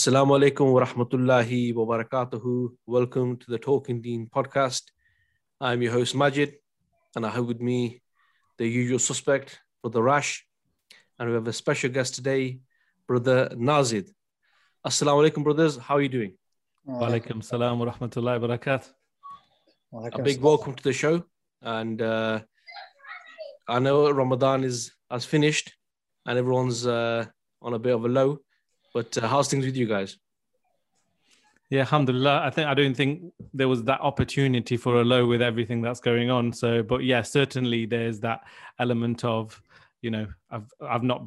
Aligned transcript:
Assalamu 0.00 0.32
alaikum 0.38 0.72
wa 0.72 0.80
rahmatullahi 0.80 1.74
wa 1.74 1.84
barakatuhu. 1.84 2.70
Welcome 2.86 3.36
to 3.36 3.50
the 3.50 3.58
Talking 3.58 4.00
Deen 4.00 4.30
podcast. 4.34 4.84
I'm 5.60 5.82
your 5.82 5.92
host 5.92 6.14
Majid, 6.14 6.54
and 7.14 7.26
I 7.26 7.28
have 7.28 7.44
with 7.44 7.60
me 7.60 8.00
the 8.56 8.66
usual 8.66 8.98
suspect, 8.98 9.60
Brother 9.82 10.00
Rash, 10.00 10.46
and 11.18 11.28
we 11.28 11.34
have 11.34 11.46
a 11.46 11.52
special 11.52 11.90
guest 11.90 12.14
today, 12.14 12.60
Brother 13.06 13.50
Nazid. 13.54 14.08
Assalamu 14.86 15.28
alaikum, 15.28 15.44
brothers. 15.44 15.76
How 15.76 15.96
are 15.96 16.00
you 16.00 16.08
doing? 16.08 16.32
Wa 16.86 17.10
alaikum 17.10 17.44
salam 17.44 17.78
wa 17.78 17.92
rahmatullahi 17.92 18.40
wa 18.40 18.48
barakatuh. 18.56 18.88
A 20.14 20.22
big 20.22 20.40
welcome 20.40 20.72
to 20.72 20.82
the 20.82 20.94
show. 20.94 21.24
And 21.60 22.00
uh, 22.00 22.40
I 23.68 23.78
know 23.80 24.10
Ramadan 24.10 24.64
is 24.64 24.92
has 25.10 25.26
finished, 25.26 25.74
and 26.24 26.38
everyone's 26.38 26.86
uh, 26.86 27.26
on 27.60 27.74
a 27.74 27.78
bit 27.78 27.94
of 27.94 28.06
a 28.06 28.08
low. 28.08 28.38
But 28.92 29.16
uh, 29.18 29.28
how's 29.28 29.48
things 29.48 29.64
with 29.64 29.76
you 29.76 29.86
guys? 29.86 30.16
Yeah, 31.70 31.80
alhamdulillah. 31.80 32.42
I 32.44 32.50
think 32.50 32.66
I 32.66 32.74
don't 32.74 32.94
think 32.94 33.32
there 33.54 33.68
was 33.68 33.84
that 33.84 34.00
opportunity 34.00 34.76
for 34.76 35.00
a 35.00 35.04
low 35.04 35.26
with 35.26 35.40
everything 35.40 35.82
that's 35.82 36.00
going 36.00 36.28
on. 36.28 36.52
So, 36.52 36.82
but 36.82 37.04
yeah, 37.04 37.22
certainly 37.22 37.86
there's 37.86 38.18
that 38.20 38.40
element 38.80 39.24
of, 39.24 39.62
you 40.02 40.10
know, 40.10 40.26
I've 40.50 40.66
I've 40.80 41.04
not 41.04 41.24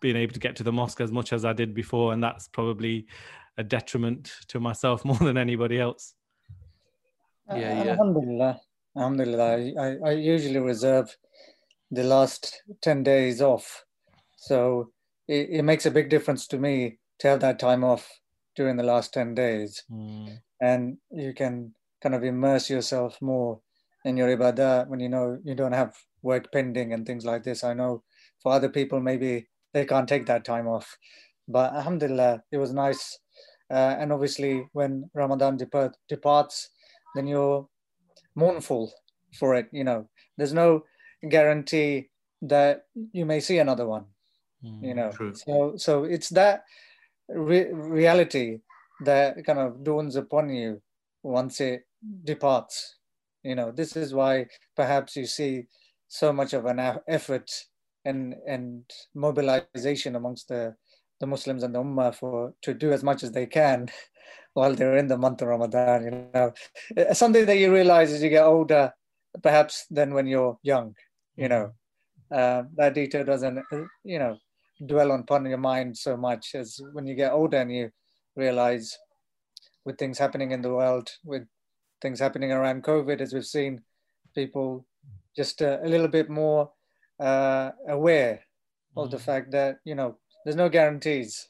been 0.00 0.16
able 0.16 0.34
to 0.34 0.40
get 0.40 0.56
to 0.56 0.62
the 0.62 0.72
mosque 0.72 1.00
as 1.00 1.10
much 1.10 1.32
as 1.32 1.46
I 1.46 1.54
did 1.54 1.74
before, 1.74 2.12
and 2.12 2.22
that's 2.22 2.48
probably 2.48 3.06
a 3.56 3.64
detriment 3.64 4.30
to 4.48 4.60
myself 4.60 5.04
more 5.06 5.16
than 5.16 5.38
anybody 5.38 5.80
else. 5.80 6.14
Yeah, 7.48 7.82
yeah. 7.84 7.90
Alhamdulillah. 7.92 8.60
Alhamdulillah. 8.96 9.72
I, 9.80 9.96
I 10.04 10.10
usually 10.12 10.58
reserve 10.58 11.16
the 11.90 12.04
last 12.04 12.62
10 12.82 13.02
days 13.02 13.40
off. 13.40 13.84
So 14.36 14.90
it, 15.28 15.48
it 15.50 15.62
makes 15.62 15.86
a 15.86 15.90
big 15.90 16.08
difference 16.08 16.46
to 16.48 16.58
me 16.58 16.98
to 17.20 17.28
have 17.28 17.40
that 17.40 17.58
time 17.58 17.84
off 17.84 18.20
during 18.56 18.76
the 18.76 18.82
last 18.82 19.12
10 19.12 19.34
days. 19.34 19.84
Mm. 19.90 20.38
And 20.60 20.98
you 21.10 21.32
can 21.34 21.74
kind 22.02 22.14
of 22.14 22.24
immerse 22.24 22.70
yourself 22.70 23.20
more 23.20 23.60
in 24.04 24.16
your 24.16 24.34
ibadah 24.36 24.88
when 24.88 25.00
you 25.00 25.08
know 25.08 25.38
you 25.44 25.54
don't 25.54 25.72
have 25.72 25.94
work 26.22 26.50
pending 26.52 26.92
and 26.92 27.06
things 27.06 27.24
like 27.24 27.44
this. 27.44 27.62
I 27.62 27.74
know 27.74 28.02
for 28.42 28.52
other 28.52 28.68
people, 28.68 29.00
maybe 29.00 29.48
they 29.72 29.84
can't 29.84 30.08
take 30.08 30.26
that 30.26 30.44
time 30.44 30.66
off. 30.66 30.96
But 31.46 31.74
alhamdulillah, 31.74 32.42
it 32.52 32.58
was 32.58 32.72
nice. 32.72 33.18
Uh, 33.70 33.96
and 33.98 34.12
obviously, 34.12 34.66
when 34.72 35.10
Ramadan 35.14 35.56
depart, 35.56 35.96
departs, 36.08 36.70
then 37.14 37.26
you're 37.26 37.68
mournful 38.34 38.92
for 39.38 39.54
it. 39.54 39.68
You 39.72 39.84
know, 39.84 40.08
there's 40.36 40.52
no 40.54 40.84
guarantee 41.28 42.10
that 42.42 42.82
you 43.12 43.26
may 43.26 43.40
see 43.40 43.58
another 43.58 43.86
one. 43.86 44.06
You 44.62 44.94
know, 44.94 45.10
True. 45.10 45.34
so 45.34 45.72
so 45.76 46.04
it's 46.04 46.28
that 46.30 46.62
re- 47.28 47.72
reality 47.72 48.58
that 49.04 49.44
kind 49.44 49.58
of 49.58 49.84
dawns 49.84 50.16
upon 50.16 50.50
you 50.50 50.80
once 51.22 51.60
it 51.60 51.86
departs. 52.24 52.96
You 53.42 53.54
know, 53.54 53.72
this 53.72 53.96
is 53.96 54.14
why 54.14 54.46
perhaps 54.76 55.16
you 55.16 55.26
see 55.26 55.66
so 56.08 56.32
much 56.32 56.52
of 56.54 56.66
an 56.66 56.80
effort 57.08 57.50
and 58.04 58.34
and 58.46 58.84
mobilization 59.14 60.16
amongst 60.16 60.48
the 60.48 60.74
the 61.20 61.26
Muslims 61.26 61.62
and 61.62 61.74
the 61.74 61.80
Ummah 61.82 62.14
for 62.14 62.54
to 62.62 62.74
do 62.74 62.92
as 62.92 63.02
much 63.02 63.22
as 63.22 63.32
they 63.32 63.46
can 63.46 63.88
while 64.54 64.74
they're 64.74 64.96
in 64.98 65.08
the 65.08 65.18
month 65.18 65.42
of 65.42 65.48
Ramadan. 65.48 66.04
You 66.04 66.10
know, 66.10 66.52
Uh, 66.96 67.14
something 67.14 67.46
that 67.46 67.58
you 67.58 67.72
realize 67.72 68.12
as 68.12 68.22
you 68.22 68.30
get 68.30 68.44
older, 68.44 68.92
perhaps 69.42 69.86
than 69.90 70.14
when 70.14 70.26
you're 70.26 70.58
young. 70.62 70.94
You 71.36 71.48
know, 71.48 71.72
uh, 72.30 72.64
that 72.76 72.94
detail 72.94 73.24
doesn't 73.24 73.58
uh, 73.72 73.84
you 74.04 74.18
know 74.18 74.38
dwell 74.86 75.12
on 75.12 75.20
upon 75.20 75.46
your 75.46 75.58
mind 75.58 75.96
so 75.96 76.16
much 76.16 76.54
as 76.54 76.80
when 76.92 77.06
you 77.06 77.14
get 77.14 77.32
older 77.32 77.58
and 77.58 77.72
you 77.72 77.90
realize 78.36 78.96
with 79.84 79.98
things 79.98 80.18
happening 80.18 80.52
in 80.52 80.62
the 80.62 80.72
world, 80.72 81.10
with 81.24 81.46
things 82.00 82.20
happening 82.20 82.52
around 82.52 82.84
COVID, 82.84 83.20
as 83.20 83.32
we've 83.32 83.46
seen, 83.46 83.82
people 84.34 84.86
just 85.36 85.62
uh, 85.62 85.78
a 85.82 85.88
little 85.88 86.08
bit 86.08 86.28
more 86.28 86.70
uh, 87.20 87.70
aware 87.88 88.40
of 88.96 89.10
the 89.10 89.16
Mm. 89.16 89.22
fact 89.22 89.50
that 89.52 89.78
you 89.84 89.94
know 89.94 90.18
there's 90.44 90.56
no 90.56 90.68
guarantees 90.68 91.48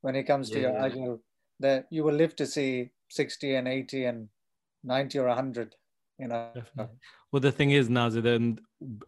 when 0.00 0.16
it 0.16 0.24
comes 0.24 0.50
to 0.50 0.60
your 0.60 0.72
Yeah. 0.72 1.16
that 1.60 1.86
you 1.90 2.02
will 2.04 2.14
live 2.14 2.34
to 2.36 2.46
see 2.46 2.90
60 3.08 3.54
and 3.54 3.68
80 3.68 4.04
and 4.04 4.28
90 4.84 5.18
or 5.18 5.28
100 5.28 5.76
you 6.22 6.28
know 6.28 6.50
Definitely. 6.54 6.96
Well, 7.32 7.40
the 7.40 7.52
thing 7.52 7.70
is, 7.70 7.88
Nazir, 7.88 8.22
then 8.22 8.60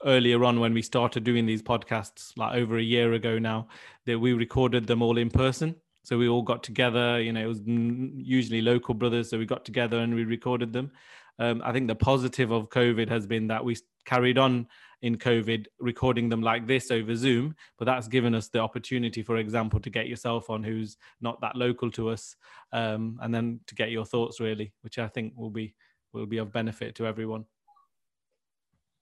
earlier 0.05 0.45
on 0.45 0.59
when 0.59 0.75
we 0.75 0.83
started 0.83 1.25
doing 1.25 1.47
these 1.47 1.63
podcasts, 1.63 2.33
like 2.37 2.57
over 2.57 2.79
a 2.79 2.83
year 2.83 3.13
ago 3.13 3.39
now, 3.39 3.69
that 4.07 4.19
we 4.19 4.33
recorded 4.33 4.87
them 4.87 5.03
all 5.03 5.19
in 5.19 5.31
person. 5.31 5.77
So 6.03 6.19
we 6.19 6.29
all 6.29 6.43
got 6.43 6.63
together. 6.63 7.21
You 7.21 7.33
know, 7.33 7.41
it 7.41 7.47
was 7.47 7.61
usually 7.67 8.63
local 8.63 8.95
brothers, 8.95 9.31
so 9.31 9.39
we 9.39 9.47
got 9.47 9.65
together 9.65 9.99
and 10.01 10.15
we 10.15 10.25
recorded 10.25 10.73
them. 10.73 10.91
Um, 11.39 11.63
I 11.65 11.73
think 11.73 11.87
the 11.87 11.95
positive 11.95 12.51
of 12.51 12.71
COVID 12.71 13.09
has 13.09 13.27
been 13.27 13.47
that 13.49 13.65
we 13.65 13.77
carried 14.05 14.39
on 14.39 14.67
in 15.03 15.17
COVID 15.17 15.67
recording 15.79 16.31
them 16.31 16.41
like 16.41 16.67
this 16.67 16.91
over 16.91 17.15
Zoom, 17.15 17.55
but 17.79 17.85
that's 17.85 18.09
given 18.09 18.35
us 18.35 18.49
the 18.49 18.61
opportunity, 18.61 19.23
for 19.23 19.37
example, 19.37 19.81
to 19.81 19.91
get 19.91 20.09
yourself 20.09 20.49
on 20.49 20.63
who's 20.63 20.97
not 21.21 21.41
that 21.43 21.57
local 21.57 21.91
to 21.91 22.09
us, 22.09 22.37
um, 22.73 23.19
and 23.21 23.35
then 23.35 23.61
to 23.67 23.75
get 23.75 23.91
your 23.91 24.07
thoughts 24.07 24.41
really, 24.41 24.73
which 24.81 24.99
I 24.99 25.09
think 25.09 25.35
will 25.37 25.51
be 25.51 25.75
will 26.15 26.27
be 26.27 26.39
of 26.39 26.53
benefit 26.53 26.95
to 26.95 27.07
everyone. 27.07 27.45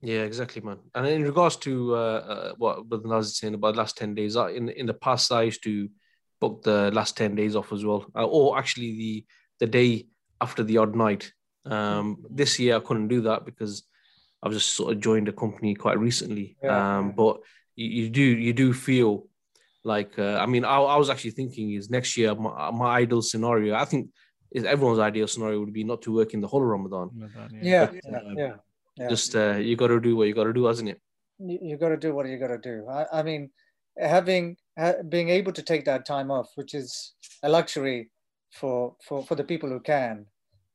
Yeah, 0.00 0.22
exactly, 0.22 0.60
man. 0.62 0.78
And 0.94 1.06
in 1.06 1.22
regards 1.22 1.56
to 1.58 1.94
uh, 1.94 1.98
uh, 1.98 2.52
what 2.56 2.88
Brother 2.88 3.06
Naz 3.06 3.26
is 3.26 3.38
saying 3.38 3.54
about 3.54 3.74
the 3.74 3.78
last 3.78 3.96
10 3.96 4.14
days, 4.16 4.34
I- 4.36 4.50
in 4.50 4.68
in 4.70 4.86
the 4.86 4.94
past, 4.94 5.30
I 5.30 5.42
used 5.42 5.62
to 5.64 5.88
book 6.40 6.62
the 6.64 6.90
last 6.90 7.16
10 7.16 7.36
days 7.36 7.54
off 7.54 7.72
as 7.72 7.84
well, 7.84 8.06
uh, 8.16 8.26
or 8.26 8.58
actually 8.58 8.92
the, 8.96 9.26
the 9.60 9.66
day 9.68 10.06
after 10.40 10.64
the 10.64 10.78
odd 10.78 10.96
night. 10.96 11.32
Um, 11.64 12.24
this 12.28 12.58
year, 12.58 12.76
I 12.76 12.80
couldn't 12.80 13.06
do 13.08 13.20
that 13.22 13.44
because 13.44 13.84
I've 14.42 14.52
just 14.52 14.70
sort 14.70 14.92
of 14.92 15.00
joined 15.00 15.28
the 15.28 15.32
company 15.32 15.76
quite 15.76 16.00
recently. 16.00 16.56
Yeah. 16.64 16.98
Um, 16.98 17.12
but 17.12 17.36
you, 17.76 17.88
you 17.88 18.10
do 18.10 18.22
you 18.22 18.52
do 18.52 18.72
feel 18.72 19.28
like, 19.84 20.18
uh, 20.18 20.38
I 20.40 20.46
mean, 20.46 20.64
I, 20.64 20.78
I 20.78 20.96
was 20.96 21.10
actually 21.10 21.30
thinking 21.32 21.72
is 21.74 21.90
next 21.90 22.16
year, 22.16 22.34
my, 22.34 22.72
my 22.72 22.96
ideal 23.02 23.22
scenario, 23.22 23.76
I 23.76 23.84
think 23.84 24.10
is 24.54 24.64
everyone's 24.64 24.98
ideal 24.98 25.26
scenario 25.26 25.60
would 25.60 25.72
be 25.72 25.84
not 25.84 26.02
to 26.02 26.12
work 26.12 26.34
in 26.34 26.40
the 26.40 26.48
whole 26.48 26.62
of 26.62 26.68
Ramadan. 26.68 27.10
yeah 27.62 27.86
But, 27.86 27.94
yeah, 27.94 28.16
uh, 28.16 28.20
yeah. 28.36 28.54
yeah. 28.96 29.08
Just 29.08 29.34
uh, 29.34 29.56
you 29.56 29.76
got 29.76 29.88
to 29.88 30.00
do 30.00 30.16
what 30.16 30.28
you 30.28 30.34
got 30.34 30.44
to 30.44 30.52
do, 30.52 30.64
hasn't 30.66 30.88
it? 30.88 31.00
you, 31.38 31.58
you 31.62 31.76
got 31.76 31.88
to 31.88 31.96
do 31.96 32.14
what 32.14 32.28
you 32.28 32.38
got 32.38 32.48
to 32.48 32.58
do. 32.58 32.86
I, 32.88 33.20
I 33.20 33.22
mean, 33.22 33.50
having 33.98 34.56
ha, 34.78 34.94
being 35.08 35.28
able 35.30 35.52
to 35.52 35.62
take 35.62 35.84
that 35.86 36.06
time 36.06 36.30
off, 36.30 36.48
which 36.54 36.74
is 36.74 37.14
a 37.42 37.48
luxury 37.48 38.10
for 38.52 38.94
for 39.06 39.24
for 39.24 39.34
the 39.34 39.44
people 39.44 39.68
who 39.68 39.80
can, 39.80 40.26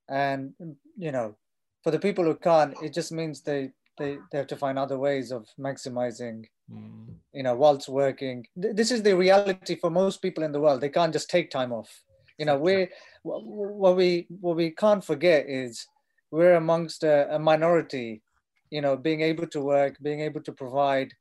and 0.09 0.53
you 0.97 1.11
know, 1.11 1.35
for 1.83 1.91
the 1.91 1.99
people 1.99 2.25
who 2.25 2.35
can't, 2.35 2.73
it 2.81 2.93
just 2.93 3.11
means 3.11 3.41
they 3.41 3.71
they, 3.97 4.17
they 4.31 4.37
have 4.37 4.47
to 4.47 4.55
find 4.55 4.77
other 4.77 4.97
ways 4.99 5.31
of 5.31 5.47
maximizing 5.59 6.45
Mm. 6.69 7.15
you 7.31 7.43
know 7.43 7.55
whilst 7.55 7.87
working 7.87 8.45
Th- 8.61 8.75
this 8.75 8.91
is 8.91 9.01
the 9.01 9.15
reality 9.15 9.77
for 9.79 9.89
most 9.89 10.21
people 10.21 10.43
in 10.43 10.51
the 10.51 10.59
world 10.59 10.81
they 10.81 10.89
can't 10.89 11.13
just 11.13 11.29
take 11.29 11.49
time 11.49 11.71
off 11.71 11.89
you 12.37 12.45
know 12.45 12.57
we 12.57 12.87
what 13.23 13.95
we 13.95 14.27
what 14.29 14.55
we 14.55 14.71
can't 14.71 15.03
forget 15.03 15.45
is 15.47 15.85
we're 16.31 16.55
amongst 16.55 17.03
a, 17.03 17.35
a 17.35 17.39
minority 17.39 18.21
you 18.69 18.81
know 18.81 18.95
being 18.95 19.21
able 19.21 19.47
to 19.47 19.61
work 19.61 19.97
being 20.01 20.21
able 20.21 20.41
to 20.41 20.51
provide 20.51 21.11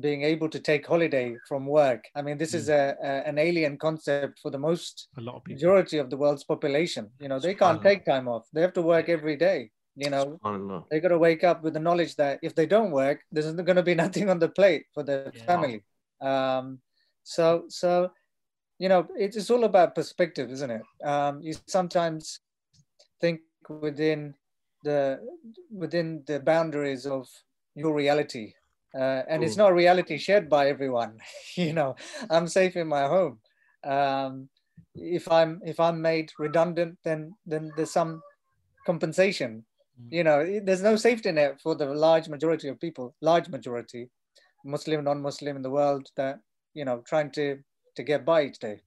being 0.00 0.22
able 0.22 0.48
to 0.48 0.58
take 0.58 0.86
holiday 0.86 1.36
from 1.46 1.66
work. 1.66 2.02
I 2.16 2.22
mean 2.22 2.38
this 2.38 2.54
is 2.54 2.68
a, 2.70 2.96
a 3.02 3.28
an 3.30 3.38
alien 3.38 3.76
concept 3.76 4.38
for 4.40 4.50
the 4.50 4.58
most 4.58 5.08
A 5.18 5.20
lot 5.20 5.36
of 5.36 5.44
people. 5.44 5.56
majority 5.58 5.98
of 5.98 6.08
the 6.08 6.16
world's 6.16 6.44
population. 6.44 7.10
You 7.20 7.28
know 7.28 7.38
they 7.38 7.54
can't 7.54 7.82
take 7.82 8.04
time 8.04 8.26
off. 8.28 8.44
They 8.54 8.62
have 8.62 8.72
to 8.74 8.82
work 8.82 9.08
every 9.08 9.36
day 9.36 9.70
you 9.96 10.10
know. 10.10 10.38
They 10.90 11.00
got 11.00 11.08
to 11.08 11.18
wake 11.18 11.44
up 11.44 11.62
with 11.62 11.74
the 11.74 11.80
knowledge 11.80 12.16
that 12.16 12.38
if 12.42 12.54
they 12.54 12.66
don't 12.66 12.90
work, 12.90 13.18
there's 13.30 13.52
going 13.52 13.76
to 13.76 13.82
be 13.82 13.94
nothing 14.04 14.30
on 14.30 14.38
the 14.38 14.48
plate 14.48 14.84
for 14.94 15.02
their 15.02 15.32
Yeah. 15.34 15.44
family. 15.44 15.84
Um, 16.20 16.80
so, 17.22 17.64
so 17.68 18.10
you 18.82 18.88
know, 18.88 19.06
it's, 19.14 19.36
it's 19.36 19.48
all 19.48 19.62
about 19.62 19.94
perspective, 19.94 20.50
isn't 20.50 20.72
it? 20.78 20.82
Um, 21.04 21.40
you 21.40 21.54
sometimes 21.68 22.40
think 23.20 23.38
within 23.68 24.34
the 24.82 25.20
within 25.70 26.24
the 26.26 26.40
boundaries 26.40 27.06
of 27.06 27.28
your 27.76 27.94
reality, 27.94 28.54
uh, 28.98 29.22
and 29.28 29.44
it's 29.44 29.56
not 29.56 29.70
a 29.70 29.74
reality 29.74 30.18
shared 30.18 30.50
by 30.50 30.68
everyone. 30.68 31.20
you 31.54 31.72
know, 31.72 31.94
I'm 32.28 32.48
safe 32.48 32.74
in 32.74 32.88
my 32.88 33.02
home. 33.02 33.38
Um, 33.84 34.48
if 34.96 35.30
I'm 35.30 35.60
if 35.64 35.78
I'm 35.78 36.02
made 36.02 36.32
redundant, 36.36 36.98
then 37.04 37.34
then 37.46 37.70
there's 37.76 37.92
some 37.92 38.20
compensation 38.84 39.64
you 40.10 40.24
know 40.24 40.60
there's 40.64 40.82
no 40.82 40.96
safety 40.96 41.30
net 41.30 41.60
for 41.60 41.76
the 41.76 41.86
large 41.86 42.28
majority 42.28 42.66
of 42.68 42.80
people 42.80 43.14
large 43.20 43.48
majority 43.48 44.08
muslim 44.64 45.04
non-muslim 45.04 45.54
in 45.54 45.62
the 45.62 45.70
world 45.70 46.08
that 46.16 46.40
you 46.74 46.84
know 46.84 47.02
trying 47.06 47.30
to 47.30 47.58
to 47.96 48.02
get 48.02 48.24
by 48.24 48.44
each 48.44 48.58
day 48.58 48.80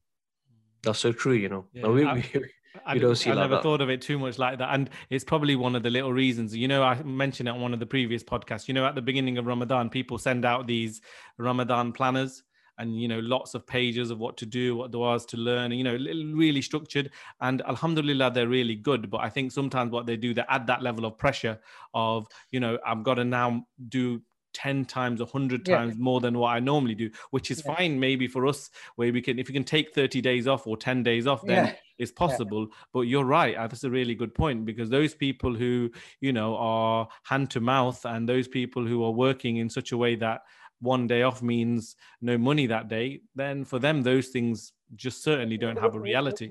That's 0.83 0.99
so 0.99 1.11
true, 1.11 1.33
you 1.33 1.49
know. 1.49 1.65
Yeah, 1.73 1.83
No, 1.83 1.91
we, 1.93 2.05
I- 2.05 2.13
we, 2.15 2.45
I, 2.85 2.97
don't 2.97 3.15
see 3.15 3.31
I 3.31 3.33
like 3.33 3.43
never 3.43 3.55
that. 3.55 3.63
thought 3.63 3.81
of 3.81 3.89
it 3.89 4.01
too 4.01 4.19
much 4.19 4.37
like 4.37 4.57
that. 4.59 4.73
And 4.73 4.89
it's 5.09 5.23
probably 5.23 5.55
one 5.55 5.75
of 5.75 5.83
the 5.83 5.89
little 5.89 6.11
reasons, 6.13 6.55
you 6.55 6.67
know, 6.67 6.83
I 6.83 7.01
mentioned 7.03 7.47
it 7.47 7.51
on 7.51 7.61
one 7.61 7.73
of 7.73 7.79
the 7.79 7.85
previous 7.85 8.23
podcasts. 8.23 8.67
You 8.67 8.73
know, 8.73 8.85
at 8.85 8.95
the 8.95 9.01
beginning 9.01 9.37
of 9.37 9.45
Ramadan, 9.45 9.89
people 9.89 10.17
send 10.17 10.43
out 10.45 10.67
these 10.67 11.01
Ramadan 11.37 11.93
planners 11.93 12.43
and 12.77 12.99
you 13.01 13.07
know 13.07 13.19
lots 13.19 13.53
of 13.53 13.65
pages 13.65 14.11
of 14.11 14.19
what 14.19 14.35
to 14.37 14.45
do 14.45 14.75
what 14.75 14.91
there 14.91 14.99
was 14.99 15.25
to 15.25 15.37
learn 15.37 15.71
you 15.71 15.83
know 15.83 15.93
really 16.35 16.61
structured 16.61 17.09
and 17.41 17.61
alhamdulillah 17.67 18.29
they're 18.31 18.49
really 18.49 18.75
good 18.75 19.09
but 19.09 19.21
i 19.21 19.29
think 19.29 19.51
sometimes 19.51 19.91
what 19.91 20.05
they 20.05 20.17
do 20.17 20.33
they 20.33 20.43
add 20.49 20.67
that 20.67 20.81
level 20.81 21.05
of 21.05 21.17
pressure 21.17 21.57
of 21.93 22.27
you 22.51 22.59
know 22.59 22.77
i've 22.85 23.03
got 23.03 23.13
to 23.15 23.23
now 23.23 23.65
do 23.87 24.21
10 24.55 24.85
times 24.85 25.19
100 25.19 25.65
times 25.65 25.95
yeah. 25.95 26.01
more 26.01 26.21
than 26.21 26.37
what 26.37 26.47
i 26.47 26.59
normally 26.59 26.95
do 26.95 27.09
which 27.31 27.51
is 27.51 27.61
yeah. 27.63 27.75
fine 27.75 27.99
maybe 27.99 28.25
for 28.25 28.47
us 28.47 28.69
where 28.95 29.11
we 29.11 29.21
can 29.21 29.37
if 29.37 29.49
you 29.49 29.53
can 29.53 29.65
take 29.65 29.93
30 29.93 30.21
days 30.21 30.47
off 30.47 30.65
or 30.65 30.77
10 30.77 31.03
days 31.03 31.27
off 31.27 31.45
then 31.45 31.65
yeah. 31.65 31.73
it's 31.97 32.11
possible 32.11 32.67
but 32.93 33.01
you're 33.01 33.25
right 33.25 33.55
uh, 33.55 33.67
that's 33.67 33.83
a 33.83 33.89
really 33.89 34.15
good 34.15 34.33
point 34.33 34.65
because 34.65 34.89
those 34.89 35.13
people 35.13 35.53
who 35.53 35.91
you 36.21 36.31
know 36.31 36.55
are 36.55 37.07
hand 37.23 37.51
to 37.51 37.59
mouth 37.59 38.03
and 38.05 38.27
those 38.27 38.47
people 38.47 38.85
who 38.85 39.03
are 39.03 39.11
working 39.11 39.57
in 39.57 39.69
such 39.69 39.91
a 39.91 39.97
way 39.97 40.15
that 40.15 40.41
one 40.79 41.05
day 41.05 41.23
off 41.23 41.41
means 41.41 41.97
no 42.21 42.37
money 42.37 42.65
that 42.67 42.87
day 42.87 43.21
then 43.35 43.65
for 43.65 43.79
them 43.79 44.01
those 44.03 44.29
things 44.29 44.71
just 44.95 45.21
certainly 45.21 45.57
don't 45.57 45.79
have 45.79 45.95
a 45.95 45.99
reality 45.99 46.49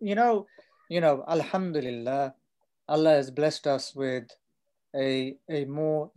you 0.00 0.16
know 0.16 0.46
you 0.88 1.00
know 1.00 1.24
alhamdulillah 1.28 2.34
allah 2.88 3.10
has 3.10 3.30
blessed 3.30 3.66
us 3.68 3.94
with 3.94 4.24
a 4.96 5.36
a 5.50 5.64
more 5.66 6.10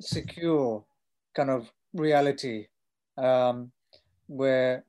secure 0.00 0.84
kind 1.34 1.50
of 1.50 1.70
reality 1.94 2.66
um, 3.16 3.70
where 4.26 4.84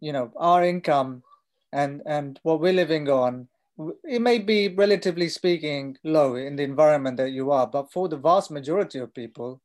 you 0.00 0.12
know 0.12 0.32
our 0.36 0.64
income 0.64 1.22
and 1.72 2.02
and 2.06 2.40
what 2.42 2.60
we're 2.60 2.72
living 2.72 3.08
on 3.08 3.48
it 4.04 4.20
may 4.20 4.38
be 4.38 4.68
relatively 4.68 5.28
speaking 5.28 5.96
low 6.02 6.34
in 6.34 6.56
the 6.56 6.62
environment 6.62 7.16
that 7.16 7.30
you 7.30 7.50
are 7.50 7.66
but 7.66 7.92
for 7.92 8.08
the 8.08 8.16
vast 8.16 8.50
majority 8.50 8.98
of 8.98 9.12
people 9.14 9.60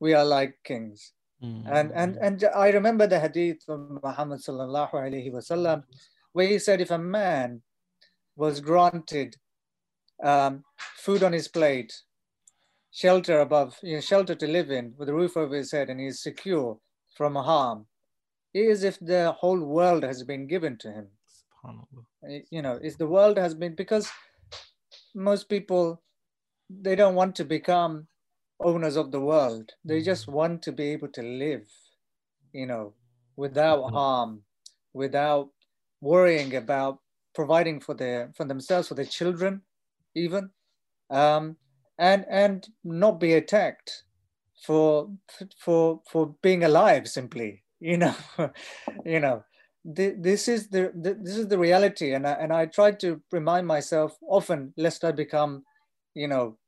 we 0.00 0.12
are 0.12 0.24
like 0.24 0.54
kings 0.64 1.12
mm-hmm. 1.42 1.66
and 1.70 1.92
and 1.92 2.16
and 2.16 2.44
i 2.54 2.68
remember 2.68 3.06
the 3.06 3.18
hadith 3.18 3.62
of 3.68 4.02
muhammad 4.02 4.40
sallallahu 4.40 4.92
alaihi 4.92 5.32
wasallam 5.32 5.84
where 6.32 6.46
he 6.46 6.58
said 6.58 6.80
if 6.80 6.90
a 6.90 6.98
man 6.98 7.62
was 8.36 8.60
granted 8.60 9.36
um, 10.22 10.64
food 10.96 11.22
on 11.22 11.32
his 11.32 11.48
plate 11.48 11.94
shelter 12.96 13.40
above, 13.40 13.78
you 13.82 13.96
know, 13.96 14.00
shelter 14.00 14.34
to 14.34 14.46
live 14.46 14.70
in 14.70 14.94
with 14.96 15.10
a 15.10 15.14
roof 15.14 15.36
over 15.36 15.54
his 15.54 15.70
head 15.72 15.90
and 15.90 16.00
he 16.00 16.06
is 16.06 16.22
secure 16.22 16.78
from 17.14 17.34
harm. 17.34 17.86
It 18.54 18.66
is 18.74 18.84
if 18.84 18.98
the 19.00 19.32
whole 19.32 19.60
world 19.60 20.02
has 20.02 20.22
been 20.24 20.46
given 20.46 20.78
to 20.78 20.90
him. 20.90 21.08
You 22.50 22.62
know, 22.62 22.78
if 22.82 22.96
the 22.96 23.06
world 23.06 23.36
has 23.36 23.54
been 23.54 23.74
because 23.74 24.10
most 25.14 25.50
people 25.50 26.00
they 26.70 26.96
don't 26.96 27.14
want 27.14 27.36
to 27.36 27.44
become 27.44 28.08
owners 28.60 28.96
of 28.96 29.12
the 29.12 29.20
world. 29.20 29.72
They 29.84 30.00
just 30.02 30.22
mm-hmm. 30.22 30.36
want 30.36 30.62
to 30.62 30.72
be 30.72 30.84
able 30.90 31.08
to 31.08 31.22
live, 31.22 31.68
you 32.52 32.66
know, 32.66 32.94
without 33.36 33.80
mm-hmm. 33.80 33.94
harm, 33.94 34.42
without 34.94 35.50
worrying 36.00 36.54
about 36.56 37.00
providing 37.34 37.80
for 37.80 37.94
their 37.94 38.32
for 38.34 38.44
themselves, 38.44 38.88
for 38.88 38.94
their 38.94 39.04
children, 39.04 39.62
even. 40.14 40.50
Um, 41.10 41.56
and 41.98 42.24
and 42.28 42.66
not 42.84 43.20
be 43.20 43.34
attacked 43.34 44.04
for 44.62 45.10
for 45.58 46.00
for 46.10 46.34
being 46.42 46.64
alive 46.64 47.08
simply 47.08 47.62
you 47.80 47.96
know 47.96 48.14
you 49.04 49.20
know 49.20 49.44
this 49.84 50.48
is 50.48 50.68
the, 50.68 50.90
this 50.96 51.36
is 51.36 51.46
the 51.46 51.58
reality 51.58 52.12
and 52.12 52.26
I, 52.26 52.32
and 52.32 52.52
I 52.52 52.66
try 52.66 52.90
to 52.90 53.22
remind 53.30 53.68
myself 53.68 54.16
often 54.28 54.74
lest 54.76 55.04
I 55.04 55.12
become 55.12 55.62
you 56.14 56.26
know 56.26 56.58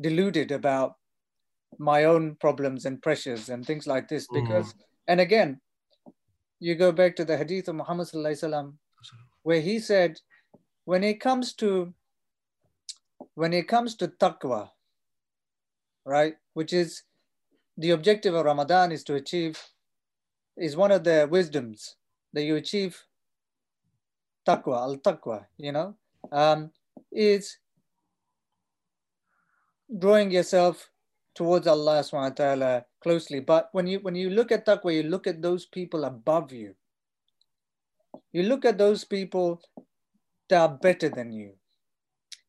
deluded 0.00 0.50
about 0.50 0.94
my 1.78 2.04
own 2.04 2.34
problems 2.40 2.84
and 2.84 3.00
pressures 3.00 3.48
and 3.48 3.64
things 3.64 3.86
like 3.86 4.08
this 4.08 4.26
mm-hmm. 4.26 4.44
because 4.44 4.72
mm. 4.72 4.78
and 5.06 5.20
again 5.20 5.60
you 6.58 6.74
go 6.74 6.90
back 6.90 7.14
to 7.16 7.24
the 7.24 7.36
hadith 7.36 7.68
of 7.68 7.76
Muhammad 7.76 8.08
where 9.42 9.60
he 9.60 9.78
said 9.78 10.18
when 10.84 11.04
it 11.04 11.20
comes 11.20 11.52
to 11.54 11.94
when 13.34 13.52
it 13.52 13.68
comes 13.68 13.94
to 13.96 14.08
taqwa 14.08 14.70
right? 16.04 16.34
Which 16.54 16.72
is 16.72 17.02
the 17.76 17.90
objective 17.90 18.34
of 18.34 18.44
Ramadan 18.44 18.92
is 18.92 19.04
to 19.04 19.14
achieve, 19.14 19.58
is 20.56 20.76
one 20.76 20.92
of 20.92 21.04
the 21.04 21.28
wisdoms 21.30 21.96
that 22.32 22.42
you 22.42 22.56
achieve 22.56 23.02
taqwa, 24.46 24.76
al 24.76 24.96
taqwa, 24.98 25.46
you 25.56 25.72
know, 25.72 25.94
um, 26.30 26.70
is 27.10 27.58
drawing 29.98 30.30
yourself 30.30 30.90
towards 31.34 31.66
Allah 31.66 32.00
subhanahu 32.00 32.30
wa 32.30 32.40
ta'ala 32.44 32.84
closely. 33.02 33.40
But 33.40 33.68
when 33.72 33.86
you 33.86 33.98
when 34.00 34.14
you 34.14 34.30
look 34.30 34.52
at 34.52 34.66
taqwa, 34.66 34.94
you 34.94 35.02
look 35.04 35.26
at 35.26 35.42
those 35.42 35.66
people 35.66 36.04
above 36.04 36.52
you. 36.52 36.74
You 38.32 38.44
look 38.44 38.64
at 38.64 38.78
those 38.78 39.04
people 39.04 39.60
that 40.48 40.60
are 40.60 40.78
better 40.78 41.08
than 41.08 41.32
you. 41.32 41.54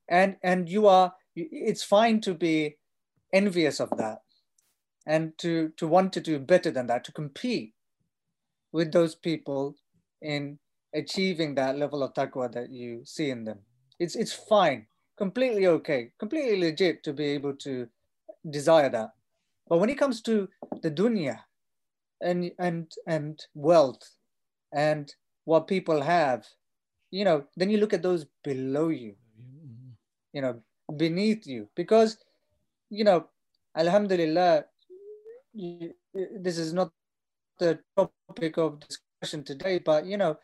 And 0.10 0.38
and 0.44 0.70
you 0.70 0.88
are 0.88 1.14
it's 1.36 1.84
fine 1.84 2.22
to 2.22 2.34
be 2.34 2.78
envious 3.36 3.80
of 3.80 3.90
that 3.98 4.20
and 5.06 5.38
to, 5.38 5.70
to 5.78 5.86
want 5.88 6.14
to 6.14 6.22
do 6.22 6.40
better 6.40 6.72
than 6.72 6.88
that, 6.88 7.04
to 7.04 7.12
compete 7.12 7.74
with 8.72 8.92
those 8.92 9.14
people 9.14 9.76
in 10.22 10.58
achieving 10.94 11.54
that 11.56 11.78
level 11.78 12.02
of 12.02 12.14
taqwa 12.14 12.52
that 12.52 12.72
you 12.72 13.02
see 13.04 13.30
in 13.30 13.44
them. 13.44 13.60
It's, 14.00 14.16
it's 14.16 14.34
fine, 14.34 14.88
completely 15.18 15.68
okay, 15.68 16.12
completely 16.18 16.60
legit 16.60 17.04
to 17.04 17.14
be 17.14 17.26
able 17.26 17.54
to 17.58 17.88
desire 18.50 18.90
that. 18.90 19.12
But 19.68 19.80
when 19.80 19.90
it 19.90 19.98
comes 19.98 20.22
to 20.24 20.48
the 20.82 20.92
dunya 20.92 21.40
and, 22.22 22.52
and, 22.58 22.92
and 23.06 23.40
wealth 23.54 24.10
and 24.74 25.14
what 25.44 25.68
people 25.68 26.02
have, 26.02 26.46
you 27.12 27.26
know, 27.26 27.44
then 27.56 27.70
you 27.70 27.78
look 27.78 27.94
at 27.94 28.02
those 28.02 28.26
below 28.44 28.90
you, 28.90 29.16
mm-hmm. 29.40 29.92
you 30.34 30.42
know, 30.42 30.62
beneath 30.98 31.46
you, 31.48 31.68
because 31.76 32.18
you 32.90 33.04
know, 33.04 33.28
Alhamdulillah, 33.76 34.66
this 35.54 36.58
is 36.58 36.74
not 36.74 36.92
the 37.60 37.80
topic 37.98 38.58
of 38.58 38.80
discussion 38.80 39.44
today, 39.44 39.80
but 39.80 40.06
you 40.06 40.18
know, 40.18 40.38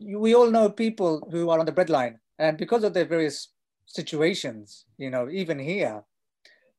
we 0.00 0.34
all 0.34 0.50
know 0.50 0.70
people 0.70 1.28
who 1.30 1.50
are 1.50 1.58
on 1.58 1.66
the 1.66 1.72
breadline, 1.72 2.18
and 2.38 2.56
because 2.56 2.84
of 2.84 2.94
their 2.94 3.04
various 3.04 3.48
situations, 3.86 4.86
you 4.98 5.10
know, 5.10 5.28
even 5.30 5.58
here, 5.58 6.02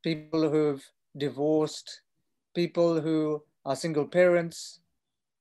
people 0.03 0.49
who've 0.49 0.83
divorced, 1.17 2.01
people 2.55 2.99
who 2.99 3.43
are 3.65 3.75
single 3.75 4.05
parents, 4.05 4.79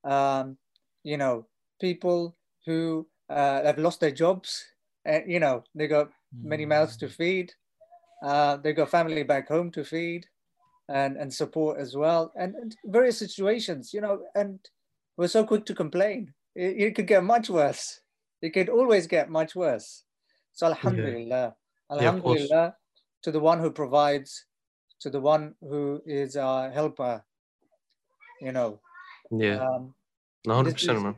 um, 0.05 0.57
you 1.03 1.17
know, 1.17 1.47
people 1.81 2.37
who 2.67 3.07
uh, 3.29 3.63
have 3.63 3.79
lost 3.79 4.01
their 4.01 4.11
jobs, 4.11 4.65
and 5.05 5.31
you 5.31 5.41
know, 5.41 5.65
they 5.75 5.87
got 5.87 6.11
many 6.43 6.67
mouths 6.67 6.97
to 6.99 7.09
feed. 7.09 7.53
Uh, 8.23 8.57
they 8.57 8.73
got 8.73 8.91
family 8.91 9.23
back 9.23 9.49
home 9.49 9.71
to 9.71 9.85
feed 9.85 10.27
and, 10.89 11.17
and 11.17 11.33
support 11.33 11.81
as 11.81 11.97
well. 11.97 12.33
And, 12.37 12.55
and 12.55 12.77
various 12.85 13.19
situations, 13.19 13.95
you 13.95 14.01
know, 14.01 14.23
and 14.35 14.59
we're 15.17 15.29
so 15.29 15.45
quick 15.45 15.65
to 15.67 15.75
complain. 15.75 16.35
It, 16.55 16.77
it, 16.79 16.95
could 16.95 17.07
get 17.07 17.25
much 17.25 17.49
worse. 17.49 18.01
It 18.43 18.51
could 18.51 18.69
always 18.69 19.07
get 19.07 19.31
much 19.31 19.55
worse. 19.55 20.05
So 20.53 20.67
Alhamdulillah. 20.67 21.55
Yeah. 21.91 21.97
Alhamdulillah 21.97 22.47
yeah, 22.51 22.71
to 23.23 23.31
the 23.31 23.41
one 23.41 23.59
who 23.61 23.71
provides, 23.71 24.45
to 25.01 25.11
the 25.11 25.21
one 25.21 25.55
who 25.61 26.03
is 26.05 26.37
our 26.37 26.71
helper, 26.71 27.25
you 28.41 28.53
know. 28.53 28.81
Yeah. 29.31 29.65
Um, 29.65 29.95
100% 30.47 31.03
man. 31.03 31.17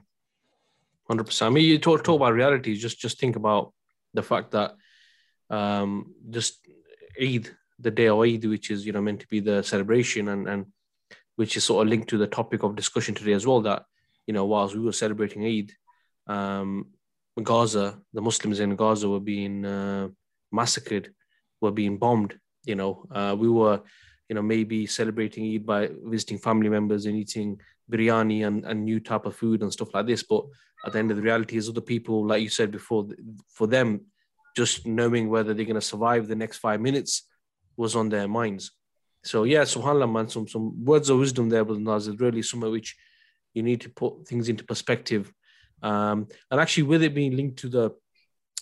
100%. 1.11 1.42
I 1.47 1.49
mean, 1.50 1.64
you 1.64 1.78
talk, 1.78 2.04
talk 2.04 2.16
about 2.16 2.35
reality. 2.35 2.76
Just, 2.76 2.99
just 2.99 3.18
think 3.18 3.37
about 3.37 3.73
the 4.14 4.23
fact 4.23 4.52
that 4.52 4.75
um, 5.50 6.14
just 6.30 6.66
Eid, 7.21 7.50
the 7.78 7.90
day 7.90 8.09
of 8.09 8.21
Eid, 8.21 8.45
which 8.45 8.71
is 8.71 8.87
you 8.87 8.92
know 8.92 9.00
meant 9.00 9.21
to 9.21 9.28
be 9.28 9.40
the 9.40 9.62
celebration 9.62 10.28
and 10.28 10.49
and 10.49 10.66
which 11.37 11.57
is 11.57 11.64
sort 11.64 11.85
of 11.85 11.90
linked 11.90 12.09
to 12.11 12.19
the 12.19 12.26
topic 12.26 12.62
of 12.62 12.76
discussion 12.76 13.14
today 13.14 13.33
as 13.33 13.47
well. 13.47 13.61
That 13.61 13.85
you 14.26 14.35
know 14.35 14.45
whilst 14.45 14.75
we 14.75 14.81
were 14.81 14.92
celebrating 14.92 15.45
Eid, 15.45 15.73
um, 16.26 16.88
Gaza, 17.42 17.99
the 18.12 18.21
Muslims 18.21 18.61
in 18.61 18.76
Gaza 18.76 19.09
were 19.09 19.21
being 19.21 19.64
uh, 19.64 20.09
massacred, 20.50 21.14
were 21.61 21.73
being 21.73 21.99
bombed. 21.99 22.38
You 22.64 22.76
know, 22.76 23.04
uh, 23.11 23.35
we 23.38 23.49
were 23.49 23.81
you 24.28 24.35
know 24.35 24.42
maybe 24.42 24.87
celebrating 24.87 25.54
Eid 25.54 25.66
by 25.66 25.90
visiting 26.04 26.38
family 26.38 26.69
members 26.69 27.07
and 27.07 27.16
eating 27.16 27.61
biryani 27.90 28.47
and, 28.47 28.64
and 28.64 28.85
new 28.85 29.00
type 29.00 29.26
of 29.26 29.37
food 29.37 29.62
and 29.62 29.73
stuff 29.73 29.92
like 29.95 30.07
this. 30.07 30.23
But 30.23 30.45
at 30.85 30.92
the 30.92 30.99
end 30.99 31.11
of 31.11 31.16
the 31.16 31.23
reality 31.23 31.57
is 31.57 31.69
other 31.69 31.81
people, 31.81 32.26
like 32.26 32.42
you 32.42 32.49
said 32.49 32.71
before, 32.71 33.09
for 33.49 33.66
them 33.66 34.02
just 34.56 34.87
knowing 34.87 35.28
whether 35.28 35.54
they're 35.54 35.64
going 35.64 35.75
to 35.75 35.80
survive 35.80 36.28
the 36.28 36.35
next 36.35 36.59
five 36.59 36.80
minutes 36.80 37.28
was 37.76 37.97
on 37.97 38.09
their 38.09 38.28
minds. 38.28 38.73
So 39.25 39.44
yeah, 39.44 39.62
subhanAllah, 39.62 40.12
man, 40.12 40.28
some, 40.28 40.49
some 40.49 40.85
words 40.85 41.09
of 41.09 41.18
wisdom 41.18 41.49
there, 41.49 41.64
but 41.64 41.78
Nazir, 41.78 42.14
really 42.18 42.42
somewhere 42.42 42.71
which 42.71 42.97
you 43.54 43.62
need 43.62 43.80
to 43.82 43.90
put 43.90 44.26
things 44.26 44.49
into 44.49 44.64
perspective. 44.64 45.32
Um, 45.82 46.28
and 46.50 46.61
actually 46.61 46.85
with 46.85 47.02
it 47.02 47.14
being 47.14 47.37
linked 47.37 47.59
to 47.61 47.68
the, 47.68 47.90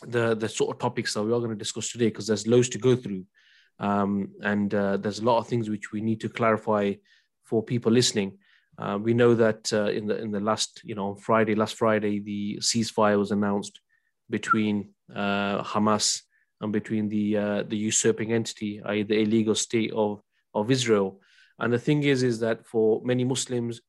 the, 0.07 0.35
the 0.35 0.49
sort 0.49 0.75
of 0.75 0.81
topics 0.81 1.15
that 1.15 1.23
we 1.23 1.33
are 1.33 1.39
going 1.39 1.51
to 1.51 1.57
discuss 1.57 1.91
today, 1.91 2.07
because 2.07 2.27
there's 2.27 2.47
loads 2.47 2.69
to 2.71 2.79
go 2.79 2.97
through. 2.97 3.25
Um, 3.79 4.33
and 4.43 4.75
uh, 4.75 4.99
there's 4.99 5.21
a 5.21 5.25
lot 5.25 5.39
of 5.39 5.49
things 5.49 5.71
which 5.71 5.93
we 5.93 6.01
need 6.03 6.21
to 6.21 6.29
clarify 6.29 6.95
for 7.45 7.63
people 7.63 7.91
listening. 7.91 8.39
Uh, 8.79 8.99
we 9.01 9.15
know 9.15 9.35
that 9.35 9.73
uh, 9.73 9.91
in 9.91 10.07
the 10.07 10.17
in 10.19 10.31
the 10.31 10.41
last, 10.41 10.81
you 10.85 10.95
know, 10.95 11.11
on 11.11 11.17
Friday, 11.17 11.55
last 11.55 11.77
Friday, 11.77 12.19
the 12.21 12.59
ceasefire 12.61 13.19
was 13.19 13.31
announced 13.31 13.81
between 14.31 14.91
uh, 15.15 15.63
Hamas 15.63 16.23
and 16.61 16.73
between 16.73 17.09
the 17.09 17.37
uh, 17.37 17.63
the 17.65 17.77
usurping 17.77 18.33
entity, 18.33 18.81
i.e., 18.85 19.03
the 19.03 19.21
illegal 19.21 19.55
state 19.55 19.93
of 19.93 20.23
of 20.55 20.71
Israel. 20.71 21.21
And 21.59 21.73
the 21.73 21.79
thing 21.79 22.05
is, 22.05 22.23
is 22.23 22.41
that 22.41 22.67
for 22.67 23.03
many 23.05 23.25
Muslims, 23.25 23.81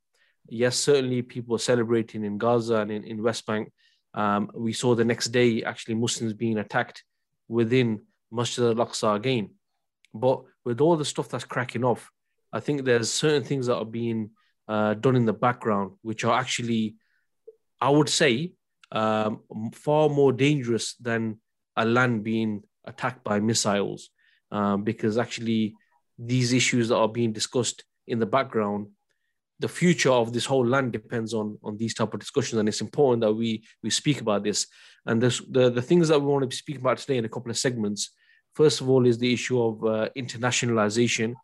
yes, 0.49 0.75
certainly 0.77 1.21
people 1.21 1.55
are 1.55 1.59
celebrating 1.59 2.25
in 2.25 2.37
Gaza 2.37 2.77
and 2.77 2.91
in, 2.91 3.03
in 3.05 3.23
West 3.23 3.45
Bank. 3.45 3.71
Um, 4.13 4.51
we 4.53 4.73
saw 4.73 4.93
the 4.93 5.05
next 5.05 5.27
day 5.27 5.63
actually 5.63 5.95
Muslims 5.95 6.33
being 6.33 6.57
attacked 6.57 7.03
within 7.47 8.01
Masjid 8.29 8.65
al-Aqsa 8.65 9.15
again. 9.15 9.51
But 10.13 10.41
with 10.65 10.81
all 10.81 10.97
the 10.97 11.05
stuff 11.05 11.29
that's 11.29 11.45
cracking 11.45 11.85
off, 11.85 12.11
I 12.51 12.59
think 12.59 12.83
there's 12.83 13.09
certain 13.09 13.43
things 13.43 13.67
that 13.67 13.77
are 13.77 13.85
being 13.85 14.31
uh, 14.67 14.95
done 14.95 15.15
in 15.15 15.25
the 15.25 15.33
background, 15.33 15.91
which 16.01 16.25
are 16.25 16.37
actually, 16.37 16.95
I 17.79 17.89
would 17.89 18.09
say, 18.09 18.53
um, 18.91 19.41
far 19.73 20.09
more 20.09 20.31
dangerous 20.33 20.95
than 20.95 21.39
a 21.75 21.85
land 21.85 22.23
being 22.23 22.63
attacked 22.85 23.23
by 23.23 23.39
missiles, 23.39 24.09
um, 24.51 24.83
because 24.83 25.17
actually 25.17 25.75
these 26.17 26.53
issues 26.53 26.89
that 26.89 26.97
are 26.97 27.07
being 27.07 27.31
discussed 27.31 27.83
in 28.07 28.19
the 28.19 28.25
background, 28.25 28.87
the 29.59 29.67
future 29.67 30.11
of 30.11 30.33
this 30.33 30.45
whole 30.45 30.65
land 30.65 30.91
depends 30.91 31.33
on 31.33 31.57
on 31.63 31.77
these 31.77 31.93
type 31.93 32.13
of 32.13 32.19
discussions, 32.19 32.59
and 32.59 32.67
it's 32.67 32.81
important 32.81 33.21
that 33.21 33.33
we 33.33 33.63
we 33.83 33.89
speak 33.89 34.21
about 34.21 34.43
this. 34.43 34.67
And 35.05 35.21
this, 35.21 35.41
the 35.49 35.69
the 35.69 35.81
things 35.81 36.09
that 36.09 36.19
we 36.19 36.27
want 36.27 36.43
to 36.43 36.47
be 36.47 36.55
speaking 36.55 36.81
about 36.81 36.97
today 36.97 37.17
in 37.17 37.25
a 37.25 37.29
couple 37.29 37.51
of 37.51 37.57
segments. 37.57 38.11
First 38.53 38.81
of 38.81 38.89
all, 38.89 39.05
is 39.07 39.17
the 39.17 39.31
issue 39.31 39.61
of 39.61 39.83
uh, 39.85 40.09
internationalization 40.17 41.35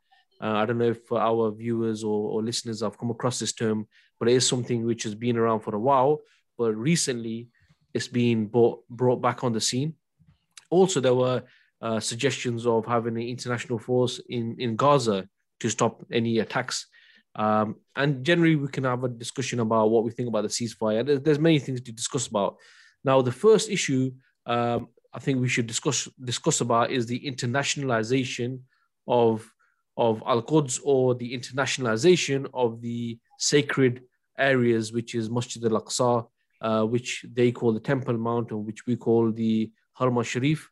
uh, 0.42 0.54
I 0.54 0.66
don't 0.66 0.78
know 0.78 0.92
if 0.92 1.12
our 1.12 1.52
viewers 1.52 2.04
or, 2.04 2.30
or, 2.30 2.44
listeners 2.44 2.82
have 2.82 2.98
come 2.98 3.10
across 3.10 3.40
this 3.40 3.54
term, 3.54 3.88
but 4.20 4.30
it 4.30 4.34
is 4.34 4.48
something 4.48 4.86
which 4.86 5.04
has 5.04 5.16
been 5.16 5.38
around 5.38 5.62
for 5.62 5.76
a 5.76 5.80
while. 5.80 6.20
But 6.58 6.76
recently, 6.76 7.50
it's 7.94 8.08
been 8.08 8.48
brought, 8.48 8.88
brought 8.90 9.22
back 9.22 9.44
on 9.44 9.54
the 9.54 9.62
scene. 9.62 9.94
Also, 10.70 11.00
there 11.00 11.16
were 11.16 11.44
uh, 11.82 12.00
suggestions 12.00 12.66
of 12.66 12.86
having 12.86 13.16
an 13.16 13.24
international 13.24 13.80
force 13.80 14.20
in, 14.30 14.56
in 14.60 14.76
Gaza 14.76 15.28
to 15.60 15.70
stop 15.70 16.06
any 16.12 16.40
attacks. 16.40 16.88
Um, 17.36 17.76
and 17.96 18.24
generally, 18.24 18.56
we 18.56 18.68
can 18.68 18.84
have 18.84 19.04
a 19.04 19.10
discussion 19.10 19.60
about 19.60 19.92
what 19.92 20.04
we 20.04 20.12
think 20.12 20.28
about 20.28 20.42
the 20.42 20.50
ceasefire. 20.50 21.06
There's, 21.06 21.22
there's 21.22 21.40
many 21.40 21.60
things 21.60 21.82
to 21.82 21.92
discuss 21.92 22.28
about. 22.28 22.58
Now, 23.04 23.22
the 23.22 23.32
first 23.32 23.70
issue 23.70 24.12
um, 24.48 24.88
I 25.14 25.20
think 25.20 25.42
we 25.42 25.50
should 25.50 25.68
discuss 25.68 26.08
discuss 26.24 26.62
about 26.62 26.92
is 26.92 27.06
the 27.06 27.20
internationalization 27.20 28.60
of 29.08 29.52
of 29.98 30.24
Al 30.26 30.42
Quds 30.42 30.80
or 30.84 31.16
the 31.16 31.38
internationalization 31.38 32.48
of 32.54 32.82
the 32.82 33.18
sacred 33.40 34.04
areas, 34.38 34.94
which 34.94 35.16
is 35.16 35.30
Masjid 35.30 35.64
al 35.66 35.82
Aqsa, 35.82 36.28
uh, 36.62 36.84
which 36.84 37.26
they 37.32 37.52
call 37.52 37.74
the 37.74 37.80
Temple 37.80 38.18
Mount, 38.18 38.52
or 38.52 38.58
which 38.58 38.86
we 38.86 38.96
call 38.96 39.32
the 39.32 39.72
Haram 39.94 40.22
Sharif. 40.24 40.70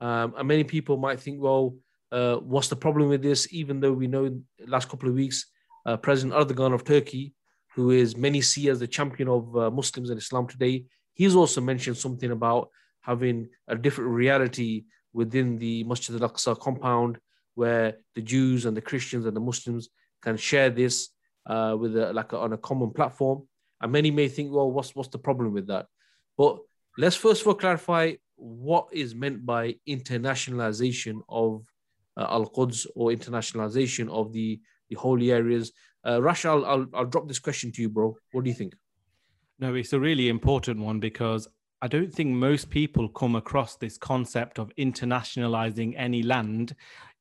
Um, 0.00 0.34
and 0.38 0.48
many 0.48 0.64
people 0.64 0.96
might 0.96 1.20
think, 1.20 1.40
well, 1.40 1.76
uh, 2.12 2.36
what's 2.36 2.68
the 2.68 2.76
problem 2.76 3.08
with 3.08 3.22
this? 3.22 3.52
Even 3.52 3.80
though 3.80 3.92
we 3.92 4.06
know 4.06 4.40
last 4.66 4.88
couple 4.88 5.08
of 5.08 5.14
weeks, 5.14 5.46
uh, 5.86 5.96
President 5.96 6.34
Erdogan 6.34 6.74
of 6.74 6.84
Turkey, 6.84 7.34
who 7.74 7.90
is 7.90 8.16
many 8.16 8.40
see 8.40 8.68
as 8.68 8.80
the 8.80 8.86
champion 8.86 9.28
of 9.28 9.56
uh, 9.56 9.70
Muslims 9.70 10.10
and 10.10 10.18
Islam 10.18 10.46
today, 10.46 10.84
he's 11.14 11.34
also 11.34 11.60
mentioned 11.60 11.96
something 11.96 12.30
about 12.30 12.70
having 13.00 13.48
a 13.68 13.76
different 13.76 14.10
reality 14.10 14.84
within 15.12 15.58
the 15.58 15.84
Masjid 15.84 16.20
al 16.20 16.28
Aqsa 16.28 16.58
compound 16.58 17.18
where 17.54 17.96
the 18.14 18.22
Jews 18.22 18.66
and 18.66 18.76
the 18.76 18.80
Christians 18.80 19.26
and 19.26 19.34
the 19.34 19.40
Muslims 19.40 19.88
can 20.22 20.36
share 20.36 20.70
this 20.70 21.08
uh, 21.46 21.76
with 21.78 21.96
a, 21.96 22.12
like 22.12 22.32
a, 22.32 22.38
on 22.38 22.52
a 22.52 22.58
common 22.58 22.90
platform. 22.90 23.46
And 23.80 23.92
many 23.92 24.10
may 24.10 24.28
think, 24.28 24.52
well, 24.52 24.70
what's 24.70 24.94
what's 24.94 25.08
the 25.08 25.18
problem 25.18 25.52
with 25.52 25.68
that? 25.68 25.86
But 26.36 26.58
let's 26.96 27.16
first 27.16 27.42
of 27.42 27.48
all 27.48 27.54
clarify 27.54 28.14
what 28.36 28.88
is 28.92 29.14
meant 29.14 29.44
by 29.44 29.76
internationalization 29.88 31.20
of 31.28 31.64
uh, 32.16 32.26
Al 32.28 32.46
Quds 32.46 32.86
or 32.94 33.10
internationalization 33.10 34.08
of 34.10 34.32
the 34.32 34.60
the 34.88 34.96
holy 34.96 35.32
areas. 35.32 35.72
Uh, 36.04 36.20
I'll, 36.22 36.64
I'll 36.64 36.86
I'll 36.94 37.04
drop 37.04 37.28
this 37.28 37.38
question 37.38 37.72
to 37.72 37.82
you, 37.82 37.88
bro. 37.88 38.16
What 38.32 38.44
do 38.44 38.50
you 38.50 38.56
think? 38.56 38.74
No, 39.58 39.74
it's 39.74 39.92
a 39.92 40.00
really 40.00 40.28
important 40.28 40.80
one 40.80 41.00
because 41.00 41.48
I 41.82 41.88
don't 41.88 42.12
think 42.12 42.30
most 42.30 42.70
people 42.70 43.08
come 43.08 43.36
across 43.36 43.76
this 43.76 43.98
concept 43.98 44.58
of 44.58 44.72
internationalizing 44.76 45.94
any 45.96 46.22
land 46.22 46.74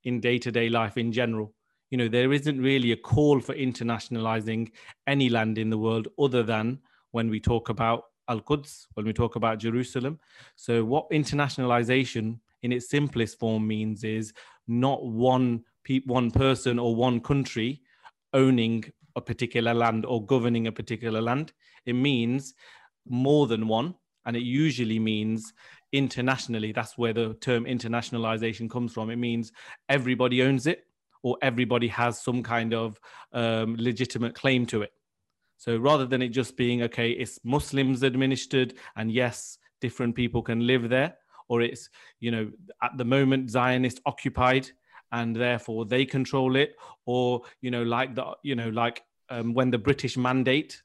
in 0.03 0.19
day 0.19 0.39
to 0.39 0.51
day 0.51 0.69
life 0.69 0.97
in 0.97 1.11
general. 1.11 1.53
You 1.89 1.97
know, 1.97 2.07
there 2.07 2.33
isn't 2.33 2.61
really 2.61 2.91
a 2.91 2.97
call 2.97 3.39
for 3.39 3.55
internationalizing 3.55 4.71
any 5.05 5.29
land 5.29 5.57
in 5.57 5.69
the 5.69 5.77
world 5.77 6.09
other 6.19 6.43
than 6.43 6.79
when 7.11 7.29
we 7.29 7.39
talk 7.39 7.69
about 7.69 8.03
Al 8.27 8.41
Quds, 8.41 8.87
when 8.95 9.05
we 9.05 9.13
talk 9.13 9.35
about 9.37 9.59
Jerusalem. 9.59 10.19
So, 10.55 10.83
what 10.83 11.09
internationalization 11.11 12.39
in 12.63 12.71
its 12.73 12.89
simplest 12.89 13.39
form 13.39 13.67
means 13.67 14.03
is 14.03 14.33
not 14.67 15.05
one 15.05 15.63
pe- 15.85 16.01
one 16.05 16.31
person 16.31 16.77
or 16.77 16.95
one 16.95 17.21
country 17.21 17.81
owning 18.33 18.83
a 19.15 19.21
particular 19.21 19.73
land 19.73 20.05
or 20.05 20.25
governing 20.25 20.67
a 20.67 20.71
particular 20.71 21.21
land. 21.21 21.53
It 21.85 21.93
means 21.93 22.53
more 23.07 23.47
than 23.47 23.67
one, 23.67 23.95
and 24.25 24.35
it 24.35 24.43
usually 24.43 24.99
means 24.99 25.53
internationally. 25.93 26.73
That's 26.73 26.97
where 26.97 27.13
the 27.13 27.33
term 27.35 27.63
internationalization 27.63 28.69
comes 28.69 28.91
from. 28.91 29.09
It 29.09 29.15
means 29.15 29.53
everybody 29.87 30.43
owns 30.43 30.67
it 30.67 30.83
or 31.23 31.37
everybody 31.41 31.87
has 31.87 32.21
some 32.21 32.43
kind 32.43 32.73
of 32.73 32.99
um, 33.33 33.75
legitimate 33.77 34.35
claim 34.35 34.65
to 34.67 34.81
it. 34.81 34.91
So 35.57 35.77
rather 35.77 36.05
than 36.05 36.21
it 36.21 36.29
just 36.29 36.55
being, 36.55 36.83
okay, 36.83 37.11
it's 37.11 37.39
Muslims 37.43 38.03
administered 38.03 38.75
and 38.95 39.11
yes, 39.11 39.57
different 39.81 40.15
people 40.15 40.41
can 40.41 40.67
live 40.67 40.89
there, 40.89 41.15
or 41.49 41.61
it's, 41.61 41.89
you 42.19 42.31
know, 42.31 42.51
at 42.83 42.97
the 42.97 43.05
moment 43.05 43.49
Zionist 43.49 43.99
occupied 44.05 44.69
and 45.11 45.35
therefore 45.35 45.85
they 45.85 46.05
control 46.05 46.55
it, 46.55 46.75
or, 47.05 47.41
you 47.61 47.71
know, 47.71 47.83
like 47.83 48.13
the, 48.15 48.25
you 48.43 48.55
know, 48.55 48.69
like 48.69 49.03
um, 49.29 49.53
when 49.53 49.71
the 49.71 49.77
British 49.77 50.17
mandate 50.17 50.81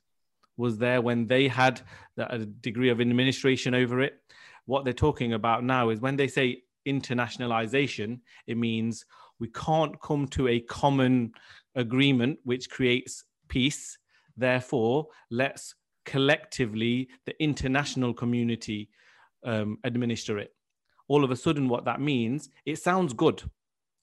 was 0.56 0.78
there, 0.78 1.00
when 1.00 1.26
they 1.26 1.48
had 1.48 1.80
a 2.16 2.38
degree 2.38 2.90
of 2.90 3.00
administration 3.00 3.74
over 3.74 4.00
it, 4.00 4.20
what 4.66 4.84
they're 4.84 4.92
talking 4.92 5.32
about 5.32 5.64
now 5.64 5.90
is 5.90 6.00
when 6.00 6.16
they 6.16 6.28
say 6.28 6.62
internationalization, 6.86 8.20
it 8.46 8.56
means 8.56 9.04
we 9.42 9.48
can't 9.48 10.00
come 10.00 10.28
to 10.28 10.46
a 10.46 10.60
common 10.60 11.32
agreement 11.74 12.38
which 12.44 12.70
creates 12.70 13.24
peace. 13.48 13.98
Therefore, 14.36 15.08
let's 15.32 15.74
collectively, 16.04 17.08
the 17.26 17.34
international 17.42 18.14
community, 18.14 18.88
um, 19.44 19.78
administer 19.82 20.38
it. 20.38 20.54
All 21.08 21.24
of 21.24 21.32
a 21.32 21.36
sudden, 21.44 21.68
what 21.68 21.84
that 21.86 22.00
means, 22.00 22.50
it 22.64 22.76
sounds 22.78 23.12
good. 23.12 23.42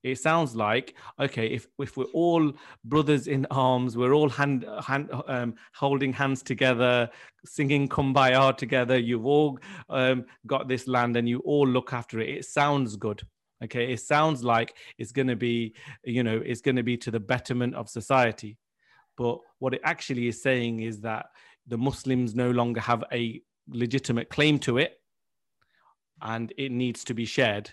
It 0.03 0.19
sounds 0.19 0.57
like 0.57 0.95
okay, 1.19 1.47
if 1.47 1.67
if 1.77 1.95
we're 1.95 2.13
all 2.13 2.51
brothers 2.83 3.27
in 3.27 3.47
arms, 3.49 3.95
we're 3.95 4.13
all 4.13 4.29
hand 4.29 4.65
hand 4.85 5.09
um, 5.27 5.55
holding 5.73 6.11
hands 6.11 6.43
together, 6.43 7.09
singing 7.45 7.87
"Kumbaya" 7.87 8.57
together. 8.57 8.97
You've 8.97 9.25
all 9.25 9.57
um, 9.89 10.25
got 10.47 10.67
this 10.67 10.85
land, 10.85 11.15
and 11.15 11.29
you 11.29 11.39
all 11.39 11.67
look 11.67 11.93
after 11.93 12.19
it. 12.19 12.29
It 12.29 12.45
sounds 12.45 12.97
good. 12.97 13.21
Okay, 13.63 13.91
it 13.91 13.99
sounds 13.99 14.43
like 14.43 14.75
it's 14.97 15.11
going 15.11 15.27
to 15.27 15.35
be, 15.35 15.73
you 16.03 16.23
know, 16.23 16.41
it's 16.45 16.61
going 16.61 16.77
to 16.77 16.83
be 16.83 16.97
to 16.97 17.11
the 17.11 17.19
betterment 17.19 17.75
of 17.75 17.89
society. 17.89 18.57
But 19.17 19.39
what 19.59 19.73
it 19.73 19.81
actually 19.83 20.27
is 20.27 20.41
saying 20.41 20.79
is 20.79 21.01
that 21.01 21.25
the 21.67 21.77
Muslims 21.77 22.35
no 22.35 22.51
longer 22.51 22.79
have 22.79 23.03
a 23.11 23.41
legitimate 23.67 24.29
claim 24.29 24.59
to 24.59 24.77
it, 24.77 24.99
and 26.21 26.53
it 26.57 26.71
needs 26.71 27.03
to 27.05 27.13
be 27.13 27.25
shared. 27.25 27.69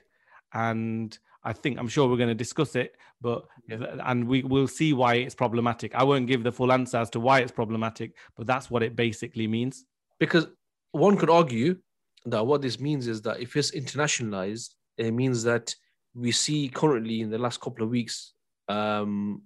And 0.53 1.17
I 1.45 1.53
think 1.53 1.79
I'm 1.79 1.89
sure 1.89 2.09
we're 2.09 2.17
going 2.17 2.29
to 2.29 2.35
discuss 2.35 2.75
it, 2.75 2.97
but 3.21 3.45
yeah. 3.69 3.97
and 4.05 4.27
we 4.27 4.43
will 4.43 4.67
see 4.67 4.93
why 4.93 5.15
it's 5.15 5.35
problematic. 5.35 5.95
I 5.95 6.03
won't 6.03 6.27
give 6.27 6.43
the 6.43 6.51
full 6.51 6.73
answer 6.73 6.99
as 6.99 7.11
to 7.11 7.21
why 7.21 7.39
it's 7.39 7.53
problematic, 7.53 8.17
but 8.37 8.49
that's 8.49 8.69
what 8.69 8.83
it 8.83 8.97
basically 8.97 9.47
means. 9.47 9.85
Because 10.19 10.49
one 10.91 11.17
could 11.17 11.31
argue 11.31 11.77
that 12.25 12.45
what 12.45 12.63
this 12.63 12.81
means 12.81 13.07
is 13.07 13.23
that 13.23 13.39
if 13.39 13.55
it's 13.55 13.71
internationalized, 13.71 14.71
it 14.99 15.13
means 15.13 15.43
that 15.45 15.75
we 16.15 16.33
see 16.33 16.69
currently 16.69 17.21
in 17.21 17.31
the 17.31 17.39
last 17.39 17.61
couple 17.61 17.85
of 17.85 17.91
weeks 17.91 18.33
um, 18.69 19.43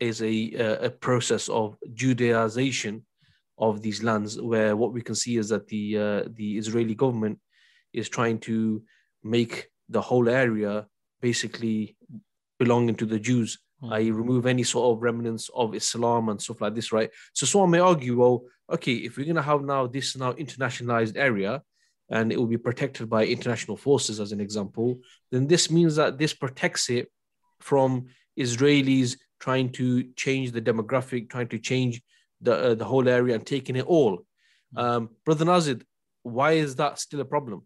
is 0.00 0.22
a, 0.22 0.52
a 0.82 0.90
process 0.90 1.48
of 1.48 1.76
Judaization 1.92 3.02
of 3.58 3.82
these 3.82 4.02
lands, 4.02 4.40
where 4.40 4.76
what 4.76 4.92
we 4.92 5.02
can 5.02 5.14
see 5.14 5.36
is 5.36 5.48
that 5.48 5.68
the 5.68 5.98
uh, 5.98 6.22
the 6.34 6.58
Israeli 6.58 6.94
government 6.94 7.38
is 7.92 8.08
trying 8.08 8.38
to 8.40 8.82
make 9.22 9.70
the 9.88 10.00
whole 10.00 10.28
area 10.28 10.86
basically 11.20 11.96
belonging 12.58 12.96
to 12.96 13.06
the 13.06 13.18
Jews. 13.18 13.58
Mm. 13.82 13.92
I 13.92 14.08
remove 14.08 14.46
any 14.46 14.64
sort 14.64 14.96
of 14.96 15.02
remnants 15.02 15.50
of 15.54 15.74
Islam 15.74 16.28
and 16.28 16.40
stuff 16.40 16.60
like 16.60 16.74
this, 16.74 16.92
right? 16.92 17.10
So 17.32 17.46
someone 17.46 17.70
may 17.70 17.78
argue, 17.78 18.18
well, 18.18 18.44
okay, 18.70 18.94
if 18.94 19.16
we're 19.16 19.26
gonna 19.26 19.42
have 19.42 19.62
now 19.62 19.86
this 19.86 20.16
now 20.16 20.32
internationalized 20.32 21.16
area 21.16 21.62
and 22.10 22.32
it 22.32 22.38
will 22.38 22.46
be 22.46 22.58
protected 22.58 23.08
by 23.08 23.24
international 23.24 23.76
forces, 23.76 24.20
as 24.20 24.32
an 24.32 24.40
example, 24.40 24.98
then 25.32 25.46
this 25.46 25.70
means 25.70 25.96
that 25.96 26.18
this 26.18 26.34
protects 26.34 26.90
it 26.90 27.10
from 27.60 28.06
Israelis 28.38 29.16
trying 29.40 29.70
to 29.72 30.04
change 30.14 30.52
the 30.52 30.60
demographic, 30.60 31.30
trying 31.30 31.48
to 31.48 31.58
change 31.58 32.02
the 32.40 32.54
uh, 32.54 32.74
the 32.74 32.84
whole 32.84 33.08
area 33.08 33.34
and 33.34 33.46
taking 33.46 33.76
it 33.76 33.86
all. 33.86 34.24
Um, 34.76 35.10
Brother 35.24 35.44
Nazid, 35.44 35.82
why 36.22 36.52
is 36.52 36.76
that 36.76 36.98
still 36.98 37.20
a 37.20 37.24
problem? 37.24 37.62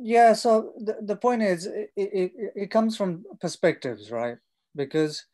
Yeah, 0.00 0.32
so 0.32 0.72
the, 0.78 0.96
the 1.02 1.16
point 1.16 1.42
is, 1.42 1.66
it, 1.66 1.90
it, 1.96 2.32
it 2.54 2.70
comes 2.70 2.96
from 2.96 3.24
perspectives, 3.40 4.10
right? 4.10 4.36
Because 4.74 5.24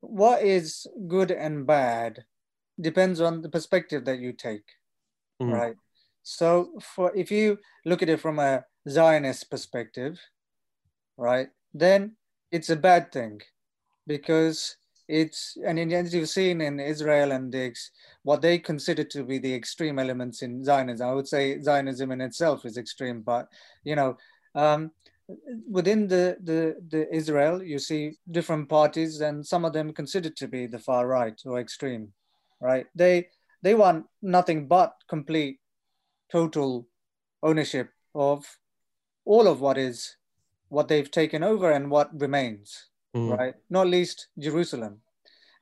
what 0.00 0.42
is 0.42 0.86
good 1.08 1.30
and 1.30 1.66
bad 1.66 2.24
depends 2.80 3.20
on 3.20 3.42
the 3.42 3.48
perspective 3.48 4.04
that 4.04 4.20
you 4.20 4.32
take, 4.32 4.64
Mhm. 5.42 5.52
right? 5.52 5.76
So, 6.30 6.72
for 6.82 7.10
if 7.16 7.30
you 7.30 7.58
look 7.86 8.02
at 8.02 8.10
it 8.10 8.20
from 8.20 8.38
a 8.38 8.62
Zionist 8.86 9.50
perspective, 9.50 10.20
right, 11.16 11.48
then 11.72 12.16
it's 12.52 12.68
a 12.68 12.76
bad 12.76 13.10
thing 13.12 13.40
because 14.06 14.76
it's 15.08 15.56
and 15.64 15.78
as 15.90 16.14
you've 16.14 16.28
seen 16.28 16.60
in 16.60 16.80
Israel 16.80 17.32
and 17.32 17.50
the, 17.50 17.74
what 18.24 18.42
they 18.42 18.58
consider 18.58 19.04
to 19.04 19.24
be 19.24 19.38
the 19.38 19.54
extreme 19.54 19.98
elements 19.98 20.42
in 20.42 20.62
Zionism. 20.62 21.08
I 21.08 21.14
would 21.14 21.26
say 21.26 21.62
Zionism 21.62 22.12
in 22.12 22.20
itself 22.20 22.66
is 22.66 22.76
extreme, 22.76 23.22
but 23.22 23.48
you 23.84 23.96
know, 23.96 24.18
um, 24.54 24.90
within 25.70 26.08
the, 26.08 26.36
the 26.44 26.76
the 26.88 27.08
Israel, 27.10 27.62
you 27.62 27.78
see 27.78 28.18
different 28.30 28.68
parties, 28.68 29.22
and 29.22 29.46
some 29.46 29.64
of 29.64 29.72
them 29.72 29.94
considered 29.94 30.36
to 30.36 30.46
be 30.46 30.66
the 30.66 30.78
far 30.78 31.06
right 31.06 31.40
or 31.46 31.58
extreme, 31.58 32.12
right? 32.60 32.84
They 32.94 33.28
they 33.62 33.74
want 33.74 34.04
nothing 34.20 34.68
but 34.68 34.92
complete, 35.08 35.58
total 36.30 36.86
ownership 37.42 37.90
of 38.14 38.58
all 39.24 39.46
of 39.46 39.60
what 39.60 39.78
is 39.78 40.16
what 40.68 40.88
they've 40.88 41.10
taken 41.10 41.42
over 41.42 41.70
and 41.70 41.90
what 41.90 42.20
remains 42.20 42.88
Mhm. 43.14 43.38
right? 43.38 43.54
Not 43.70 43.86
least 43.86 44.28
Jerusalem, 44.38 45.00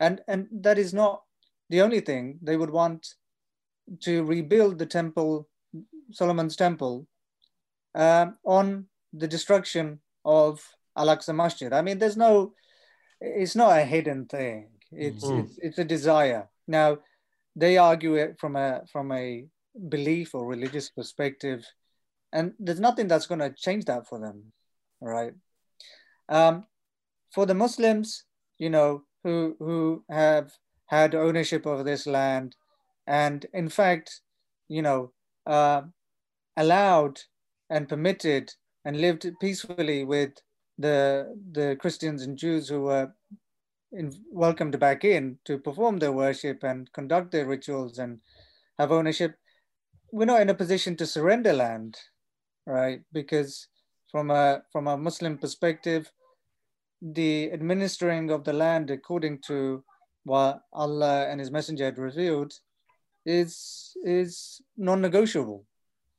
and 0.01 0.21
and 0.27 0.49
that 0.51 0.79
is 0.79 0.93
not 0.93 1.25
the 1.71 1.81
only 1.81 2.01
thing 2.01 2.39
they 2.43 2.57
would 2.57 2.71
want 2.71 3.15
to 4.01 4.25
rebuild 4.25 4.79
the 4.79 4.87
temple, 4.87 5.49
Solomon's 6.11 6.57
temple, 6.57 7.07
um, 7.95 8.39
on 8.45 8.89
the 9.13 9.29
destruction 9.29 10.01
of 10.25 10.61
Al-Aqsa 10.97 11.35
Masjid. 11.35 11.73
I 11.73 11.83
mean, 11.83 11.99
there's 11.99 12.17
no, 12.17 12.55
it's 13.21 13.55
not 13.55 13.79
a 13.79 13.85
hidden 13.85 14.27
thing. 14.27 14.71
It's 14.91 15.25
Mhm. 15.25 15.45
it's, 15.45 15.59
it's 15.59 15.79
a 15.79 15.85
desire. 15.85 16.49
Now, 16.67 16.99
they 17.55 17.79
argue 17.79 18.15
it 18.17 18.39
from 18.41 18.57
a 18.57 18.85
from 18.93 19.13
a 19.13 19.47
belief 19.89 20.35
or 20.35 20.47
religious 20.47 20.91
perspective, 20.91 21.65
and 22.33 22.53
there's 22.59 22.81
nothing 22.81 23.09
that's 23.09 23.27
going 23.27 23.41
to 23.41 23.51
change 23.51 23.85
that 23.87 24.07
for 24.07 24.19
them, 24.19 24.53
right? 25.01 25.33
Um, 26.29 26.67
for 27.33 27.47
the 27.47 27.55
Muslims, 27.55 28.25
you 28.59 28.71
know, 28.71 29.05
who 29.25 29.57
who 29.59 30.05
have 30.09 30.53
had 30.87 31.15
ownership 31.15 31.67
of 31.67 31.85
this 31.85 32.07
land, 32.07 32.57
and 33.07 33.47
in 33.53 33.69
fact, 33.69 34.21
you 34.69 34.83
know, 34.83 35.13
uh, 35.47 35.83
allowed 36.57 37.21
and 37.71 37.89
permitted 37.89 38.53
and 38.85 39.01
lived 39.01 39.29
peacefully 39.41 40.05
with 40.05 40.33
the 40.79 41.37
the 41.53 41.77
Christians 41.81 42.23
and 42.23 42.39
Jews 42.39 42.69
who 42.69 42.83
were 42.83 43.13
in, 43.93 44.13
welcomed 44.31 44.79
back 44.79 45.05
in 45.05 45.39
to 45.45 45.59
perform 45.59 45.99
their 45.99 46.13
worship 46.13 46.63
and 46.63 46.93
conduct 46.93 47.33
their 47.33 47.47
rituals 47.47 47.99
and 47.99 48.21
have 48.79 48.93
ownership. 48.93 49.37
We're 50.13 50.27
not 50.27 50.41
in 50.41 50.51
a 50.51 50.55
position 50.55 50.97
to 50.97 51.07
surrender 51.07 51.53
land, 51.53 51.97
right? 52.67 53.01
Because 53.13 53.69
from 54.11 54.31
a 54.31 54.63
from 54.73 54.87
a 54.87 54.97
Muslim 54.97 55.39
perspective, 55.39 56.11
the 57.03 57.53
administering 57.53 58.31
of 58.31 58.45
the 58.45 58.53
land 58.53 58.91
according 58.91 59.41
to 59.47 59.85
what 60.25 60.63
Allah 60.73 61.27
and 61.29 61.41
His 61.41 61.51
Messenger 61.51 61.85
had 61.85 61.99
revealed 61.99 62.53
is 63.25 63.97
is 64.05 64.61
non-negotiable. 64.77 65.65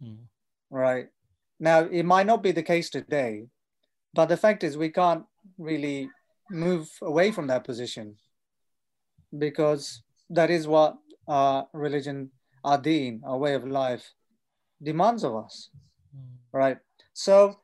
Mm. 0.03 0.27
Right. 0.69 1.07
Now 1.59 1.81
it 1.81 2.03
might 2.03 2.27
not 2.27 2.43
be 2.43 2.51
the 2.51 2.63
case 2.63 2.89
today, 2.89 3.47
but 4.13 4.27
the 4.27 4.37
fact 4.37 4.63
is 4.63 4.77
we 4.77 4.89
can't 4.89 5.25
really 5.57 6.09
move 6.49 6.89
away 7.01 7.31
from 7.31 7.47
that 7.47 7.63
position 7.63 8.15
because 9.37 10.01
that 10.29 10.49
is 10.49 10.67
what 10.67 10.97
our 11.27 11.67
religion, 11.73 12.31
our 12.63 12.77
deen, 12.77 13.21
our 13.25 13.37
way 13.37 13.53
of 13.53 13.65
life 13.65 14.13
demands 14.81 15.23
of 15.23 15.35
us 15.35 15.69
right? 16.53 16.77
So 17.13 17.59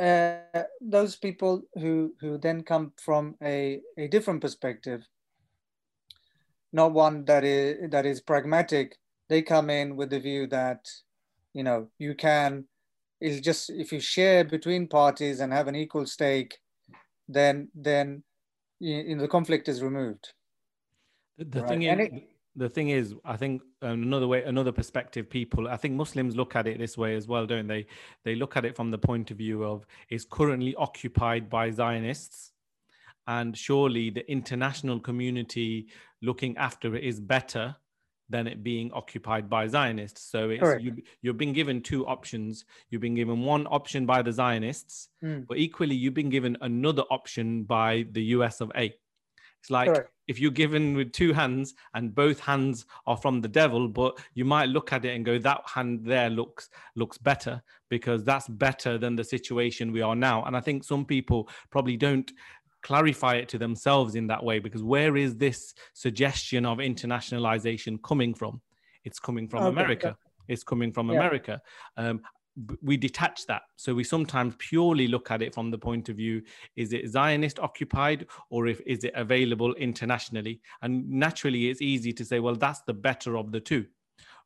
uh, 0.00 0.38
those 0.80 1.16
people 1.16 1.62
who 1.74 2.14
who 2.20 2.38
then 2.38 2.62
come 2.62 2.92
from 3.02 3.34
a, 3.42 3.80
a 3.96 4.08
different 4.08 4.40
perspective 4.40 5.02
not 6.72 6.92
one 6.92 7.24
that 7.24 7.44
is 7.44 7.90
that 7.90 8.04
is 8.04 8.20
pragmatic 8.20 8.98
they 9.28 9.40
come 9.40 9.70
in 9.70 9.96
with 9.96 10.10
the 10.10 10.20
view 10.20 10.46
that 10.48 10.84
you 11.54 11.62
know 11.62 11.88
you 11.98 12.14
can 12.14 12.64
it's 13.20 13.40
just 13.40 13.70
if 13.70 13.92
you 13.92 14.00
share 14.00 14.44
between 14.44 14.86
parties 14.86 15.40
and 15.40 15.52
have 15.52 15.68
an 15.68 15.76
equal 15.76 16.04
stake 16.04 16.58
then 17.28 17.68
then 17.74 18.22
know, 18.80 19.22
the 19.22 19.28
conflict 19.28 19.68
is 19.68 19.82
removed. 19.82 20.32
The, 21.38 21.44
the 21.44 21.60
Right. 21.60 21.68
thing 21.68 21.82
is, 21.84 22.08
the 22.56 22.68
thing 22.68 22.88
is, 22.88 23.14
I 23.24 23.36
think 23.36 23.62
um, 23.82 24.02
another 24.02 24.26
way, 24.26 24.42
another 24.44 24.72
perspective, 24.72 25.28
people, 25.28 25.68
I 25.68 25.76
think 25.76 25.94
Muslims 25.94 26.34
look 26.36 26.56
at 26.56 26.66
it 26.66 26.78
this 26.78 26.96
way 26.96 27.14
as 27.14 27.28
well, 27.28 27.46
don't 27.46 27.66
they? 27.66 27.86
They 28.24 28.34
look 28.34 28.56
at 28.56 28.64
it 28.64 28.74
from 28.74 28.90
the 28.90 28.98
point 28.98 29.30
of 29.30 29.36
view 29.36 29.62
of 29.62 29.86
it's 30.08 30.24
currently 30.24 30.74
occupied 30.76 31.50
by 31.50 31.70
Zionists, 31.70 32.52
and 33.26 33.56
surely 33.56 34.10
the 34.10 34.28
international 34.30 35.00
community 35.00 35.88
looking 36.22 36.56
after 36.56 36.94
it 36.96 37.04
is 37.04 37.20
better 37.20 37.76
than 38.28 38.46
it 38.48 38.62
being 38.64 38.90
occupied 38.92 39.48
by 39.48 39.66
Zionists. 39.68 40.22
So 40.22 40.50
it's 40.50 40.60
Correct. 40.60 40.82
you, 40.82 40.96
you've 41.22 41.36
been 41.38 41.52
given 41.52 41.80
two 41.80 42.04
options. 42.06 42.64
You've 42.90 43.02
been 43.02 43.14
given 43.14 43.42
one 43.42 43.66
option 43.68 44.04
by 44.06 44.22
the 44.22 44.32
Zionists, 44.32 45.08
Mm. 45.22 45.46
but 45.46 45.58
equally 45.58 45.94
you've 45.94 46.14
been 46.14 46.30
given 46.30 46.56
another 46.60 47.02
option 47.10 47.62
by 47.64 48.06
the 48.12 48.22
US 48.36 48.60
of 48.60 48.72
A. 48.76 48.92
It's 49.66 49.70
like 49.72 49.88
Correct. 49.92 50.12
if 50.28 50.38
you're 50.38 50.52
given 50.52 50.96
with 50.96 51.10
two 51.10 51.32
hands 51.32 51.74
and 51.94 52.14
both 52.14 52.38
hands 52.38 52.86
are 53.04 53.16
from 53.16 53.40
the 53.40 53.48
devil, 53.48 53.88
but 53.88 54.16
you 54.34 54.44
might 54.44 54.68
look 54.68 54.92
at 54.92 55.04
it 55.04 55.16
and 55.16 55.24
go, 55.24 55.40
that 55.40 55.62
hand 55.66 56.04
there 56.04 56.30
looks 56.30 56.70
looks 56.94 57.18
better 57.18 57.60
because 57.88 58.22
that's 58.22 58.46
better 58.46 58.96
than 58.96 59.16
the 59.16 59.24
situation 59.24 59.90
we 59.90 60.02
are 60.02 60.14
now. 60.14 60.44
And 60.44 60.56
I 60.56 60.60
think 60.60 60.84
some 60.84 61.04
people 61.04 61.48
probably 61.70 61.96
don't 61.96 62.30
clarify 62.84 63.34
it 63.34 63.48
to 63.48 63.58
themselves 63.58 64.14
in 64.14 64.28
that 64.28 64.44
way 64.44 64.60
because 64.60 64.84
where 64.84 65.16
is 65.16 65.34
this 65.36 65.74
suggestion 65.94 66.64
of 66.64 66.78
internationalization 66.78 68.00
coming 68.04 68.34
from? 68.34 68.60
It's 69.02 69.18
coming 69.18 69.48
from 69.48 69.64
Okay. 69.64 69.70
America. 69.70 70.16
It's 70.46 70.62
coming 70.62 70.92
from 70.92 71.08
Yeah. 71.10 71.16
America. 71.16 71.60
Um, 71.96 72.20
we 72.82 72.96
detach 72.96 73.46
that. 73.46 73.62
So 73.76 73.94
we 73.94 74.04
sometimes 74.04 74.54
purely 74.58 75.08
look 75.08 75.30
at 75.30 75.42
it 75.42 75.54
from 75.54 75.70
the 75.70 75.78
point 75.78 76.08
of 76.08 76.16
view 76.16 76.42
is 76.74 76.92
it 76.92 77.08
Zionist 77.08 77.58
occupied 77.58 78.26
or 78.50 78.66
if 78.66 78.80
is 78.86 79.04
it 79.04 79.12
available 79.14 79.74
internationally? 79.74 80.60
And 80.82 81.08
naturally, 81.08 81.68
it's 81.68 81.82
easy 81.82 82.12
to 82.14 82.24
say, 82.24 82.40
well, 82.40 82.56
that's 82.56 82.80
the 82.82 82.94
better 82.94 83.36
of 83.36 83.52
the 83.52 83.60
two. 83.60 83.86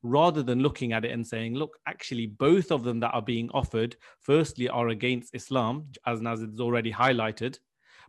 Rather 0.02 0.42
than 0.42 0.60
looking 0.60 0.92
at 0.92 1.04
it 1.04 1.12
and 1.12 1.26
saying, 1.26 1.54
look, 1.54 1.78
actually, 1.86 2.26
both 2.26 2.72
of 2.72 2.84
them 2.84 3.00
that 3.00 3.10
are 3.10 3.22
being 3.22 3.50
offered, 3.52 3.96
firstly, 4.18 4.68
are 4.68 4.88
against 4.88 5.34
Islam, 5.34 5.86
as 6.06 6.22
Nazid's 6.22 6.58
already 6.58 6.90
highlighted. 6.90 7.58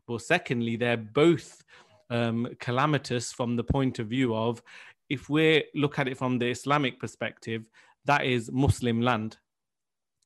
But 0.07 0.21
secondly, 0.21 0.77
they're 0.77 0.95
both 0.95 1.61
um, 2.09 2.47
calamitous 2.59 3.33
from 3.33 3.57
the 3.57 3.63
point 3.63 3.99
of 3.99 4.07
view 4.07 4.33
of 4.33 4.63
if 5.09 5.29
we 5.29 5.65
look 5.75 5.99
at 5.99 6.07
it 6.07 6.17
from 6.17 6.39
the 6.39 6.49
Islamic 6.49 6.97
perspective, 6.97 7.65
that 8.05 8.25
is 8.25 8.49
Muslim 8.51 9.01
land. 9.01 9.37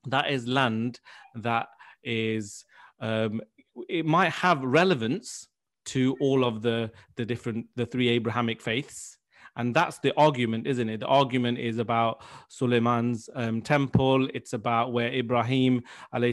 That 0.07 0.29
is 0.29 0.47
land 0.47 0.99
that 1.35 1.67
is, 2.03 2.65
um, 2.99 3.41
it 3.89 4.05
might 4.05 4.31
have 4.31 4.61
relevance 4.63 5.47
to 5.85 6.15
all 6.19 6.43
of 6.43 6.61
the 6.61 6.91
the 7.15 7.25
different 7.25 7.67
the 7.75 7.85
three 7.85 8.09
Abrahamic 8.09 8.61
faiths, 8.61 9.17
and 9.57 9.73
that's 9.73 9.99
the 9.99 10.13
argument, 10.17 10.67
isn't 10.67 10.89
it? 10.89 10.99
The 10.99 11.07
argument 11.07 11.59
is 11.59 11.77
about 11.77 12.23
Suleiman's 12.49 13.29
um, 13.35 13.61
temple. 13.61 14.27
It's 14.33 14.53
about 14.53 14.91
where 14.91 15.13
Ibrahim 15.13 15.83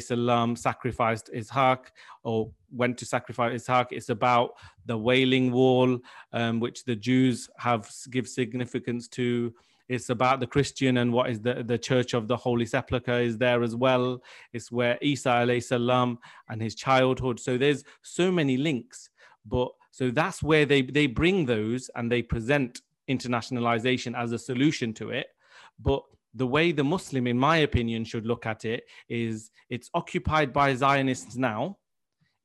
salam 0.01 0.57
sacrificed 0.57 1.31
Ishaq 1.35 1.79
or 2.25 2.51
went 2.73 2.99
to 2.99 3.07
sacrifice 3.07 3.63
Ishaq. 3.63 3.89
It's 3.91 4.09
about 4.09 4.53
the 4.87 4.99
Wailing 4.99 5.53
Wall, 5.53 5.99
um, 6.33 6.59
which 6.59 6.85
the 6.85 6.97
Jews 6.97 7.49
have 7.59 7.91
give 8.11 8.29
significance 8.29 9.09
to. 9.09 9.53
It's 9.93 10.09
about 10.09 10.41
the 10.41 10.47
Christian 10.47 10.97
and 10.97 11.13
what 11.13 11.29
is 11.29 11.39
the, 11.43 11.63
the 11.63 11.77
Church 11.77 12.15
of 12.15 12.27
the 12.27 12.35
Holy 12.35 12.65
Sepulchre 12.65 13.21
is 13.21 13.37
there 13.37 13.63
as 13.63 13.77
well. 13.77 14.23
It's 14.55 14.73
where 14.73 14.97
Isa 15.03 15.61
salam 15.61 16.19
and 16.49 16.63
his 16.63 16.75
childhood. 16.75 17.39
So 17.39 17.59
there's 17.59 17.85
so 18.01 18.33
many 18.33 18.57
links, 18.57 19.11
but 19.45 19.69
so 19.91 20.11
that's 20.11 20.43
where 20.43 20.65
they 20.65 20.81
they 20.81 21.07
bring 21.07 21.45
those 21.45 21.91
and 21.95 22.11
they 22.11 22.23
present 22.23 22.81
internationalization 23.07 24.17
as 24.17 24.33
a 24.33 24.39
solution 24.39 24.95
to 24.95 25.11
it. 25.11 25.27
But 25.79 26.03
the 26.35 26.47
way 26.47 26.73
the 26.73 26.85
Muslim, 26.85 27.27
in 27.27 27.39
my 27.39 27.59
opinion, 27.59 28.07
should 28.07 28.25
look 28.25 28.47
at 28.47 28.65
it 28.65 28.85
is 29.11 29.51
it's 29.69 29.91
occupied 29.93 30.55
by 30.55 30.75
Zionists 30.75 31.37
now. 31.37 31.77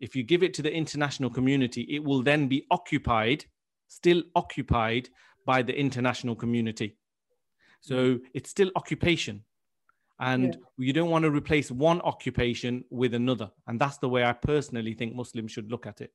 If 0.01 0.17
you 0.17 0.23
give 0.23 0.43
it 0.43 0.53
to 0.55 0.61
the 0.61 0.73
international 0.73 1.29
community, 1.29 1.83
it 1.83 2.03
will 2.03 2.23
then 2.23 2.49
be 2.49 2.65
occupied, 2.71 3.45
still 3.87 4.21
occupied 4.35 5.07
by 5.45 5.61
the 5.61 5.73
international 5.73 6.35
community. 6.35 6.97
So 7.87 8.19
it's 8.33 8.49
still 8.49 8.71
occupation. 8.75 9.43
And 10.19 10.45
yeah. 10.45 10.85
you 10.85 10.93
don't 10.93 11.09
want 11.09 11.23
to 11.23 11.31
replace 11.31 11.71
one 11.71 12.01
occupation 12.01 12.83
with 12.89 13.13
another. 13.13 13.51
And 13.67 13.79
that's 13.79 13.97
the 13.99 14.09
way 14.09 14.23
I 14.25 14.33
personally 14.33 14.93
think 14.93 15.15
Muslims 15.15 15.51
should 15.51 15.71
look 15.71 15.85
at 15.85 16.01
it. 16.01 16.11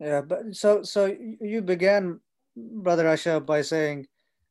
Yeah, 0.00 0.20
but 0.20 0.54
so 0.56 0.82
so 0.82 1.14
you 1.40 1.62
began, 1.62 2.18
Brother 2.56 3.04
Asha, 3.04 3.44
by 3.46 3.62
saying 3.62 4.06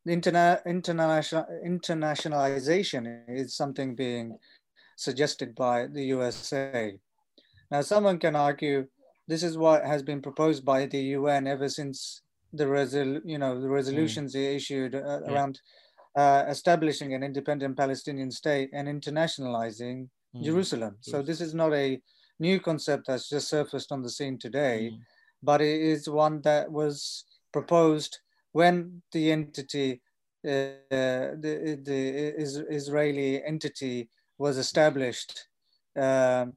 the 0.05 0.15
interna- 0.15 0.63
international 0.65 1.45
internationalization 1.65 3.23
is 3.27 3.55
something 3.55 3.93
being 3.93 4.37
suggested 4.95 5.53
by 5.53 5.87
the 5.87 6.03
USA. 6.05 6.97
Now, 7.69 7.81
someone 7.81 8.17
can 8.17 8.35
argue 8.35 8.87
this 9.27 9.43
is 9.43 9.57
what 9.57 9.85
has 9.85 10.03
been 10.03 10.21
proposed 10.21 10.63
by 10.63 10.85
the 10.85 11.01
UN 11.19 11.47
ever 11.47 11.67
since 11.69 12.21
the 12.53 12.65
resol- 12.65 13.21
you 13.25 13.37
know 13.37 13.61
the 13.61 13.69
resolutions 13.69 14.35
mm. 14.35 14.55
issued 14.55 14.95
uh, 14.95 14.99
yeah. 14.99 15.31
around 15.31 15.59
uh, 16.15 16.43
establishing 16.47 17.13
an 17.13 17.23
independent 17.23 17.77
Palestinian 17.77 18.31
state 18.31 18.69
and 18.73 18.87
internationalizing 18.87 20.09
mm. 20.35 20.43
Jerusalem. 20.43 20.97
Yes. 21.01 21.11
So 21.11 21.21
this 21.21 21.41
is 21.41 21.53
not 21.53 21.73
a 21.73 22.01
new 22.39 22.59
concept 22.59 23.07
that's 23.07 23.29
just 23.29 23.47
surfaced 23.47 23.91
on 23.91 24.01
the 24.01 24.09
scene 24.09 24.37
today, 24.37 24.91
mm. 24.91 24.99
but 25.41 25.61
it 25.61 25.81
is 25.81 26.09
one 26.09 26.41
that 26.41 26.71
was 26.71 27.25
proposed 27.53 28.19
when 28.51 29.01
the 29.11 29.31
entity, 29.31 30.01
uh, 30.45 30.83
the, 30.89 31.79
the 31.83 32.33
is, 32.37 32.57
Israeli 32.57 33.41
entity 33.43 34.09
was 34.37 34.57
established, 34.57 35.47
um, 35.97 36.53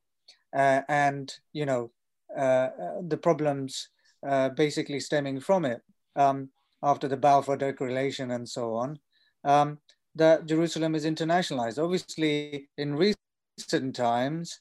uh, 0.56 0.80
and 0.88 1.32
you 1.52 1.66
know 1.66 1.90
uh, 2.36 2.68
the 3.06 3.16
problems 3.16 3.90
uh, 4.26 4.48
basically 4.48 4.98
stemming 4.98 5.38
from 5.38 5.64
it 5.64 5.80
um, 6.16 6.48
after 6.82 7.06
the 7.06 7.16
Balfour 7.16 7.56
Declaration 7.56 8.32
and 8.32 8.48
so 8.48 8.74
on 8.74 8.98
um, 9.44 9.78
that 10.14 10.46
Jerusalem 10.46 10.94
is 10.94 11.04
internationalized. 11.04 11.82
Obviously, 11.82 12.68
in 12.78 12.96
recent 12.96 13.94
times, 13.94 14.60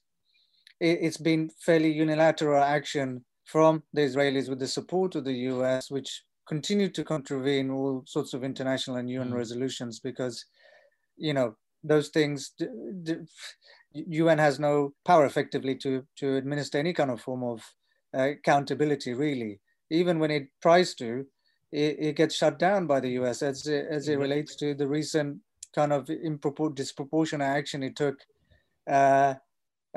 it, 0.79 0.99
it's 1.01 1.17
been 1.17 1.49
fairly 1.59 1.91
unilateral 1.91 2.63
action 2.63 3.23
from 3.45 3.83
the 3.93 4.01
Israelis 4.01 4.49
with 4.49 4.59
the 4.59 4.67
support 4.67 5.15
of 5.15 5.25
the 5.25 5.33
US, 5.33 5.91
which 5.91 6.23
continue 6.47 6.89
to 6.89 7.03
contravene 7.03 7.69
all 7.69 8.03
sorts 8.05 8.33
of 8.33 8.43
international 8.43 8.97
and 8.97 9.09
UN 9.09 9.31
mm. 9.31 9.35
resolutions 9.35 9.99
because, 9.99 10.45
you 11.17 11.33
know, 11.33 11.55
those 11.83 12.09
things, 12.09 12.53
the, 12.57 13.25
UN 13.93 14.39
has 14.39 14.59
no 14.59 14.93
power 15.05 15.25
effectively 15.25 15.75
to, 15.75 16.03
to 16.17 16.35
administer 16.37 16.77
any 16.79 16.93
kind 16.93 17.11
of 17.11 17.21
form 17.21 17.43
of 17.43 17.61
uh, 18.17 18.29
accountability, 18.29 19.13
really. 19.13 19.59
Even 19.91 20.17
when 20.17 20.31
it 20.31 20.47
tries 20.61 20.95
to, 20.95 21.25
it, 21.73 21.97
it 21.99 22.15
gets 22.15 22.35
shut 22.35 22.59
down 22.59 22.85
by 22.85 22.99
the 22.99 23.09
US 23.21 23.41
as 23.41 23.67
it, 23.67 23.87
as 23.89 24.07
it 24.07 24.19
relates 24.19 24.55
to 24.57 24.75
the 24.75 24.87
recent 24.87 25.39
kind 25.73 25.91
of 25.91 26.09
disproportionate 26.75 27.47
action 27.47 27.81
it 27.81 27.95
took, 27.95 28.19
uh, 28.87 29.33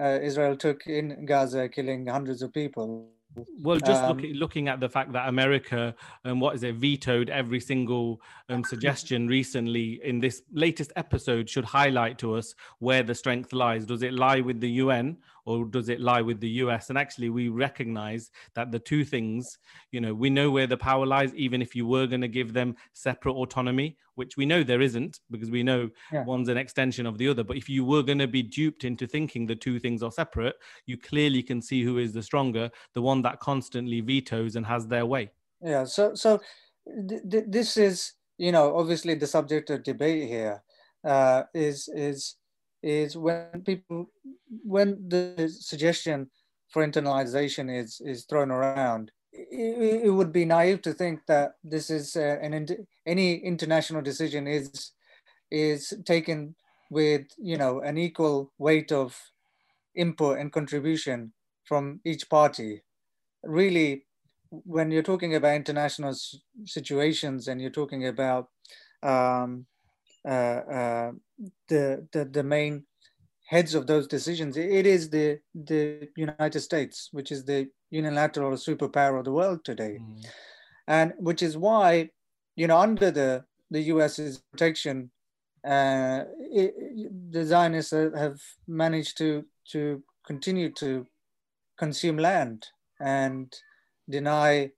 uh, 0.01 0.19
Israel 0.23 0.57
took 0.57 0.87
in 0.87 1.27
Gaza, 1.27 1.69
killing 1.69 2.07
hundreds 2.07 2.41
of 2.41 2.53
people. 2.53 3.11
Well, 3.61 3.79
just 3.79 4.03
um, 4.03 4.17
looking 4.17 4.35
looking 4.35 4.69
at 4.69 4.81
the 4.81 4.89
fact 4.89 5.13
that 5.13 5.29
America, 5.29 5.95
um, 6.25 6.41
what 6.41 6.55
is 6.55 6.63
it, 6.63 6.77
vetoed 6.77 7.29
every 7.29 7.61
single 7.61 8.23
um, 8.49 8.65
suggestion 8.65 9.27
recently 9.39 10.01
in 10.03 10.21
this 10.21 10.43
latest 10.53 10.93
episode 10.97 11.51
should 11.51 11.67
highlight 11.67 12.17
to 12.19 12.35
us 12.35 12.55
where 12.79 13.03
the 13.03 13.15
strength 13.15 13.53
lies. 13.53 13.85
Does 13.85 14.03
it 14.03 14.15
lie 14.15 14.41
with 14.41 14.61
the 14.61 14.71
UN 14.71 15.19
or 15.47 15.65
does 15.65 15.89
it 15.89 16.01
lie 16.01 16.21
with 16.21 16.41
the 16.41 16.49
US? 16.49 16.91
And 16.91 16.99
actually, 16.99 17.31
we 17.31 17.49
recognize 17.49 18.31
that 18.55 18.73
the 18.73 18.79
two 18.79 19.05
things, 19.05 19.59
you 19.93 20.01
know, 20.01 20.13
we 20.13 20.29
know 20.29 20.51
where 20.51 20.67
the 20.67 20.77
power 20.77 21.07
lies, 21.07 21.35
even 21.35 21.63
if 21.63 21.75
you 21.75 21.87
were 21.87 22.07
going 22.07 22.21
to 22.21 22.29
give 22.29 22.53
them 22.53 22.77
separate 22.93 23.33
autonomy, 23.33 23.97
which 24.17 24.37
we 24.37 24.45
know 24.45 24.63
there 24.63 24.81
isn't 24.83 25.21
because 25.31 25.51
we 25.51 25.63
know 25.63 25.89
yeah. 26.13 26.25
one's 26.25 26.49
an 26.49 26.57
extension 26.57 27.07
of 27.07 27.17
the 27.17 27.29
other. 27.29 27.45
But 27.45 27.57
if 27.57 27.69
you 27.69 27.85
were 27.85 28.03
going 28.03 28.19
to 28.19 28.27
be 28.27 28.43
duped 28.43 28.85
into 28.85 29.07
thinking 29.07 29.47
the 29.47 29.55
two 29.55 29.79
things 29.79 30.03
are 30.03 30.13
separate, 30.13 30.57
you 30.85 30.99
clearly 30.99 31.43
can 31.43 31.63
see 31.63 31.83
who 31.83 31.99
is 31.99 32.13
the 32.13 32.23
stronger, 32.23 32.71
the 32.95 33.03
one 33.03 33.23
that 33.23 33.41
constantly 33.41 34.01
vetoes 34.01 34.57
and 34.57 34.67
has 34.67 34.87
their 34.89 35.07
way. 35.07 35.31
Yeah. 35.63 35.85
So, 35.85 36.15
so 36.15 36.41
th- 37.09 37.23
th- 37.31 37.45
this 37.47 37.77
is, 37.77 38.15
you 38.37 38.53
know, 38.53 38.77
obviously 38.77 39.15
the 39.15 39.27
subject 39.27 39.71
of 39.71 39.85
debate 39.85 40.29
here 40.29 40.63
uh, 41.05 41.45
is 41.55 41.89
is 41.95 42.37
is 42.83 43.17
when 43.17 43.63
people 43.65 44.11
when 44.65 45.09
the 45.09 45.49
suggestion 45.49 46.31
for 46.69 46.87
internalization 46.87 47.75
is 47.75 48.01
is 48.05 48.25
thrown 48.25 48.51
around 48.51 49.11
it, 49.33 50.05
it 50.05 50.11
would 50.11 50.33
be 50.33 50.45
naive 50.45 50.83
to 50.83 50.93
think 50.93 51.21
that 51.27 51.53
this 51.63 51.91
is 51.91 52.17
uh, 52.17 52.39
an 52.41 52.67
any 53.07 53.35
international 53.35 54.03
decision 54.03 54.47
is 54.47 54.93
is 55.51 55.93
taken 56.05 56.55
with 56.91 57.27
you 57.39 57.57
know 57.57 57.81
an 57.81 57.99
equal 57.99 58.53
weight 58.59 58.93
of 58.93 59.19
input 59.95 60.39
and 60.39 60.53
contribution 60.53 61.33
from 61.65 62.01
each 62.05 62.29
party. 62.29 62.83
Really 63.43 64.05
when 64.51 64.91
you're 64.91 65.03
talking 65.03 65.35
about 65.35 65.57
international 65.57 66.15
situations 66.65 67.49
and 67.49 67.61
you're 67.61 67.71
talking 67.71 68.07
about 68.07 68.49
um, 69.03 69.67
the, 70.27 72.07
the, 72.13 72.25
the 72.25 72.43
main 72.43 72.85
heads 73.47 73.75
of 73.75 73.87
those 73.87 74.07
decisions, 74.09 74.57
it 74.57 74.87
is 74.87 75.09
the, 75.09 75.39
the 75.55 76.09
United 76.17 76.61
States, 76.61 77.09
which 77.13 77.31
is 77.31 77.45
the 77.45 77.69
unilateral 77.91 78.53
superpower 78.53 79.19
of 79.19 79.25
the 79.25 79.33
world 79.33 79.65
today. 79.65 79.99
Mm. 80.01 80.27
And 80.89 81.13
which 81.19 81.43
is 81.43 81.57
why, 81.57 82.11
you 82.57 82.67
know, 82.67 82.79
under 82.79 83.11
the, 83.11 83.45
the 83.71 83.83
US's 83.83 84.39
protection, 84.39 85.11
uh, 85.65 86.25
it, 86.39 86.75
the 87.31 87.45
Zionists 87.45 87.93
have 87.93 88.41
managed 88.67 89.19
to, 89.19 89.45
to 89.73 90.03
continue 90.27 90.71
to 90.73 91.07
consume 91.79 92.19
land 92.19 92.67
and 93.01 93.55
deny 94.09 94.71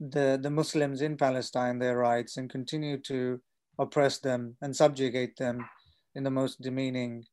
the, 0.00 0.38
the 0.40 0.50
Muslims 0.50 1.02
in 1.02 1.16
Palestine 1.16 1.78
their 1.78 1.98
rights 1.98 2.36
and 2.36 2.48
continue 2.50 2.98
to 2.98 3.40
oppress 3.78 4.18
them 4.18 4.56
and 4.60 4.74
subjugate 4.74 5.36
them 5.36 5.64
in 6.14 6.24
the 6.24 6.30
most 6.30 6.60
demeaning 6.60 7.24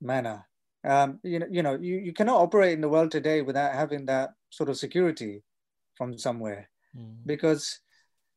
manner. 0.00 0.46
Um, 0.84 1.18
you 1.22 1.38
know, 1.40 1.46
you 1.50 1.62
know, 1.62 1.78
you, 1.80 1.96
you 1.98 2.12
cannot 2.12 2.40
operate 2.40 2.72
in 2.72 2.80
the 2.80 2.88
world 2.88 3.10
today 3.10 3.42
without 3.42 3.74
having 3.74 4.06
that 4.06 4.30
sort 4.50 4.70
of 4.70 4.78
security 4.78 5.42
from 5.96 6.16
somewhere, 6.16 6.70
mm. 6.96 7.16
because, 7.26 7.80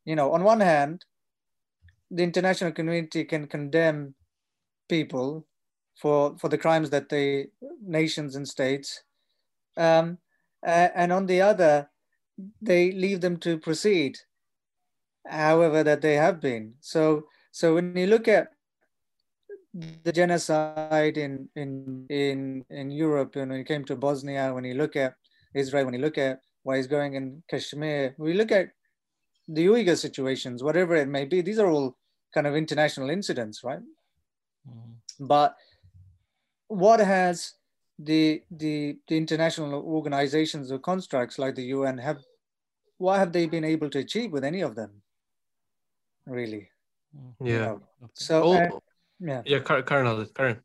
you 0.04 0.16
know, 0.16 0.34
on 0.34 0.44
one 0.44 0.60
hand, 0.60 1.06
the 2.12 2.24
international 2.24 2.72
community 2.72 3.24
can 3.24 3.48
condemn 3.48 4.14
people 4.90 5.48
for 5.96 6.36
for 6.38 6.50
the 6.50 6.58
crimes 6.58 6.90
that 6.90 7.08
they 7.08 7.48
nations 7.82 8.36
and 8.36 8.48
states, 8.48 9.04
um, 9.78 10.18
and 10.64 11.14
on 11.14 11.28
the 11.28 11.42
other, 11.42 11.90
they 12.62 12.92
leave 12.92 13.22
them 13.22 13.38
to 13.38 13.58
proceed, 13.58 14.18
however 15.26 15.84
that 15.84 16.02
they 16.02 16.16
have 16.16 16.42
been. 16.42 16.74
So 16.82 17.28
so 17.54 17.76
when 17.76 17.96
you 17.96 18.08
look 18.08 18.28
at 18.28 18.48
the 20.04 20.12
genocide 20.12 21.18
in 21.18 21.48
in 21.56 22.08
in 22.10 22.66
in 22.72 22.90
Europe, 22.90 23.36
and 23.36 23.52
when 23.52 23.60
it 23.60 23.68
came 23.68 23.86
to 23.86 23.96
Bosnia, 23.96 24.52
when 24.52 24.64
you 24.64 24.74
look 24.74 24.96
at 24.96 25.14
Israel, 25.54 25.86
when 25.86 25.94
you 25.94 26.02
look 26.02 26.18
at 26.18 26.42
what 26.64 26.80
is 26.80 26.88
going 26.88 27.14
in 27.14 27.44
Kashmir, 27.48 28.16
we 28.18 28.34
look 28.34 28.52
at 28.52 28.70
the 29.48 29.68
Uyghur 29.68 29.96
situations, 29.96 30.64
whatever 30.64 30.96
it 30.96 31.08
may 31.08 31.26
be. 31.26 31.42
These 31.42 31.60
are 31.60 31.70
all 31.70 31.96
kind 32.34 32.48
of 32.48 32.56
international 32.56 33.12
incidents, 33.12 33.64
right? 33.64 33.86
Mm-hmm. 34.68 35.28
But 35.28 35.56
what 36.70 37.00
has 37.02 37.54
the, 38.00 38.42
the 38.50 38.98
the 39.08 39.16
international 39.16 39.76
organizations 39.86 40.72
or 40.72 40.80
constructs 40.80 41.38
like 41.38 41.54
the 41.54 41.70
UN 41.78 42.00
have 42.00 42.18
what 42.98 43.20
have 43.20 43.32
they 43.32 43.46
been 43.46 43.64
able 43.64 43.92
to 43.92 44.00
achieve 44.00 44.32
with 44.32 44.44
any 44.44 44.62
of 44.62 44.74
them? 44.74 45.04
Really? 46.26 46.73
Mm-hmm. 47.16 47.46
Yeah. 47.46 47.54
You 47.54 47.60
know? 47.60 47.82
So 48.14 48.44
oh, 48.44 48.54
uh, 48.54 48.80
yeah, 49.20 49.42
yeah, 49.46 49.60
Karen, 49.60 49.84
Karen, 49.84 50.28
Karen. 50.36 50.60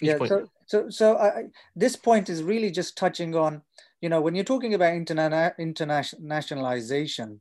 Yeah. 0.00 0.18
Point. 0.18 0.28
So 0.28 0.46
so 0.66 0.88
so 0.88 1.16
I, 1.18 1.44
this 1.74 1.96
point 1.96 2.28
is 2.28 2.42
really 2.42 2.70
just 2.70 2.96
touching 2.96 3.34
on, 3.34 3.62
you 4.00 4.08
know, 4.08 4.20
when 4.20 4.34
you're 4.34 4.44
talking 4.44 4.74
about 4.74 4.92
interna- 4.92 5.56
internationalization 5.58 7.38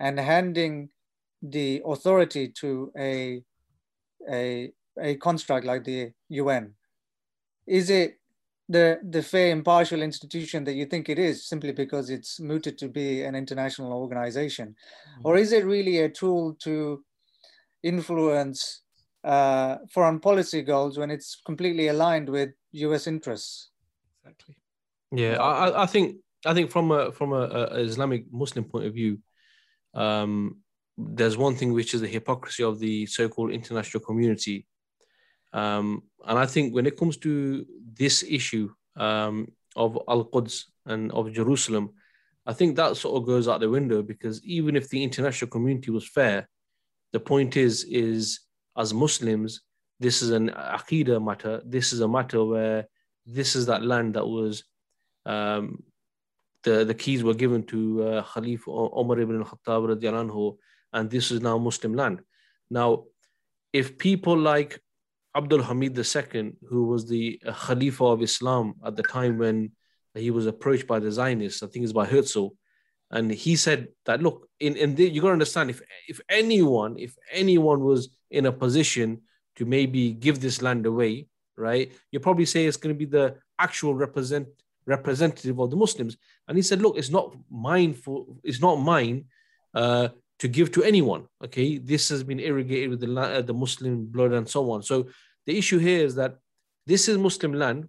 and 0.00 0.18
handing 0.18 0.90
the 1.42 1.82
authority 1.84 2.48
to 2.48 2.92
a 2.98 3.42
a 4.30 4.72
a 5.00 5.16
construct 5.16 5.66
like 5.66 5.84
the 5.84 6.10
UN, 6.28 6.74
is 7.66 7.90
it 7.90 8.18
the 8.68 9.00
the 9.08 9.22
fair 9.22 9.50
impartial 9.50 10.02
institution 10.02 10.64
that 10.64 10.74
you 10.74 10.84
think 10.84 11.08
it 11.08 11.18
is 11.18 11.48
simply 11.48 11.72
because 11.72 12.10
it's 12.10 12.38
mooted 12.40 12.76
to 12.78 12.88
be 12.88 13.22
an 13.22 13.34
international 13.34 13.92
organization, 13.92 14.68
mm-hmm. 14.68 15.26
or 15.26 15.36
is 15.36 15.52
it 15.52 15.64
really 15.64 15.98
a 15.98 16.08
tool 16.08 16.54
to 16.60 17.02
influence 17.82 18.82
uh, 19.24 19.76
foreign 19.90 20.20
policy 20.20 20.62
goals 20.62 20.98
when 20.98 21.10
it's 21.10 21.40
completely 21.44 21.88
aligned 21.88 22.28
with 22.28 22.50
U.S. 22.72 23.06
interests. 23.06 23.70
Exactly. 24.22 24.56
Yeah, 25.12 25.36
I, 25.36 25.82
I 25.82 25.86
think 25.86 26.16
I 26.44 26.54
think 26.54 26.70
from 26.70 26.90
a 26.90 27.12
from 27.12 27.32
a, 27.32 27.40
a 27.72 27.80
Islamic 27.80 28.24
Muslim 28.30 28.64
point 28.64 28.86
of 28.86 28.94
view, 28.94 29.18
um, 29.94 30.58
there's 30.96 31.36
one 31.36 31.54
thing 31.54 31.72
which 31.72 31.94
is 31.94 32.00
the 32.00 32.08
hypocrisy 32.08 32.62
of 32.62 32.78
the 32.78 33.06
so-called 33.06 33.52
international 33.52 34.02
community. 34.02 34.66
Um, 35.52 36.02
and 36.26 36.38
I 36.38 36.46
think 36.46 36.74
when 36.74 36.86
it 36.86 36.98
comes 36.98 37.16
to 37.18 37.64
this 37.94 38.22
issue 38.22 38.70
um, 38.96 39.48
of 39.76 39.98
Al-Quds 40.08 40.66
and 40.86 41.10
of 41.12 41.32
Jerusalem, 41.32 41.90
I 42.44 42.52
think 42.52 42.76
that 42.76 42.96
sort 42.96 43.16
of 43.16 43.26
goes 43.26 43.48
out 43.48 43.60
the 43.60 43.70
window 43.70 44.02
because 44.02 44.44
even 44.44 44.76
if 44.76 44.88
the 44.88 45.02
international 45.02 45.50
community 45.50 45.90
was 45.90 46.06
fair, 46.08 46.48
the 47.12 47.20
point 47.20 47.56
is, 47.56 47.84
is 47.84 48.40
as 48.76 48.94
Muslims, 48.94 49.62
this 50.00 50.22
is 50.22 50.30
an 50.30 50.50
aqidah 50.50 51.22
matter. 51.24 51.60
This 51.64 51.92
is 51.92 52.00
a 52.00 52.08
matter 52.08 52.44
where 52.44 52.86
this 53.26 53.56
is 53.56 53.66
that 53.66 53.84
land 53.84 54.14
that 54.14 54.26
was 54.26 54.64
um, 55.26 55.82
the, 56.64 56.84
the 56.84 56.94
keys 56.94 57.22
were 57.22 57.34
given 57.34 57.64
to 57.66 58.02
uh, 58.02 58.22
Khalifa 58.22 58.70
Umar 58.70 59.20
ibn 59.20 59.38
al-Khattab 59.38 60.00
anhu, 60.02 60.56
and 60.92 61.10
this 61.10 61.30
is 61.30 61.40
now 61.40 61.58
Muslim 61.58 61.94
land. 61.94 62.20
Now, 62.70 63.04
if 63.72 63.98
people 63.98 64.36
like 64.36 64.80
Abdul 65.36 65.62
Hamid 65.62 65.98
II, 65.98 66.52
who 66.68 66.86
was 66.86 67.06
the 67.08 67.40
uh, 67.46 67.52
Khalifa 67.52 68.04
of 68.04 68.22
Islam 68.22 68.74
at 68.84 68.96
the 68.96 69.02
time 69.02 69.38
when 69.38 69.72
he 70.14 70.30
was 70.30 70.46
approached 70.46 70.86
by 70.86 70.98
the 70.98 71.12
Zionists, 71.12 71.62
I 71.62 71.66
think 71.66 71.84
it's 71.84 71.92
by 71.92 72.06
Herzl, 72.06 72.48
and 73.10 73.30
he 73.30 73.56
said 73.56 73.88
that 74.06 74.22
look, 74.22 74.48
in, 74.60 74.76
in 74.76 74.94
the, 74.94 75.08
you 75.08 75.20
got 75.20 75.28
to 75.28 75.32
understand 75.32 75.70
if 75.70 75.80
if 76.08 76.20
anyone, 76.28 76.98
if 76.98 77.16
anyone 77.32 77.80
was 77.84 78.08
in 78.30 78.46
a 78.46 78.52
position 78.52 79.22
to 79.56 79.64
maybe 79.64 80.12
give 80.12 80.40
this 80.40 80.62
land 80.62 80.86
away, 80.86 81.26
right? 81.56 81.92
You 82.10 82.20
probably 82.20 82.44
say 82.46 82.66
it's 82.66 82.76
going 82.76 82.94
to 82.94 82.98
be 82.98 83.04
the 83.04 83.36
actual 83.58 83.94
represent 83.94 84.48
representative 84.86 85.58
of 85.58 85.70
the 85.70 85.76
Muslims. 85.76 86.16
And 86.46 86.56
he 86.56 86.62
said, 86.62 86.80
look, 86.80 86.96
it's 86.96 87.10
not 87.10 87.36
mine 87.50 87.94
for 87.94 88.26
it's 88.42 88.60
not 88.60 88.76
mine 88.76 89.24
uh, 89.74 90.08
to 90.38 90.48
give 90.48 90.72
to 90.72 90.82
anyone. 90.82 91.26
Okay, 91.44 91.78
this 91.78 92.08
has 92.08 92.22
been 92.22 92.40
irrigated 92.40 92.90
with 92.90 93.00
the 93.00 93.20
uh, 93.20 93.42
the 93.42 93.54
Muslim 93.54 94.06
blood 94.06 94.32
and 94.32 94.48
so 94.48 94.70
on. 94.70 94.82
So 94.82 95.08
the 95.46 95.56
issue 95.56 95.78
here 95.78 96.04
is 96.04 96.14
that 96.16 96.38
this 96.86 97.08
is 97.08 97.18
Muslim 97.18 97.52
land, 97.52 97.88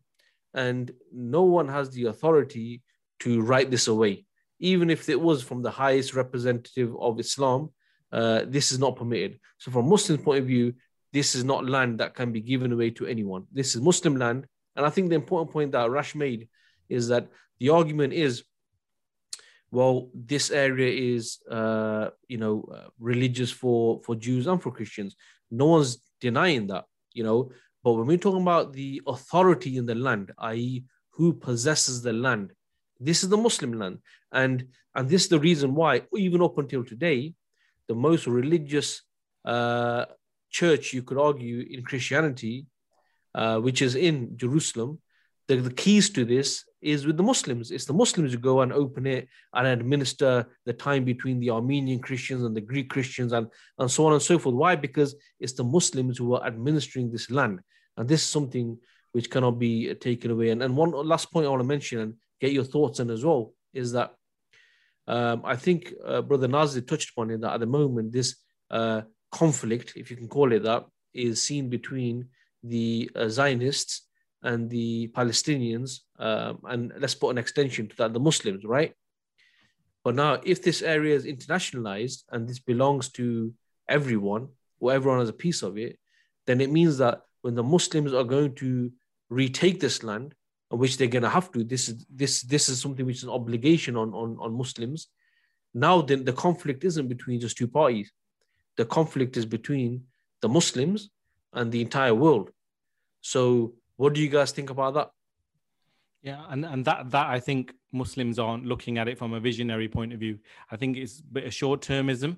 and 0.54 0.92
no 1.14 1.44
one 1.44 1.68
has 1.68 1.90
the 1.90 2.06
authority 2.06 2.82
to 3.20 3.42
write 3.42 3.70
this 3.72 3.88
away, 3.88 4.26
even 4.60 4.90
if 4.90 5.10
it 5.10 5.20
was 5.20 5.42
from 5.42 5.62
the 5.62 5.72
highest 5.72 6.14
representative 6.14 6.96
of 7.00 7.20
Islam. 7.20 7.70
Uh, 8.12 8.42
this 8.48 8.72
is 8.72 8.80
not 8.80 8.96
permitted. 8.96 9.40
So, 9.60 9.72
from 9.72 9.88
Muslim 9.88 10.20
point 10.20 10.40
of 10.40 10.48
view, 10.48 10.74
this 11.14 11.36
is 11.36 11.44
not 11.44 11.70
land 11.70 12.00
that 12.00 12.16
can 12.16 12.32
be 12.32 12.42
given 12.42 12.72
away 12.72 12.90
to 12.92 13.06
anyone. 13.06 13.46
This 13.52 13.76
is 13.76 13.82
Muslim 13.82 14.16
land. 14.16 14.48
And 14.76 14.86
I 14.86 14.90
think 14.90 15.10
the 15.10 15.16
important 15.16 15.52
point 15.52 15.72
that 15.74 15.90
Rash 15.90 16.16
made 16.16 16.48
is 16.88 17.08
that 17.10 17.28
the 17.60 17.70
argument 17.70 18.14
is, 18.14 18.44
well, 19.72 20.10
this 20.14 20.50
area 20.50 21.16
is, 21.16 21.40
uh, 21.50 22.10
you 22.28 22.38
know, 22.38 22.68
uh, 22.74 22.88
religious 23.00 23.52
for, 23.52 24.02
for 24.04 24.16
Jews 24.16 24.48
and 24.48 24.62
for 24.62 24.72
Christians. 24.72 25.16
No 25.52 25.68
one's 25.68 25.98
denying 26.20 26.68
that, 26.68 26.86
you 27.14 27.24
know. 27.24 27.52
But 27.84 27.94
when 27.94 28.08
we're 28.08 28.18
talking 28.18 28.42
about 28.42 28.74
the 28.74 29.02
authority 29.06 29.78
in 29.78 29.86
the 29.86 29.96
land, 29.96 30.32
i.e., 30.40 30.84
who 31.12 31.34
possesses 31.34 32.02
the 32.02 32.14
land, 32.14 32.54
this 33.00 33.24
is 33.24 33.30
the 33.30 33.38
Muslim 33.38 33.74
land. 33.74 34.00
And, 34.32 34.68
and 34.96 35.10
this 35.10 35.24
is 35.24 35.30
the 35.30 35.40
reason 35.40 35.76
why, 35.76 36.04
even 36.16 36.42
up 36.42 36.58
until 36.58 36.84
today, 36.84 37.34
the 37.88 37.96
most 37.96 38.28
religious 38.28 39.02
uh, 39.46 40.06
church, 40.50 40.94
you 40.94 41.04
could 41.04 41.18
argue, 41.18 41.66
in 41.70 41.84
Christianity, 41.84 42.66
uh, 43.34 43.60
which 43.60 43.82
is 43.82 43.96
in 43.96 44.38
Jerusalem, 44.38 45.00
the, 45.48 45.56
the 45.58 45.74
keys 45.74 46.10
to 46.12 46.26
this 46.26 46.66
is 46.82 47.06
with 47.06 47.18
the 47.18 47.24
Muslims. 47.24 47.72
It's 47.72 47.86
the 47.86 47.94
Muslims 47.94 48.32
who 48.32 48.40
go 48.40 48.62
and 48.62 48.72
open 48.72 49.06
it 49.08 49.28
and 49.54 49.68
administer 49.68 50.46
the 50.66 50.74
time 50.74 51.04
between 51.04 51.40
the 51.40 51.50
Armenian 51.50 52.00
Christians 52.00 52.44
and 52.44 52.56
the 52.56 52.62
Greek 52.62 52.90
Christians 52.90 53.34
and, 53.34 53.48
and 53.80 53.90
so 53.90 54.06
on 54.06 54.14
and 54.14 54.22
so 54.22 54.38
forth. 54.40 54.56
Why? 54.56 54.76
Because 54.76 55.16
it's 55.40 55.54
the 55.54 55.64
Muslims 55.64 56.18
who 56.18 56.36
are 56.36 56.46
administering 56.46 57.12
this 57.12 57.30
land. 57.32 57.60
And 57.98 58.08
this 58.08 58.22
is 58.22 58.28
something 58.28 58.78
which 59.12 59.30
cannot 59.30 59.58
be 59.60 59.94
taken 59.96 60.32
away. 60.32 60.50
And, 60.52 60.62
and 60.62 60.78
one 60.78 60.92
last 60.92 61.32
point 61.32 61.48
I 61.48 61.50
want 61.50 61.62
to 61.62 61.68
mention 61.68 62.00
and 62.00 62.14
get 62.40 62.52
your 62.52 62.64
thoughts 62.64 63.00
on 63.00 63.10
as 63.10 63.24
well 63.26 63.54
is 63.74 63.92
that 63.92 64.14
um, 65.08 65.42
I 65.44 65.56
think 65.56 65.94
uh, 66.06 66.22
Brother 66.22 66.48
Nazir 66.48 66.82
touched 66.82 67.12
upon 67.12 67.32
it 67.32 67.42
that 67.42 67.54
at 67.54 67.60
the 67.60 67.66
moment, 67.66 68.12
this 68.12 68.36
uh, 68.70 69.02
conflict, 69.32 69.94
if 69.96 70.12
you 70.12 70.18
can 70.18 70.28
call 70.28 70.52
it 70.52 70.64
that, 70.64 70.86
is 71.14 71.42
seen 71.42 71.70
between 71.70 72.28
the 72.64 73.10
uh, 73.16 73.28
Zionists 73.28 74.08
and 74.44 74.70
the 74.70 75.08
Palestinians, 75.10 76.02
um, 76.20 76.60
and 76.66 76.94
let's 77.00 77.16
put 77.16 77.32
an 77.32 77.40
extension 77.40 77.88
to 77.88 77.96
that, 77.98 78.14
the 78.14 78.20
Muslims, 78.20 78.64
right? 78.64 78.94
But 80.04 80.16
now, 80.16 80.40
if 80.44 80.62
this 80.62 80.82
area 80.82 81.16
is 81.16 81.26
internationalized 81.26 82.24
and 82.32 82.48
this 82.48 82.60
belongs 82.60 83.10
to 83.14 83.54
everyone, 83.88 84.50
or 84.80 84.94
everyone 84.94 85.20
has 85.20 85.30
a 85.30 85.34
piece 85.34 85.64
of 85.64 85.78
it, 85.78 85.98
then 86.46 86.62
it 86.62 86.72
means 86.72 87.00
that 87.00 87.22
when 87.42 87.56
the 87.56 87.64
Muslims 87.64 88.14
are 88.14 88.24
going 88.24 88.56
to 88.56 88.92
retake 89.30 89.80
this 89.80 90.04
land, 90.04 90.36
which 90.70 90.98
they're 90.98 91.08
going 91.08 91.24
to 91.24 91.30
have 91.30 91.52
to, 91.52 91.64
this 91.64 91.90
is 91.90 92.06
this 92.10 92.42
this 92.44 92.70
is 92.70 92.80
something 92.80 93.06
which 93.06 93.18
is 93.18 93.24
an 93.24 93.30
obligation 93.30 93.96
on 93.96 94.14
on, 94.14 94.38
on 94.40 94.54
Muslims. 94.54 95.08
Now, 95.74 96.02
then 96.02 96.26
the 96.26 96.34
conflict 96.34 96.84
isn't 96.84 97.08
between 97.08 97.40
just 97.40 97.58
two 97.58 97.68
parties 97.68 98.12
the 98.80 98.86
conflict 98.86 99.36
is 99.36 99.46
between 99.46 100.06
the 100.40 100.48
Muslims 100.48 101.10
and 101.52 101.70
the 101.70 101.82
entire 101.82 102.16
world. 102.16 102.50
So, 103.20 103.74
what 103.98 104.14
do 104.14 104.22
you 104.22 104.30
guys 104.30 104.54
think 104.54 104.70
about 104.70 104.94
that? 104.94 105.10
Yeah, 106.22 106.46
and, 106.50 106.64
and 106.66 106.86
that 106.86 107.12
that 107.12 107.28
I 107.28 107.42
think 107.42 107.74
Muslims 107.92 108.40
aren't 108.40 108.66
looking 108.66 108.98
at 108.98 109.10
it 109.10 109.18
from 109.18 109.34
a 109.34 109.40
visionary 109.42 109.90
point 109.90 110.14
of 110.14 110.20
view. 110.22 110.40
I 110.72 110.78
think 110.78 110.96
it's 110.96 111.20
a 111.20 111.24
bit 111.24 111.44
of 111.44 111.54
short 111.54 111.82
termism 111.82 112.38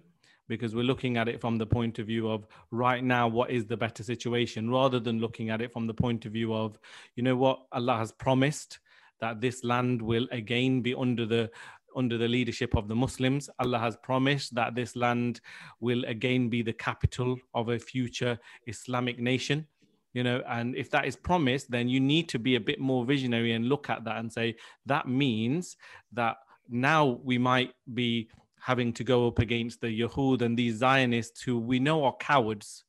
because 0.52 0.76
we're 0.76 0.84
looking 0.84 1.16
at 1.16 1.30
it 1.30 1.40
from 1.40 1.58
the 1.58 1.66
point 1.66 1.98
of 1.98 2.08
view 2.08 2.30
of 2.30 2.46
right 2.72 3.06
now, 3.06 3.26
what 3.26 3.50
is 3.52 3.66
the 3.66 3.78
better 3.78 4.04
situation, 4.04 4.70
rather 4.70 5.00
than 5.00 5.18
looking 5.18 5.50
at 5.50 5.62
it 5.62 5.72
from 5.72 5.88
the 5.88 5.94
point 5.94 6.26
of 6.26 6.34
view 6.34 6.54
of, 6.54 6.78
you 7.16 7.24
know 7.24 7.38
what, 7.38 7.62
Allah 7.72 7.96
has 7.96 8.12
promised 8.12 8.80
that 9.22 9.40
this 9.40 9.64
land 9.64 10.02
will 10.02 10.28
again 10.34 10.82
be 10.82 10.94
under 10.94 11.26
the 11.26 11.50
under 11.96 12.18
the 12.18 12.28
leadership 12.28 12.76
of 12.76 12.90
the 12.90 12.96
Muslims. 12.96 13.50
Allah 13.60 13.80
has 13.80 13.96
promised 13.96 14.54
that 14.56 14.76
this 14.76 14.98
land 14.98 15.40
will 15.80 16.04
again 16.04 16.50
be 16.50 16.62
the 16.62 16.74
capital 16.74 17.38
of 17.54 17.70
a 17.70 17.80
future 17.80 18.38
Islamic 18.68 19.20
nation. 19.20 19.66
You 20.12 20.24
know, 20.24 20.44
and 20.50 20.76
if 20.76 20.90
that 20.90 21.06
is 21.06 21.16
promised, 21.16 21.72
then 21.72 21.88
you 21.88 22.02
need 22.02 22.28
to 22.28 22.40
be 22.40 22.56
a 22.56 22.60
bit 22.60 22.82
more 22.82 23.06
visionary 23.06 23.54
and 23.54 23.70
look 23.70 23.90
at 23.90 24.04
that 24.04 24.18
and 24.18 24.30
say 24.30 24.58
that 24.86 25.08
means 25.08 25.78
that 26.12 26.36
now 26.70 27.20
we 27.24 27.38
might 27.38 27.74
be 27.94 28.30
having 28.62 28.94
to 28.94 29.04
go 29.04 29.28
up 29.28 29.40
against 29.40 29.82
the 29.82 29.88
Yahud 29.88 30.42
and 30.42 30.58
these 30.58 30.78
Zionists 30.78 31.42
who 31.42 31.60
we 31.60 31.80
know 31.80 32.04
are 32.04 32.16
cowards. 32.18 32.84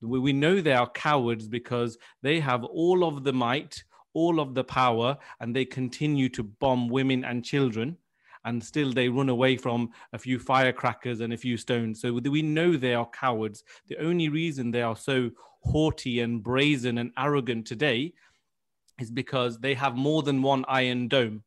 We 0.00 0.32
know 0.32 0.60
they 0.60 0.74
are 0.74 0.90
cowards 0.90 1.48
because 1.48 1.96
they 2.22 2.40
have 2.40 2.64
all 2.64 3.04
of 3.04 3.22
the 3.22 3.32
might, 3.32 3.84
all 4.14 4.40
of 4.40 4.54
the 4.54 4.64
power, 4.64 5.16
and 5.40 5.54
they 5.54 5.64
continue 5.64 6.28
to 6.30 6.42
bomb 6.42 6.88
women 6.88 7.24
and 7.24 7.44
children 7.44 7.96
and 8.44 8.62
still 8.62 8.92
they 8.92 9.08
run 9.08 9.28
away 9.28 9.56
from 9.56 9.90
a 10.12 10.18
few 10.18 10.38
firecrackers 10.38 11.20
and 11.20 11.32
a 11.32 11.36
few 11.36 11.56
stones. 11.56 12.00
So 12.00 12.12
we 12.12 12.42
know 12.42 12.76
they 12.76 12.94
are 12.94 13.08
cowards. 13.08 13.62
The 13.86 13.98
only 13.98 14.28
reason 14.28 14.70
they 14.70 14.82
are 14.82 14.96
so 14.96 15.30
haughty 15.60 16.20
and 16.20 16.42
brazen 16.42 16.98
and 16.98 17.12
arrogant 17.16 17.66
today 17.66 18.14
is 19.00 19.10
because 19.10 19.58
they 19.58 19.74
have 19.74 19.96
more 19.96 20.22
than 20.22 20.42
one 20.42 20.64
iron 20.68 21.08
dome. 21.08 21.44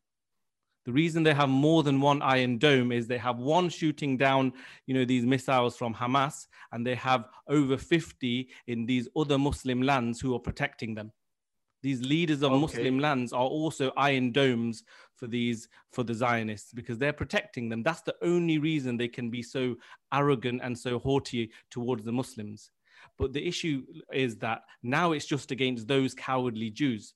The 0.86 0.92
reason 0.92 1.24
they 1.24 1.34
have 1.34 1.48
more 1.48 1.82
than 1.82 2.00
one 2.00 2.22
iron 2.22 2.58
dome 2.58 2.92
is 2.92 3.08
they 3.08 3.18
have 3.18 3.38
one 3.38 3.68
shooting 3.68 4.16
down, 4.16 4.52
you 4.86 4.94
know, 4.94 5.04
these 5.04 5.26
missiles 5.26 5.76
from 5.76 5.92
Hamas, 5.92 6.46
and 6.70 6.86
they 6.86 6.94
have 6.94 7.28
over 7.48 7.76
50 7.76 8.48
in 8.68 8.86
these 8.86 9.08
other 9.16 9.36
Muslim 9.36 9.82
lands 9.82 10.20
who 10.20 10.32
are 10.36 10.38
protecting 10.38 10.94
them. 10.94 11.10
These 11.82 12.02
leaders 12.02 12.42
of 12.44 12.52
okay. 12.52 12.60
Muslim 12.60 13.00
lands 13.00 13.32
are 13.32 13.44
also 13.44 13.92
iron 13.96 14.30
domes 14.30 14.84
for 15.16 15.26
these 15.26 15.68
for 15.92 16.04
the 16.04 16.14
Zionists 16.14 16.72
because 16.72 16.98
they're 16.98 17.12
protecting 17.12 17.68
them. 17.68 17.82
That's 17.82 18.02
the 18.02 18.14
only 18.22 18.58
reason 18.58 18.96
they 18.96 19.08
can 19.08 19.28
be 19.28 19.42
so 19.42 19.74
arrogant 20.12 20.60
and 20.62 20.78
so 20.78 21.00
haughty 21.00 21.50
towards 21.70 22.04
the 22.04 22.12
Muslims. 22.12 22.70
But 23.18 23.32
the 23.32 23.46
issue 23.46 23.84
is 24.12 24.36
that 24.38 24.62
now 24.84 25.12
it's 25.12 25.26
just 25.26 25.50
against 25.50 25.88
those 25.88 26.14
cowardly 26.14 26.70
Jews. 26.70 27.14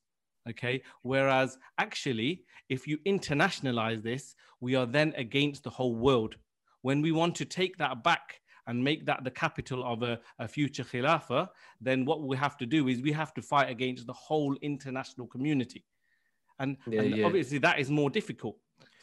Okay. 0.49 0.83
Whereas 1.03 1.57
actually, 1.77 2.43
if 2.75 2.87
you 2.87 2.97
internationalize 3.15 4.01
this, 4.01 4.23
we 4.61 4.75
are 4.79 4.85
then 4.97 5.13
against 5.25 5.63
the 5.63 5.73
whole 5.77 5.95
world. 6.07 6.33
When 6.87 7.01
we 7.05 7.11
want 7.11 7.35
to 7.35 7.45
take 7.59 7.77
that 7.83 7.95
back 8.09 8.39
and 8.65 8.81
make 8.89 9.05
that 9.09 9.25
the 9.25 9.33
capital 9.43 9.79
of 9.83 9.97
a, 10.03 10.13
a 10.39 10.47
future 10.47 10.85
khilafah, 10.91 11.49
then 11.81 12.05
what 12.05 12.19
we 12.21 12.37
have 12.37 12.55
to 12.61 12.65
do 12.65 12.87
is 12.87 13.01
we 13.01 13.11
have 13.11 13.33
to 13.33 13.41
fight 13.41 13.69
against 13.69 14.07
the 14.07 14.13
whole 14.13 14.55
international 14.61 15.27
community. 15.27 15.83
And, 16.59 16.77
yeah, 16.87 17.01
and 17.01 17.17
yeah. 17.17 17.25
obviously 17.25 17.57
that 17.57 17.77
is 17.79 17.89
more 17.89 18.09
difficult. 18.09 18.55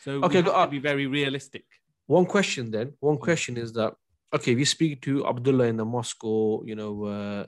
So 0.04 0.22
okay, 0.22 0.40
we 0.40 0.50
have 0.50 0.68
to 0.68 0.70
be 0.70 0.78
very 0.78 1.06
realistic. 1.06 1.66
One 2.06 2.24
question 2.24 2.70
then, 2.70 2.94
one 3.00 3.18
question 3.18 3.58
is 3.58 3.74
that, 3.74 3.92
okay, 4.34 4.52
if 4.52 4.58
you 4.58 4.64
speak 4.64 5.02
to 5.02 5.26
Abdullah 5.26 5.66
in 5.66 5.76
the 5.76 5.84
mosque 5.84 6.24
or, 6.24 6.64
you 6.64 6.74
know, 6.74 7.04
uh, 7.04 7.46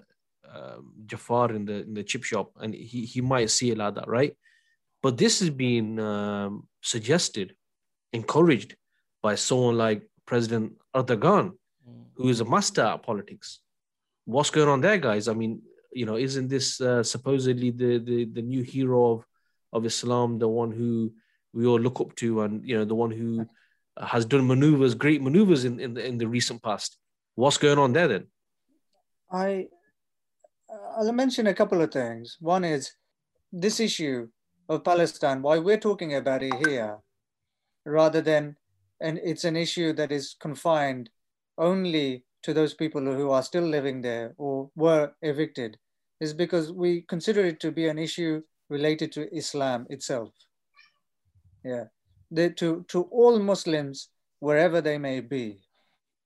uh, 0.55 0.79
Jafar 1.07 1.53
in 1.53 1.65
the 1.65 1.83
in 1.89 1.95
the 1.95 2.03
chip 2.03 2.25
shop, 2.25 2.53
and 2.61 2.75
he, 2.75 3.07
he 3.07 3.21
might 3.21 3.49
see 3.51 3.71
it 3.71 3.79
like 3.79 3.95
that, 3.95 4.09
right? 4.09 4.35
But 5.03 5.17
this 5.17 5.41
has 5.41 5.51
been 5.51 5.99
um, 5.99 6.69
suggested, 6.83 7.55
encouraged 8.13 8.77
by 9.23 9.35
someone 9.35 9.77
like 9.79 10.09
President 10.27 10.73
Erdogan, 10.95 11.53
who 12.15 12.29
is 12.29 12.41
a 12.41 12.45
master 12.45 12.83
at 12.83 13.03
politics. 13.03 13.61
What's 14.25 14.51
going 14.51 14.69
on 14.69 14.81
there, 14.81 14.99
guys? 14.99 15.29
I 15.29 15.33
mean, 15.35 15.63
you 15.93 16.07
know, 16.07 16.17
isn't 16.17 16.49
this 16.49 16.81
uh, 16.81 17.03
supposedly 17.03 17.71
the, 17.71 17.99
the 17.99 18.25
the 18.27 18.43
new 18.43 18.63
hero 18.63 19.13
of 19.13 19.27
of 19.73 19.87
Islam, 19.87 20.39
the 20.39 20.49
one 20.49 20.71
who 20.71 21.13
we 21.53 21.67
all 21.67 21.81
look 21.81 22.01
up 22.01 22.15
to, 22.17 22.43
and 22.43 22.67
you 22.69 22.77
know, 22.77 22.85
the 22.85 22.95
one 22.95 23.11
who 23.11 23.47
has 23.99 24.25
done 24.25 24.47
maneuvers, 24.47 24.95
great 24.95 25.23
maneuvers 25.23 25.65
in 25.65 25.81
in 25.81 25.95
the, 25.95 26.07
in 26.07 26.19
the 26.19 26.29
recent 26.29 26.63
past? 26.63 26.99
What's 27.35 27.59
going 27.59 27.79
on 27.79 27.93
there 27.93 28.09
then? 28.09 28.27
I 29.33 29.69
I'll 30.97 31.13
mention 31.13 31.47
a 31.47 31.55
couple 31.55 31.81
of 31.81 31.91
things. 31.91 32.37
One 32.41 32.65
is 32.65 32.93
this 33.53 33.81
issue 33.81 34.29
of 34.71 34.85
Palestine. 34.85 35.43
Why 35.43 35.59
we're 35.59 35.77
talking 35.79 36.15
about 36.15 36.43
it 36.43 36.55
here, 36.67 36.99
rather 37.85 38.21
than, 38.23 38.57
and 39.01 39.21
it's 39.23 39.45
an 39.45 39.57
issue 39.57 39.93
that 39.95 40.13
is 40.13 40.37
confined 40.41 41.11
only 41.59 42.25
to 42.45 42.55
those 42.55 42.73
people 42.73 43.03
who 43.03 43.31
are 43.33 43.43
still 43.43 43.65
living 43.65 44.01
there 44.01 44.35
or 44.39 44.71
were 44.77 45.13
evicted 45.23 45.77
is 46.21 46.33
because 46.33 46.73
we 46.73 47.03
consider 47.03 47.45
it 47.45 47.61
to 47.61 47.73
be 47.73 47.89
an 47.89 47.99
issue 47.99 48.41
related 48.69 49.11
to 49.13 49.35
Islam 49.35 49.87
itself. 49.91 50.31
Yeah, 51.65 51.85
the, 52.31 52.51
to, 52.51 52.85
to 52.89 53.03
all 53.11 53.39
Muslims, 53.41 54.09
wherever 54.39 54.81
they 54.81 54.99
may 54.99 55.21
be, 55.21 55.61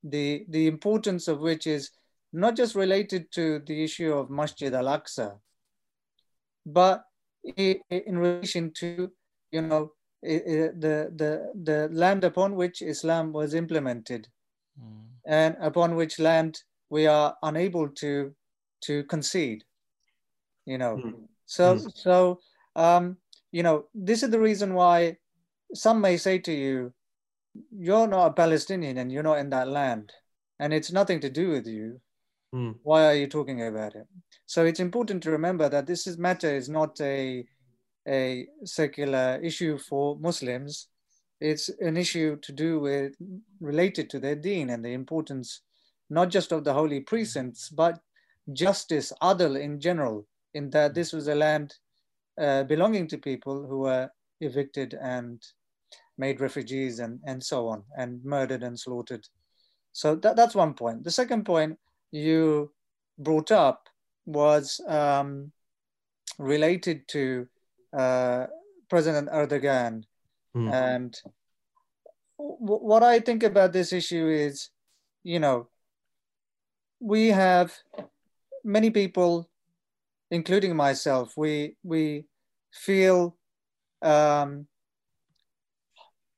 the, 0.04 0.44
the 0.50 0.66
importance 0.66 1.28
of 1.28 1.40
which 1.40 1.66
is 1.66 1.90
not 2.32 2.56
just 2.56 2.74
related 2.74 3.32
to 3.32 3.60
the 3.66 3.82
issue 3.82 4.12
of 4.12 4.28
Masjid 4.28 4.74
al-Aqsa, 4.74 5.38
but 6.66 7.04
in 7.44 8.18
relation 8.18 8.72
to, 8.72 9.10
you 9.50 9.62
know, 9.62 9.92
the, 10.22 10.72
the, 11.14 11.52
the 11.62 11.88
land 11.92 12.24
upon 12.24 12.54
which 12.56 12.80
Islam 12.82 13.32
was 13.32 13.54
implemented 13.54 14.28
mm. 14.80 15.04
and 15.26 15.56
upon 15.60 15.96
which 15.96 16.18
land 16.18 16.62
we 16.88 17.06
are 17.06 17.36
unable 17.42 17.88
to, 17.88 18.34
to 18.82 19.04
concede, 19.04 19.64
you 20.64 20.78
know. 20.78 20.96
Mm. 20.96 21.14
So, 21.46 21.76
mm. 21.76 21.92
so 21.94 22.40
um, 22.76 23.18
you 23.52 23.62
know, 23.62 23.84
this 23.94 24.22
is 24.22 24.30
the 24.30 24.40
reason 24.40 24.74
why 24.74 25.16
some 25.74 26.00
may 26.00 26.16
say 26.16 26.38
to 26.38 26.52
you, 26.52 26.92
you're 27.70 28.08
not 28.08 28.26
a 28.26 28.32
Palestinian 28.32 28.98
and 28.98 29.12
you're 29.12 29.22
not 29.22 29.38
in 29.38 29.50
that 29.50 29.68
land 29.68 30.12
and 30.58 30.72
it's 30.72 30.90
nothing 30.90 31.20
to 31.20 31.30
do 31.30 31.50
with 31.50 31.66
you. 31.66 32.00
Mm. 32.54 32.76
Why 32.84 33.06
are 33.06 33.14
you 33.14 33.26
talking 33.26 33.66
about 33.66 33.96
it? 33.96 34.06
So 34.46 34.64
it's 34.64 34.80
important 34.80 35.22
to 35.24 35.30
remember 35.30 35.68
that 35.68 35.86
this 35.86 36.06
is, 36.06 36.18
matter 36.18 36.54
is 36.54 36.68
not 36.68 37.00
a, 37.00 37.44
a 38.06 38.46
secular 38.64 39.40
issue 39.42 39.76
for 39.76 40.16
Muslims. 40.20 40.88
It's 41.40 41.68
an 41.80 41.96
issue 41.96 42.36
to 42.42 42.52
do 42.52 42.78
with 42.78 43.14
related 43.60 44.08
to 44.10 44.20
their 44.20 44.36
deen 44.36 44.70
and 44.70 44.84
the 44.84 44.92
importance 44.92 45.62
not 46.10 46.28
just 46.28 46.52
of 46.52 46.62
the 46.64 46.72
holy 46.72 47.00
precincts, 47.00 47.68
but 47.70 47.98
justice, 48.52 49.12
adl 49.22 49.60
in 49.60 49.80
general, 49.80 50.26
in 50.52 50.70
that 50.70 50.94
this 50.94 51.12
was 51.12 51.28
a 51.28 51.34
land 51.34 51.74
uh, 52.40 52.62
belonging 52.64 53.08
to 53.08 53.18
people 53.18 53.66
who 53.66 53.80
were 53.80 54.08
evicted 54.40 54.94
and 55.00 55.42
made 56.18 56.40
refugees 56.40 57.00
and, 57.00 57.18
and 57.26 57.42
so 57.42 57.66
on, 57.68 57.82
and 57.96 58.24
murdered 58.24 58.62
and 58.62 58.78
slaughtered. 58.78 59.26
So 59.92 60.14
that, 60.16 60.36
that's 60.36 60.54
one 60.54 60.74
point. 60.74 61.04
The 61.04 61.10
second 61.10 61.44
point 61.44 61.78
you 62.14 62.70
brought 63.18 63.50
up 63.50 63.88
was 64.24 64.80
um, 64.86 65.50
related 66.38 67.08
to 67.08 67.48
uh, 67.96 68.46
President 68.88 69.28
Erdogan. 69.30 70.04
Mm. 70.56 70.72
And 70.72 71.20
what 72.36 73.02
I 73.02 73.18
think 73.18 73.42
about 73.42 73.72
this 73.72 73.92
issue 73.92 74.28
is, 74.28 74.70
you 75.24 75.40
know, 75.40 75.68
we 77.00 77.28
have 77.28 77.74
many 78.62 78.90
people, 78.90 79.50
including 80.30 80.76
myself, 80.76 81.34
we 81.36 81.76
we 81.82 82.26
feel 82.72 83.36
um, 84.02 84.68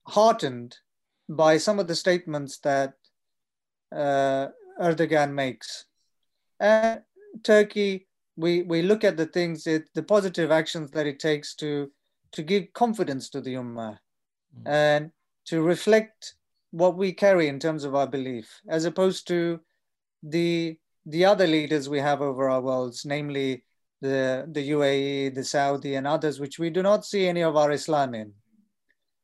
heartened 0.07 0.79
by 1.29 1.59
some 1.59 1.79
of 1.79 1.87
the 1.87 1.95
statements 1.95 2.59
that 2.61 2.95
uh, 3.95 4.49
Erdogan 4.81 5.33
makes. 5.33 5.85
And 6.61 7.01
Turkey, 7.43 8.07
we, 8.37 8.63
we 8.63 8.83
look 8.83 9.05
at 9.05 9.17
the 9.17 9.27
things, 9.27 9.67
it, 9.67 9.89
the 9.95 10.03
positive 10.03 10.51
actions 10.51 10.91
that 10.93 11.07
it 11.07 11.19
takes 11.19 11.55
to, 11.57 11.91
to 12.33 12.43
give 12.43 12.73
confidence 12.73 13.31
to 13.31 13.41
the 13.41 13.55
Ummah 13.55 13.99
mm. 14.57 14.67
and 14.67 15.11
to 15.47 15.63
reflect 15.63 16.35
what 16.71 16.97
we 16.97 17.13
carry 17.13 17.49
in 17.49 17.59
terms 17.59 17.85
of 17.85 17.95
our 17.95 18.07
belief, 18.07 18.61
as 18.69 18.85
opposed 18.85 19.27
to 19.29 19.61
the, 20.23 20.77
the 21.07 21.25
other 21.25 21.47
leaders 21.47 21.89
we 21.89 22.01
have 22.01 22.21
over 22.21 22.51
our 22.51 22.61
worlds, 22.61 23.05
namely 23.07 23.65
the, 24.01 24.47
the 24.53 24.71
UAE, 24.71 25.35
the 25.35 25.45
Saudi, 25.45 25.95
and 25.95 26.07
others, 26.07 26.41
which 26.41 26.59
we 26.59 26.69
do 26.69 26.83
not 26.83 27.05
see 27.05 27.27
any 27.27 27.43
of 27.43 27.57
our 27.57 27.71
Islam 27.71 28.15
in. 28.15 28.33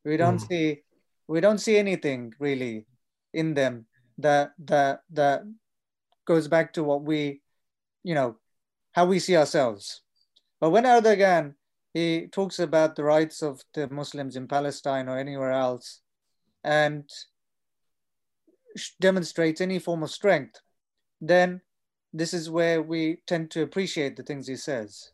We 0.04 0.16
don't 0.16 0.38
mm. 0.38 0.48
see 0.48 0.82
we 1.28 1.40
don't 1.40 1.58
see 1.58 1.78
anything 1.78 2.34
really 2.38 2.86
in 3.32 3.54
them 3.54 3.86
that 4.18 4.52
that 4.64 5.00
that 5.10 5.42
goes 6.24 6.48
back 6.48 6.72
to 6.74 6.84
what 6.84 7.02
we, 7.02 7.40
you 8.02 8.14
know, 8.14 8.36
how 8.92 9.06
we 9.06 9.18
see 9.18 9.36
ourselves. 9.36 10.02
But 10.60 10.70
when 10.70 10.84
Erdogan 10.84 11.54
he 11.92 12.28
talks 12.28 12.58
about 12.58 12.96
the 12.96 13.04
rights 13.04 13.42
of 13.42 13.62
the 13.74 13.88
Muslims 13.88 14.36
in 14.36 14.48
Palestine 14.48 15.08
or 15.08 15.18
anywhere 15.18 15.52
else, 15.52 16.00
and 16.64 17.08
demonstrates 19.00 19.60
any 19.60 19.78
form 19.78 20.02
of 20.02 20.10
strength, 20.10 20.60
then 21.20 21.60
this 22.12 22.32
is 22.32 22.50
where 22.50 22.82
we 22.82 23.18
tend 23.26 23.50
to 23.50 23.62
appreciate 23.62 24.16
the 24.16 24.22
things 24.22 24.46
he 24.46 24.56
says. 24.56 25.12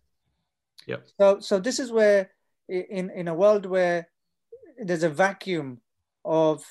Yeah. 0.87 0.99
So 1.19 1.41
so 1.41 1.59
this 1.59 1.79
is 1.79 1.91
where 1.93 2.31
in 2.69 3.11
in 3.11 3.29
a 3.29 3.35
world 3.35 3.67
where 3.67 4.09
there's 4.79 5.03
a 5.03 5.11
vacuum 5.11 5.81
of 6.25 6.65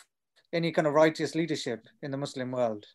any 0.54 0.72
kind 0.72 0.88
of 0.88 0.94
righteous 0.94 1.36
leadership 1.36 1.86
in 2.02 2.12
the 2.12 2.18
Muslim 2.18 2.52
world. 2.52 2.86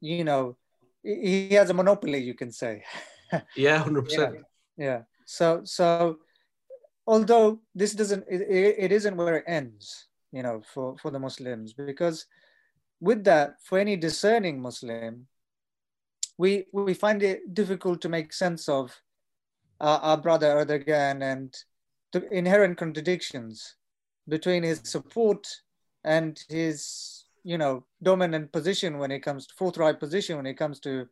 You 0.00 0.24
know, 0.24 0.56
he 1.02 1.50
has 1.50 1.70
a 1.70 1.74
monopoly, 1.74 2.18
you 2.18 2.34
can 2.34 2.52
say. 2.52 2.84
yeah, 3.56 3.78
hundred 3.78 4.04
percent. 4.04 4.36
Yeah. 4.76 5.02
So 5.24 5.62
so, 5.64 6.18
although 7.06 7.60
this 7.74 7.94
doesn't, 7.94 8.24
it, 8.28 8.42
it 8.78 8.92
isn't 8.92 9.16
where 9.16 9.36
it 9.36 9.44
ends. 9.46 10.08
You 10.32 10.42
know, 10.42 10.62
for 10.74 10.96
for 10.98 11.10
the 11.10 11.18
Muslims, 11.18 11.72
because 11.72 12.26
with 13.00 13.24
that, 13.24 13.54
for 13.64 13.78
any 13.78 13.96
discerning 13.96 14.60
Muslim, 14.60 15.26
we 16.36 16.66
we 16.72 16.94
find 16.94 17.22
it 17.22 17.54
difficult 17.54 18.00
to 18.02 18.08
make 18.08 18.32
sense 18.32 18.68
of 18.68 18.94
uh, 19.80 19.98
our 20.02 20.16
brother 20.16 20.64
Erdogan 20.64 21.22
and 21.22 21.56
the 22.12 22.28
inherent 22.30 22.76
contradictions 22.78 23.76
between 24.28 24.62
his 24.62 24.80
support 24.84 25.46
and 26.04 26.44
his 26.48 27.24
you 27.44 27.58
know 27.58 27.84
dominant 28.02 28.52
position 28.52 28.98
when 28.98 29.10
it 29.10 29.20
comes 29.20 29.46
to 29.46 29.54
forthright 29.54 30.00
position 30.00 30.36
when 30.36 30.46
it 30.46 30.54
comes 30.54 30.80
to 30.80 31.06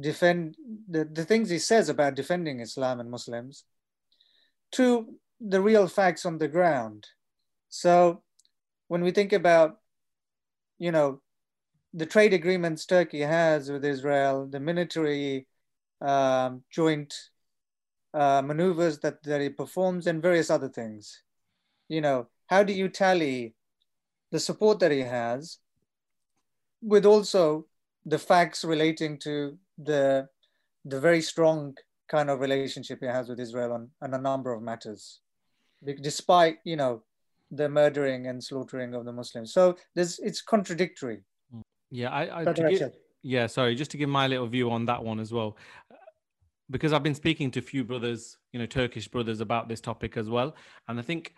defend 0.00 0.56
the, 0.88 1.04
the 1.04 1.24
things 1.24 1.48
he 1.48 1.58
says 1.58 1.88
about 1.88 2.14
defending 2.14 2.60
islam 2.60 3.00
and 3.00 3.10
muslims 3.10 3.64
to 4.74 5.14
the 5.40 5.60
real 5.60 5.86
facts 5.86 6.26
on 6.26 6.38
the 6.38 6.48
ground. 6.48 7.06
So 7.68 8.22
when 8.88 9.02
we 9.02 9.10
think 9.10 9.32
about 9.32 9.78
you 10.78 10.90
know 10.90 11.20
the 11.92 12.06
trade 12.06 12.34
agreements 12.34 12.84
turkey 12.84 13.20
has 13.20 13.70
with 13.70 13.84
israel 13.84 14.46
the 14.46 14.58
military 14.58 15.46
um, 16.00 16.64
joint 16.70 17.14
uh, 18.12 18.42
maneuvers 18.44 18.98
that, 18.98 19.22
that 19.22 19.40
it 19.40 19.56
performs 19.56 20.08
and 20.08 20.20
various 20.20 20.50
other 20.50 20.68
things 20.68 21.22
you 21.88 22.00
know 22.00 22.26
how 22.48 22.64
do 22.64 22.72
you 22.72 22.88
tally 22.88 23.54
the 24.30 24.40
support 24.40 24.80
that 24.80 24.90
he 24.90 25.00
has 25.00 25.58
with 26.82 27.06
also 27.06 27.66
the 28.04 28.18
facts 28.18 28.64
relating 28.64 29.18
to 29.18 29.56
the 29.78 30.28
the 30.84 31.00
very 31.00 31.22
strong 31.22 31.74
kind 32.08 32.28
of 32.28 32.40
relationship 32.40 32.98
he 33.00 33.06
has 33.06 33.28
with 33.28 33.40
Israel 33.40 33.72
on, 33.72 33.90
on 34.02 34.12
a 34.12 34.18
number 34.18 34.52
of 34.52 34.62
matters, 34.62 35.20
despite 36.02 36.58
you 36.64 36.76
know 36.76 37.02
the 37.50 37.68
murdering 37.68 38.26
and 38.26 38.42
slaughtering 38.42 38.94
of 38.94 39.04
the 39.04 39.12
Muslims. 39.12 39.52
So 39.52 39.76
there's 39.94 40.18
it's 40.18 40.42
contradictory. 40.42 41.22
Yeah, 41.90 42.10
I, 42.10 42.40
I 42.40 42.52
give, 42.52 42.92
yeah, 43.22 43.46
sorry, 43.46 43.74
just 43.74 43.90
to 43.92 43.96
give 43.96 44.08
my 44.08 44.26
little 44.26 44.48
view 44.48 44.70
on 44.70 44.84
that 44.86 45.02
one 45.02 45.20
as 45.20 45.32
well, 45.32 45.56
because 46.70 46.92
I've 46.92 47.04
been 47.04 47.14
speaking 47.14 47.50
to 47.52 47.60
a 47.60 47.62
few 47.62 47.84
brothers, 47.84 48.36
you 48.52 48.58
know, 48.58 48.66
Turkish 48.66 49.06
brothers 49.06 49.40
about 49.40 49.68
this 49.68 49.80
topic 49.80 50.16
as 50.16 50.28
well, 50.28 50.56
and 50.88 50.98
I 50.98 51.02
think 51.02 51.34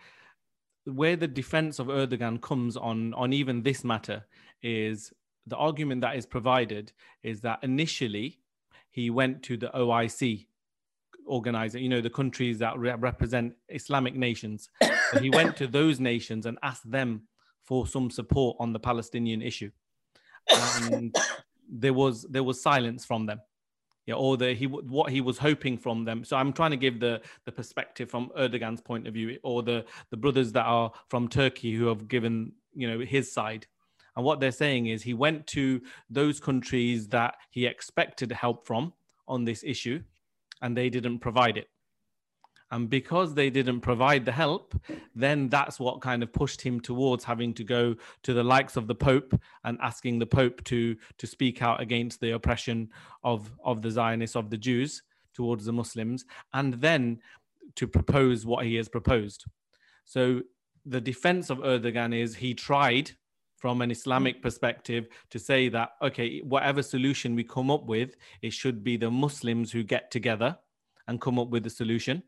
where 0.87 1.15
the 1.15 1.27
defense 1.27 1.79
of 1.79 1.87
Erdogan 1.87 2.41
comes 2.41 2.77
on 2.77 3.13
on 3.13 3.33
even 3.33 3.61
this 3.61 3.83
matter 3.83 4.25
is 4.63 5.11
the 5.45 5.55
argument 5.55 6.01
that 6.01 6.15
is 6.15 6.25
provided 6.25 6.91
is 7.23 7.41
that 7.41 7.59
initially 7.63 8.39
he 8.89 9.09
went 9.09 9.43
to 9.43 9.57
the 9.57 9.69
OIC 9.75 10.47
organizer, 11.25 11.77
you 11.77 11.89
know, 11.89 12.01
the 12.01 12.09
countries 12.09 12.57
that 12.59 12.77
re- 12.77 12.95
represent 12.97 13.53
Islamic 13.69 14.15
nations. 14.15 14.69
so 15.11 15.19
he 15.19 15.29
went 15.29 15.55
to 15.57 15.67
those 15.67 15.99
nations 15.99 16.45
and 16.45 16.57
asked 16.63 16.89
them 16.89 17.23
for 17.63 17.85
some 17.85 18.09
support 18.09 18.55
on 18.59 18.71
the 18.71 18.79
Palestinian 18.79 19.41
issue. 19.41 19.71
and 20.49 21.15
there 21.69 21.93
was 21.93 22.25
there 22.29 22.43
was 22.43 22.61
silence 22.61 23.03
from 23.03 23.25
them 23.25 23.41
yeah, 24.07 24.15
or 24.15 24.37
the 24.37 24.53
he 24.53 24.65
what 24.65 25.11
he 25.11 25.19
was 25.19 25.37
hoping 25.37 25.77
from 25.77 26.05
them. 26.05 26.23
So 26.23 26.37
I'm 26.37 26.53
trying 26.53 26.71
to 26.71 26.77
give 26.77 26.99
the 26.99 27.21
the 27.45 27.51
perspective 27.51 28.09
from 28.09 28.31
Erdogan's 28.37 28.81
point 28.81 29.05
of 29.05 29.13
view, 29.13 29.37
or 29.43 29.61
the 29.61 29.85
the 30.09 30.17
brothers 30.17 30.53
that 30.53 30.65
are 30.65 30.91
from 31.09 31.27
Turkey 31.27 31.75
who 31.75 31.87
have 31.87 32.07
given 32.07 32.53
you 32.73 32.89
know 32.89 33.05
his 33.05 33.31
side. 33.31 33.67
And 34.15 34.25
what 34.25 34.39
they're 34.39 34.51
saying 34.51 34.87
is 34.87 35.03
he 35.03 35.13
went 35.13 35.45
to 35.47 35.81
those 36.09 36.39
countries 36.39 37.07
that 37.09 37.35
he 37.51 37.67
expected 37.67 38.31
help 38.31 38.65
from 38.65 38.93
on 39.27 39.43
this 39.43 39.63
issue, 39.63 40.01
and 40.61 40.75
they 40.75 40.89
didn't 40.89 41.19
provide 41.19 41.57
it. 41.57 41.67
And 42.71 42.89
because 42.89 43.33
they 43.33 43.49
didn't 43.49 43.81
provide 43.81 44.25
the 44.25 44.31
help, 44.31 44.75
then 45.15 45.47
that's 45.47 45.79
what 45.79 46.01
kind 46.01 46.21
of 46.21 46.33
pushed 46.33 46.61
him 46.61 46.79
towards 46.79 47.23
having 47.23 47.53
to 47.53 47.63
go 47.63 47.95
to 48.23 48.33
the 48.33 48.43
likes 48.43 48.75
of 48.75 48.87
the 48.87 48.95
Pope 48.95 49.39
and 49.63 49.77
asking 49.81 50.19
the 50.19 50.25
Pope 50.25 50.63
to, 50.65 50.95
to 51.17 51.27
speak 51.27 51.61
out 51.61 51.81
against 51.81 52.19
the 52.19 52.31
oppression 52.31 52.89
of, 53.23 53.49
of 53.63 53.81
the 53.81 53.91
Zionists, 53.91 54.35
of 54.35 54.49
the 54.49 54.57
Jews 54.57 55.01
towards 55.33 55.65
the 55.65 55.71
Muslims, 55.73 56.25
and 56.53 56.73
then 56.75 57.19
to 57.75 57.87
propose 57.87 58.45
what 58.45 58.65
he 58.65 58.75
has 58.75 58.89
proposed. 58.89 59.45
So 60.03 60.41
the 60.85 61.01
defense 61.01 61.49
of 61.49 61.59
Erdogan 61.59 62.17
is 62.17 62.35
he 62.35 62.53
tried 62.53 63.11
from 63.55 63.81
an 63.81 63.91
Islamic 63.91 64.39
mm. 64.39 64.41
perspective 64.41 65.07
to 65.29 65.39
say 65.39 65.69
that, 65.69 65.91
okay, 66.01 66.39
whatever 66.39 66.81
solution 66.81 67.35
we 67.35 67.43
come 67.43 67.71
up 67.71 67.85
with, 67.85 68.15
it 68.41 68.53
should 68.53 68.83
be 68.83 68.97
the 68.97 69.11
Muslims 69.11 69.71
who 69.71 69.83
get 69.83 70.11
together 70.11 70.57
and 71.07 71.21
come 71.21 71.39
up 71.39 71.49
with 71.49 71.65
a 71.65 71.69
solution 71.69 72.23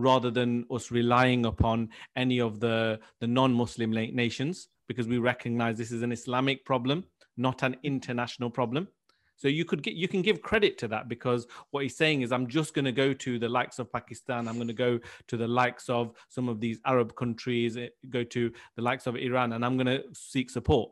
rather 0.00 0.30
than 0.30 0.64
us 0.70 0.90
relying 0.90 1.46
upon 1.46 1.90
any 2.16 2.40
of 2.40 2.60
the, 2.60 3.00
the 3.20 3.26
non-Muslim 3.26 3.90
nations, 3.90 4.68
because 4.88 5.06
we 5.06 5.18
recognize 5.18 5.78
this 5.78 5.92
is 5.92 6.02
an 6.02 6.12
Islamic 6.12 6.64
problem, 6.64 7.04
not 7.36 7.62
an 7.62 7.76
international 7.82 8.50
problem. 8.50 8.88
So 9.36 9.48
you 9.48 9.64
could 9.64 9.82
get 9.82 9.94
you 9.94 10.06
can 10.06 10.20
give 10.20 10.42
credit 10.42 10.76
to 10.78 10.88
that 10.88 11.08
because 11.08 11.46
what 11.70 11.82
he's 11.82 11.96
saying 11.96 12.20
is 12.20 12.30
I'm 12.30 12.46
just 12.46 12.74
going 12.74 12.84
to 12.84 12.92
go 12.92 13.14
to 13.14 13.38
the 13.38 13.48
likes 13.48 13.78
of 13.78 13.90
Pakistan, 13.90 14.46
I'm 14.46 14.56
going 14.56 14.68
to 14.68 14.74
go 14.74 15.00
to 15.28 15.36
the 15.38 15.48
likes 15.48 15.88
of 15.88 16.12
some 16.28 16.50
of 16.50 16.60
these 16.60 16.78
Arab 16.84 17.16
countries, 17.16 17.78
eh, 17.78 17.88
go 18.10 18.22
to 18.22 18.52
the 18.76 18.82
likes 18.82 19.06
of 19.06 19.16
Iran, 19.16 19.54
and 19.54 19.64
I'm 19.64 19.78
going 19.78 19.86
to 19.86 20.04
seek 20.12 20.50
support. 20.50 20.90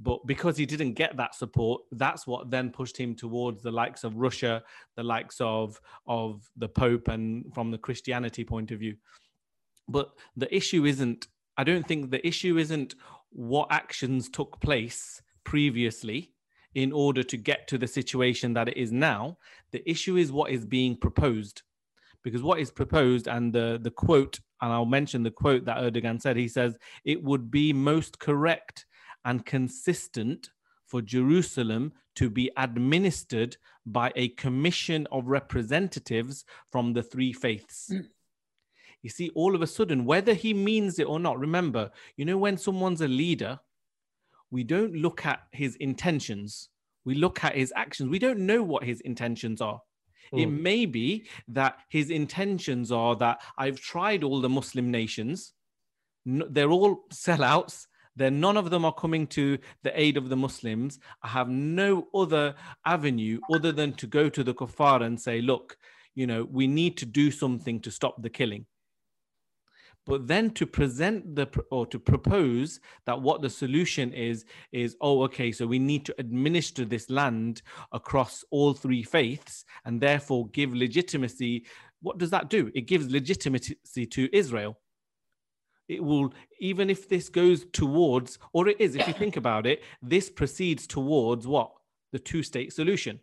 But 0.00 0.26
because 0.26 0.56
he 0.56 0.64
didn't 0.64 0.92
get 0.92 1.16
that 1.16 1.34
support, 1.34 1.82
that's 1.90 2.26
what 2.26 2.50
then 2.50 2.70
pushed 2.70 2.96
him 2.96 3.16
towards 3.16 3.62
the 3.62 3.72
likes 3.72 4.04
of 4.04 4.16
Russia, 4.16 4.62
the 4.96 5.02
likes 5.02 5.40
of, 5.40 5.80
of 6.06 6.48
the 6.56 6.68
Pope, 6.68 7.08
and 7.08 7.52
from 7.52 7.70
the 7.70 7.78
Christianity 7.78 8.44
point 8.44 8.70
of 8.70 8.78
view. 8.78 8.96
But 9.88 10.12
the 10.36 10.54
issue 10.54 10.84
isn't, 10.84 11.26
I 11.56 11.64
don't 11.64 11.86
think 11.86 12.10
the 12.10 12.24
issue 12.26 12.58
isn't 12.58 12.94
what 13.30 13.72
actions 13.72 14.28
took 14.28 14.60
place 14.60 15.20
previously 15.42 16.32
in 16.74 16.92
order 16.92 17.24
to 17.24 17.36
get 17.36 17.66
to 17.68 17.78
the 17.78 17.86
situation 17.86 18.52
that 18.52 18.68
it 18.68 18.76
is 18.76 18.92
now. 18.92 19.38
The 19.72 19.88
issue 19.90 20.16
is 20.16 20.30
what 20.30 20.52
is 20.52 20.64
being 20.64 20.96
proposed. 20.96 21.62
Because 22.22 22.42
what 22.42 22.60
is 22.60 22.70
proposed, 22.70 23.26
and 23.26 23.52
the, 23.52 23.78
the 23.82 23.90
quote, 23.90 24.38
and 24.60 24.72
I'll 24.72 24.84
mention 24.84 25.22
the 25.22 25.30
quote 25.30 25.64
that 25.64 25.78
Erdogan 25.78 26.20
said, 26.20 26.36
he 26.36 26.48
says, 26.48 26.76
it 27.04 27.22
would 27.22 27.50
be 27.50 27.72
most 27.72 28.18
correct 28.18 28.86
and 29.28 29.44
consistent 29.44 30.48
for 30.86 31.02
Jerusalem 31.02 31.92
to 32.16 32.30
be 32.30 32.50
administered 32.56 33.58
by 33.84 34.10
a 34.16 34.28
commission 34.30 35.06
of 35.12 35.26
representatives 35.26 36.46
from 36.72 36.94
the 36.94 37.02
three 37.02 37.34
faiths. 37.34 37.90
Mm. 37.92 38.06
You 39.02 39.10
see, 39.10 39.28
all 39.34 39.54
of 39.54 39.60
a 39.60 39.66
sudden, 39.66 40.06
whether 40.06 40.32
he 40.32 40.54
means 40.54 40.98
it 40.98 41.06
or 41.06 41.20
not, 41.20 41.38
remember, 41.38 41.90
you 42.16 42.24
know, 42.24 42.38
when 42.38 42.56
someone's 42.56 43.02
a 43.02 43.06
leader, 43.06 43.60
we 44.50 44.64
don't 44.64 44.94
look 44.94 45.26
at 45.26 45.40
his 45.52 45.76
intentions, 45.76 46.70
we 47.04 47.14
look 47.14 47.44
at 47.44 47.54
his 47.54 47.70
actions. 47.76 48.08
We 48.08 48.18
don't 48.18 48.40
know 48.40 48.62
what 48.62 48.82
his 48.82 49.02
intentions 49.02 49.60
are. 49.60 49.80
Mm. 50.32 50.42
It 50.42 50.46
may 50.46 50.86
be 50.86 51.28
that 51.48 51.76
his 51.90 52.08
intentions 52.08 52.90
are 52.90 53.14
that 53.16 53.42
I've 53.58 53.78
tried 53.78 54.24
all 54.24 54.40
the 54.40 54.48
Muslim 54.48 54.90
nations, 54.90 55.52
they're 56.24 56.70
all 56.70 57.04
sellouts 57.12 57.86
then 58.18 58.40
none 58.40 58.56
of 58.56 58.70
them 58.70 58.84
are 58.84 58.92
coming 58.92 59.26
to 59.28 59.58
the 59.82 59.98
aid 59.98 60.16
of 60.16 60.28
the 60.28 60.36
Muslims. 60.36 60.98
I 61.22 61.28
have 61.28 61.48
no 61.48 62.08
other 62.14 62.54
avenue 62.84 63.40
other 63.52 63.72
than 63.72 63.92
to 63.94 64.06
go 64.06 64.28
to 64.28 64.44
the 64.44 64.54
kuffar 64.54 65.02
and 65.02 65.20
say, 65.20 65.40
look, 65.40 65.76
you 66.14 66.26
know, 66.26 66.44
we 66.50 66.66
need 66.66 66.96
to 66.98 67.06
do 67.06 67.30
something 67.30 67.80
to 67.80 67.90
stop 67.90 68.20
the 68.20 68.30
killing. 68.30 68.66
But 70.06 70.26
then 70.26 70.50
to 70.52 70.66
present 70.66 71.36
the 71.36 71.46
or 71.70 71.86
to 71.86 71.98
propose 71.98 72.80
that 73.04 73.20
what 73.20 73.42
the 73.42 73.50
solution 73.50 74.12
is 74.14 74.46
is 74.72 74.96
oh 75.02 75.22
okay 75.24 75.52
so 75.52 75.66
we 75.66 75.78
need 75.78 76.06
to 76.06 76.14
administer 76.18 76.86
this 76.86 77.10
land 77.10 77.60
across 77.92 78.42
all 78.50 78.72
three 78.72 79.02
faiths 79.02 79.66
and 79.84 80.00
therefore 80.00 80.48
give 80.48 80.74
legitimacy. 80.74 81.66
What 82.00 82.16
does 82.16 82.30
that 82.30 82.48
do? 82.48 82.70
It 82.74 82.86
gives 82.86 83.10
legitimacy 83.10 84.06
to 84.06 84.34
Israel 84.34 84.78
it 85.88 86.02
will 86.02 86.32
even 86.60 86.90
if 86.90 87.08
this 87.08 87.28
goes 87.28 87.64
towards 87.72 88.38
or 88.52 88.68
it 88.68 88.80
is 88.80 88.94
if 88.94 89.06
you 89.06 89.14
think 89.14 89.36
about 89.36 89.66
it 89.66 89.82
this 90.02 90.30
proceeds 90.30 90.86
towards 90.86 91.46
what? 91.46 91.72
The 92.12 92.18
two 92.18 92.42
state 92.42 92.72
solution. 92.72 93.20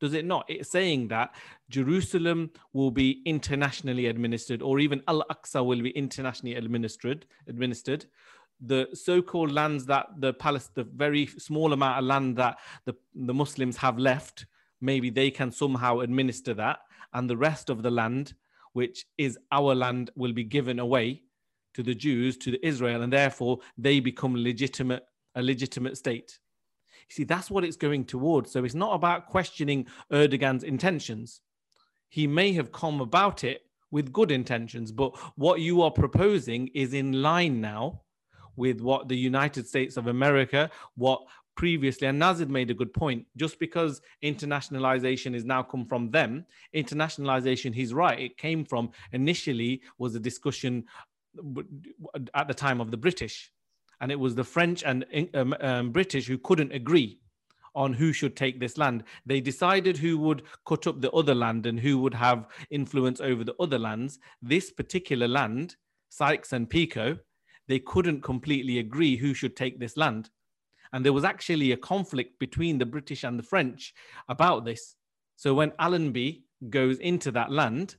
Does 0.00 0.14
it 0.14 0.24
not? 0.24 0.44
It's 0.48 0.70
saying 0.70 1.08
that 1.08 1.34
jerusalem 1.70 2.50
will 2.72 2.90
be 2.90 3.22
internationally 3.24 4.06
administered 4.06 4.62
or 4.62 4.78
even 4.78 5.02
al-aqsa 5.08 5.64
will 5.64 5.82
be 5.82 5.90
internationally 5.90 6.54
administered 6.56 7.26
administered. 7.48 8.06
The 8.64 8.88
so-called 8.92 9.50
lands 9.50 9.86
that 9.86 10.06
the 10.18 10.34
palace 10.34 10.70
the 10.74 10.84
very 10.84 11.26
small 11.26 11.72
amount 11.72 11.98
of 11.98 12.04
land 12.04 12.36
that 12.36 12.58
the, 12.84 12.94
the 13.14 13.34
muslims 13.34 13.76
have 13.78 13.98
left 13.98 14.46
maybe 14.82 15.08
they 15.08 15.30
can 15.30 15.50
somehow 15.50 16.00
administer 16.00 16.52
that. 16.54 16.80
And 17.14 17.30
the 17.30 17.36
rest 17.36 17.70
of 17.70 17.82
the 17.82 17.90
land 17.90 18.34
which 18.72 19.06
is 19.18 19.38
our 19.50 19.74
land 19.74 20.10
will 20.16 20.32
be 20.32 20.44
given 20.44 20.78
away 20.78 21.22
to 21.74 21.82
the 21.82 21.94
Jews, 21.94 22.36
to 22.38 22.66
Israel, 22.66 23.02
and 23.02 23.12
therefore 23.12 23.58
they 23.76 24.00
become 24.00 24.34
legitimate, 24.36 25.04
a 25.34 25.42
legitimate 25.42 25.96
state. 25.96 26.38
You 27.08 27.14
see, 27.14 27.24
that's 27.24 27.50
what 27.50 27.64
it's 27.64 27.76
going 27.76 28.04
towards. 28.04 28.50
So 28.50 28.64
it's 28.64 28.74
not 28.74 28.94
about 28.94 29.26
questioning 29.26 29.86
Erdogan's 30.12 30.64
intentions. 30.64 31.40
He 32.08 32.26
may 32.26 32.52
have 32.52 32.72
come 32.72 33.00
about 33.00 33.44
it 33.44 33.62
with 33.90 34.12
good 34.12 34.30
intentions, 34.30 34.92
but 34.92 35.16
what 35.36 35.60
you 35.60 35.82
are 35.82 35.90
proposing 35.90 36.68
is 36.74 36.94
in 36.94 37.22
line 37.22 37.60
now 37.60 38.02
with 38.56 38.80
what 38.80 39.08
the 39.08 39.16
United 39.16 39.66
States 39.66 39.96
of 39.96 40.06
America, 40.06 40.70
what 40.96 41.22
previously, 41.56 42.08
and 42.08 42.18
Nazid 42.18 42.48
made 42.48 42.70
a 42.70 42.74
good 42.74 42.92
point. 42.92 43.26
Just 43.36 43.58
because 43.58 44.00
internationalization 44.22 45.34
is 45.34 45.44
now 45.44 45.62
come 45.62 45.84
from 45.86 46.10
them, 46.10 46.46
internationalization, 46.74 47.74
he's 47.74 47.92
right, 47.92 48.18
it 48.18 48.38
came 48.38 48.64
from 48.64 48.90
initially 49.12 49.82
was 49.98 50.14
a 50.14 50.20
discussion 50.20 50.84
at 52.34 52.48
the 52.48 52.54
time 52.54 52.80
of 52.80 52.90
the 52.90 52.96
British. 52.96 53.50
And 54.00 54.10
it 54.10 54.18
was 54.18 54.34
the 54.34 54.44
French 54.44 54.82
and 54.82 55.04
um, 55.34 55.54
um, 55.60 55.90
British 55.90 56.26
who 56.26 56.38
couldn't 56.38 56.72
agree 56.72 57.20
on 57.74 57.92
who 57.92 58.12
should 58.12 58.36
take 58.36 58.60
this 58.60 58.76
land. 58.76 59.04
They 59.24 59.40
decided 59.40 59.96
who 59.96 60.18
would 60.18 60.42
cut 60.66 60.86
up 60.86 61.00
the 61.00 61.10
other 61.12 61.34
land 61.34 61.66
and 61.66 61.78
who 61.80 61.98
would 61.98 62.14
have 62.14 62.48
influence 62.70 63.20
over 63.20 63.44
the 63.44 63.54
other 63.58 63.78
lands. 63.78 64.18
This 64.42 64.70
particular 64.70 65.28
land, 65.28 65.76
Sykes 66.10 66.52
and 66.52 66.68
Picot, 66.68 67.18
they 67.68 67.78
couldn't 67.78 68.22
completely 68.22 68.78
agree 68.78 69.16
who 69.16 69.34
should 69.34 69.56
take 69.56 69.78
this 69.78 69.96
land. 69.96 70.30
And 70.92 71.04
there 71.04 71.12
was 71.12 71.24
actually 71.24 71.72
a 71.72 71.76
conflict 71.76 72.38
between 72.38 72.78
the 72.78 72.86
British 72.86 73.24
and 73.24 73.38
the 73.38 73.42
French 73.42 73.94
about 74.28 74.64
this. 74.64 74.96
So 75.36 75.54
when 75.54 75.72
Allenby 75.78 76.44
goes 76.68 76.98
into 76.98 77.30
that 77.32 77.50
land, 77.50 77.96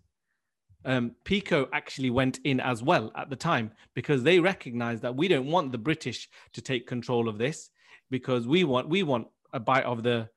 um, 0.85 1.11
Picot 1.23 1.69
actually 1.73 2.09
went 2.09 2.39
in 2.43 2.59
as 2.59 2.83
well 2.83 3.11
at 3.15 3.29
the 3.29 3.35
time 3.35 3.71
because 3.93 4.23
they 4.23 4.39
recognized 4.39 5.01
that 5.03 5.15
we 5.15 5.27
don't 5.27 5.47
want 5.47 5.71
the 5.71 5.77
British 5.77 6.29
to 6.53 6.61
take 6.61 6.87
control 6.87 7.27
of 7.29 7.37
this 7.37 7.69
because 8.09 8.47
we 8.47 8.63
want 8.63 8.89
we 8.89 9.03
want 9.03 9.27
a 9.53 9.59
bite 9.59 9.85
of 9.85 10.03
the 10.03 10.29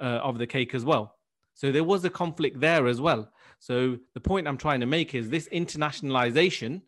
uh, 0.00 0.20
of 0.22 0.38
the 0.38 0.46
cake 0.46 0.74
as 0.74 0.84
well. 0.84 1.16
So 1.54 1.72
there 1.72 1.84
was 1.84 2.04
a 2.04 2.10
conflict 2.10 2.60
there 2.60 2.86
as 2.86 3.00
well. 3.00 3.30
So 3.58 3.98
the 4.14 4.20
point 4.20 4.46
I'm 4.46 4.58
trying 4.58 4.80
to 4.80 4.86
make 4.86 5.14
is 5.14 5.28
this 5.28 5.48
internationalization. 5.48 6.82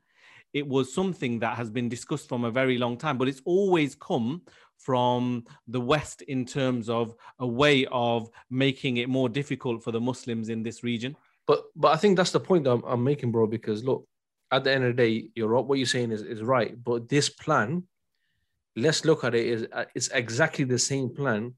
It 0.53 0.67
was 0.67 0.95
something 0.95 1.41
that 1.41 1.57
has 1.57 1.71
been 1.71 1.89
discussed 1.89 2.29
from 2.29 2.45
a 2.45 2.51
very 2.51 2.79
long 2.79 2.97
time, 2.97 3.19
but 3.19 3.29
it's 3.29 3.43
always 3.45 3.95
come 3.95 4.43
from 4.79 5.45
the 5.69 5.81
West 5.81 6.23
in 6.23 6.45
terms 6.45 6.89
of 6.89 7.15
a 7.39 7.47
way 7.47 7.87
of 7.91 8.31
making 8.49 8.97
it 8.97 9.09
more 9.09 9.29
difficult 9.29 9.83
for 9.83 9.93
the 9.93 10.01
Muslims 10.01 10.49
in 10.49 10.63
this 10.63 10.83
region. 10.83 11.17
But 11.51 11.65
but 11.75 11.89
I 11.89 11.97
think 11.97 12.17
that's 12.17 12.31
the 12.31 12.39
point 12.39 12.63
that 12.63 12.71
I'm, 12.71 12.85
I'm 12.85 13.03
making, 13.03 13.33
bro. 13.33 13.49
Because 13.49 13.83
look, 13.83 14.07
at 14.53 14.63
the 14.63 14.73
end 14.73 14.85
of 14.85 14.95
the 14.95 15.03
day, 15.03 15.31
you're 15.35 15.49
right. 15.49 15.65
What 15.65 15.79
you're 15.79 15.95
saying 15.97 16.13
is, 16.13 16.23
is 16.23 16.43
right. 16.43 16.73
But 16.81 17.09
this 17.09 17.29
plan, 17.29 17.89
let's 18.77 19.05
look 19.05 19.25
at 19.25 19.35
it. 19.35 19.47
Is 19.47 19.67
uh, 19.73 19.87
it's 19.97 20.11
exactly 20.13 20.65
the 20.65 20.79
same 20.79 21.09
plan 21.13 21.55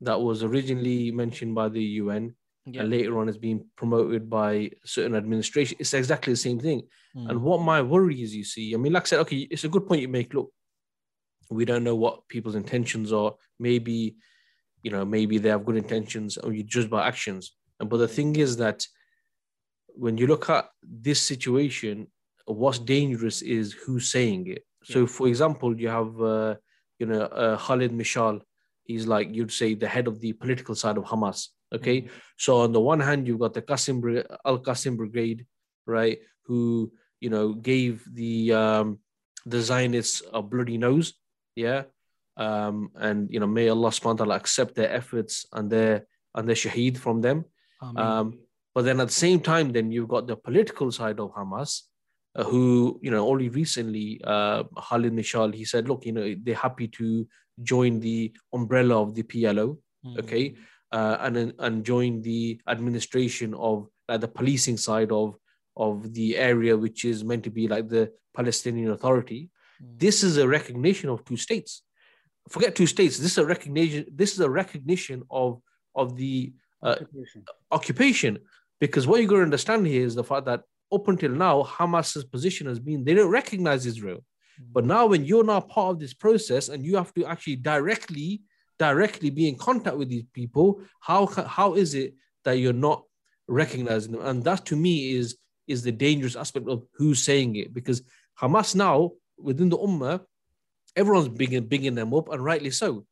that 0.00 0.20
was 0.20 0.42
originally 0.42 1.12
mentioned 1.12 1.54
by 1.54 1.68
the 1.68 1.84
UN 2.02 2.34
yeah. 2.66 2.80
and 2.80 2.90
later 2.90 3.16
on 3.20 3.28
is 3.28 3.38
being 3.38 3.64
promoted 3.76 4.28
by 4.28 4.72
certain 4.84 5.14
administration. 5.14 5.76
It's 5.78 5.94
exactly 5.94 6.32
the 6.32 6.44
same 6.48 6.58
thing. 6.58 6.82
Mm. 7.16 7.30
And 7.30 7.42
what 7.42 7.60
my 7.60 7.80
worry 7.80 8.20
is, 8.20 8.34
you 8.34 8.42
see, 8.42 8.74
I 8.74 8.76
mean, 8.76 8.92
like 8.92 9.04
I 9.04 9.06
said, 9.06 9.20
okay, 9.20 9.46
it's 9.52 9.62
a 9.62 9.68
good 9.68 9.86
point 9.86 10.00
you 10.00 10.08
make. 10.08 10.34
Look, 10.34 10.50
we 11.48 11.64
don't 11.64 11.84
know 11.84 11.94
what 11.94 12.26
people's 12.26 12.56
intentions 12.56 13.12
are. 13.12 13.34
Maybe, 13.60 14.16
you 14.82 14.90
know, 14.90 15.04
maybe 15.04 15.38
they 15.38 15.50
have 15.50 15.64
good 15.64 15.76
intentions, 15.76 16.38
or 16.38 16.52
you 16.52 16.64
judge 16.64 16.90
by 16.90 17.06
actions. 17.06 17.52
But 17.78 17.98
the 17.98 18.08
thing 18.08 18.34
is 18.34 18.56
that 18.56 18.84
when 19.98 20.16
you 20.16 20.26
look 20.26 20.48
at 20.48 20.70
this 20.82 21.20
situation, 21.20 22.06
what's 22.46 22.78
dangerous 22.78 23.42
is 23.42 23.72
who's 23.72 24.10
saying 24.10 24.46
it. 24.46 24.64
So, 24.84 25.06
for 25.06 25.26
example, 25.26 25.78
you 25.78 25.88
have, 25.88 26.22
uh, 26.22 26.54
you 26.98 27.06
know, 27.06 27.22
uh, 27.22 27.58
Khalid 27.58 27.92
Mishal. 27.92 28.40
He's 28.84 29.06
like 29.06 29.28
you'd 29.34 29.52
say 29.52 29.74
the 29.74 29.88
head 29.88 30.06
of 30.06 30.20
the 30.20 30.32
political 30.32 30.74
side 30.74 30.96
of 30.96 31.04
Hamas. 31.04 31.48
Okay, 31.74 32.02
mm-hmm. 32.02 32.16
so 32.38 32.58
on 32.64 32.72
the 32.72 32.80
one 32.80 33.00
hand, 33.00 33.26
you've 33.26 33.40
got 33.40 33.52
the 33.52 33.60
Qassam 33.60 34.00
Al 34.46 34.60
Qassam 34.60 34.96
Brigade, 34.96 35.44
right, 35.84 36.18
who 36.46 36.90
you 37.20 37.28
know 37.28 37.52
gave 37.52 38.02
the 38.10 38.54
um, 38.54 38.98
the 39.44 39.60
Zionists 39.60 40.22
a 40.32 40.40
bloody 40.40 40.78
nose, 40.78 41.12
yeah, 41.54 41.82
um, 42.38 42.88
and 42.94 43.28
you 43.30 43.40
know 43.40 43.46
may 43.46 43.68
Allah 43.68 43.90
subhanahu 43.90 44.24
wa 44.24 44.24
ta'ala 44.24 44.36
accept 44.36 44.74
their 44.74 44.90
efforts 44.90 45.44
and 45.52 45.68
their 45.68 46.06
and 46.34 46.48
their 46.48 46.56
shaheed 46.56 46.96
from 46.96 47.20
them. 47.20 47.44
Um, 47.82 48.38
but 48.78 48.84
then 48.84 49.00
at 49.00 49.08
the 49.08 49.12
same 49.26 49.40
time, 49.40 49.72
then 49.72 49.90
you've 49.90 50.06
got 50.06 50.28
the 50.28 50.36
political 50.36 50.92
side 50.92 51.18
of 51.18 51.34
Hamas, 51.34 51.82
uh, 52.36 52.44
who 52.44 53.00
you 53.02 53.10
know 53.10 53.28
only 53.28 53.48
recently, 53.48 54.20
uh, 54.22 54.62
Khalid 54.88 55.12
Mishal, 55.12 55.52
he 55.52 55.64
said, 55.64 55.88
look, 55.88 56.06
you 56.06 56.12
know 56.12 56.36
they're 56.44 56.54
happy 56.54 56.86
to 56.98 57.26
join 57.60 57.98
the 57.98 58.32
umbrella 58.54 59.02
of 59.02 59.16
the 59.16 59.24
PLO, 59.24 59.78
mm-hmm. 60.06 60.20
okay, 60.20 60.54
uh, 60.92 61.16
and 61.22 61.54
and 61.58 61.84
join 61.84 62.22
the 62.22 62.60
administration 62.68 63.52
of 63.54 63.88
like 64.08 64.20
the 64.20 64.28
policing 64.28 64.76
side 64.76 65.10
of 65.10 65.34
of 65.76 66.14
the 66.14 66.36
area 66.36 66.76
which 66.76 67.04
is 67.04 67.24
meant 67.24 67.42
to 67.42 67.50
be 67.50 67.66
like 67.66 67.88
the 67.88 68.12
Palestinian 68.32 68.92
Authority. 68.92 69.50
Mm. 69.82 69.98
This 69.98 70.22
is 70.22 70.36
a 70.36 70.46
recognition 70.46 71.10
of 71.10 71.24
two 71.24 71.36
states. 71.36 71.82
Forget 72.48 72.76
two 72.76 72.86
states. 72.86 73.18
This 73.18 73.32
is 73.32 73.38
a 73.38 73.44
recognition. 73.44 74.06
This 74.14 74.34
is 74.34 74.38
a 74.38 74.48
recognition 74.48 75.24
of 75.32 75.60
of 75.96 76.14
the 76.14 76.52
uh, 76.80 76.90
occupation. 76.90 77.44
occupation. 77.72 78.38
Because 78.80 79.06
what 79.06 79.20
you're 79.20 79.28
going 79.28 79.40
to 79.40 79.44
understand 79.44 79.86
here 79.86 80.04
is 80.04 80.14
the 80.14 80.24
fact 80.24 80.46
that 80.46 80.62
up 80.92 81.08
until 81.08 81.30
now, 81.30 81.62
Hamas's 81.64 82.24
position 82.24 82.66
has 82.66 82.78
been 82.78 83.04
they 83.04 83.14
don't 83.14 83.30
recognize 83.30 83.86
Israel. 83.86 84.24
Mm. 84.60 84.72
But 84.72 84.84
now, 84.84 85.06
when 85.06 85.24
you're 85.24 85.44
now 85.44 85.60
part 85.60 85.94
of 85.94 86.00
this 86.00 86.14
process 86.14 86.68
and 86.68 86.84
you 86.84 86.96
have 86.96 87.12
to 87.14 87.24
actually 87.24 87.56
directly, 87.56 88.42
directly 88.78 89.30
be 89.30 89.48
in 89.48 89.56
contact 89.56 89.96
with 89.96 90.08
these 90.08 90.24
people, 90.32 90.80
how 91.00 91.26
how 91.26 91.74
is 91.74 91.94
it 91.94 92.14
that 92.44 92.58
you're 92.58 92.72
not 92.72 93.02
recognizing 93.46 94.12
them? 94.12 94.24
And 94.24 94.44
that 94.44 94.64
to 94.66 94.76
me 94.76 95.12
is 95.12 95.36
is 95.66 95.82
the 95.82 95.92
dangerous 95.92 96.36
aspect 96.36 96.68
of 96.68 96.84
who's 96.94 97.22
saying 97.22 97.56
it 97.56 97.74
because 97.74 98.02
Hamas 98.40 98.74
now 98.74 99.12
within 99.38 99.68
the 99.68 99.78
Ummah, 99.78 100.20
everyone's 100.96 101.28
bigging, 101.28 101.64
bigging 101.64 101.94
them 101.94 102.12
up 102.14 102.28
and 102.30 102.44
rightly 102.44 102.70
so. 102.70 103.06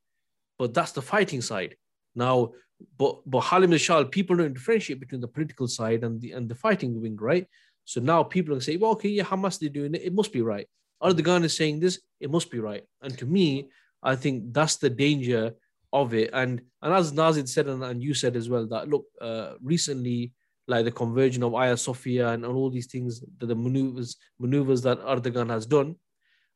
But 0.58 0.74
that's 0.74 0.92
the 0.92 1.02
fighting 1.02 1.42
side. 1.42 1.76
Now, 2.16 2.52
but 2.98 3.20
but 3.26 3.44
Khalid 3.44 3.70
Mishal, 3.70 4.10
people 4.10 4.36
don't 4.36 4.54
differentiate 4.54 5.00
between 5.00 5.20
the 5.20 5.28
political 5.28 5.68
side 5.68 6.02
and 6.02 6.20
the 6.20 6.32
and 6.32 6.48
the 6.48 6.54
fighting 6.54 7.00
wing, 7.00 7.16
right? 7.16 7.46
So 7.84 8.00
now 8.00 8.22
people 8.24 8.56
are 8.56 8.60
say, 8.60 8.76
well, 8.76 8.92
okay, 8.92 9.10
yeah, 9.10 9.22
Hamas 9.22 9.58
they're 9.60 9.68
doing 9.68 9.94
it, 9.94 10.02
it 10.02 10.12
must 10.12 10.32
be 10.32 10.42
right. 10.42 10.66
Erdogan 11.02 11.44
is 11.44 11.56
saying 11.56 11.80
this, 11.80 12.00
it 12.20 12.30
must 12.30 12.50
be 12.50 12.58
right. 12.58 12.82
And 13.02 13.16
to 13.18 13.26
me, 13.26 13.68
I 14.02 14.16
think 14.16 14.52
that's 14.52 14.76
the 14.76 14.90
danger 14.90 15.54
of 15.92 16.14
it. 16.14 16.30
And 16.32 16.62
and 16.82 16.92
as 16.92 17.12
Nazid 17.12 17.48
said 17.48 17.68
and, 17.68 17.82
and 17.84 18.02
you 18.02 18.14
said 18.14 18.36
as 18.36 18.48
well 18.48 18.66
that 18.66 18.88
look, 18.88 19.04
uh, 19.20 19.54
recently 19.62 20.32
like 20.68 20.84
the 20.84 20.90
conversion 20.90 21.42
of 21.44 21.52
Hagia 21.52 21.76
Sophia 21.76 22.30
and, 22.30 22.44
and 22.44 22.54
all 22.54 22.70
these 22.70 22.86
things, 22.86 23.22
the, 23.38 23.46
the 23.46 23.54
maneuvers 23.54 24.16
maneuvers 24.38 24.82
that 24.82 25.00
Erdogan 25.00 25.48
has 25.50 25.64
done 25.66 25.96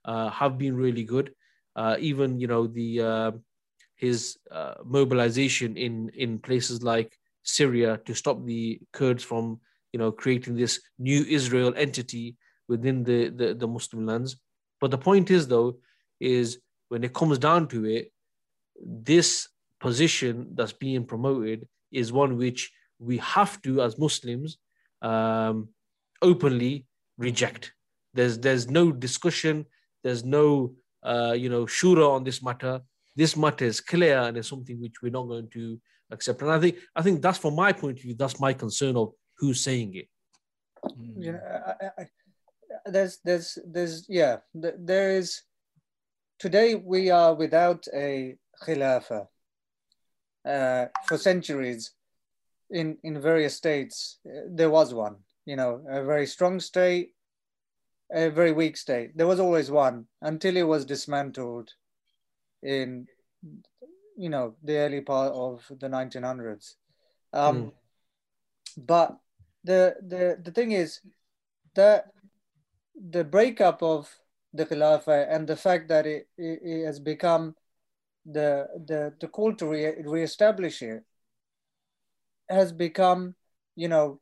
uh, 0.05 0.31
have 0.31 0.59
been 0.59 0.77
really 0.77 1.05
good. 1.05 1.33
Uh, 1.77 1.97
even 2.01 2.41
you 2.41 2.49
know 2.49 2.67
the 2.67 3.01
uh, 3.01 3.31
his 4.01 4.39
uh, 4.51 4.75
mobilization 4.85 5.77
in 5.77 6.11
in 6.25 6.39
places 6.39 6.83
like 6.83 7.11
Syria 7.43 8.01
to 8.07 8.15
stop 8.15 8.45
the 8.45 8.81
Kurds 8.93 9.23
from 9.23 9.61
you 9.93 9.99
know 10.01 10.11
creating 10.11 10.57
this 10.57 10.81
new 10.99 11.23
Israel 11.29 11.73
entity 11.77 12.37
within 12.69 13.05
the, 13.05 13.29
the, 13.31 13.55
the 13.55 13.67
Muslim 13.67 14.07
lands. 14.07 14.37
But 14.81 14.91
the 14.91 14.99
point 14.99 15.31
is 15.31 15.49
though, 15.49 15.79
is 16.21 16.59
when 16.89 17.05
it 17.05 17.13
comes 17.13 17.39
down 17.39 17.69
to 17.69 17.85
it, 17.85 18.13
this 18.81 19.49
position 19.81 20.53
that's 20.55 20.73
being 20.73 21.05
promoted 21.05 21.67
is 21.93 22.13
one 22.13 22.37
which 22.37 22.71
we 22.99 23.17
have 23.19 23.61
to, 23.63 23.83
as 23.83 23.99
Muslims, 23.99 24.59
um, 25.03 25.69
openly 26.23 26.87
reject. 27.19 27.73
There's 28.15 28.39
there's 28.39 28.69
no 28.71 28.93
discussion. 28.93 29.67
There's 30.03 30.25
no 30.25 30.75
uh, 31.03 31.35
you 31.37 31.49
know 31.49 31.65
shura 31.67 32.09
on 32.17 32.25
this 32.25 32.43
matter. 32.43 32.81
This 33.17 33.37
matter 33.37 33.65
is 33.65 33.81
clear 33.81 34.19
and 34.19 34.37
it's 34.37 34.49
something 34.49 34.81
which 34.81 35.03
we're 35.03 35.11
not 35.11 35.27
going 35.27 35.49
to 35.51 35.81
accept. 36.11 36.43
And 36.43 36.51
I 36.51 36.61
think 36.61 36.77
I 36.95 37.03
think 37.03 37.23
that's 37.23 37.39
from 37.39 37.57
my 37.57 37.73
point 37.73 37.99
of 37.99 38.03
view. 38.03 38.15
That's 38.15 38.41
my 38.41 38.53
concern 38.53 38.97
of 38.97 39.13
who's 39.39 39.61
saying 39.61 39.95
it. 39.95 40.09
You 40.99 41.33
know, 41.33 41.41
I, 41.67 42.03
I, 42.03 42.07
there's 42.87 43.19
there's 43.25 43.59
there's 43.67 44.07
yeah 44.09 44.39
there 44.55 45.11
is 45.17 45.43
today 46.39 46.75
we 46.75 47.11
are 47.11 47.35
without 47.35 47.87
a 47.95 48.37
khilafah 48.65 49.27
uh, 50.47 50.87
for 51.07 51.19
centuries 51.19 51.93
in 52.71 52.97
in 53.03 53.21
various 53.21 53.57
states 53.57 54.19
there 54.49 54.71
was 54.71 54.95
one 54.95 55.17
you 55.45 55.57
know 55.57 55.85
a 55.89 56.03
very 56.05 56.27
strong 56.27 56.61
state 56.61 57.11
a 58.13 58.29
very 58.29 58.53
weak 58.53 58.77
state 58.77 59.17
there 59.17 59.27
was 59.27 59.41
always 59.41 59.71
one 59.71 60.07
until 60.23 60.57
it 60.57 60.67
was 60.67 60.85
dismantled 60.85 61.71
in 62.63 63.07
you 64.17 64.29
know 64.29 64.55
the 64.63 64.77
early 64.77 65.01
part 65.01 65.33
of 65.33 65.65
the 65.81 65.89
1900s 65.89 66.75
um, 67.33 67.65
mm. 67.65 67.73
but 68.77 69.17
the 69.65 69.95
the 70.07 70.39
the 70.43 70.51
thing 70.51 70.73
is 70.73 71.01
that 71.75 72.07
the 73.11 73.25
breakup 73.25 73.83
of 73.83 74.09
the 74.53 74.67
Khilafah 74.67 75.27
and 75.31 75.47
the 75.47 75.57
fact 75.57 75.89
that 75.89 76.07
it, 76.07 76.29
it, 76.37 76.61
it 76.63 76.85
has 76.85 76.99
become 76.99 77.55
the 78.27 78.67
the 78.87 79.15
the 79.21 79.29
call 79.29 79.55
to 79.55 79.67
re- 79.67 80.03
reestablish 80.05 80.83
it 80.83 81.05
has 82.51 82.73
become, 82.73 83.35
you 83.77 83.89
know, 83.89 84.21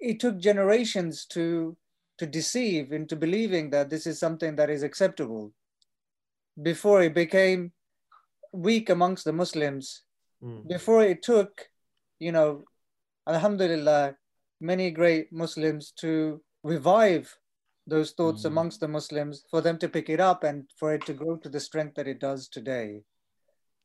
it 0.00 0.20
took 0.20 0.38
generations 0.38 1.24
to 1.26 1.76
to 2.18 2.26
deceive 2.26 2.92
into 2.92 3.16
believing 3.16 3.70
that 3.70 3.88
this 3.88 4.06
is 4.06 4.18
something 4.18 4.54
that 4.56 4.70
is 4.70 4.82
acceptable 4.82 5.52
before 6.60 7.02
it 7.02 7.14
became 7.14 7.72
weak 8.52 8.90
amongst 8.90 9.24
the 9.24 9.32
Muslims, 9.32 10.02
mm. 10.42 10.66
before 10.68 11.02
it 11.02 11.22
took, 11.22 11.68
you 12.18 12.32
know, 12.32 12.64
Alhamdulillah, 13.28 14.16
many 14.60 14.90
great 14.90 15.32
Muslims 15.32 15.92
to 16.00 16.42
revive 16.62 17.34
those 17.86 18.12
thoughts 18.12 18.42
mm. 18.42 18.46
amongst 18.46 18.80
the 18.80 18.88
Muslims, 18.88 19.44
for 19.50 19.60
them 19.60 19.78
to 19.78 19.88
pick 19.88 20.08
it 20.08 20.20
up 20.20 20.44
and 20.44 20.64
for 20.78 20.94
it 20.94 21.04
to 21.06 21.14
grow 21.14 21.36
to 21.36 21.48
the 21.48 21.60
strength 21.60 21.94
that 21.96 22.08
it 22.08 22.20
does 22.20 22.48
today. 22.48 23.00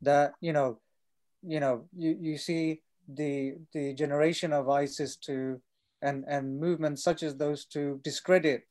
That, 0.01 0.34
you 0.41 0.53
know, 0.53 0.80
you 1.41 1.59
know, 1.59 1.88
you, 1.95 2.18
you 2.20 2.38
see 2.38 2.82
the 3.07 3.55
the 3.74 3.93
generation 3.93 4.51
of 4.51 4.70
ISIS 4.70 5.15
to 5.15 5.61
and 6.01 6.26
and 6.28 6.59
movements 6.59 7.03
such 7.03 7.24
as 7.24 7.36
those 7.36 7.65
to 7.65 7.99
discredit 8.03 8.68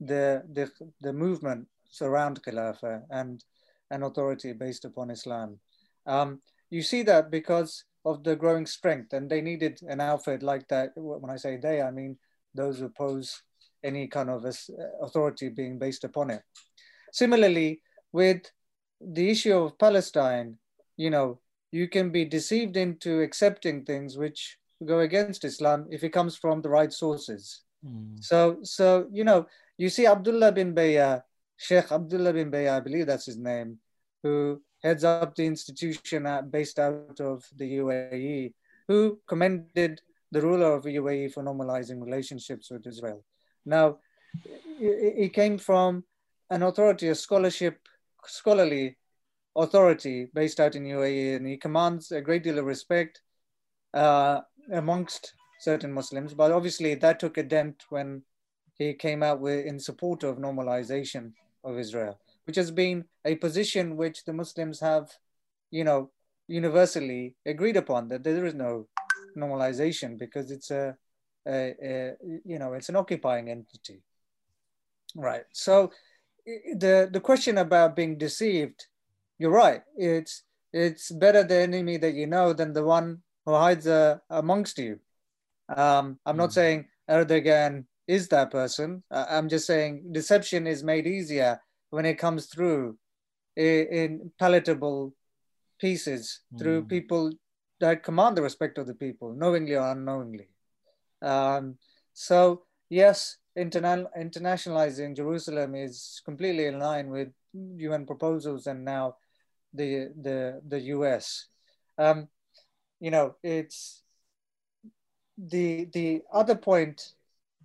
the 0.00 0.42
the 0.52 0.70
the 1.00 1.12
movement 1.12 1.66
around 2.02 2.42
Khilafah 2.42 3.02
and 3.10 3.42
an 3.90 4.02
authority 4.02 4.52
based 4.52 4.84
upon 4.84 5.10
Islam. 5.10 5.58
Um, 6.06 6.40
you 6.70 6.82
see 6.82 7.02
that 7.02 7.30
because 7.30 7.84
of 8.04 8.22
the 8.24 8.36
growing 8.36 8.66
strength, 8.66 9.12
and 9.12 9.30
they 9.30 9.40
needed 9.40 9.80
an 9.88 10.00
outfit 10.00 10.42
like 10.42 10.68
that. 10.68 10.90
When 10.96 11.30
I 11.30 11.36
say 11.36 11.56
they, 11.56 11.80
I 11.80 11.90
mean 11.90 12.18
those 12.54 12.78
who 12.78 12.86
oppose 12.86 13.42
any 13.82 14.08
kind 14.08 14.30
of 14.30 14.44
authority 15.02 15.48
being 15.48 15.78
based 15.78 16.04
upon 16.04 16.30
it. 16.30 16.42
Similarly, 17.12 17.80
with 18.12 18.50
the 19.00 19.30
issue 19.30 19.54
of 19.56 19.78
Palestine, 19.78 20.58
you 20.96 21.10
know, 21.10 21.40
you 21.72 21.88
can 21.88 22.10
be 22.10 22.24
deceived 22.24 22.76
into 22.76 23.20
accepting 23.20 23.84
things 23.84 24.16
which 24.16 24.58
go 24.84 25.00
against 25.00 25.44
Islam 25.44 25.86
if 25.90 26.04
it 26.04 26.10
comes 26.10 26.36
from 26.36 26.62
the 26.62 26.68
right 26.68 26.92
sources. 26.92 27.62
Mm. 27.84 28.22
So, 28.22 28.58
so 28.62 29.06
you 29.12 29.24
know, 29.24 29.46
you 29.76 29.88
see 29.88 30.06
Abdullah 30.06 30.52
bin 30.52 30.74
Bayya, 30.74 31.22
Sheikh 31.56 31.92
Abdullah 31.92 32.32
bin 32.32 32.50
Bayya, 32.50 32.76
I 32.76 32.80
believe 32.80 33.06
that's 33.06 33.26
his 33.26 33.38
name, 33.38 33.78
who 34.22 34.60
heads 34.82 35.04
up 35.04 35.34
the 35.34 35.46
institution 35.46 36.28
based 36.50 36.78
out 36.78 37.20
of 37.20 37.44
the 37.56 37.78
UAE, 37.78 38.52
who 38.88 39.18
commended 39.26 40.00
the 40.30 40.42
ruler 40.42 40.74
of 40.74 40.84
UAE 40.84 41.32
for 41.32 41.42
normalizing 41.42 42.02
relationships 42.02 42.70
with 42.70 42.86
Israel. 42.86 43.24
Now, 43.64 43.98
he 44.78 45.30
came 45.32 45.58
from 45.58 46.04
an 46.50 46.62
authority, 46.62 47.08
a 47.08 47.14
scholarship, 47.14 47.78
scholarly 48.26 48.96
authority 49.56 50.28
based 50.34 50.60
out 50.60 50.74
in 50.74 50.84
UAE, 50.84 51.36
and 51.36 51.46
he 51.46 51.56
commands 51.56 52.10
a 52.10 52.20
great 52.20 52.42
deal 52.42 52.58
of 52.58 52.66
respect 52.66 53.22
uh, 53.94 54.40
amongst 54.72 55.34
certain 55.60 55.92
Muslims. 55.92 56.34
But 56.34 56.50
obviously, 56.50 56.94
that 56.96 57.20
took 57.20 57.38
a 57.38 57.42
dent 57.42 57.84
when 57.88 58.22
he 58.74 58.92
came 58.92 59.22
out 59.22 59.40
with 59.40 59.64
in 59.64 59.78
support 59.78 60.24
of 60.24 60.38
normalization 60.38 61.32
of 61.64 61.78
Israel, 61.78 62.18
which 62.46 62.56
has 62.56 62.70
been 62.70 63.04
a 63.24 63.34
position 63.36 63.96
which 63.96 64.24
the 64.24 64.32
Muslims 64.32 64.80
have, 64.80 65.10
you 65.70 65.84
know, 65.84 66.10
universally 66.46 67.34
agreed 67.46 67.76
upon 67.76 68.08
that 68.08 68.22
there 68.22 68.44
is 68.44 68.54
no 68.54 68.86
normalization 69.36 70.18
because 70.18 70.50
it's 70.50 70.70
a, 70.70 70.94
a, 71.48 71.74
a 71.82 72.12
you 72.44 72.58
know 72.58 72.74
it's 72.74 72.88
an 72.88 72.96
occupying 72.96 73.50
entity, 73.50 74.02
right? 75.16 75.44
So 75.52 75.90
the 76.46 77.08
the 77.10 77.20
question 77.20 77.58
about 77.58 77.96
being 77.96 78.18
deceived, 78.18 78.86
you're 79.38 79.50
right. 79.50 79.82
It's 79.96 80.42
it's 80.72 81.10
better 81.10 81.42
the 81.42 81.56
enemy 81.56 81.96
that 81.98 82.14
you 82.14 82.26
know 82.26 82.52
than 82.52 82.72
the 82.72 82.84
one 82.84 83.22
who 83.46 83.54
hides 83.54 83.86
uh, 83.86 84.18
amongst 84.30 84.78
you. 84.78 85.00
Um, 85.68 86.18
I'm 86.26 86.36
not 86.36 86.50
mm. 86.50 86.54
saying 86.54 86.88
Erdogan 87.08 87.84
is 88.06 88.28
that 88.28 88.50
person. 88.50 89.02
I'm 89.10 89.48
just 89.48 89.66
saying 89.66 90.12
deception 90.12 90.66
is 90.66 90.84
made 90.84 91.06
easier 91.06 91.60
when 91.90 92.06
it 92.06 92.18
comes 92.18 92.46
through 92.46 92.98
in, 93.56 93.86
in 93.90 94.32
palatable 94.38 95.14
pieces 95.80 96.40
mm. 96.52 96.58
through 96.58 96.82
hmm. 96.82 96.88
people 96.88 97.32
that 97.80 98.02
command 98.02 98.36
the 98.36 98.42
respect 98.42 98.78
of 98.78 98.86
the 98.86 98.94
people, 98.94 99.34
knowingly 99.34 99.74
or 99.74 99.90
unknowingly. 99.90 100.48
Um, 101.22 101.76
so 102.12 102.62
yes, 102.88 103.38
interna- 103.58 104.08
internationalizing 104.18 105.16
Jerusalem 105.16 105.74
is 105.74 106.20
completely 106.24 106.66
in 106.66 106.78
line 106.78 107.10
with 107.10 107.28
UN 107.54 108.06
proposals 108.06 108.66
and 108.66 108.84
now 108.84 109.16
the 109.72 110.10
the 110.20 110.60
the 110.66 110.80
US. 110.94 111.46
Um, 111.98 112.28
you 113.00 113.10
know, 113.10 113.34
it's 113.42 114.02
the 115.36 115.86
the 115.92 116.22
other 116.32 116.54
point 116.54 117.14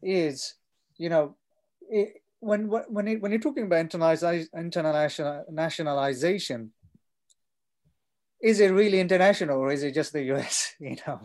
is, 0.02 0.56
you 0.98 1.10
know, 1.10 1.36
it, 1.90 2.22
when 2.40 2.68
when 2.68 3.08
it, 3.08 3.22
when 3.22 3.32
you're 3.32 3.42
talking 3.42 3.66
about 3.66 3.82
international 3.82 5.46
nationalization, 5.50 6.72
is 8.42 8.60
it 8.60 8.72
really 8.72 9.00
international 9.00 9.60
or 9.60 9.72
is 9.72 9.84
it 9.84 9.94
just 9.94 10.14
the 10.14 10.24
US? 10.34 10.76
You 10.80 10.96
know, 11.06 11.20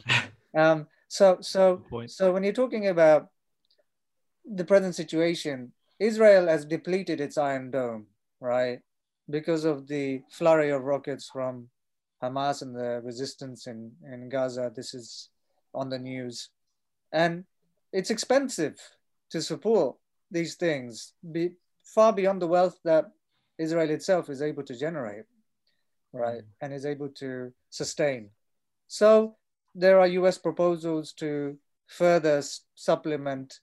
um, 0.60 0.86
so 1.08 1.38
so 1.40 1.82
so 2.06 2.32
when 2.32 2.42
you're 2.42 2.52
talking 2.52 2.88
about 2.88 3.28
the 4.44 4.64
present 4.64 4.94
situation, 4.94 5.72
Israel 5.98 6.48
has 6.48 6.64
depleted 6.64 7.20
its 7.20 7.38
Iron 7.38 7.70
Dome, 7.70 8.06
right? 8.40 8.80
Because 9.30 9.64
of 9.64 9.86
the 9.86 10.22
flurry 10.30 10.70
of 10.70 10.82
rockets 10.82 11.30
from 11.32 11.68
Hamas 12.22 12.62
and 12.62 12.74
the 12.74 13.00
resistance 13.04 13.66
in, 13.66 13.92
in 14.12 14.28
Gaza. 14.28 14.72
This 14.74 14.94
is 14.94 15.30
on 15.74 15.88
the 15.88 15.98
news. 15.98 16.50
And 17.12 17.44
it's 17.94 18.10
expensive 18.10 18.76
to 19.30 19.40
support 19.40 19.96
these 20.30 20.56
things, 20.56 21.12
be 21.32 21.52
far 21.84 22.12
beyond 22.12 22.42
the 22.42 22.46
wealth 22.46 22.78
that 22.84 23.06
Israel 23.56 23.88
itself 23.90 24.28
is 24.28 24.42
able 24.42 24.64
to 24.64 24.76
generate, 24.76 25.24
right? 26.12 26.42
Mm. 26.42 26.46
And 26.60 26.74
is 26.74 26.84
able 26.84 27.08
to 27.20 27.52
sustain. 27.70 28.30
So 28.88 29.36
there 29.76 30.00
are 30.00 30.08
US 30.08 30.38
proposals 30.38 31.12
to 31.14 31.56
further 31.86 32.42
supplement 32.74 33.60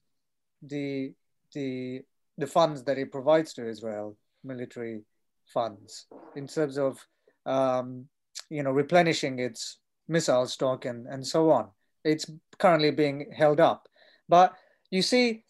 the 0.61 1.13
the 1.53 2.01
the 2.37 2.47
funds 2.47 2.83
that 2.85 2.97
it 2.97 3.11
provides 3.11 3.53
to 3.53 3.67
Israel, 3.67 4.17
military 4.43 5.03
funds, 5.45 6.05
in 6.37 6.47
terms 6.47 6.77
of 6.77 7.05
um, 7.45 8.05
you 8.49 8.63
know 8.63 8.71
replenishing 8.71 9.39
its 9.39 9.79
missile 10.07 10.47
stock 10.47 10.85
and 10.85 11.07
and 11.07 11.27
so 11.27 11.51
on. 11.51 11.69
It's 12.05 12.31
currently 12.57 12.91
being 12.91 13.31
held 13.35 13.59
up, 13.59 13.87
but 14.31 14.55
you 14.89 15.01
see, 15.01 15.43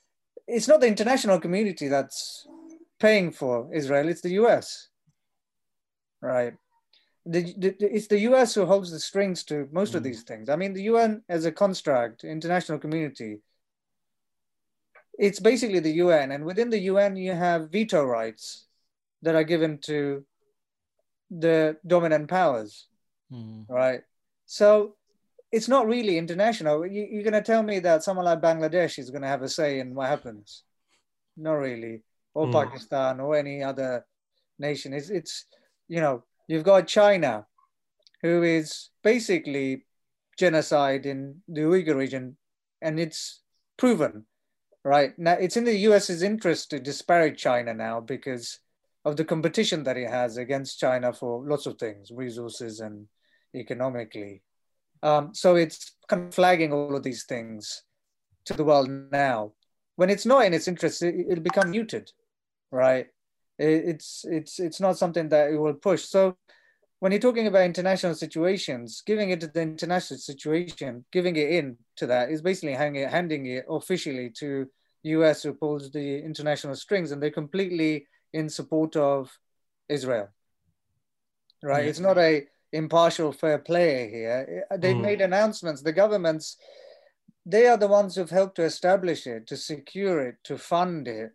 it's 0.48 0.68
not 0.68 0.82
the 0.82 0.88
international 0.88 1.40
community 1.40 1.88
that's 1.88 2.48
paying 3.00 3.32
for 3.32 3.72
Israel; 3.72 4.10
it's 4.10 4.22
the 4.22 4.36
U.S. 4.42 4.90
Right. 6.22 6.54
The, 7.28 7.54
the, 7.56 7.76
it's 7.80 8.08
the 8.08 8.22
US 8.32 8.56
who 8.56 8.66
holds 8.66 8.90
the 8.90 9.00
strings 9.00 9.44
to 9.44 9.70
most 9.72 9.94
mm. 9.94 9.98
of 9.98 10.04
these 10.04 10.24
things. 10.24 10.50
I 10.50 10.56
mean, 10.56 10.74
the 10.74 10.90
UN 10.94 11.22
as 11.30 11.46
a 11.46 11.52
construct, 11.52 12.24
international 12.24 12.80
community, 12.80 13.42
it's 15.20 15.40
basically 15.40 15.82
the 15.82 15.98
UN, 16.06 16.32
and 16.32 16.44
within 16.44 16.72
the 16.72 16.86
UN 16.92 17.16
you 17.16 17.34
have 17.34 17.70
veto 17.70 18.04
rights 18.04 18.66
that 19.22 19.36
are 19.36 19.44
given 19.44 19.78
to 19.92 20.26
the 21.30 21.78
dominant 21.86 22.28
powers, 22.28 22.88
mm. 23.32 23.70
right? 23.70 24.02
So 24.48 24.96
it's 25.52 25.68
not 25.68 25.88
really 25.88 26.18
international. 26.18 26.86
You, 26.86 27.20
are 27.20 27.24
going 27.24 27.34
to 27.34 27.42
tell 27.42 27.64
me 27.64 27.80
that 27.80 28.04
someone 28.04 28.26
like 28.26 28.42
Bangladesh 28.42 29.00
is 29.00 29.10
going 29.10 29.24
to 29.24 29.28
have 29.28 29.42
a 29.42 29.50
say 29.50 29.80
in 29.80 29.94
what 29.96 30.08
happens? 30.08 30.64
Not 31.38 31.54
really, 31.54 32.04
or 32.34 32.48
mm. 32.48 32.52
Pakistan 32.52 33.20
or 33.20 33.36
any 33.36 33.64
other 33.64 34.06
nation. 34.60 34.94
It's 34.94 35.10
it's 35.10 35.46
you 35.88 36.02
know 36.02 36.24
you've 36.48 36.64
got 36.64 36.88
China, 36.88 37.46
who 38.22 38.44
is 38.44 38.90
basically 39.04 39.86
genocide 40.38 41.06
in 41.06 41.42
the 41.48 41.62
Uyghur 41.62 41.96
region, 41.96 42.38
and 42.82 43.00
it's 43.00 43.42
proven 43.78 44.26
right? 44.84 45.18
Now, 45.18 45.34
it's 45.34 45.58
in 45.58 45.64
the 45.64 45.78
US's 45.78 46.24
interest 46.24 46.70
to 46.72 46.80
disparage 46.80 47.40
China 47.40 47.74
now 47.74 48.00
because 48.00 48.60
of 49.06 49.16
the 49.16 49.26
competition 49.26 49.84
that 49.84 49.98
it 49.98 50.10
has 50.10 50.38
against 50.38 50.80
China 50.80 51.14
for 51.14 51.44
lots 51.48 51.66
of 51.66 51.78
things, 51.78 52.12
resources 52.12 52.80
and 52.80 53.08
economically. 53.56 54.42
Um, 55.04 55.34
so 55.34 55.56
it's 55.56 55.92
kind 56.08 56.28
of 56.28 56.34
flagging 56.34 56.74
all 56.74 56.96
of 56.96 57.04
these 57.04 57.24
things 57.26 57.84
to 58.46 58.54
the 58.54 58.64
world 58.64 58.90
now. 59.12 59.54
When 59.96 60.10
it's 60.10 60.26
not 60.26 60.46
in 60.46 60.54
its 60.54 60.68
interest, 60.68 61.02
it, 61.04 61.28
will 61.28 61.40
become 61.42 61.72
muted, 61.72 62.12
right? 62.72 63.08
It, 63.58 63.86
it's 63.86 64.26
it's 64.28 64.60
it's 64.60 64.80
not 64.80 64.98
something 64.98 65.30
that 65.30 65.52
it 65.52 65.58
will 65.58 65.74
push. 65.74 66.04
So 66.04 66.38
when 67.00 67.12
you're 67.12 67.20
talking 67.20 67.48
about 67.48 67.64
international 67.64 68.14
situations, 68.14 69.02
giving 69.06 69.32
it 69.32 69.42
to 69.42 69.48
the 69.48 69.62
international 69.62 70.20
situation, 70.20 71.04
giving 71.12 71.36
it 71.36 71.50
in 71.50 71.78
to 71.98 72.08
that 72.08 72.30
is 72.30 72.42
basically 72.42 72.74
handing 72.74 73.02
it, 73.02 73.10
handing 73.10 73.46
it 73.48 73.66
officially 73.68 74.30
to 74.38 74.68
US 75.04 75.42
who 75.42 75.54
pulls 75.54 75.92
the 75.92 76.20
international 76.20 76.76
strings 76.76 77.12
and 77.12 77.22
they're 77.22 77.32
completely 77.32 78.06
in 78.34 78.50
support 78.50 78.96
of 78.96 79.32
Israel. 79.90 80.30
Right? 81.64 81.84
Yeah. 81.84 81.90
It's 81.90 82.00
not 82.00 82.20
a 82.20 82.46
impartial 82.72 83.32
fair 83.32 83.60
player 83.60 84.08
here. 84.08 84.66
They've 84.78 84.96
mm. 84.96 85.02
made 85.02 85.22
announcements. 85.22 85.82
The 85.82 85.94
governments, 85.94 86.58
they 87.46 87.68
are 87.68 87.78
the 87.78 87.88
ones 87.88 88.16
who've 88.16 88.30
helped 88.30 88.56
to 88.56 88.64
establish 88.64 89.28
it, 89.28 89.48
to 89.48 89.58
secure 89.58 90.22
it, 90.28 90.36
to 90.46 90.58
fund 90.58 91.08
it. 91.08 91.32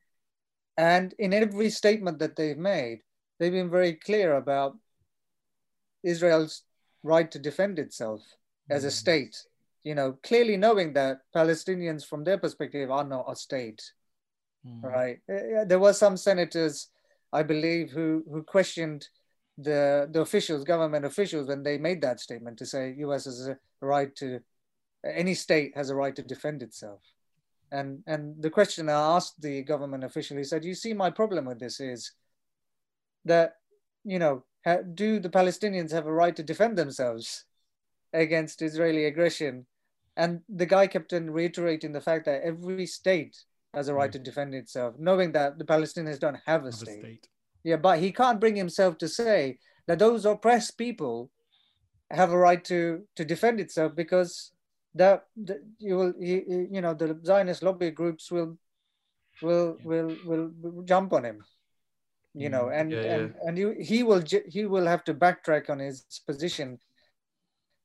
And 0.77 1.15
in 1.19 1.33
every 1.33 1.71
statement 1.71 2.19
that 2.19 2.37
they've 2.37 2.59
made, 2.59 3.01
they've 3.39 3.53
been 3.53 3.71
very 3.71 3.95
clear 3.95 4.37
about 4.37 4.77
Israel's 6.03 6.63
right 7.03 7.31
to 7.31 7.39
defend 7.39 7.79
itself 7.79 8.23
as 8.69 8.85
a 8.85 8.89
mm. 8.89 8.93
state, 8.93 9.37
you 9.85 9.95
know, 9.95 10.19
clearly 10.23 10.57
knowing 10.57 10.93
that 10.95 11.21
Palestinians, 11.35 12.05
from 12.05 12.25
their 12.25 12.39
perspective, 12.39 12.91
are 12.91 13.05
not 13.05 13.27
a 13.29 13.37
state, 13.37 13.83
mm. 14.67 14.83
right? 14.83 15.19
There 15.27 15.79
were 15.79 15.93
some 15.93 16.17
senators, 16.17 16.89
I 17.33 17.43
believe, 17.43 17.91
who 17.91 18.25
who 18.31 18.43
questioned 18.43 19.09
the 19.59 20.09
the 20.11 20.21
officials, 20.21 20.65
government 20.65 21.05
officials, 21.05 21.49
when 21.49 21.63
they 21.63 21.79
made 21.79 22.03
that 22.03 22.21
statement 22.21 22.59
to 22.59 22.67
say 22.67 22.95
U.S. 22.99 23.25
has 23.25 23.49
a 23.49 23.59
right 23.81 24.15
to, 24.17 24.41
any 25.05 25.35
state 25.35 25.73
has 25.77 25.91
a 25.91 25.95
right 25.95 26.15
to 26.17 26.23
defend 26.23 26.63
itself. 26.63 27.01
And 27.73 28.03
and 28.07 28.41
the 28.41 28.51
question 28.51 28.89
I 28.89 29.17
asked 29.17 29.41
the 29.41 29.63
government 29.63 30.05
official, 30.05 30.37
he 30.37 30.45
said, 30.45 30.65
"You 30.65 30.75
see, 30.75 30.93
my 30.93 31.11
problem 31.11 31.47
with 31.47 31.59
this 31.59 31.81
is 31.81 32.13
that 33.25 33.57
you 34.05 34.19
know 34.19 34.45
do 34.95 35.19
the 35.21 35.31
Palestinians 35.31 35.93
have 35.93 36.07
a 36.07 36.13
right 36.13 36.37
to 36.37 36.43
defend 36.43 36.77
themselves 36.77 37.45
against 38.13 38.63
Israeli 38.63 39.07
aggression? 39.07 39.67
And 40.17 40.41
the 40.49 40.67
guy 40.67 40.87
kept 40.87 41.13
on 41.13 41.31
reiterating 41.31 41.93
the 41.93 42.01
fact 42.01 42.25
that 42.25 42.43
every 42.43 42.87
state 42.87 43.37
has 43.75 43.89
a 43.89 43.95
right 43.95 44.09
mm. 44.09 44.13
to 44.13 44.19
defend 44.19 44.55
itself, 44.55 44.95
knowing 44.99 45.33
that 45.33 45.59
the 45.59 45.65
Palestinians 45.65 46.19
don't 46.19 46.39
have 46.47 46.63
a, 46.63 46.67
have 46.67 46.75
state. 46.75 46.97
a 46.97 47.01
state. 47.01 47.29
Yeah, 47.67 47.79
but 47.83 47.99
he 47.99 48.13
can't 48.13 48.39
bring 48.39 48.55
himself 48.55 48.97
to 48.99 49.09
say 49.09 49.59
that 49.89 49.99
those 49.99 50.25
oppressed 50.25 50.79
people 50.79 51.33
have 52.13 52.31
a 52.31 52.39
right 52.39 52.63
to 52.67 53.03
to 53.17 53.25
defend 53.25 53.59
itself 53.59 53.97
because 53.97 54.53
that, 54.95 55.25
you 55.79 55.97
will 55.97 56.15
you, 56.17 56.69
you 56.71 56.81
know 56.81 56.95
the 56.95 57.19
Zionist 57.27 57.65
lobby 57.65 57.91
groups 57.91 58.31
will 58.31 58.57
will 59.43 59.77
will 59.85 60.17
will 60.25 60.83
jump 60.85 61.13
on 61.13 61.25
him 61.25 61.45
you 62.35 62.49
know 62.49 62.67
mm, 62.67 62.81
and 62.81 62.93
yeah, 62.93 63.01
and, 63.01 63.35
yeah. 63.35 63.49
and 63.49 63.59
you, 63.59 63.75
he 63.81 64.05
will 64.05 64.23
he 64.47 64.65
will 64.65 64.87
have 64.87 65.03
to 65.03 65.13
backtrack 65.13 65.69
on 65.69 65.81
his 65.81 66.07
position 66.25 66.79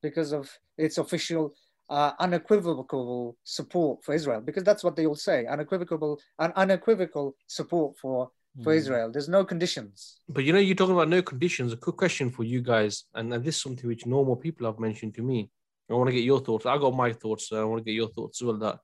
because 0.03 0.31
of 0.31 0.47
its 0.77 0.99
official 0.99 1.55
uh, 1.89 2.11
unequivocal 2.19 3.35
support 3.43 4.03
for 4.03 4.13
Israel 4.13 4.41
because 4.41 4.63
that's 4.63 4.83
what 4.83 4.95
they 4.95 5.07
all 5.07 5.15
say 5.15 5.47
unequivocal 5.47 6.19
un- 6.37 6.53
unequivocal 6.55 7.35
support 7.47 7.97
for 7.97 8.29
for 8.63 8.73
mm. 8.73 8.77
Israel. 8.77 9.11
There's 9.11 9.29
no 9.29 9.45
conditions. 9.45 10.19
But 10.27 10.43
you 10.43 10.53
know 10.53 10.59
you're 10.59 10.75
talking 10.75 10.95
about 10.95 11.09
no 11.09 11.21
conditions. 11.21 11.73
A 11.73 11.77
quick 11.77 11.97
question 11.97 12.29
for 12.29 12.43
you 12.43 12.61
guys 12.61 13.05
and, 13.15 13.33
and 13.33 13.43
this 13.43 13.55
is 13.55 13.61
something 13.61 13.87
which 13.87 14.05
normal 14.05 14.35
people 14.35 14.65
have 14.67 14.79
mentioned 14.79 15.15
to 15.15 15.21
me. 15.21 15.49
I 15.89 15.93
want 15.93 16.07
to 16.07 16.15
get 16.15 16.23
your 16.23 16.39
thoughts. 16.39 16.65
I 16.65 16.77
got 16.77 16.95
my 16.95 17.11
thoughts 17.11 17.49
so 17.49 17.61
I 17.61 17.65
want 17.65 17.79
to 17.79 17.83
get 17.83 17.95
your 17.95 18.09
thoughts 18.09 18.41
as 18.41 18.45
well 18.45 18.57
that 18.57 18.79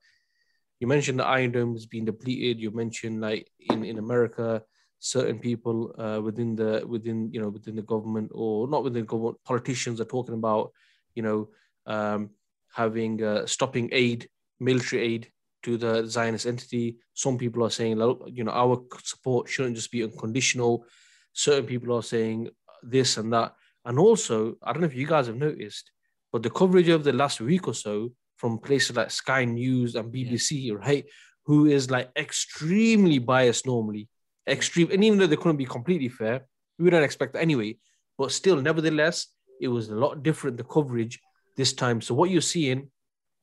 you 0.79 0.87
mentioned 0.87 1.19
the 1.19 1.25
Iron 1.25 1.51
Dome 1.51 1.73
has 1.73 1.85
been 1.85 2.05
depleted. 2.05 2.59
You 2.59 2.71
mentioned 2.71 3.21
like 3.21 3.49
in 3.59 3.83
in 3.83 3.97
America 3.97 4.61
certain 4.99 5.39
people 5.39 5.93
uh, 5.99 6.19
within 6.21 6.55
the 6.55 6.83
within 6.87 7.31
you 7.31 7.41
know 7.41 7.49
within 7.49 7.75
the 7.75 7.81
government 7.81 8.31
or 8.33 8.67
not 8.67 8.83
within 8.83 9.01
the 9.01 9.07
government 9.07 9.37
politicians 9.43 10.01
are 10.01 10.05
talking 10.05 10.33
about 10.33 10.71
you 11.15 11.23
know 11.23 11.49
um, 11.85 12.29
having 12.73 13.23
uh, 13.23 13.45
stopping 13.45 13.89
aid 13.91 14.27
military 14.59 15.01
aid 15.01 15.31
to 15.67 15.77
the 15.77 16.05
Zionist 16.07 16.45
entity. 16.45 16.95
Some 17.13 17.37
people 17.37 17.63
are 17.65 17.69
saying, 17.69 17.99
you 18.27 18.43
know, 18.45 18.51
our 18.51 18.81
support 19.03 19.49
shouldn't 19.49 19.75
just 19.75 19.91
be 19.91 20.01
unconditional. 20.01 20.85
Certain 21.33 21.65
people 21.65 21.93
are 21.93 22.03
saying 22.03 22.49
this 22.81 23.17
and 23.17 23.33
that. 23.33 23.53
And 23.83 23.99
also, 23.99 24.55
I 24.63 24.71
don't 24.71 24.81
know 24.81 24.87
if 24.87 24.95
you 24.95 25.05
guys 25.05 25.27
have 25.27 25.35
noticed, 25.35 25.91
but 26.31 26.41
the 26.41 26.49
coverage 26.49 26.87
of 26.87 27.03
the 27.03 27.11
last 27.11 27.41
week 27.41 27.67
or 27.67 27.73
so 27.73 28.13
from 28.37 28.59
places 28.59 28.95
like 28.95 29.11
Sky 29.11 29.43
News 29.43 29.95
and 29.95 30.13
BBC, 30.13 30.67
yeah. 30.67 30.75
right, 30.75 31.05
who 31.45 31.65
is 31.65 31.91
like 31.91 32.11
extremely 32.15 33.19
biased 33.19 33.65
normally, 33.65 34.07
extreme, 34.47 34.89
and 34.91 35.03
even 35.03 35.19
though 35.19 35.27
they 35.27 35.35
couldn't 35.35 35.57
be 35.57 35.65
completely 35.65 36.09
fair, 36.09 36.45
we 36.79 36.89
don't 36.89 37.03
expect 37.03 37.33
that 37.33 37.41
anyway. 37.41 37.77
But 38.17 38.31
still, 38.31 38.61
nevertheless, 38.61 39.27
it 39.59 39.67
was 39.67 39.89
a 39.89 39.95
lot 39.95 40.23
different 40.23 40.55
the 40.55 40.63
coverage 40.63 41.19
this 41.57 41.73
time. 41.73 41.99
So 41.99 42.15
what 42.15 42.29
you're 42.29 42.41
seeing, 42.41 42.89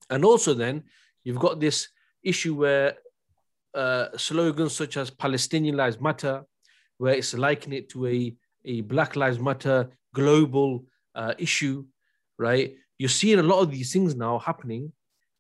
and 0.08 0.24
also 0.24 0.54
then 0.54 0.84
you've 1.22 1.38
got 1.38 1.60
this 1.60 1.88
issue 2.24 2.54
where 2.54 2.94
uh, 3.74 4.16
slogans 4.16 4.74
such 4.74 4.96
as 4.96 5.10
Palestinian 5.10 5.76
Lives 5.76 6.00
Matter, 6.00 6.44
where 6.98 7.14
it's 7.14 7.34
likening 7.34 7.78
it 7.78 7.88
to 7.90 8.06
a, 8.06 8.34
a 8.64 8.80
Black 8.82 9.16
Lives 9.16 9.38
Matter 9.38 9.90
global 10.14 10.84
uh, 11.14 11.34
issue, 11.38 11.84
right? 12.38 12.74
You're 12.98 13.08
seeing 13.08 13.40
a 13.40 13.42
lot 13.42 13.60
of 13.60 13.70
these 13.70 13.92
things 13.92 14.14
now 14.14 14.38
happening. 14.38 14.92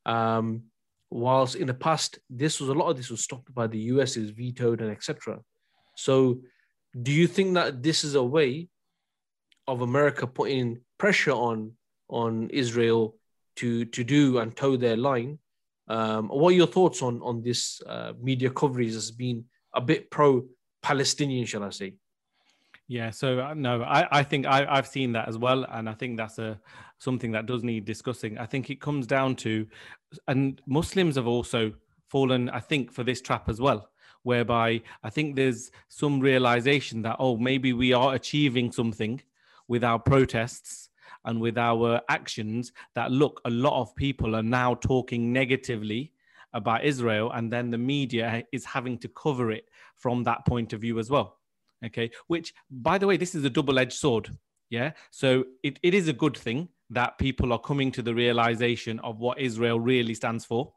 Um, 0.04 0.64
whilst 1.10 1.54
in 1.54 1.68
the 1.68 1.74
past, 1.74 2.18
this 2.28 2.60
was 2.60 2.68
a 2.68 2.74
lot 2.74 2.90
of 2.90 2.96
this 2.96 3.10
was 3.10 3.22
stopped 3.22 3.54
by 3.54 3.66
the 3.66 3.78
US, 3.78 4.16
is 4.16 4.30
vetoed 4.30 4.80
and 4.80 4.90
etc. 4.90 5.38
So, 5.96 6.40
do 7.00 7.12
you 7.12 7.26
think 7.26 7.54
that 7.54 7.82
this 7.82 8.04
is 8.04 8.14
a 8.14 8.22
way 8.22 8.68
of 9.66 9.80
America 9.80 10.26
putting 10.26 10.80
pressure 10.98 11.32
on 11.32 11.72
on 12.08 12.50
Israel 12.50 13.16
to 13.56 13.84
to 13.86 14.04
do 14.04 14.38
and 14.38 14.54
toe 14.54 14.76
their 14.76 14.96
line 14.96 15.38
um, 15.88 16.28
what 16.28 16.50
are 16.52 16.56
your 16.56 16.66
thoughts 16.66 17.02
on 17.02 17.20
on 17.22 17.42
this 17.42 17.82
uh, 17.86 18.12
media 18.20 18.50
coverage 18.50 18.94
has 18.94 19.10
been 19.10 19.44
a 19.74 19.80
bit 19.80 20.10
pro 20.10 20.44
Palestinian, 20.82 21.46
shall 21.46 21.64
I 21.64 21.70
say? 21.70 21.94
Yeah, 22.86 23.10
so 23.10 23.40
uh, 23.40 23.54
no, 23.54 23.82
I, 23.82 24.06
I 24.18 24.22
think 24.22 24.46
I, 24.46 24.66
I've 24.68 24.86
seen 24.86 25.12
that 25.12 25.28
as 25.28 25.38
well, 25.38 25.64
and 25.70 25.88
I 25.88 25.94
think 25.94 26.18
that's 26.18 26.38
a 26.38 26.60
something 26.98 27.32
that 27.32 27.46
does 27.46 27.62
need 27.62 27.84
discussing. 27.84 28.38
I 28.38 28.46
think 28.46 28.70
it 28.70 28.80
comes 28.80 29.06
down 29.06 29.36
to, 29.36 29.66
and 30.28 30.60
Muslims 30.66 31.16
have 31.16 31.26
also 31.26 31.72
fallen, 32.08 32.50
I 32.50 32.60
think, 32.60 32.92
for 32.92 33.02
this 33.02 33.22
trap 33.22 33.48
as 33.48 33.60
well, 33.60 33.90
whereby 34.22 34.82
I 35.02 35.10
think 35.10 35.34
there's 35.34 35.70
some 35.88 36.20
realization 36.20 37.02
that 37.02 37.16
oh, 37.18 37.36
maybe 37.38 37.72
we 37.72 37.94
are 37.94 38.14
achieving 38.14 38.70
something 38.70 39.20
with 39.66 39.82
our 39.82 39.98
protests, 39.98 40.90
and 41.24 41.40
with 41.40 41.58
our 41.58 42.00
actions 42.08 42.72
that 42.94 43.10
look, 43.10 43.40
a 43.44 43.50
lot 43.50 43.80
of 43.80 43.94
people 43.96 44.36
are 44.36 44.42
now 44.42 44.74
talking 44.74 45.32
negatively 45.32 46.12
about 46.52 46.84
Israel, 46.84 47.32
and 47.32 47.52
then 47.52 47.70
the 47.70 47.78
media 47.78 48.44
is 48.52 48.64
having 48.64 48.98
to 48.98 49.08
cover 49.08 49.50
it 49.50 49.64
from 49.96 50.22
that 50.24 50.46
point 50.46 50.72
of 50.72 50.80
view 50.80 50.98
as 50.98 51.10
well. 51.10 51.38
Okay, 51.84 52.10
which, 52.28 52.54
by 52.70 52.96
the 52.98 53.06
way, 53.06 53.16
this 53.16 53.34
is 53.34 53.44
a 53.44 53.50
double 53.50 53.78
edged 53.78 53.92
sword. 53.92 54.30
Yeah, 54.70 54.92
so 55.10 55.44
it, 55.62 55.78
it 55.82 55.94
is 55.94 56.08
a 56.08 56.12
good 56.12 56.36
thing 56.36 56.68
that 56.90 57.18
people 57.18 57.52
are 57.52 57.58
coming 57.58 57.90
to 57.92 58.02
the 58.02 58.14
realization 58.14 58.98
of 59.00 59.18
what 59.18 59.38
Israel 59.38 59.80
really 59.80 60.14
stands 60.14 60.44
for 60.44 60.72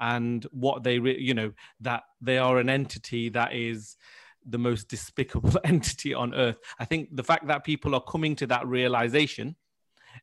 and 0.00 0.44
what 0.50 0.82
they, 0.82 0.98
re- 0.98 1.18
you 1.18 1.34
know, 1.34 1.52
that 1.80 2.02
they 2.20 2.38
are 2.38 2.58
an 2.58 2.68
entity 2.68 3.28
that 3.30 3.54
is 3.54 3.96
the 4.48 4.58
most 4.58 4.88
despicable 4.88 5.58
entity 5.64 6.14
on 6.14 6.34
earth. 6.34 6.58
I 6.78 6.84
think 6.84 7.14
the 7.14 7.24
fact 7.24 7.46
that 7.48 7.64
people 7.64 7.94
are 7.94 8.02
coming 8.02 8.36
to 8.36 8.46
that 8.48 8.66
realization 8.66 9.56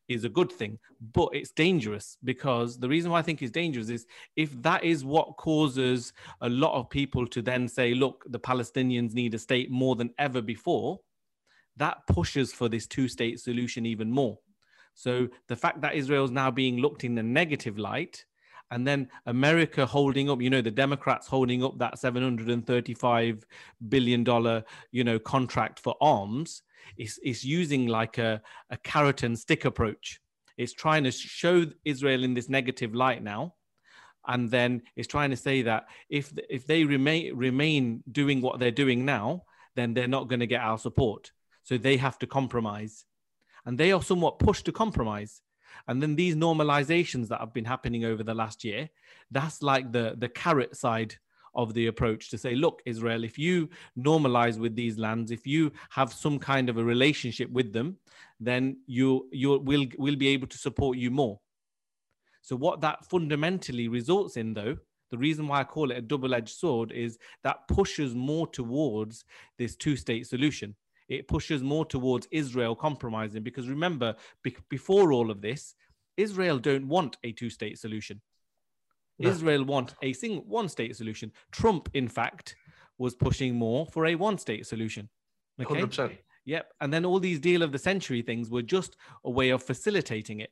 is 0.08 0.24
a 0.24 0.30
good 0.30 0.52
thing, 0.52 0.78
but 1.14 1.30
it's 1.34 1.52
dangerous 1.52 2.18
because 2.24 2.78
the 2.78 2.90
reason 2.90 3.12
why 3.12 3.20
I 3.20 3.22
think 3.22 3.42
it's 3.42 3.52
dangerous 3.52 3.90
is 3.90 4.06
if 4.36 4.62
that 4.62 4.84
is 4.84 5.06
what 5.06 5.38
causes 5.38 6.14
a 6.42 6.50
lot 6.50 6.78
of 6.78 6.90
people 6.90 7.26
to 7.28 7.42
then 7.42 7.68
say, 7.68 7.94
look, 7.94 8.26
the 8.30 8.40
Palestinians 8.40 9.14
need 9.14 9.34
a 9.34 9.40
state 9.40 9.72
more 9.72 9.96
than 9.96 10.12
ever 10.18 10.42
before, 10.42 11.00
that 11.78 12.06
pushes 12.08 12.54
for 12.54 12.70
this 12.70 12.88
two 12.88 13.08
state 13.08 13.40
solution 13.40 13.86
even 13.86 14.12
more. 14.12 14.38
So 14.94 15.28
the 15.48 15.56
fact 15.56 15.82
that 15.82 15.96
Israel 15.96 16.26
is 16.26 16.32
now 16.32 16.52
being 16.52 16.78
looked 16.78 17.04
in 17.04 17.18
a 17.18 17.24
negative 17.24 17.78
light, 17.78 18.26
and 18.72 18.88
then 18.88 19.08
America 19.28 19.86
holding 19.86 20.30
up, 20.32 20.42
you 20.42 20.50
know, 20.50 20.62
the 20.62 20.72
Democrats 20.72 21.28
holding 21.28 21.64
up 21.64 21.78
that 21.78 22.00
735 22.00 23.46
billion 23.88 24.24
dollar, 24.24 24.64
you 24.92 25.04
know, 25.04 25.20
contract 25.20 25.80
for 25.80 25.96
arms 26.02 26.64
it's, 26.98 27.20
it's 27.24 27.44
using 27.44 27.88
like 27.88 28.18
a, 28.18 28.42
a 28.70 28.78
carrot 28.78 29.24
and 29.24 29.38
stick 29.38 29.66
approach. 29.66 30.20
It's 30.58 30.74
trying 30.74 31.04
to 31.06 31.12
show 31.12 31.66
Israel 31.84 32.24
in 32.24 32.34
this 32.34 32.50
negative 32.50 32.94
light 32.94 33.24
now. 33.24 33.56
And 34.26 34.50
then 34.50 34.84
it's 34.96 35.08
trying 35.08 35.32
to 35.32 35.38
say 35.38 35.64
that 35.64 35.88
if, 36.10 36.32
if 36.50 36.66
they 36.66 36.86
remain, 36.86 37.36
remain 37.36 38.04
doing 38.10 38.42
what 38.42 38.60
they're 38.60 38.72
doing 38.72 39.04
now, 39.04 39.44
then 39.76 39.94
they're 39.94 40.08
not 40.08 40.30
going 40.30 40.40
to 40.40 40.48
get 40.48 40.62
our 40.62 40.78
support. 40.78 41.32
So 41.64 41.78
they 41.78 41.98
have 41.98 42.20
to 42.20 42.28
compromise. 42.28 43.06
And 43.66 43.78
they 43.78 43.92
are 43.92 44.02
somewhat 44.02 44.40
pushed 44.40 44.66
to 44.66 44.72
compromise. 44.72 45.42
And 45.88 46.02
then 46.02 46.16
these 46.16 46.36
normalizations 46.36 47.28
that 47.30 47.40
have 47.40 47.54
been 47.54 47.66
happening 47.66 48.06
over 48.06 48.24
the 48.24 48.34
last 48.34 48.64
year, 48.64 48.90
that's 49.32 49.62
like 49.62 49.92
the, 49.92 50.16
the 50.18 50.30
carrot 50.30 50.76
side 50.76 51.16
of 51.56 51.74
the 51.74 51.88
approach 51.88 52.30
to 52.30 52.38
say, 52.38 52.56
look, 52.56 52.82
Israel, 52.86 53.24
if 53.24 53.38
you 53.38 53.70
normalize 53.98 54.58
with 54.58 54.76
these 54.76 54.98
lands, 54.98 55.32
if 55.32 55.46
you 55.46 55.72
have 55.90 56.12
some 56.12 56.40
kind 56.40 56.70
of 56.70 56.78
a 56.78 56.84
relationship 56.84 57.50
with 57.52 57.74
them, 57.74 57.98
then 58.40 58.78
you 58.88 59.28
you 59.32 59.60
will 59.60 59.86
will 59.98 60.16
be 60.16 60.30
able 60.30 60.48
to 60.48 60.58
support 60.58 60.98
you 60.98 61.12
more. 61.12 61.40
So 62.42 62.56
what 62.56 62.82
that 62.82 63.06
fundamentally 63.06 63.88
results 63.88 64.36
in, 64.36 64.54
though, 64.54 64.76
the 65.12 65.18
reason 65.18 65.48
why 65.48 65.62
I 65.62 65.64
call 65.64 65.92
it 65.92 65.98
a 65.98 66.02
double-edged 66.02 66.58
sword 66.58 66.92
is 66.92 67.18
that 67.44 67.68
pushes 67.68 68.16
more 68.16 68.48
towards 68.48 69.24
this 69.58 69.76
two-state 69.76 70.28
solution. 70.28 70.76
It 71.08 71.28
pushes 71.28 71.62
more 71.62 71.86
towards 71.86 72.28
Israel 72.32 72.76
compromising 72.76 73.44
because 73.44 73.70
remember, 73.70 74.16
be- 74.44 74.58
before 74.70 75.14
all 75.14 75.30
of 75.30 75.42
this, 75.42 75.76
Israel 76.18 76.58
don't 76.60 76.88
want 76.88 77.18
a 77.24 77.32
two-state 77.32 77.78
solution. 77.78 78.22
No. 79.20 79.30
Israel 79.30 79.64
want 79.64 79.96
a 80.02 80.14
single 80.14 80.44
one 80.46 80.70
state 80.70 80.96
solution. 80.96 81.32
Trump, 81.52 81.90
in 81.94 82.08
fact, 82.08 82.56
was 82.98 83.16
pushing 83.16 83.56
more 83.56 83.86
for 83.88 84.08
a 84.08 84.16
one 84.16 84.38
state 84.38 84.66
solution. 84.66 85.10
Okay. 85.62 85.82
100%. 85.82 86.18
Yep. 86.46 86.74
And 86.82 86.94
then 86.94 87.06
all 87.06 87.20
these 87.20 87.40
deal 87.40 87.62
of 87.62 87.72
the 87.72 87.80
century 87.80 88.22
things 88.22 88.50
were 88.50 88.62
just 88.62 88.98
a 89.24 89.30
way 89.30 89.50
of 89.50 89.64
facilitating 89.64 90.40
it. 90.42 90.52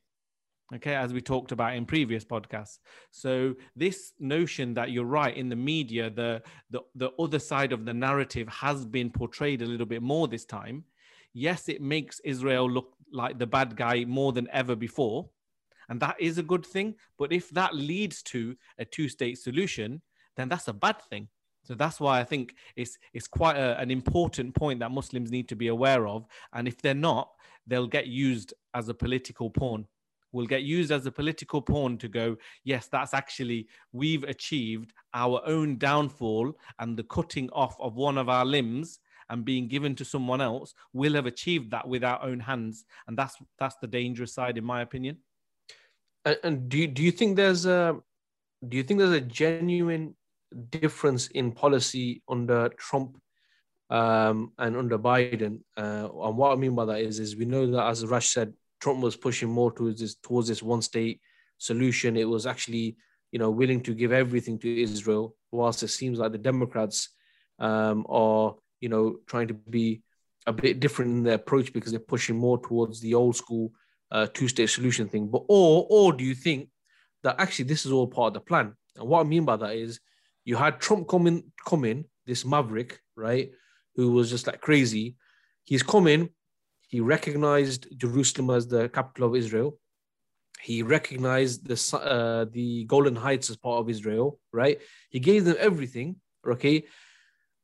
Okay, 0.74 0.96
as 0.96 1.12
we 1.12 1.20
talked 1.20 1.52
about 1.52 1.76
in 1.76 1.86
previous 1.86 2.24
podcasts. 2.24 2.80
So 3.12 3.56
this 3.76 4.14
notion 4.20 4.74
that 4.76 4.92
you're 4.92 5.04
right 5.04 5.36
in 5.36 5.50
the 5.50 5.56
media, 5.56 6.10
the 6.10 6.42
the 6.70 6.80
the 6.96 7.10
other 7.20 7.40
side 7.40 7.74
of 7.74 7.84
the 7.84 7.94
narrative 7.94 8.48
has 8.48 8.86
been 8.86 9.10
portrayed 9.10 9.62
a 9.62 9.66
little 9.66 9.86
bit 9.86 10.02
more 10.02 10.30
this 10.30 10.46
time. 10.46 10.86
Yes, 11.34 11.68
it 11.68 11.82
makes 11.82 12.22
Israel 12.22 12.72
look 12.72 12.94
like 13.12 13.38
the 13.38 13.48
bad 13.48 13.76
guy 13.76 14.06
more 14.06 14.32
than 14.32 14.48
ever 14.54 14.76
before 14.76 15.30
and 15.92 16.00
that 16.00 16.16
is 16.20 16.38
a 16.38 16.44
good 16.44 16.66
thing. 16.66 16.96
But 17.20 17.34
if 17.34 17.50
that 17.50 17.76
leads 17.76 18.24
to 18.24 18.56
a 18.80 18.86
two 18.86 19.10
state 19.10 19.38
solution, 19.38 20.02
then 20.38 20.48
that's 20.48 20.70
a 20.70 20.74
bad 20.74 21.02
thing. 21.10 21.28
So 21.64 21.76
that's 21.76 22.00
why 22.00 22.22
I 22.22 22.24
think 22.24 22.56
it's 22.78 22.98
it's 23.14 23.28
quite 23.28 23.58
a, 23.58 23.78
an 23.78 23.92
important 23.92 24.56
point 24.56 24.80
that 24.80 24.92
Muslims 24.92 25.32
need 25.32 25.50
to 25.50 25.56
be 25.56 25.68
aware 25.68 26.08
of. 26.08 26.26
And 26.54 26.66
if 26.66 26.82
they're 26.82 26.94
not, 26.94 27.30
they'll 27.68 27.88
get 27.88 28.08
used 28.08 28.54
as 28.74 28.88
a 28.88 28.94
political 28.94 29.50
pawn. 29.50 29.86
Will 30.32 30.46
get 30.46 30.64
used 30.64 30.94
as 30.94 31.06
a 31.06 31.12
political 31.12 31.62
pawn 31.62 31.98
to 31.98 32.08
go, 32.08 32.38
yes, 32.64 32.88
that's 32.88 33.14
actually 33.14 33.68
we've 33.92 34.24
achieved 34.24 34.94
our 35.14 35.42
own 35.46 35.78
downfall 35.78 36.54
and 36.80 36.96
the 36.96 37.04
cutting 37.04 37.50
off 37.50 37.76
of 37.82 37.98
one 37.98 38.18
of 38.18 38.30
our 38.30 38.46
limbs 38.46 39.00
and 39.30 39.44
being 39.44 39.68
given 39.68 39.94
to 39.96 40.06
someone 40.06 40.40
else. 40.40 40.74
We'll 40.94 41.16
have 41.16 41.26
achieved 41.26 41.72
that 41.72 41.86
with 41.86 42.06
our 42.06 42.24
own 42.24 42.40
hands, 42.40 42.86
and 43.08 43.18
that's 43.18 43.36
that's 43.60 43.76
the 43.82 43.88
dangerous 43.88 44.34
side, 44.34 44.58
in 44.58 44.64
my 44.64 44.84
opinion. 44.84 45.18
And, 46.26 46.70
do 46.70 46.78
you, 46.78 46.88
do 46.88 47.02
you 47.02 47.12
think 47.12 47.36
there's 47.36 47.66
a 47.66 47.98
do 48.68 48.78
you 48.78 48.84
think 48.84 49.00
there's 49.00 49.12
a 49.12 49.22
genuine 49.22 50.16
difference 50.70 51.28
in 51.28 51.52
policy 51.52 52.22
under 52.30 52.70
Trump 52.70 53.18
um, 53.90 54.52
and 54.60 54.78
under 54.78 55.00
Biden? 55.00 55.62
Uh, 55.76 56.10
and 56.24 56.38
what 56.38 56.52
I 56.52 56.56
mean 56.56 56.76
by 56.76 56.86
that 56.86 57.02
is, 57.02 57.20
is 57.20 57.36
we 57.36 57.46
know 57.46 57.66
that 57.72 57.88
as 57.88 58.06
Rash 58.06 58.30
said, 58.30 58.54
Trump 58.80 59.02
was 59.02 59.16
pushing 59.16 59.50
more 59.50 59.72
towards 59.72 60.00
this 60.00 60.16
towards 60.16 60.48
this 60.48 60.62
one 60.62 60.82
state 60.82 61.22
solution. 61.58 62.18
It 62.18 62.30
was 62.30 62.46
actually 62.46 62.98
you 63.32 63.40
know 63.40 63.50
willing 63.50 63.82
to 63.82 63.94
give 63.94 64.12
everything 64.12 64.60
to 64.60 64.82
Israel, 64.82 65.36
whilst 65.52 65.84
it 65.84 65.90
seems 65.90 66.20
like 66.20 66.32
the 66.32 66.38
Democrats 66.38 67.10
um, 67.60 68.06
are 68.10 68.56
you 68.80 68.90
know 68.90 69.18
trying 69.28 69.48
to 69.48 69.54
be 69.54 70.04
a 70.48 70.54
bit 70.54 70.80
different 70.80 71.12
in 71.12 71.24
their 71.24 71.36
approach 71.36 71.72
because 71.74 71.92
they're 71.92 72.00
pushing 72.00 72.38
more 72.38 72.60
towards 72.60 73.00
the 73.00 73.14
old 73.14 73.36
school 73.36 73.72
uh, 74.12 74.28
two-state 74.34 74.70
solution 74.70 75.08
thing. 75.08 75.28
But 75.28 75.44
or 75.48 75.88
or 75.90 76.14
do 76.14 76.24
you 76.24 76.36
think 76.36 76.70
that 77.24 77.36
actually 77.40 77.66
this 77.66 77.86
is 77.86 77.92
all 77.92 78.08
part 78.08 78.28
of 78.30 78.34
the 78.34 78.42
plan? 78.42 78.74
And 78.98 79.08
what 79.08 79.22
I 79.22 79.24
mean 79.24 79.46
by 79.46 79.58
that 79.58 79.76
is 79.76 80.00
you 80.46 80.56
had 80.56 80.80
Trump 80.80 81.08
coming 81.08 81.52
coming 81.66 82.06
this 82.26 82.46
maverick, 82.46 83.00
right? 83.16 83.52
who 83.96 84.12
was 84.12 84.30
just 84.30 84.48
like 84.48 84.62
crazy. 84.62 85.16
He's 85.66 85.84
coming. 85.84 86.30
he 86.88 87.00
recognized 87.00 87.88
Jerusalem 87.98 88.50
as 88.50 88.68
the 88.68 88.90
capital 88.90 89.30
of 89.30 89.36
Israel. 89.36 89.78
He 90.62 90.84
recognized 90.84 91.66
the 91.68 91.98
uh, 91.98 92.46
the 92.52 92.86
Golan 92.86 93.16
Heights 93.16 93.50
as 93.50 93.58
part 93.58 93.80
of 93.80 93.90
Israel, 93.90 94.40
right? 94.52 94.78
He 95.10 95.20
gave 95.20 95.46
them 95.46 95.56
everything, 95.60 96.18
okay. 96.46 96.84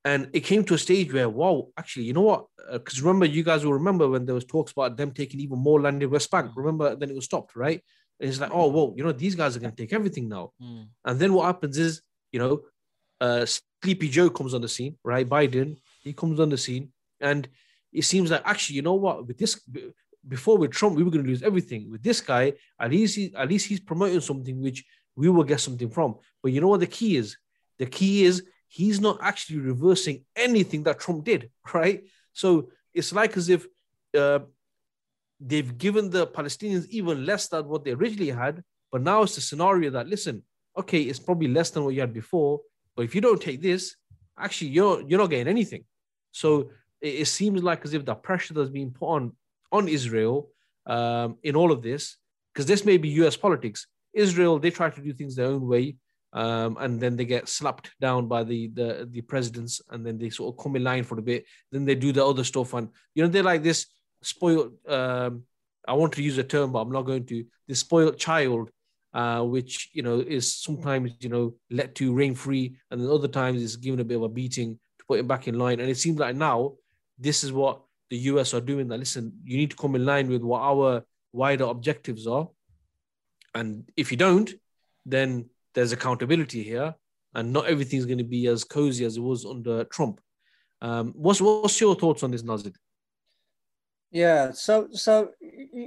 And 0.08 0.30
it 0.32 0.46
came 0.50 0.64
to 0.64 0.74
a 0.74 0.78
stage 0.78 1.12
where, 1.12 1.28
wow, 1.28 1.68
actually, 1.78 2.06
you 2.06 2.14
know 2.14 2.22
what? 2.22 2.46
Because 2.72 2.98
uh, 3.00 3.04
remember, 3.04 3.26
you 3.26 3.44
guys 3.44 3.66
will 3.66 3.74
remember 3.74 4.08
when 4.08 4.26
there 4.26 4.36
was 4.36 4.46
talks 4.46 4.72
about 4.72 4.96
them 4.96 5.12
taking 5.12 5.42
even 5.42 5.60
more 5.60 5.82
land 5.82 6.02
in 6.02 6.10
West 6.10 6.32
Bank. 6.32 6.52
Remember, 6.56 6.96
then 6.96 7.10
it 7.10 7.16
was 7.16 7.26
stopped, 7.26 7.58
right? 7.58 7.82
And 8.22 8.30
it's 8.30 8.40
like, 8.40 8.52
oh, 8.54 8.68
well, 8.70 8.94
you 8.96 9.04
know, 9.04 9.12
these 9.12 9.36
guys 9.36 9.58
are 9.58 9.60
going 9.60 9.76
to 9.76 9.82
take 9.84 9.92
everything 9.92 10.30
now. 10.30 10.54
Mm. 10.64 10.88
And 11.04 11.20
then 11.20 11.34
what 11.34 11.48
happens 11.48 11.78
is, 11.78 12.02
you 12.32 12.40
know, 12.40 12.62
uh, 13.20 13.46
Sleepy 13.84 14.08
Joe 14.08 14.30
comes 14.30 14.54
on 14.54 14.62
the 14.62 14.70
scene, 14.70 14.98
right? 15.04 15.28
Biden, 15.28 15.76
he 16.06 16.14
comes 16.14 16.40
on 16.40 16.48
the 16.48 16.58
scene, 16.58 16.94
and 17.20 17.46
it 17.92 18.04
seems 18.04 18.32
like 18.32 18.44
actually, 18.46 18.78
you 18.78 18.84
know 18.84 18.94
what? 18.94 19.28
With 19.28 19.38
this, 19.38 19.60
before 20.26 20.58
with 20.58 20.72
Trump, 20.72 20.96
we 20.96 21.04
were 21.04 21.12
going 21.12 21.26
to 21.26 21.30
lose 21.30 21.44
everything. 21.44 21.92
With 21.92 22.02
this 22.02 22.22
guy, 22.22 22.54
at 22.80 22.92
least 22.92 23.18
he, 23.18 23.34
at 23.36 23.50
least 23.50 23.68
he's 23.68 23.82
promoting 23.82 24.22
something 24.22 24.62
which 24.62 24.86
we 25.18 25.28
will 25.28 25.44
get 25.44 25.60
something 25.60 25.90
from. 25.90 26.16
But 26.42 26.54
you 26.54 26.62
know 26.62 26.70
what 26.70 26.80
the 26.80 26.88
key 26.88 27.18
is? 27.18 27.36
The 27.78 27.88
key 27.88 28.24
is 28.24 28.44
he's 28.68 29.00
not 29.00 29.18
actually 29.22 29.60
reversing 29.60 30.26
anything 30.36 30.84
that 30.84 31.00
Trump 31.00 31.24
did, 31.24 31.50
right? 31.74 32.04
So 32.34 32.70
it's 32.94 33.14
like 33.14 33.38
as 33.38 33.50
if 33.50 33.66
uh, 34.18 34.40
they've 35.40 35.78
given 35.78 36.10
the 36.10 36.28
Palestinians 36.28 36.88
even 36.90 37.26
less 37.26 37.48
than 37.48 37.68
what 37.68 37.84
they 37.86 37.92
originally 37.92 38.32
had, 38.32 38.64
but 38.92 39.02
now 39.02 39.24
it's 39.24 39.38
a 39.38 39.42
scenario 39.42 39.90
that 39.92 40.08
listen, 40.08 40.44
okay, 40.78 41.02
it's 41.02 41.20
probably 41.20 41.48
less 41.48 41.70
than 41.70 41.84
what 41.84 41.94
you 41.94 42.02
had 42.02 42.14
before, 42.14 42.62
but 42.96 43.04
if 43.04 43.16
you 43.16 43.22
don't 43.22 43.42
take 43.42 43.62
this, 43.62 43.96
actually 44.38 44.70
you're 44.70 45.02
you're 45.08 45.20
not 45.20 45.30
getting 45.30 45.48
anything. 45.48 45.84
So 46.32 46.72
it, 47.02 47.22
it 47.22 47.26
seems 47.28 47.64
like 47.64 47.84
as 47.86 47.94
if 47.94 48.06
the 48.06 48.16
pressure 48.16 48.54
that's 48.54 48.70
being 48.70 48.92
put 48.92 49.08
on 49.08 49.34
on 49.72 49.88
Israel 49.88 50.50
um, 50.86 51.38
in 51.44 51.56
all 51.56 51.72
of 51.72 51.82
this, 51.82 52.18
because 52.54 52.66
this 52.66 52.86
may 52.86 52.98
be 52.98 53.10
U.S. 53.22 53.38
politics. 53.38 53.88
Israel 54.14 54.58
they 54.58 54.72
try 54.72 54.90
to 54.90 55.02
do 55.02 55.14
things 55.14 55.36
their 55.36 55.48
own 55.48 55.68
way 55.68 55.96
um, 56.38 56.78
and 56.80 57.00
then 57.02 57.16
they 57.16 57.26
get 57.26 57.50
slapped 57.50 57.90
down 58.00 58.28
by 58.28 58.44
the, 58.44 58.68
the 58.68 59.10
the 59.12 59.22
presidents, 59.22 59.82
and 59.90 60.06
then 60.06 60.20
they 60.20 60.30
sort 60.30 60.54
of 60.54 60.64
come 60.64 60.76
in 60.76 60.84
line 60.84 61.04
for 61.04 61.18
a 61.18 61.22
bit. 61.22 61.46
Then 61.72 61.84
they 61.84 61.96
do 61.96 62.12
the 62.12 62.24
other 62.24 62.44
stuff, 62.44 62.76
and 62.76 62.90
you 63.16 63.24
know 63.24 63.30
they're 63.30 63.42
like 63.42 63.64
this 63.64 63.88
spoiled. 64.22 64.74
Um, 64.88 65.46
I 65.88 65.94
want 65.94 66.14
to 66.14 66.22
use 66.22 66.38
a 66.38 66.44
term, 66.44 66.74
but 66.74 66.82
I'm 66.82 66.92
not 66.92 67.08
going 67.08 67.26
to. 67.26 67.44
This 67.68 67.80
spoiled 67.80 68.20
child, 68.20 68.70
uh, 69.16 69.42
which 69.46 69.90
you 69.94 70.04
know 70.04 70.20
is 70.20 70.54
sometimes 70.54 71.14
you 71.22 71.30
know 71.30 71.56
let 71.72 71.96
to 71.96 72.14
reign 72.14 72.36
free, 72.36 72.78
and 72.92 73.02
then 73.02 73.10
other 73.10 73.28
times 73.28 73.64
is 73.64 73.76
given 73.76 74.00
a 74.00 74.04
bit 74.04 74.18
of 74.18 74.22
a 74.22 74.30
beating 74.30 74.78
to 75.00 75.06
put 75.08 75.20
him 75.20 75.28
back 75.28 75.48
in 75.48 75.58
line. 75.58 75.80
And 75.80 75.90
it 75.90 75.98
seems 75.98 76.20
like 76.20 76.36
now 76.36 76.74
this 77.18 77.44
is 77.44 77.52
what 77.52 77.82
the 78.12 78.18
US 78.32 78.54
are 78.54 78.62
doing. 78.62 78.90
That 78.90 79.00
listen, 79.00 79.34
you 79.44 79.58
need 79.58 79.72
to 79.72 79.76
come 79.76 79.96
in 79.96 80.06
line 80.06 80.30
with 80.30 80.44
what 80.44 80.62
our 80.62 81.04
wider 81.34 81.64
objectives 81.64 82.28
are, 82.28 82.48
and 83.56 83.90
if 83.98 84.12
you 84.12 84.18
don't, 84.18 84.54
then 85.04 85.50
there's 85.78 85.92
accountability 85.92 86.64
here, 86.64 86.96
and 87.36 87.54
not 87.54 87.68
everything's 87.68 88.08
going 88.08 88.18
to 88.18 88.24
be 88.24 88.48
as 88.48 88.64
cozy 88.64 89.06
as 89.06 89.16
it 89.16 89.22
was 89.22 89.46
under 89.46 89.84
Trump. 89.84 90.20
Um, 90.82 91.14
what's 91.16 91.40
what's 91.40 91.80
your 91.80 91.94
thoughts 91.94 92.24
on 92.24 92.32
this, 92.32 92.42
Nazid? 92.42 92.74
Yeah, 94.10 94.54
so 94.54 94.88
so 94.92 95.30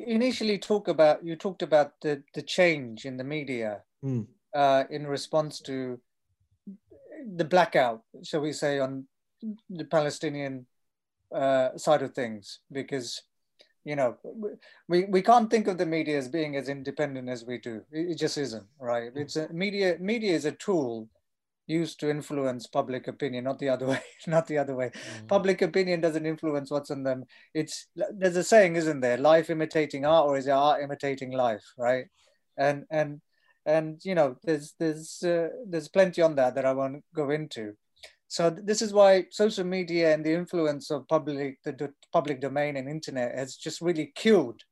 initially 0.06 0.58
talk 0.58 0.86
about 0.86 1.24
you 1.24 1.34
talked 1.34 1.62
about 1.62 2.00
the 2.02 2.22
the 2.34 2.42
change 2.42 3.04
in 3.04 3.16
the 3.16 3.24
media 3.24 3.82
mm. 4.04 4.28
uh, 4.54 4.84
in 4.90 5.08
response 5.08 5.60
to 5.62 6.00
the 7.34 7.44
blackout, 7.44 8.02
shall 8.22 8.42
we 8.42 8.52
say, 8.52 8.78
on 8.78 9.08
the 9.68 9.86
Palestinian 9.86 10.66
uh, 11.34 11.76
side 11.76 12.02
of 12.02 12.14
things, 12.14 12.60
because 12.70 13.22
you 13.84 13.96
know 13.96 14.16
we, 14.88 15.04
we 15.04 15.22
can't 15.22 15.50
think 15.50 15.66
of 15.66 15.78
the 15.78 15.86
media 15.86 16.18
as 16.18 16.28
being 16.28 16.56
as 16.56 16.68
independent 16.68 17.28
as 17.28 17.44
we 17.44 17.58
do. 17.58 17.82
It, 17.90 18.16
just 18.16 18.38
isn't 18.38 18.66
right? 18.78 19.10
It's 19.14 19.36
a 19.36 19.52
media 19.52 19.96
media 20.00 20.34
is 20.34 20.44
a 20.44 20.52
tool 20.52 21.08
used 21.66 22.00
to 22.00 22.10
influence 22.10 22.66
public 22.66 23.06
opinion 23.06 23.44
not 23.44 23.58
the 23.60 23.68
other 23.68 23.86
way 23.92 24.02
not 24.26 24.46
the 24.46 24.58
other 24.58 24.74
way. 24.74 24.90
Mm. 24.90 25.28
public 25.28 25.62
opinion 25.62 26.00
doesn't 26.00 26.26
influence 26.26 26.70
what's 26.70 26.90
in 26.90 27.02
them. 27.02 27.24
It's 27.54 27.86
there's 28.12 28.36
a 28.36 28.44
saying 28.44 28.76
isn't 28.76 29.00
there? 29.00 29.16
Life 29.16 29.50
imitating 29.50 30.04
art 30.04 30.26
or 30.26 30.36
is 30.36 30.46
it 30.46 30.50
art 30.50 30.82
imitating 30.82 31.32
life 31.32 31.64
right? 31.78 32.06
And 32.56 32.84
and 32.90 33.20
and 33.66 34.00
you 34.04 34.14
know 34.14 34.36
there's 34.42 34.74
there's 34.78 35.22
uh, 35.22 35.48
there's 35.66 35.88
plenty 35.88 36.22
on 36.22 36.34
that 36.36 36.54
that 36.54 36.64
i 36.64 36.72
won't 36.72 37.04
go 37.14 37.30
into 37.30 37.74
so 38.30 38.48
this 38.48 38.80
is 38.80 38.92
why 38.92 39.26
social 39.30 39.64
media 39.64 40.14
and 40.14 40.24
the 40.24 40.32
influence 40.32 40.92
of 40.92 41.08
public 41.08 41.58
the, 41.64 41.72
the 41.72 41.92
public 42.12 42.40
domain 42.40 42.76
and 42.76 42.88
internet 42.88 43.36
has 43.36 43.56
just 43.56 43.80
really 43.80 44.12
killed 44.14 44.62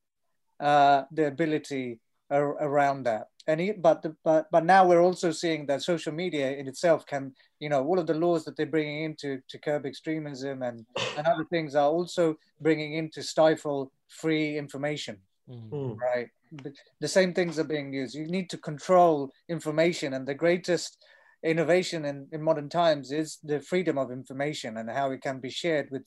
uh, 0.61 1.03
the 1.11 1.27
ability 1.27 1.99
ar- 2.31 2.57
around 2.63 3.03
that. 3.03 3.27
And 3.49 3.61
he, 3.61 3.73
but 3.73 4.03
the, 4.03 4.15
but 4.23 4.47
but 4.53 4.65
now 4.65 4.87
we're 4.87 5.03
also 5.03 5.33
seeing 5.33 5.67
that 5.67 5.83
social 5.83 6.13
media 6.13 6.53
in 6.53 6.69
itself 6.69 7.05
can 7.05 7.35
you 7.59 7.69
know 7.69 7.85
all 7.85 7.99
of 7.99 8.07
the 8.07 8.15
laws 8.15 8.45
that 8.45 8.57
they're 8.57 8.67
bringing 8.77 9.03
in 9.03 9.17
to, 9.17 9.41
to 9.49 9.59
curb 9.59 9.87
extremism 9.87 10.63
and, 10.63 10.87
and 11.17 11.27
other 11.27 11.47
things 11.51 11.75
are 11.75 11.91
also 11.91 12.37
bringing 12.61 12.95
in 12.95 13.11
to 13.11 13.25
stifle 13.25 13.91
free 14.07 14.57
information. 14.57 15.17
Mm. 15.51 15.97
Right, 15.99 16.29
the 17.01 17.09
same 17.09 17.33
things 17.35 17.59
are 17.59 17.65
being 17.65 17.93
used. 17.93 18.15
You 18.15 18.27
need 18.27 18.51
to 18.51 18.59
control 18.59 19.33
information, 19.49 20.13
and 20.13 20.29
the 20.29 20.35
greatest 20.35 20.99
innovation 21.45 22.05
in, 22.05 22.27
in 22.33 22.43
modern 22.43 22.69
times 22.69 23.13
is 23.13 23.39
the 23.43 23.61
freedom 23.61 23.99
of 23.99 24.11
information 24.11 24.77
and 24.77 24.91
how 24.91 25.11
it 25.11 25.23
can 25.23 25.41
be 25.41 25.51
shared 25.51 25.89
with 25.91 26.07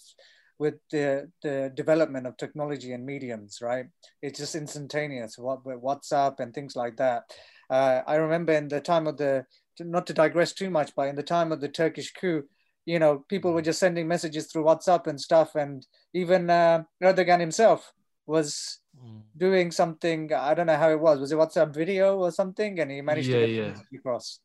with 0.61 0.75
the, 0.91 1.27
the 1.41 1.71
development 1.73 2.27
of 2.27 2.37
technology 2.37 2.91
and 2.91 3.03
mediums, 3.03 3.63
right? 3.63 3.85
It's 4.21 4.37
just 4.37 4.53
instantaneous, 4.53 5.35
what 5.35 5.63
WhatsApp 5.63 6.39
and 6.39 6.53
things 6.53 6.75
like 6.75 6.97
that. 6.97 7.23
Uh, 7.67 8.01
I 8.05 8.17
remember 8.17 8.53
in 8.53 8.67
the 8.67 8.79
time 8.79 9.07
of 9.07 9.17
the, 9.17 9.43
not 9.79 10.05
to 10.05 10.13
digress 10.13 10.53
too 10.53 10.69
much, 10.69 10.91
but 10.95 11.07
in 11.07 11.15
the 11.15 11.23
time 11.23 11.51
of 11.51 11.61
the 11.61 11.67
Turkish 11.67 12.13
coup, 12.13 12.43
you 12.85 12.99
know, 12.99 13.25
people 13.27 13.53
were 13.53 13.63
just 13.63 13.79
sending 13.79 14.07
messages 14.07 14.51
through 14.51 14.65
WhatsApp 14.65 15.07
and 15.07 15.19
stuff. 15.19 15.55
And 15.55 15.83
even 16.13 16.47
uh, 16.51 16.83
Erdogan 17.03 17.39
himself 17.39 17.91
was 18.27 18.81
mm. 18.95 19.21
doing 19.35 19.71
something, 19.71 20.31
I 20.31 20.53
don't 20.53 20.67
know 20.67 20.77
how 20.77 20.91
it 20.91 20.99
was, 20.99 21.19
was 21.19 21.31
it 21.31 21.39
WhatsApp 21.39 21.73
video 21.73 22.19
or 22.19 22.29
something? 22.29 22.79
And 22.79 22.91
he 22.91 23.01
managed 23.01 23.29
yeah, 23.29 23.39
to 23.39 23.47
get 23.47 23.55
yeah. 23.55 23.97
across. 23.97 24.39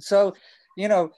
So, 0.00 0.34
you 0.76 0.88
know, 0.88 1.10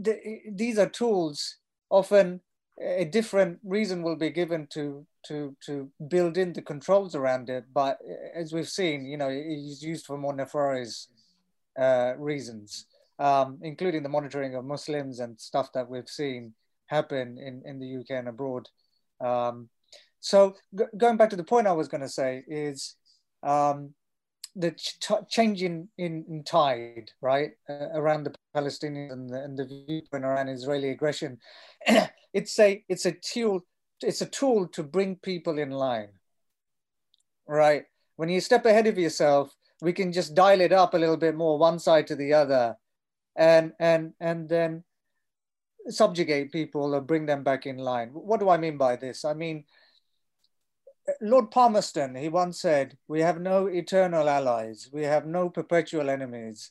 these 0.00 0.78
are 0.78 0.88
tools. 0.88 1.56
Often, 1.90 2.40
a 2.80 3.04
different 3.04 3.58
reason 3.64 4.02
will 4.02 4.16
be 4.16 4.30
given 4.30 4.68
to 4.68 5.04
to 5.26 5.56
to 5.66 5.90
build 6.08 6.38
in 6.38 6.52
the 6.52 6.62
controls 6.62 7.14
around 7.14 7.50
it. 7.50 7.64
But 7.72 7.98
as 8.34 8.52
we've 8.52 8.68
seen, 8.68 9.04
you 9.06 9.16
know, 9.16 9.28
it's 9.30 9.82
used 9.82 10.06
for 10.06 10.16
more 10.16 10.34
nefarious 10.34 11.08
uh, 11.78 12.14
reasons, 12.18 12.86
um, 13.18 13.58
including 13.62 14.02
the 14.02 14.08
monitoring 14.08 14.54
of 14.54 14.64
Muslims 14.64 15.18
and 15.18 15.40
stuff 15.40 15.72
that 15.72 15.88
we've 15.88 16.08
seen 16.08 16.54
happen 16.86 17.38
in 17.38 17.62
in 17.64 17.78
the 17.80 17.96
UK 17.96 18.10
and 18.10 18.28
abroad. 18.28 18.68
Um, 19.20 19.68
so, 20.20 20.54
going 20.96 21.16
back 21.16 21.30
to 21.30 21.36
the 21.36 21.44
point 21.44 21.66
I 21.66 21.72
was 21.72 21.88
going 21.88 22.02
to 22.02 22.08
say 22.08 22.44
is. 22.46 22.94
Um, 23.42 23.94
the 24.56 24.72
ch- 24.72 25.28
change 25.28 25.62
in, 25.62 25.88
in, 25.98 26.24
in, 26.28 26.44
tide, 26.44 27.10
right, 27.20 27.52
uh, 27.68 27.88
around 27.94 28.24
the 28.24 28.34
Palestinians 28.56 29.12
and 29.12 29.30
the, 29.30 29.42
and 29.42 29.58
the 29.58 29.84
viewpoint 29.86 30.24
around 30.24 30.48
Israeli 30.48 30.90
aggression, 30.90 31.38
it's 32.32 32.58
a 32.58 32.84
it's 32.88 33.06
a 33.06 33.12
tool 33.12 33.60
it's 34.02 34.20
a 34.20 34.26
tool 34.26 34.68
to 34.68 34.82
bring 34.82 35.16
people 35.16 35.58
in 35.58 35.70
line, 35.70 36.10
right? 37.46 37.84
When 38.16 38.28
you 38.28 38.40
step 38.40 38.66
ahead 38.66 38.86
of 38.86 38.98
yourself, 38.98 39.54
we 39.80 39.92
can 39.92 40.12
just 40.12 40.34
dial 40.34 40.60
it 40.60 40.72
up 40.72 40.94
a 40.94 40.98
little 40.98 41.16
bit 41.16 41.34
more, 41.34 41.58
one 41.58 41.78
side 41.78 42.06
to 42.08 42.16
the 42.16 42.32
other, 42.32 42.76
and 43.36 43.72
and 43.78 44.12
and 44.20 44.48
then 44.48 44.84
subjugate 45.88 46.52
people 46.52 46.94
or 46.94 47.00
bring 47.00 47.26
them 47.26 47.42
back 47.42 47.66
in 47.66 47.78
line. 47.78 48.10
What 48.12 48.40
do 48.40 48.48
I 48.48 48.58
mean 48.58 48.76
by 48.76 48.96
this? 48.96 49.24
I 49.24 49.34
mean 49.34 49.64
Lord 51.20 51.50
Palmerston, 51.50 52.14
he 52.14 52.28
once 52.28 52.60
said, 52.60 52.96
We 53.08 53.20
have 53.20 53.40
no 53.40 53.66
eternal 53.66 54.28
allies, 54.28 54.88
we 54.92 55.02
have 55.04 55.26
no 55.26 55.48
perpetual 55.48 56.10
enemies. 56.10 56.70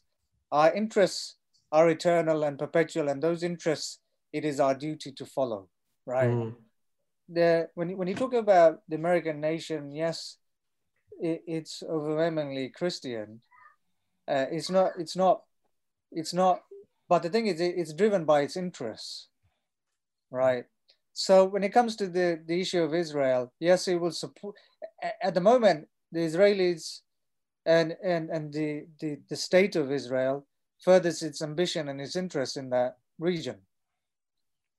Our 0.51 0.73
interests 0.73 1.35
are 1.71 1.89
eternal 1.89 2.43
and 2.43 2.57
perpetual, 2.57 3.09
and 3.09 3.21
those 3.21 3.43
interests 3.43 3.99
it 4.31 4.45
is 4.45 4.59
our 4.59 4.75
duty 4.75 5.11
to 5.13 5.25
follow, 5.25 5.69
right? 6.05 6.29
Mm. 6.29 6.55
The, 7.29 7.69
when, 7.75 7.97
when 7.97 8.07
you 8.07 8.15
talk 8.15 8.33
about 8.33 8.79
the 8.88 8.95
American 8.95 9.41
nation, 9.41 9.91
yes, 9.91 10.38
it, 11.19 11.43
it's 11.47 11.83
overwhelmingly 11.83 12.69
Christian. 12.69 13.41
Uh, 14.27 14.45
it's 14.51 14.69
not, 14.69 14.91
it's 14.99 15.15
not, 15.15 15.41
it's 16.11 16.33
not, 16.33 16.61
but 17.09 17.23
the 17.23 17.29
thing 17.29 17.47
is, 17.47 17.59
it, 17.59 17.75
it's 17.77 17.93
driven 17.93 18.25
by 18.25 18.41
its 18.41 18.55
interests, 18.55 19.27
right? 20.31 20.65
So 21.20 21.45
when 21.45 21.63
it 21.63 21.74
comes 21.74 21.95
to 21.95 22.07
the, 22.07 22.43
the 22.45 22.61
issue 22.61 22.84
of 22.84 22.93
Israel, 22.93 23.51
yes, 23.59 23.88
it 23.88 23.95
will 23.95 24.11
support. 24.11 24.55
At 25.24 25.34
the 25.34 25.41
moment, 25.41 25.88
the 26.11 26.20
Israelis 26.20 26.99
and 27.65 27.95
and 28.03 28.30
and 28.30 28.53
the, 28.53 28.86
the 29.01 29.18
the 29.28 29.36
state 29.36 29.76
of 29.76 29.91
Israel 29.91 30.45
furthers 30.80 31.24
its 31.24 31.41
ambition 31.41 31.89
and 31.89 31.99
its 31.99 32.15
interest 32.15 32.55
in 32.55 32.70
that 32.70 32.97
region. 33.18 33.57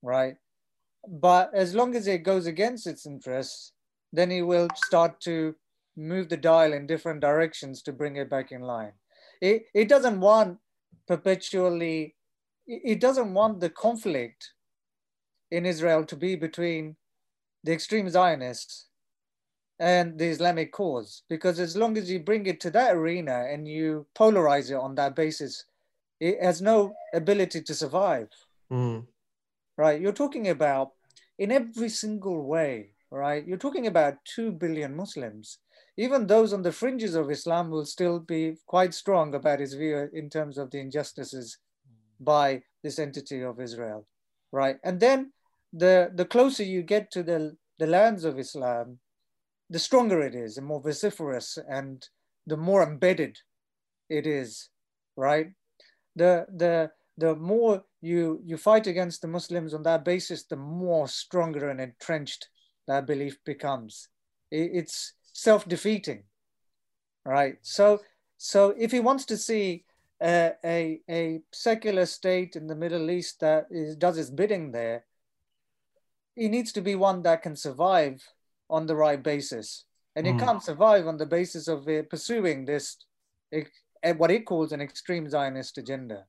right? 0.02 0.36
But 1.08 1.50
as 1.54 1.74
long 1.74 1.96
as 1.96 2.06
it 2.06 2.22
goes 2.22 2.46
against 2.46 2.86
its 2.86 3.06
interests, 3.06 3.72
then 4.12 4.30
it 4.30 4.42
will 4.42 4.68
start 4.76 5.20
to 5.22 5.56
move 5.96 6.28
the 6.28 6.36
dial 6.36 6.72
in 6.72 6.86
different 6.86 7.20
directions 7.20 7.82
to 7.82 7.92
bring 7.92 8.16
it 8.16 8.30
back 8.30 8.52
in 8.52 8.62
line. 8.62 8.92
It, 9.40 9.64
it 9.74 9.88
doesn't 9.88 10.20
want 10.20 10.58
perpetually, 11.08 12.14
it 12.66 13.00
doesn't 13.00 13.34
want 13.34 13.60
the 13.60 13.70
conflict 13.70 14.52
in 15.50 15.66
Israel 15.66 16.04
to 16.04 16.16
be 16.16 16.36
between 16.36 16.96
the 17.64 17.72
extreme 17.72 18.08
Zionists 18.08 18.86
and 19.78 20.18
the 20.18 20.26
Islamic 20.26 20.72
cause. 20.72 21.22
Because 21.28 21.60
as 21.60 21.76
long 21.76 21.96
as 21.96 22.10
you 22.10 22.20
bring 22.20 22.46
it 22.46 22.60
to 22.60 22.70
that 22.70 22.94
arena 22.94 23.46
and 23.50 23.66
you 23.66 24.06
polarize 24.16 24.70
it 24.70 24.74
on 24.74 24.94
that 24.96 25.14
basis, 25.14 25.64
it 26.20 26.42
has 26.42 26.60
no 26.60 26.94
ability 27.14 27.62
to 27.62 27.74
survive. 27.74 28.28
Mm. 28.72 29.06
Right? 29.76 30.00
You're 30.00 30.12
talking 30.12 30.48
about 30.48 30.92
in 31.38 31.52
every 31.52 31.88
single 31.88 32.44
way, 32.44 32.90
right? 33.10 33.46
You're 33.46 33.58
talking 33.58 33.86
about 33.86 34.24
2 34.34 34.52
billion 34.52 34.96
Muslims. 34.96 35.58
Even 35.96 36.26
those 36.26 36.52
on 36.52 36.62
the 36.62 36.72
fringes 36.72 37.14
of 37.14 37.30
Islam 37.30 37.70
will 37.70 37.84
still 37.84 38.18
be 38.18 38.56
quite 38.66 38.94
strong 38.94 39.34
about 39.34 39.60
his 39.60 39.74
view 39.74 40.08
in 40.12 40.28
terms 40.28 40.58
of 40.58 40.70
the 40.70 40.78
injustices 40.78 41.58
by 42.20 42.62
this 42.82 42.98
entity 42.98 43.42
of 43.42 43.60
Israel, 43.60 44.06
right? 44.52 44.78
And 44.84 44.98
then 45.00 45.32
the, 45.72 46.10
the 46.14 46.24
closer 46.24 46.62
you 46.62 46.82
get 46.82 47.10
to 47.12 47.22
the, 47.22 47.56
the 47.78 47.86
lands 47.86 48.24
of 48.24 48.38
Islam, 48.38 48.98
the 49.70 49.78
stronger 49.78 50.20
it 50.22 50.34
is, 50.34 50.54
the 50.54 50.62
more 50.62 50.80
vociferous 50.80 51.58
and 51.68 52.06
the 52.46 52.56
more 52.56 52.82
embedded 52.82 53.38
it 54.08 54.26
is, 54.26 54.70
right? 55.16 55.48
The, 56.16 56.46
the, 56.54 56.90
the 57.18 57.34
more 57.34 57.82
you, 58.00 58.40
you 58.44 58.56
fight 58.56 58.86
against 58.86 59.20
the 59.20 59.28
Muslims 59.28 59.74
on 59.74 59.82
that 59.82 60.04
basis, 60.04 60.44
the 60.44 60.56
more 60.56 61.08
stronger 61.08 61.68
and 61.68 61.80
entrenched 61.80 62.48
that 62.86 63.06
belief 63.06 63.36
becomes. 63.44 64.08
It, 64.50 64.70
it's 64.72 65.12
self-defeating, 65.32 66.24
right? 67.24 67.56
So, 67.62 68.00
so 68.38 68.74
if 68.78 68.90
he 68.90 69.00
wants 69.00 69.26
to 69.26 69.36
see 69.36 69.84
a, 70.22 70.52
a, 70.64 71.00
a 71.10 71.40
secular 71.52 72.06
state 72.06 72.56
in 72.56 72.66
the 72.66 72.74
Middle 72.74 73.10
East 73.10 73.40
that 73.40 73.66
is, 73.70 73.96
does 73.96 74.16
its 74.16 74.30
bidding 74.30 74.72
there, 74.72 75.04
he 76.38 76.48
needs 76.48 76.72
to 76.72 76.80
be 76.80 76.94
one 76.94 77.22
that 77.22 77.42
can 77.42 77.56
survive 77.56 78.22
on 78.70 78.86
the 78.86 78.94
right 78.94 79.22
basis. 79.22 79.84
And 80.14 80.26
mm. 80.26 80.34
it 80.34 80.44
can't 80.44 80.62
survive 80.62 81.06
on 81.06 81.16
the 81.16 81.26
basis 81.26 81.68
of 81.68 81.86
uh, 81.88 82.02
pursuing 82.08 82.64
this, 82.64 82.96
uh, 83.54 84.12
what 84.14 84.30
it 84.30 84.46
calls 84.46 84.72
an 84.72 84.80
extreme 84.80 85.28
Zionist 85.28 85.78
agenda, 85.78 86.24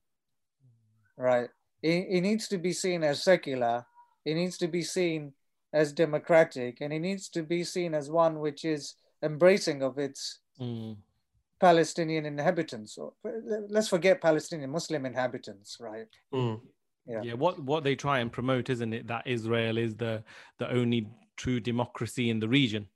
right? 1.16 1.48
It, 1.82 2.06
it 2.10 2.20
needs 2.22 2.48
to 2.48 2.58
be 2.58 2.72
seen 2.72 3.04
as 3.04 3.22
secular. 3.22 3.86
It 4.24 4.34
needs 4.34 4.58
to 4.58 4.68
be 4.68 4.82
seen 4.82 5.32
as 5.72 5.92
democratic, 5.92 6.80
and 6.80 6.92
it 6.92 6.98
needs 6.98 7.28
to 7.30 7.42
be 7.42 7.62
seen 7.62 7.94
as 7.94 8.10
one 8.10 8.40
which 8.40 8.64
is 8.64 8.94
embracing 9.22 9.82
of 9.82 9.98
its 9.98 10.40
mm. 10.60 10.96
Palestinian 11.60 12.26
inhabitants. 12.26 12.98
Or, 12.98 13.12
let's 13.68 13.88
forget 13.88 14.20
Palestinian 14.20 14.70
Muslim 14.70 15.06
inhabitants, 15.06 15.76
right? 15.80 16.08
Mm. 16.34 16.60
Yeah. 17.06 17.22
yeah. 17.22 17.32
What 17.34 17.62
what 17.62 17.84
they 17.84 17.96
try 17.96 18.20
and 18.20 18.30
promote, 18.30 18.70
isn't 18.70 18.92
it, 18.92 19.06
that 19.08 19.26
Israel 19.26 19.78
is 19.78 19.96
the 19.96 20.22
the 20.58 20.70
only 20.70 21.08
true 21.36 21.60
democracy 21.60 22.30
in 22.30 22.40
the 22.40 22.48
region. 22.48 22.86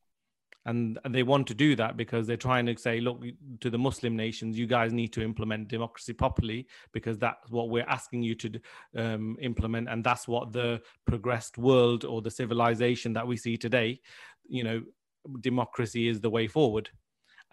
And, 0.67 0.99
they 1.11 1.23
want 1.23 1.47
to 1.49 1.55
do 1.55 1.77
that 1.77 1.97
because 1.97 2.27
they're 2.27 2.39
trying 2.39 2.65
to 2.67 2.77
say, 2.79 2.99
look, 2.99 3.23
to 3.61 3.69
the 3.69 3.79
Muslim 3.79 4.17
nations, 4.17 4.59
you 4.59 4.67
guys 4.67 4.95
need 4.95 5.13
to 5.13 5.23
implement 5.23 5.69
democracy 5.69 6.15
properly 6.15 6.67
because 6.93 7.19
that's 7.19 7.51
what 7.51 7.69
we're 7.69 7.87
asking 7.87 8.23
you 8.23 8.35
to 8.37 8.61
um, 8.97 9.37
implement. 9.43 9.91
And 9.91 10.03
that's 10.03 10.27
what 10.27 10.53
the 10.53 10.81
progressed 11.07 11.59
world 11.59 12.07
or 12.07 12.23
the 12.23 12.31
civilization 12.31 13.13
that 13.13 13.27
we 13.27 13.37
see 13.37 13.59
today, 13.59 14.01
you 14.49 14.65
know, 14.65 14.83
democracy 15.41 16.09
is 16.09 16.21
the 16.21 16.31
way 16.31 16.47
forward 16.47 16.89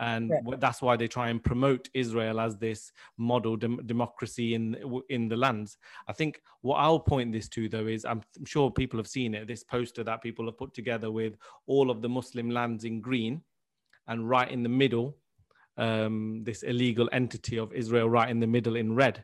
and 0.01 0.31
yeah. 0.31 0.55
that's 0.57 0.81
why 0.81 0.97
they 0.97 1.07
try 1.07 1.29
and 1.29 1.43
promote 1.43 1.87
Israel 1.93 2.39
as 2.39 2.57
this 2.57 2.91
model 3.17 3.55
dem- 3.55 3.85
democracy 3.85 4.55
in 4.55 4.75
in 5.09 5.29
the 5.29 5.37
lands. 5.37 5.77
I 6.07 6.13
think 6.13 6.41
what 6.61 6.77
I'll 6.77 6.99
point 6.99 7.31
this 7.31 7.47
to 7.49 7.69
though 7.69 7.85
is 7.85 8.03
I'm 8.03 8.23
sure 8.43 8.71
people 8.71 8.97
have 8.97 9.07
seen 9.07 9.35
it. 9.35 9.47
This 9.47 9.63
poster 9.63 10.03
that 10.03 10.23
people 10.23 10.45
have 10.47 10.57
put 10.57 10.73
together 10.73 11.11
with 11.11 11.35
all 11.67 11.91
of 11.91 12.01
the 12.01 12.09
Muslim 12.09 12.49
lands 12.49 12.83
in 12.83 12.99
green, 12.99 13.41
and 14.07 14.27
right 14.27 14.49
in 14.49 14.63
the 14.63 14.69
middle, 14.69 15.17
um, 15.77 16.43
this 16.43 16.63
illegal 16.63 17.07
entity 17.13 17.59
of 17.59 17.71
Israel 17.71 18.09
right 18.09 18.29
in 18.29 18.39
the 18.39 18.47
middle 18.47 18.77
in 18.77 18.95
red, 18.95 19.23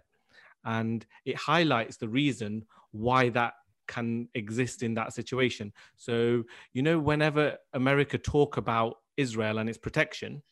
and 0.63 1.07
it 1.25 1.38
highlights 1.38 1.97
the 1.97 2.07
reason 2.07 2.63
why 2.91 3.30
that 3.30 3.53
can 3.88 4.28
exist 4.36 4.84
in 4.84 4.93
that 4.93 5.11
situation. 5.11 5.73
So 5.95 6.43
you 6.73 6.84
know, 6.84 6.99
whenever 6.99 7.57
America 7.73 8.19
talk 8.19 8.57
about 8.57 8.97
Israel 9.17 9.57
and 9.57 9.67
its 9.67 9.80
protection, 9.80 10.43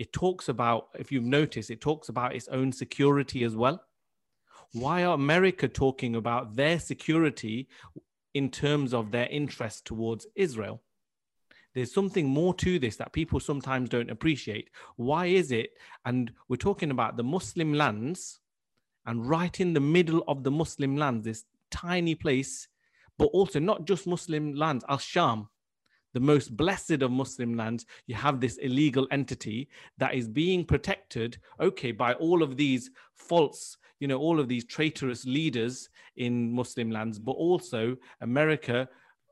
it 0.00 0.14
talks 0.14 0.48
about, 0.48 0.88
if 0.98 1.12
you've 1.12 1.26
noticed, 1.26 1.70
it 1.70 1.82
talks 1.82 2.08
about 2.08 2.34
its 2.34 2.48
own 2.48 2.72
security 2.72 3.44
as 3.44 3.54
well. 3.54 3.84
Why 4.72 5.04
are 5.04 5.12
America 5.12 5.68
talking 5.68 6.16
about 6.16 6.56
their 6.56 6.78
security 6.80 7.68
in 8.32 8.48
terms 8.48 8.94
of 8.94 9.10
their 9.10 9.26
interest 9.26 9.84
towards 9.84 10.26
Israel? 10.34 10.80
There's 11.74 11.92
something 11.92 12.26
more 12.26 12.54
to 12.54 12.78
this 12.78 12.96
that 12.96 13.12
people 13.12 13.40
sometimes 13.40 13.90
don't 13.90 14.08
appreciate. 14.08 14.70
Why 14.96 15.26
is 15.26 15.52
it? 15.52 15.72
And 16.06 16.32
we're 16.48 16.56
talking 16.56 16.90
about 16.90 17.18
the 17.18 17.22
Muslim 17.22 17.74
lands, 17.74 18.40
and 19.04 19.28
right 19.28 19.60
in 19.60 19.74
the 19.74 19.80
middle 19.80 20.24
of 20.26 20.44
the 20.44 20.50
Muslim 20.50 20.96
lands, 20.96 21.26
this 21.26 21.44
tiny 21.70 22.14
place, 22.14 22.68
but 23.18 23.26
also 23.26 23.58
not 23.58 23.84
just 23.84 24.06
Muslim 24.06 24.54
lands, 24.54 24.82
Al 24.88 24.96
Sham, 24.96 25.50
the 26.12 26.20
most 26.20 26.56
blessed 26.56 27.02
of 27.02 27.10
Muslim 27.10 27.54
lands, 27.54 27.86
you 28.06 28.14
have 28.14 28.40
this 28.40 28.56
illegal 28.58 29.06
entity 29.10 29.68
that 29.98 30.14
is 30.14 30.28
being 30.28 30.64
protected, 30.64 31.38
okay, 31.60 31.92
by 31.92 32.14
all 32.14 32.42
of 32.42 32.56
these 32.56 32.90
false, 33.14 33.76
you 34.00 34.08
know, 34.08 34.18
all 34.18 34.40
of 34.40 34.48
these 34.48 34.64
traitorous 34.64 35.24
leaders 35.24 35.88
in 36.16 36.52
Muslim 36.52 36.90
lands, 36.90 37.18
but 37.18 37.32
also 37.32 37.96
America, 38.20 38.88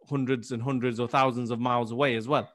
hundreds 0.08 0.52
and 0.52 0.62
hundreds 0.62 1.00
or 1.00 1.08
thousands 1.08 1.50
of 1.50 1.60
miles 1.60 1.90
away 1.90 2.16
as 2.16 2.28
well. 2.28 2.48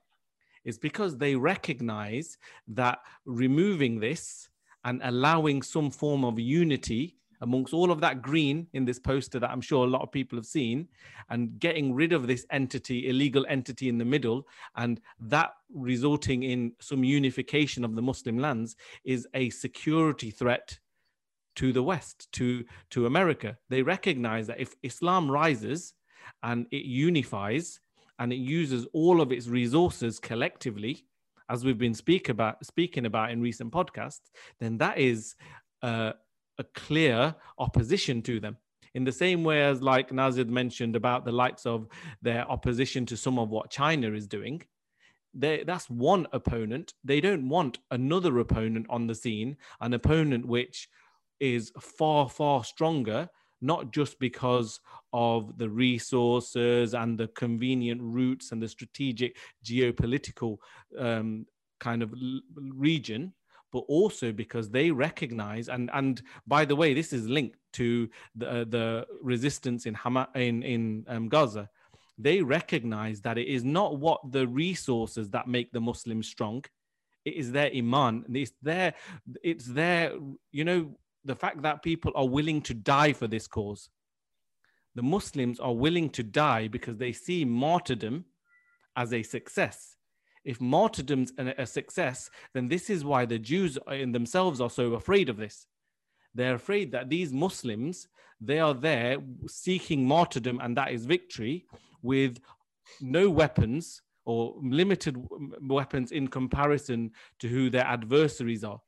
It's 0.66 0.78
because 0.78 1.18
they 1.18 1.36
recognize 1.36 2.38
that 2.70 3.00
removing 3.26 4.00
this 4.00 4.50
and 4.86 5.02
allowing 5.04 5.62
some 5.62 5.92
form 5.92 6.24
of 6.24 6.40
unity 6.40 7.18
amongst 7.44 7.74
all 7.74 7.92
of 7.92 8.00
that 8.00 8.22
green 8.22 8.66
in 8.74 8.86
this 8.86 8.98
poster 8.98 9.38
that 9.38 9.52
I'm 9.52 9.62
sure 9.62 9.86
a 9.86 9.90
lot 9.90 10.02
of 10.02 10.12
people 10.12 10.38
have 10.38 10.46
seen, 10.46 10.88
and 11.30 11.60
getting 11.60 11.94
rid 11.94 12.14
of 12.14 12.26
this 12.26 12.46
entity, 12.50 13.10
illegal 13.10 13.46
entity 13.48 13.90
in 13.90 13.98
the 13.98 14.06
middle, 14.06 14.48
and 14.78 15.00
that 15.20 15.52
resulting 15.74 16.44
in 16.44 16.72
some 16.80 17.04
unification 17.04 17.84
of 17.84 17.96
the 17.96 18.02
Muslim 18.02 18.40
lands 18.40 18.76
is 19.04 19.28
a 19.34 19.50
security 19.50 20.32
threat 20.32 20.80
to 21.56 21.74
the 21.74 21.84
West, 21.84 22.32
to, 22.32 22.64
to 22.90 23.06
America. 23.06 23.58
They 23.70 23.84
recognize 23.84 24.48
that 24.48 24.62
if 24.62 24.74
Islam 24.82 25.30
rises 25.30 25.94
and 26.42 26.66
it 26.72 26.86
unifies 26.86 27.80
and 28.20 28.32
it 28.32 28.38
uses 28.38 28.88
all 28.94 29.22
of 29.22 29.32
its 29.32 29.48
resources 29.48 30.20
collectively, 30.20 31.06
as 31.50 31.66
we've 31.66 31.78
been 31.78 31.94
speak 31.94 32.30
about, 32.30 32.66
speaking 32.66 33.06
about 33.06 33.32
in 33.32 33.42
recent 33.42 33.72
podcasts, 33.72 34.32
then 34.62 34.78
that 34.78 34.98
is 34.98 35.36
uh, 35.82 36.14
a 36.58 36.64
clear 36.64 37.36
opposition 37.58 38.22
to 38.24 38.40
them 38.40 38.58
in 38.94 39.04
the 39.04 39.12
same 39.12 39.44
way 39.44 39.64
as 39.64 39.82
like 39.82 40.12
Nazir 40.12 40.46
mentioned 40.46 40.96
about 40.96 41.26
the 41.26 41.32
likes 41.32 41.66
of 41.66 41.88
their 42.22 42.50
opposition 42.50 43.06
to 43.08 43.18
some 43.18 43.40
of 43.40 43.50
what 43.50 43.70
China 43.70 44.12
is 44.12 44.28
doing. 44.28 44.62
They, 45.34 45.64
that's 45.64 45.90
one 45.90 46.28
opponent. 46.32 46.94
They 47.04 47.20
don't 47.20 47.50
want 47.50 47.80
another 47.90 48.38
opponent 48.40 48.86
on 48.90 49.08
the 49.08 49.16
scene, 49.16 49.58
an 49.82 49.94
opponent 49.94 50.46
which 50.46 50.88
is 51.40 51.72
far, 51.80 52.30
far 52.30 52.64
stronger, 52.64 53.28
not 53.60 53.92
just 53.92 54.20
because 54.20 54.80
of 55.12 55.58
the 55.58 55.70
resources 55.70 56.94
and 56.94 57.18
the 57.18 57.30
convenient 57.30 58.02
routes 58.04 58.52
and 58.52 58.62
the 58.62 58.68
strategic 58.68 59.38
geopolitical 59.66 60.58
um, 61.00 61.48
kind 61.80 62.04
of 62.04 62.14
region, 62.56 63.34
but 63.74 63.84
also 63.88 64.32
because 64.32 64.70
they 64.70 64.92
recognize 64.92 65.68
and 65.68 65.90
and 65.94 66.22
by 66.48 66.64
the 66.64 66.76
way, 66.76 66.94
this 66.94 67.12
is 67.12 67.28
linked 67.28 67.58
to 67.74 68.08
the 68.36 68.50
uh, 68.50 68.66
the 68.76 69.06
resistance 69.22 69.86
in 69.86 69.94
Hama 69.96 70.30
in 70.36 70.64
in 70.64 71.06
um, 71.08 71.28
Gaza. 71.28 71.70
They 72.18 72.42
recognize 72.42 73.22
that 73.22 73.40
it 73.40 73.48
is 73.48 73.64
not 73.64 74.00
what 74.00 74.32
the 74.32 74.48
resources 74.48 75.30
that 75.32 75.48
make 75.48 75.72
the 75.72 75.82
Muslims 75.82 76.28
strong. 76.28 76.64
It 77.26 77.34
is 77.34 77.52
their 77.52 77.72
iman. 77.76 78.26
It's 78.34 78.54
their 78.62 78.94
it's 79.44 79.66
their 79.66 80.14
you 80.52 80.64
know 80.64 80.96
the 81.26 81.36
fact 81.36 81.64
that 81.64 81.84
people 81.84 82.12
are 82.16 82.28
willing 82.28 82.62
to 82.62 82.74
die 82.74 83.14
for 83.14 83.28
this 83.28 83.48
cause. 83.48 83.90
The 84.96 85.04
Muslims 85.04 85.60
are 85.60 85.74
willing 85.74 86.12
to 86.12 86.24
die 86.24 86.68
because 86.68 86.98
they 86.98 87.14
see 87.14 87.44
martyrdom 87.46 88.26
as 88.96 89.12
a 89.12 89.24
success 89.24 89.96
if 90.44 90.60
martyrdom's 90.60 91.32
a 91.38 91.66
success, 91.66 92.30
then 92.54 92.68
this 92.68 92.90
is 92.90 93.06
why 93.06 93.26
the 93.26 93.40
Jews 93.40 93.78
in 93.92 94.12
themselves 94.12 94.60
are 94.60 94.70
so 94.70 94.94
afraid 94.94 95.30
of 95.30 95.38
this. 95.38 95.68
They're 96.36 96.56
afraid 96.56 96.92
that 96.92 97.10
these 97.10 97.32
Muslims 97.32 98.08
they 98.46 98.60
are 98.60 98.74
there 98.74 99.18
seeking 99.48 100.06
martyrdom, 100.06 100.60
and 100.62 100.76
that 100.76 100.92
is 100.92 101.06
victory 101.06 101.66
with 102.02 102.40
no 103.00 103.30
weapons 103.30 104.02
or 104.26 104.56
limited 104.62 105.18
weapons 105.62 106.12
in 106.12 106.28
comparison 106.28 107.12
to 107.40 107.48
who 107.48 107.70
their 107.70 107.86
adversaries 107.86 108.64
are. 108.64 108.82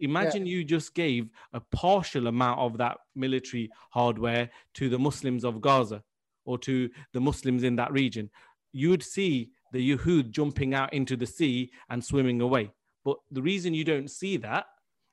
Imagine 0.00 0.46
yeah. 0.46 0.56
you 0.56 0.64
just 0.64 0.94
gave 0.94 1.28
a 1.52 1.60
partial 1.60 2.26
amount 2.26 2.58
of 2.60 2.78
that 2.78 2.98
military 3.14 3.70
hardware 3.90 4.50
to 4.74 4.88
the 4.88 4.98
Muslims 4.98 5.44
of 5.44 5.60
Gaza 5.60 6.02
or 6.46 6.58
to 6.58 6.90
the 7.12 7.20
Muslims 7.20 7.62
in 7.62 7.76
that 7.76 7.92
region. 7.92 8.30
You 8.72 8.90
would 8.90 9.02
see 9.02 9.50
the 9.74 9.96
Yahud 9.96 10.30
jumping 10.30 10.72
out 10.72 10.94
into 10.94 11.16
the 11.16 11.26
sea 11.26 11.72
and 11.90 12.02
swimming 12.02 12.40
away. 12.40 12.70
But 13.04 13.18
the 13.32 13.42
reason 13.42 13.74
you 13.74 13.84
don't 13.84 14.08
see 14.08 14.36
that 14.36 14.66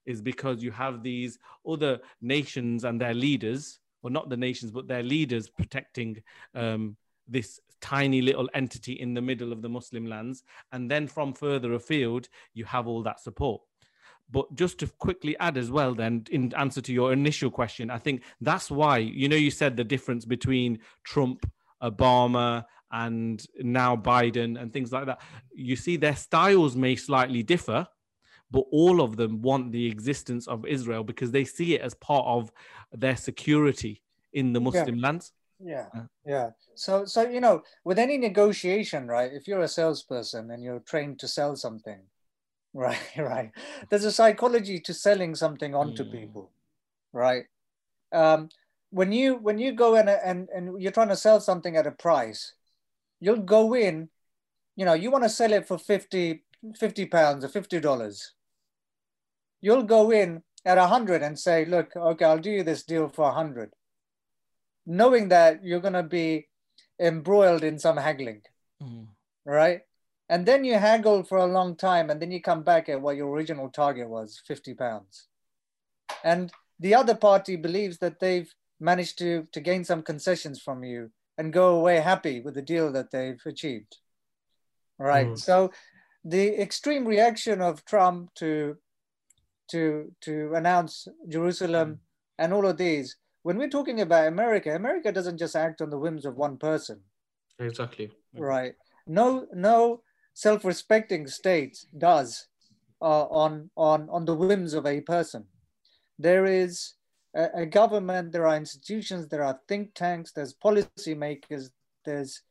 is 0.05 0.22
because 0.22 0.62
you 0.62 0.70
have 0.70 1.01
these 1.01 1.39
other 1.68 1.99
nations 2.22 2.84
and 2.84 3.01
their 3.01 3.16
leaders, 3.16 3.80
or 4.03 4.12
not 4.12 4.30
the 4.30 4.38
nations, 4.38 4.72
but 4.72 4.88
their 4.88 5.01
leaders 5.01 5.49
protecting 5.49 6.22
um, 6.53 6.95
this 7.28 7.59
tiny 7.82 8.22
little 8.22 8.47
entity 8.53 8.93
in 8.93 9.16
the 9.16 9.22
middle 9.22 9.51
of 9.51 9.64
the 9.64 9.70
Muslim 9.70 10.05
lands. 10.05 10.43
And 10.72 10.91
then 10.91 11.07
from 11.07 11.34
further 11.34 11.74
afield, 11.74 12.30
you 12.53 12.66
have 12.66 12.88
all 12.88 13.01
that 13.01 13.20
support. 13.20 13.64
But 14.30 14.53
just 14.53 14.78
to 14.80 14.88
quickly 14.88 15.36
add 15.39 15.57
as 15.57 15.72
well, 15.72 15.95
then, 15.95 16.26
in 16.30 16.53
answer 16.53 16.82
to 16.82 16.93
your 16.93 17.12
initial 17.14 17.49
question, 17.49 17.89
I 17.89 17.97
think 17.97 18.22
that's 18.39 18.70
why, 18.70 18.99
you 18.99 19.28
know, 19.28 19.36
you 19.36 19.49
said 19.49 19.76
the 19.76 19.84
difference 19.84 20.24
between 20.24 20.80
Trump, 21.03 21.51
Obama, 21.82 22.66
and 22.92 23.46
now 23.60 23.96
Biden 23.96 24.62
and 24.62 24.72
things 24.72 24.92
like 24.92 25.06
that. 25.06 25.22
You 25.54 25.76
see, 25.76 25.98
their 25.98 26.16
styles 26.16 26.76
may 26.76 26.96
slightly 26.96 27.44
differ, 27.44 27.88
but 28.52 28.66
all 28.72 29.02
of 29.02 29.16
them 29.16 29.42
want 29.42 29.72
the 29.72 29.88
existence 29.88 30.48
of 30.48 30.66
Israel 30.66 31.04
because 31.04 31.32
they 31.32 31.46
see 31.46 31.76
it 31.76 31.82
as 31.82 31.94
part 31.94 32.26
of 32.26 32.52
their 32.92 33.16
security 33.16 34.04
in 34.34 34.54
the 34.54 34.62
Muslim 34.62 34.96
yeah. 34.96 35.08
lands. 35.08 35.32
Yeah, 35.64 35.88
yeah. 36.26 36.50
So, 36.76 37.06
so 37.06 37.30
you 37.30 37.39
know, 37.39 37.62
with 37.84 38.00
any 38.00 38.18
negotiation, 38.18 39.08
right? 39.08 39.32
If 39.32 39.48
you're 39.48 39.62
a 39.62 39.68
salesperson 39.68 40.52
and 40.52 40.64
you're 40.64 40.80
trained 40.80 41.20
to 41.20 41.28
sell 41.28 41.56
something, 41.56 42.00
right, 42.74 42.98
right, 43.18 43.52
there's 43.89 44.06
a 44.06 44.12
psychology 44.12 44.80
to 44.80 44.94
selling 44.94 45.36
something 45.36 45.76
onto 45.76 46.04
mm. 46.04 46.12
people, 46.12 46.52
right? 47.14 47.44
Um, 48.12 48.50
when 48.89 49.12
you 49.12 49.36
when 49.36 49.58
you 49.58 49.74
go 49.74 49.96
in 49.96 50.10
and 50.10 50.50
and 50.50 50.82
you're 50.82 50.92
trying 50.92 51.10
to 51.10 51.16
sell 51.16 51.39
something 51.39 51.78
at 51.78 51.88
a 51.88 51.92
price, 51.92 52.54
you'll 53.22 53.38
go 53.38 53.74
in, 53.74 54.09
you 54.76 54.84
know, 54.84 54.93
you 54.93 55.09
want 55.09 55.24
to 55.24 55.30
sell 55.30 55.53
it 55.53 55.67
for 55.67 55.78
50, 55.78 56.43
50 56.78 57.05
pounds 57.05 57.45
or 57.45 57.47
fifty 57.47 57.80
dollars. 57.80 58.34
You'll 59.61 59.84
go 59.84 60.11
in 60.11 60.43
at 60.65 60.78
a 60.78 60.88
hundred 60.88 61.22
and 61.22 61.39
say, 61.39 61.63
look, 61.65 61.95
okay, 61.95 62.26
I'll 62.26 62.39
do 62.39 62.51
you 62.51 62.63
this 62.63 62.84
deal 62.84 63.07
for 63.07 63.30
a 63.30 63.34
hundred 63.34 63.72
knowing 64.86 65.30
that 65.30 65.63
you're 65.63 65.80
going 65.80 65.93
to 65.93 66.03
be 66.03 66.47
embroiled 66.99 67.63
in 67.63 67.80
some 67.80 67.97
haggling, 67.97 68.41
mm. 68.82 69.07
right? 69.45 69.82
And 70.30 70.45
then 70.45 70.63
you 70.63 70.76
haggle 70.76 71.24
for 71.24 71.39
a 71.39 71.45
long 71.45 71.76
time, 71.76 72.09
and 72.09 72.22
then 72.22 72.32
you 72.32 72.41
come 72.41 72.63
back 72.63 72.88
at 72.89 73.01
what 73.01 73.17
your 73.17 73.30
original 73.30 73.69
target 73.69 74.09
was 74.09 74.41
50 74.47 74.74
pounds. 74.76 75.28
And 76.24 76.51
the 76.80 76.95
other 76.95 77.15
party 77.15 77.57
believes 77.57 77.97
that 77.99 78.19
they've 78.19 78.51
managed 78.80 79.17
to, 79.19 79.47
to 79.51 79.59
gain 79.59 79.84
some 79.84 80.01
concessions 80.01 80.61
from 80.61 80.84
you 80.84 81.11
and 81.42 81.52
go 81.52 81.76
away 81.80 81.98
happy 82.00 82.39
with 82.39 82.54
the 82.54 82.62
deal 82.62 82.92
that 82.92 83.10
they've 83.10 83.42
achieved. 83.48 83.98
Right. 85.00 85.30
Mm. 85.30 85.39
So 85.39 85.72
the 86.24 86.62
extreme 86.62 87.06
reaction 87.08 87.62
of 87.62 87.84
Trump 87.86 88.30
to 88.36 88.78
to 89.72 90.14
to 90.22 90.54
announce 90.54 91.08
Jerusalem 91.28 91.89
mm. 91.89 92.00
and 92.38 92.54
all 92.54 92.68
of 92.68 92.78
these 92.78 93.18
when 93.42 93.58
we're 93.58 93.70
talking 93.78 94.02
about 94.02 94.28
America, 94.28 94.76
America 94.76 95.12
doesn't 95.12 95.39
just 95.39 95.56
act 95.56 95.82
on 95.82 95.89
the 95.89 95.98
whims 95.98 96.26
of 96.26 96.36
one 96.36 96.58
person. 96.58 97.02
Exactly. 97.58 98.12
Right. 98.38 98.76
No, 99.08 99.48
no 99.52 100.04
self-respecting 100.36 101.26
state 101.26 101.76
does 101.98 102.48
uh, 103.02 103.26
on 103.44 103.72
on 103.76 104.10
on 104.12 104.26
the 104.26 104.36
whims 104.36 104.76
of 104.76 104.86
a 104.86 105.02
person. 105.02 105.46
There 106.20 106.46
is 106.46 106.94
a, 107.36 107.62
a 107.62 107.66
government. 107.66 108.32
There 108.32 108.48
are 108.48 108.56
institutions. 108.56 109.28
There 109.28 109.44
are 109.44 109.60
think 109.68 109.94
tanks. 109.94 110.32
There's 110.32 110.54
policymakers. 110.54 111.70
There's 112.06 112.42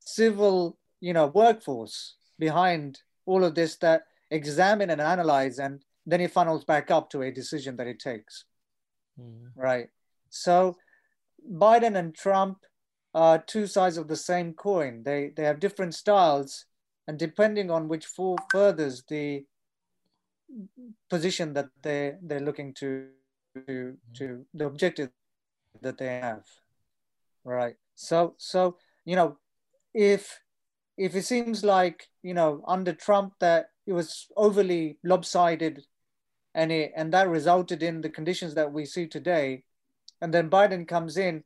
civil, 0.00 0.78
you 1.00 1.12
know, 1.12 1.26
workforce 1.26 2.16
behind 2.38 3.00
all 3.26 3.44
of 3.44 3.54
this 3.54 3.76
that 3.76 4.02
examine 4.30 4.90
and 4.90 5.00
analyze, 5.00 5.58
and 5.58 5.82
then 6.06 6.20
it 6.20 6.32
funnels 6.32 6.64
back 6.64 6.90
up 6.90 7.10
to 7.10 7.22
a 7.22 7.30
decision 7.30 7.76
that 7.76 7.86
it 7.86 7.98
takes. 7.98 8.44
Mm. 9.20 9.50
Right. 9.54 9.88
So 10.30 10.76
Biden 11.52 11.96
and 11.96 12.14
Trump 12.14 12.58
are 13.14 13.38
two 13.38 13.66
sides 13.66 13.96
of 13.96 14.08
the 14.08 14.16
same 14.16 14.54
coin. 14.54 15.02
They, 15.02 15.32
they 15.36 15.44
have 15.44 15.60
different 15.60 15.94
styles, 15.94 16.64
and 17.08 17.18
depending 17.18 17.70
on 17.70 17.88
which 17.88 18.06
furthers 18.52 19.02
the 19.08 19.44
position 21.08 21.52
that 21.54 21.68
they, 21.82 22.14
they're 22.22 22.40
looking 22.40 22.74
to, 22.74 23.08
to, 23.66 23.96
to 24.14 24.44
the 24.54 24.66
objective 24.66 25.10
that 25.82 25.98
they 25.98 26.06
have. 26.06 26.44
Right. 27.44 27.76
So, 27.94 28.34
so, 28.38 28.76
you 29.04 29.16
know, 29.16 29.38
if, 29.94 30.40
if 30.96 31.14
it 31.14 31.24
seems 31.24 31.64
like, 31.64 32.08
you 32.22 32.34
know, 32.34 32.62
under 32.66 32.92
Trump 32.92 33.34
that 33.40 33.66
it 33.86 33.92
was 33.92 34.26
overly 34.36 34.98
lopsided 35.04 35.84
and, 36.54 36.70
it, 36.70 36.92
and 36.96 37.12
that 37.12 37.28
resulted 37.28 37.82
in 37.82 38.00
the 38.00 38.10
conditions 38.10 38.54
that 38.54 38.72
we 38.72 38.84
see 38.84 39.06
today, 39.06 39.64
and 40.20 40.34
then 40.34 40.50
Biden 40.50 40.86
comes 40.86 41.16
in 41.16 41.44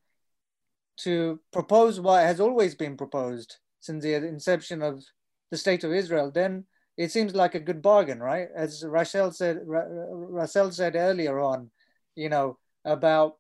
to 0.99 1.41
propose 1.53 2.01
what 2.01 2.25
has 2.25 2.41
always 2.41 2.75
been 2.75 2.97
proposed 2.97 3.57
since 3.81 4.03
the 4.03 4.15
inception 4.15 4.83
of 4.83 5.05
the 5.51 5.57
state 5.57 5.85
of 5.85 5.93
Israel, 5.93 6.31
then 6.31 6.65
it 6.97 7.11
seems 7.11 7.35
like 7.35 7.55
a 7.55 7.61
good 7.61 7.83
bargain, 7.83 8.21
right? 8.21 8.49
As 8.57 8.85
Rachel 8.87 9.31
said, 9.33 9.61
Rachel 9.65 10.71
said 10.71 10.97
earlier 10.97 11.41
on, 11.41 11.71
you 12.17 12.29
know, 12.29 12.59
about, 12.85 13.37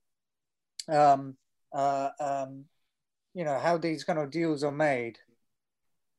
um, 0.88 1.36
uh, 1.72 2.10
um, 2.20 2.64
you 3.34 3.44
know, 3.44 3.58
how 3.58 3.78
these 3.78 4.04
kind 4.04 4.18
of 4.18 4.30
deals 4.30 4.62
are 4.62 4.72
made, 4.72 5.18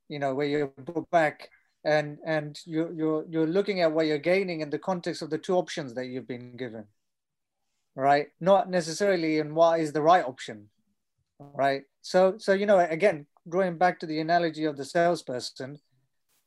you 0.10 0.20
know, 0.20 0.34
where 0.36 0.48
you 0.48 0.68
put 0.86 1.10
back 1.10 1.50
and 1.84 2.18
and 2.26 2.60
you 2.66 2.92
you're 2.96 3.26
you're 3.30 3.48
looking 3.48 3.82
at 3.82 3.92
what 3.92 4.08
you're 4.08 4.18
gaining 4.18 4.62
in 4.62 4.72
the 4.72 4.80
context 4.80 5.22
of 5.22 5.30
the 5.30 5.38
two 5.38 5.56
options 5.56 5.94
that 5.94 6.08
you've 6.08 6.28
been 6.28 6.58
given 6.58 6.86
right? 7.96 8.28
Not 8.40 8.70
necessarily 8.70 9.40
in 9.40 9.56
what 9.56 9.80
is 9.80 9.94
the 9.94 10.02
right 10.02 10.26
option, 10.26 10.70
right? 11.40 11.84
So, 12.02 12.36
so 12.38 12.54
you 12.54 12.66
know, 12.66 12.80
again, 12.80 13.26
drawing 13.48 13.78
back 13.78 14.00
to 14.00 14.06
the 14.06 14.20
analogy 14.20 14.66
of 14.66 14.78
the 14.78 14.86
salesperson, 14.86 15.80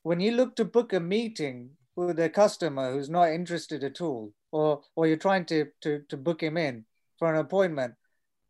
when 0.03 0.21
you 0.21 0.33
look 0.33 0.57
to 0.57 0.65
book 0.65 0.93
a 0.93 1.01
meeting 1.01 1.71
with 2.07 2.21
a 2.21 2.31
customer 2.31 2.93
who's 2.93 3.11
not 3.11 3.31
interested 3.31 3.83
at 3.83 4.01
all, 4.01 4.33
or 4.53 4.83
or 4.95 5.07
you're 5.07 5.17
trying 5.17 5.45
to 5.47 5.67
to, 5.81 6.03
to 6.09 6.17
book 6.17 6.43
him 6.43 6.57
in 6.57 6.85
for 7.19 7.33
an 7.33 7.41
appointment, 7.41 7.95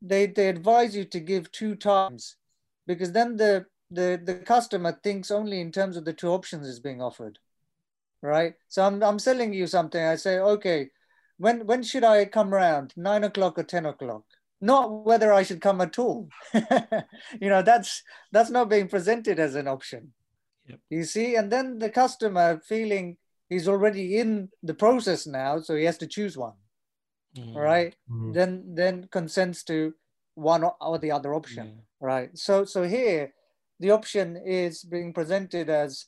they 0.03 0.27
they 0.27 0.49
advise 0.49 0.95
you 0.95 1.05
to 1.07 1.21
give 1.21 1.51
two 1.51 1.75
times, 1.75 2.37
because 2.87 3.13
then 3.13 3.37
the 3.37 3.67
the 3.91 4.21
the 4.23 4.35
customer 4.35 4.93
thinks 5.03 5.31
only 5.31 5.61
in 5.61 5.73
terms 5.73 5.97
of 5.97 6.05
the 6.05 6.13
two 6.13 6.29
options 6.29 6.67
is 6.67 6.81
being 6.81 7.01
offered, 7.01 7.39
right? 8.23 8.55
So 8.69 8.83
I'm 8.85 9.03
I'm 9.03 9.19
selling 9.19 9.55
you 9.55 9.67
something. 9.67 10.03
I 10.03 10.17
say, 10.17 10.39
okay, 10.39 10.91
when 11.39 11.67
when 11.67 11.83
should 11.83 12.05
I 12.05 12.27
come 12.27 12.53
round? 12.53 12.93
Nine 12.97 13.25
o'clock 13.25 13.59
or 13.59 13.65
ten 13.65 13.87
o'clock? 13.87 14.25
Not 14.61 15.07
whether 15.07 15.33
I 15.33 15.45
should 15.45 15.63
come 15.63 15.81
at 15.81 15.99
all. 15.99 16.29
you 17.41 17.49
know, 17.49 17.63
that's 17.63 18.03
that's 18.31 18.51
not 18.51 18.69
being 18.69 18.89
presented 18.89 19.39
as 19.39 19.55
an 19.55 19.69
option. 19.69 20.13
Yep. 20.67 20.81
You 20.91 21.05
see, 21.05 21.37
and 21.37 21.51
then 21.51 21.79
the 21.79 21.89
customer 21.89 22.61
feeling 22.63 23.17
he's 23.49 23.69
already 23.69 24.19
in 24.19 24.49
the 24.63 24.75
process 24.75 25.27
now, 25.27 25.61
so 25.61 25.75
he 25.75 25.85
has 25.85 25.99
to 25.99 26.07
choose 26.07 26.37
one. 26.37 26.55
Mm. 27.37 27.55
Right? 27.55 27.97
Mm. 28.11 28.35
Then 28.35 28.75
then 28.75 29.09
consents 29.11 29.63
to 29.65 29.95
one 30.35 30.65
or 30.81 30.99
the 30.99 31.13
other 31.13 31.35
option. 31.35 31.67
Mm. 31.67 31.81
Right. 32.01 32.31
So 32.39 32.65
so 32.65 32.85
here 32.85 33.33
the 33.81 33.91
option 33.91 34.37
is 34.37 34.83
being 34.83 35.13
presented 35.13 35.71
as, 35.71 36.07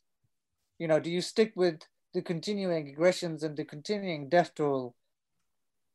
you 0.78 0.88
know, 0.88 0.98
do 0.98 1.10
you 1.10 1.20
stick 1.20 1.52
with 1.54 1.80
the 2.14 2.22
continuing 2.22 2.88
aggressions 2.88 3.42
and 3.42 3.56
the 3.56 3.64
continuing 3.64 4.28
death 4.28 4.54
toll 4.54 4.94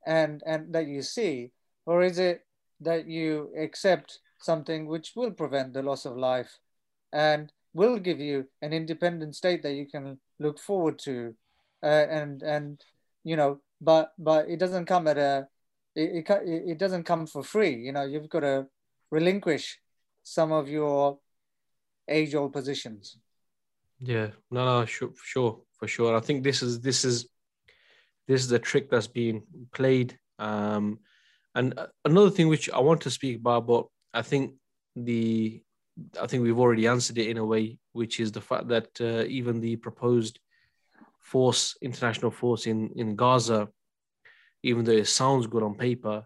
and 0.06 0.42
and 0.46 0.74
that 0.74 0.88
you 0.88 1.02
see 1.02 1.52
or 1.86 2.02
is 2.04 2.20
it 2.20 2.46
that 2.80 3.08
you 3.08 3.52
accept 3.58 4.20
something 4.40 4.88
which 4.88 5.14
will 5.16 5.32
prevent 5.32 5.74
the 5.74 5.82
loss 5.82 6.06
of 6.06 6.18
life 6.18 6.60
and 7.12 7.52
will 7.74 7.98
give 7.98 8.20
you 8.20 8.46
an 8.62 8.72
independent 8.74 9.36
state 9.36 9.64
that 9.64 9.74
you 9.74 9.86
can 9.86 10.18
look 10.40 10.60
forward 10.60 11.00
to. 11.00 11.36
Uh, 11.84 12.08
and 12.10 12.42
and 12.42 12.82
you 13.24 13.36
know 13.36 13.60
but 13.80 14.14
but 14.18 14.50
it 14.50 14.58
doesn't 14.58 14.86
come 14.86 15.08
at 15.08 15.18
a 15.18 15.48
it, 15.96 16.26
it, 16.28 16.64
it 16.72 16.78
doesn't 16.78 17.04
come 17.04 17.28
for 17.28 17.44
free. 17.44 17.76
You 17.76 17.92
know 17.92 18.04
you've 18.04 18.30
got 18.30 18.42
to 18.42 18.68
relinquish 19.12 19.80
some 20.24 20.52
of 20.52 20.68
your 20.68 21.20
age 22.10 22.36
old 22.36 22.54
positions. 22.54 23.18
Yeah 24.02 24.30
no 24.52 24.66
no 24.66 24.86
sure 24.86 25.12
sure 25.24 25.62
for 25.78 25.88
sure. 25.88 26.16
I 26.16 26.22
think 26.22 26.44
this 26.44 26.62
is 26.62 26.80
this 26.80 27.06
is 27.06 27.28
this 28.28 28.44
is 28.44 28.52
a 28.52 28.60
trick 28.60 28.90
that's 28.90 29.08
being 29.08 29.44
played. 29.72 30.18
Um, 30.40 31.00
And 31.56 31.80
uh, 31.80 31.88
another 32.04 32.30
thing 32.30 32.50
which 32.50 32.70
I 32.70 32.80
want 32.80 33.02
to 33.02 33.10
speak 33.10 33.40
about, 33.40 33.66
but 33.66 33.88
I 34.14 34.22
think 34.22 34.56
the 34.96 35.62
I 36.22 36.28
think 36.28 36.44
we've 36.44 36.60
already 36.60 36.88
answered 36.88 37.18
it 37.18 37.30
in 37.30 37.38
a 37.38 37.46
way, 37.46 37.78
which 37.94 38.20
is 38.20 38.32
the 38.32 38.42
fact 38.42 38.68
that 38.68 38.90
uh, 39.00 39.24
even 39.28 39.62
the 39.62 39.76
proposed 39.78 40.40
force, 41.20 41.78
international 41.82 42.32
force 42.32 42.68
in 42.68 42.90
in 42.96 43.16
Gaza, 43.16 43.70
even 44.64 44.84
though 44.84 44.92
it 45.04 45.08
sounds 45.08 45.48
good 45.48 45.64
on 45.64 45.76
paper, 45.76 46.26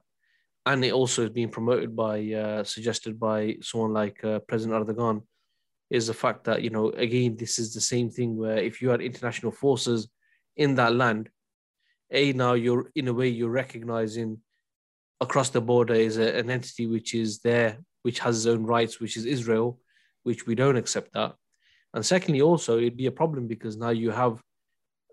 and 0.65 0.83
it 0.83 0.93
also 0.93 1.23
is 1.23 1.29
being 1.29 1.49
promoted 1.49 1.95
by 1.95 2.31
uh, 2.31 2.63
suggested 2.63 3.19
by 3.19 3.57
someone 3.61 3.93
like 3.93 4.23
uh, 4.23 4.39
President 4.39 4.87
Erdogan, 4.87 5.21
is 5.89 6.07
the 6.07 6.13
fact 6.13 6.43
that 6.45 6.61
you 6.61 6.69
know 6.69 6.89
again 6.89 7.35
this 7.35 7.59
is 7.59 7.73
the 7.73 7.81
same 7.81 8.09
thing 8.09 8.35
where 8.35 8.57
if 8.57 8.81
you 8.81 8.89
had 8.89 9.01
international 9.01 9.51
forces 9.51 10.07
in 10.57 10.75
that 10.75 10.95
land, 10.95 11.29
a 12.11 12.33
now 12.33 12.53
you're 12.53 12.91
in 12.95 13.07
a 13.07 13.13
way 13.13 13.27
you're 13.27 13.49
recognizing 13.49 14.39
across 15.21 15.49
the 15.49 15.61
border 15.61 15.93
is 15.93 16.17
a, 16.17 16.37
an 16.37 16.49
entity 16.49 16.87
which 16.87 17.13
is 17.13 17.39
there, 17.39 17.77
which 18.03 18.19
has 18.19 18.37
its 18.37 18.47
own 18.47 18.65
rights, 18.65 18.99
which 18.99 19.17
is 19.17 19.25
Israel, 19.25 19.79
which 20.23 20.47
we 20.47 20.55
don't 20.55 20.77
accept 20.77 21.13
that. 21.13 21.35
And 21.93 22.05
secondly, 22.05 22.41
also 22.41 22.77
it'd 22.77 22.97
be 22.97 23.07
a 23.07 23.11
problem 23.11 23.47
because 23.47 23.77
now 23.77 23.89
you 23.89 24.11
have 24.11 24.41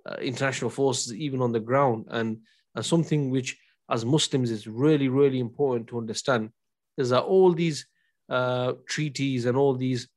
uh, 0.08 0.16
international 0.20 0.70
forces 0.70 1.14
even 1.14 1.40
on 1.40 1.52
the 1.52 1.60
ground, 1.60 2.06
and 2.10 2.38
and 2.74 2.84
something 2.84 3.30
which 3.30 3.58
as 3.90 4.04
Muslims 4.04 4.50
is 4.50 4.66
really 4.66 5.08
really 5.08 5.40
important 5.40 5.88
to 5.88 5.98
understand 5.98 6.50
is 6.98 7.10
that 7.10 7.22
all 7.22 7.52
these 7.52 7.86
uh, 8.28 8.72
treaties 8.86 9.46
and 9.46 9.56
all 9.56 9.74
these 9.74 10.08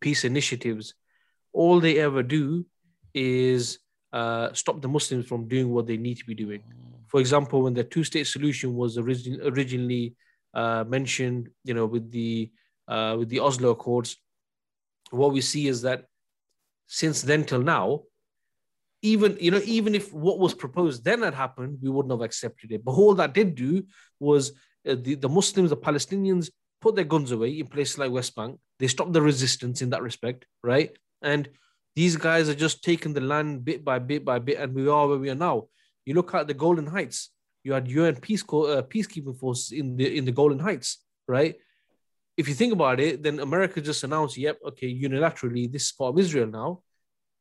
peace 0.00 0.24
initiatives, 0.24 0.94
all 1.52 1.80
they 1.80 1.98
ever 1.98 2.22
do 2.22 2.66
is 3.14 3.78
uh, 4.12 4.52
stop 4.52 4.80
the 4.80 4.88
Muslims 4.88 5.26
from 5.26 5.48
doing 5.48 5.70
what 5.70 5.86
they 5.86 5.96
need 5.96 6.18
to 6.18 6.24
be 6.24 6.34
doing. 6.34 6.62
For 7.08 7.20
example, 7.20 7.62
when 7.62 7.74
the 7.74 7.84
two-state 7.84 8.26
solution 8.26 8.74
was 8.74 8.98
origin- 8.98 9.40
originally 9.42 10.14
uh, 10.54 10.84
mentioned, 10.88 11.50
you 11.64 11.74
know, 11.74 11.86
with 11.86 12.10
the 12.10 12.50
uh, 12.88 13.16
with 13.18 13.28
the 13.28 13.40
Oslo 13.40 13.70
Accords, 13.70 14.16
what 15.10 15.32
we 15.32 15.40
see 15.40 15.66
is 15.66 15.82
that 15.82 16.04
since 16.86 17.22
then 17.22 17.44
till 17.44 17.62
now, 17.62 18.02
even 19.02 19.36
you 19.40 19.50
know, 19.50 19.60
even 19.64 19.94
if 19.94 20.12
what 20.12 20.38
was 20.38 20.54
proposed 20.54 21.04
then 21.04 21.22
had 21.22 21.34
happened, 21.34 21.78
we 21.82 21.90
wouldn't 21.90 22.12
have 22.12 22.22
accepted 22.22 22.72
it. 22.72 22.84
But 22.84 22.92
all 22.92 23.14
that 23.14 23.34
did 23.34 23.54
do 23.54 23.84
was 24.18 24.52
uh, 24.88 24.96
the, 25.00 25.14
the 25.14 25.28
Muslims, 25.28 25.70
the 25.70 25.76
Palestinians, 25.76 26.50
put 26.80 26.94
their 26.94 27.04
guns 27.04 27.32
away 27.32 27.58
in 27.58 27.66
places 27.66 27.98
like 27.98 28.10
West 28.10 28.34
Bank. 28.34 28.58
They 28.78 28.88
stopped 28.88 29.12
the 29.12 29.22
resistance 29.22 29.82
in 29.82 29.90
that 29.90 30.02
respect, 30.02 30.46
right? 30.62 30.90
And 31.22 31.48
these 31.94 32.16
guys 32.16 32.48
are 32.48 32.54
just 32.54 32.84
taking 32.84 33.14
the 33.14 33.20
land 33.20 33.64
bit 33.64 33.84
by 33.84 33.98
bit 33.98 34.24
by 34.24 34.38
bit, 34.38 34.58
and 34.58 34.74
we 34.74 34.88
are 34.88 35.08
where 35.08 35.18
we 35.18 35.30
are 35.30 35.34
now. 35.34 35.68
You 36.06 36.14
look 36.14 36.32
at 36.34 36.46
the 36.46 36.54
Golan 36.54 36.86
Heights. 36.86 37.30
You 37.64 37.72
had 37.72 37.88
UN 37.88 38.16
peace 38.16 38.42
uh, 38.42 38.82
peacekeeping 38.88 39.36
forces 39.36 39.72
in 39.72 39.96
the 39.96 40.16
in 40.16 40.24
the 40.24 40.32
Golan 40.32 40.60
Heights, 40.60 41.04
right? 41.26 41.56
If 42.36 42.48
you 42.48 42.54
think 42.54 42.72
about 42.72 43.00
it, 43.00 43.22
then 43.22 43.40
America 43.40 43.80
just 43.80 44.04
announced, 44.04 44.38
"Yep, 44.38 44.58
okay, 44.68 44.88
unilaterally, 44.94 45.70
this 45.70 45.86
is 45.86 45.92
part 45.92 46.14
of 46.14 46.18
Israel 46.18 46.46
now." 46.46 46.82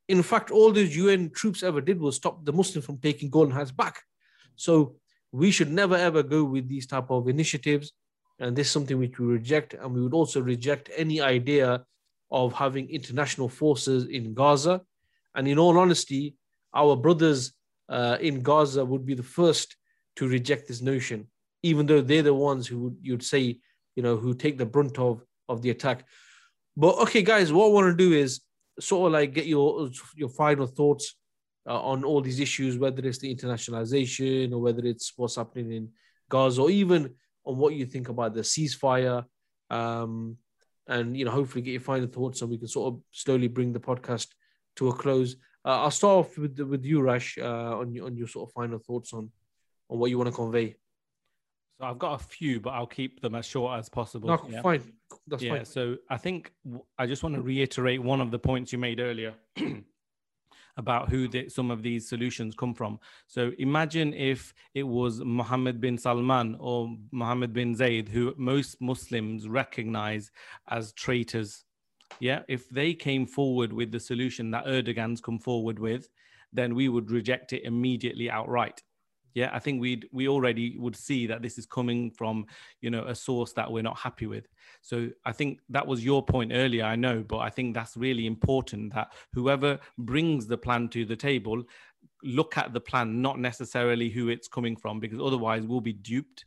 In 0.07 0.23
fact, 0.23 0.49
all 0.49 0.71
those 0.71 0.95
UN 0.95 1.29
troops 1.29 1.61
ever 1.61 1.79
did 1.79 1.99
was 1.99 2.15
stop 2.15 2.43
the 2.43 2.53
Muslims 2.53 2.85
from 2.85 2.97
taking 2.97 3.29
Golan 3.29 3.51
Heights 3.51 3.71
back. 3.71 4.01
So 4.55 4.95
we 5.31 5.51
should 5.51 5.71
never 5.71 5.95
ever 5.95 6.23
go 6.23 6.43
with 6.43 6.67
these 6.67 6.87
type 6.87 7.11
of 7.11 7.27
initiatives, 7.27 7.93
and 8.39 8.55
this 8.55 8.67
is 8.67 8.73
something 8.73 8.97
which 8.97 9.19
we 9.19 9.27
reject, 9.27 9.75
and 9.75 9.93
we 9.93 10.01
would 10.01 10.13
also 10.15 10.41
reject 10.41 10.89
any 10.95 11.21
idea 11.21 11.85
of 12.31 12.53
having 12.53 12.89
international 12.89 13.49
forces 13.49 14.07
in 14.07 14.33
Gaza. 14.33 14.81
And 15.35 15.47
in 15.47 15.59
all 15.59 15.77
honesty, 15.77 16.35
our 16.73 16.95
brothers 16.95 17.53
uh, 17.89 18.17
in 18.19 18.41
Gaza 18.41 18.83
would 18.83 19.05
be 19.05 19.13
the 19.13 19.23
first 19.23 19.75
to 20.17 20.27
reject 20.27 20.67
this 20.67 20.81
notion, 20.81 21.27
even 21.63 21.85
though 21.85 22.01
they're 22.01 22.23
the 22.23 22.33
ones 22.33 22.67
who 22.67 22.95
you'd 23.01 23.23
say, 23.23 23.59
you 23.95 24.03
know, 24.03 24.17
who 24.17 24.33
take 24.33 24.57
the 24.57 24.65
brunt 24.65 24.97
of, 24.97 25.23
of 25.49 25.61
the 25.61 25.69
attack. 25.69 26.05
But 26.77 26.97
okay, 26.99 27.21
guys, 27.21 27.53
what 27.53 27.67
I 27.67 27.69
want 27.69 27.97
to 27.97 28.03
do 28.03 28.13
is 28.13 28.41
sort 28.79 29.07
of 29.07 29.13
like 29.13 29.33
get 29.33 29.45
your 29.45 29.89
your 30.15 30.29
final 30.29 30.67
thoughts 30.67 31.15
uh, 31.67 31.79
on 31.81 32.03
all 32.03 32.21
these 32.21 32.39
issues, 32.39 32.77
whether 32.77 33.05
it's 33.07 33.19
the 33.19 33.33
internationalization 33.33 34.51
or 34.51 34.59
whether 34.59 34.85
it's 34.85 35.13
what's 35.15 35.37
happening 35.37 35.71
in 35.71 35.89
Gaza, 36.29 36.61
or 36.63 36.69
even 36.69 37.13
on 37.45 37.57
what 37.57 37.75
you 37.75 37.85
think 37.85 38.09
about 38.09 38.33
the 38.33 38.41
ceasefire. 38.41 39.25
Um, 39.69 40.37
and 40.87 41.17
you 41.17 41.25
know 41.25 41.31
hopefully 41.31 41.61
get 41.61 41.71
your 41.71 41.81
final 41.81 42.07
thoughts 42.07 42.41
and 42.41 42.51
we 42.51 42.57
can 42.57 42.67
sort 42.67 42.93
of 42.93 43.01
slowly 43.11 43.47
bring 43.47 43.73
the 43.73 43.79
podcast 43.79 44.27
to 44.75 44.89
a 44.89 44.93
close. 44.93 45.35
Uh, 45.65 45.81
I'll 45.81 45.91
start 45.91 46.25
off 46.25 46.37
with 46.37 46.59
with 46.59 46.85
you, 46.85 47.01
Rash, 47.01 47.37
uh, 47.39 47.79
on 47.79 47.91
your 47.91 48.05
on 48.05 48.15
your 48.15 48.27
sort 48.27 48.49
of 48.49 48.53
final 48.53 48.77
thoughts 48.77 49.13
on 49.13 49.31
on 49.89 49.99
what 49.99 50.09
you 50.09 50.17
want 50.17 50.29
to 50.29 50.35
convey. 50.35 50.75
So 51.79 51.85
I've 51.85 51.99
got 51.99 52.21
a 52.21 52.23
few, 52.23 52.59
but 52.61 52.69
I'll 52.69 52.87
keep 52.87 53.21
them 53.21 53.35
as 53.35 53.45
short 53.45 53.77
as 53.77 53.89
possible. 53.89 54.29
No, 54.29 54.45
yeah. 54.47 54.61
fine. 54.61 54.81
That's 55.27 55.43
yeah, 55.43 55.55
fine. 55.55 55.65
So 55.65 55.97
I 56.09 56.17
think 56.17 56.53
I 56.97 57.05
just 57.05 57.23
want 57.23 57.35
to 57.35 57.41
reiterate 57.41 58.01
one 58.01 58.21
of 58.21 58.31
the 58.31 58.39
points 58.39 58.71
you 58.71 58.79
made 58.79 58.99
earlier. 58.99 59.33
about 60.77 61.09
who 61.09 61.27
the, 61.27 61.49
some 61.49 61.71
of 61.71 61.81
these 61.81 62.07
solutions 62.07 62.55
come 62.55 62.73
from. 62.73 62.99
So 63.27 63.51
imagine 63.57 64.13
if 64.13 64.53
it 64.73 64.83
was 64.83 65.19
Mohammed 65.21 65.79
bin 65.79 65.97
Salman 65.97 66.57
or 66.59 66.95
Mohammed 67.11 67.53
bin 67.53 67.75
Zayed, 67.75 68.09
who 68.09 68.33
most 68.37 68.81
Muslims 68.81 69.47
recognize 69.47 70.31
as 70.67 70.91
traitors. 70.93 71.64
Yeah, 72.19 72.41
if 72.47 72.69
they 72.69 72.93
came 72.93 73.25
forward 73.25 73.73
with 73.73 73.91
the 73.91 73.99
solution 73.99 74.51
that 74.51 74.65
Erdogan's 74.65 75.21
come 75.21 75.39
forward 75.39 75.79
with, 75.79 76.09
then 76.53 76.73
we 76.75 76.89
would 76.89 77.11
reject 77.11 77.53
it 77.53 77.63
immediately 77.63 78.29
outright. 78.29 78.81
Yeah 79.33 79.49
i 79.53 79.59
think 79.59 79.81
we'd 79.81 80.07
we 80.11 80.27
already 80.29 80.77
would 80.79 80.95
see 80.95 81.27
that 81.27 81.41
this 81.41 81.57
is 81.57 81.65
coming 81.65 82.09
from 82.09 82.45
you 82.81 82.89
know 82.89 83.03
a 83.03 83.13
source 83.13 83.51
that 83.53 83.69
we're 83.69 83.83
not 83.83 83.99
happy 83.99 84.27
with. 84.27 84.47
So 84.81 85.09
i 85.25 85.33
think 85.33 85.59
that 85.69 85.85
was 85.85 86.03
your 86.03 86.25
point 86.25 86.51
earlier 86.53 86.85
i 86.85 86.95
know 86.95 87.21
but 87.21 87.39
i 87.39 87.49
think 87.49 87.75
that's 87.75 87.97
really 87.97 88.25
important 88.25 88.93
that 88.93 89.13
whoever 89.33 89.77
brings 89.97 90.47
the 90.47 90.57
plan 90.57 90.87
to 90.89 91.05
the 91.05 91.15
table 91.17 91.63
look 92.23 92.57
at 92.57 92.73
the 92.73 92.79
plan 92.79 93.21
not 93.21 93.37
necessarily 93.39 94.09
who 94.09 94.29
it's 94.29 94.47
coming 94.47 94.75
from 94.75 94.99
because 94.99 95.19
otherwise 95.19 95.67
we'll 95.67 95.81
be 95.81 95.93
duped 95.93 96.45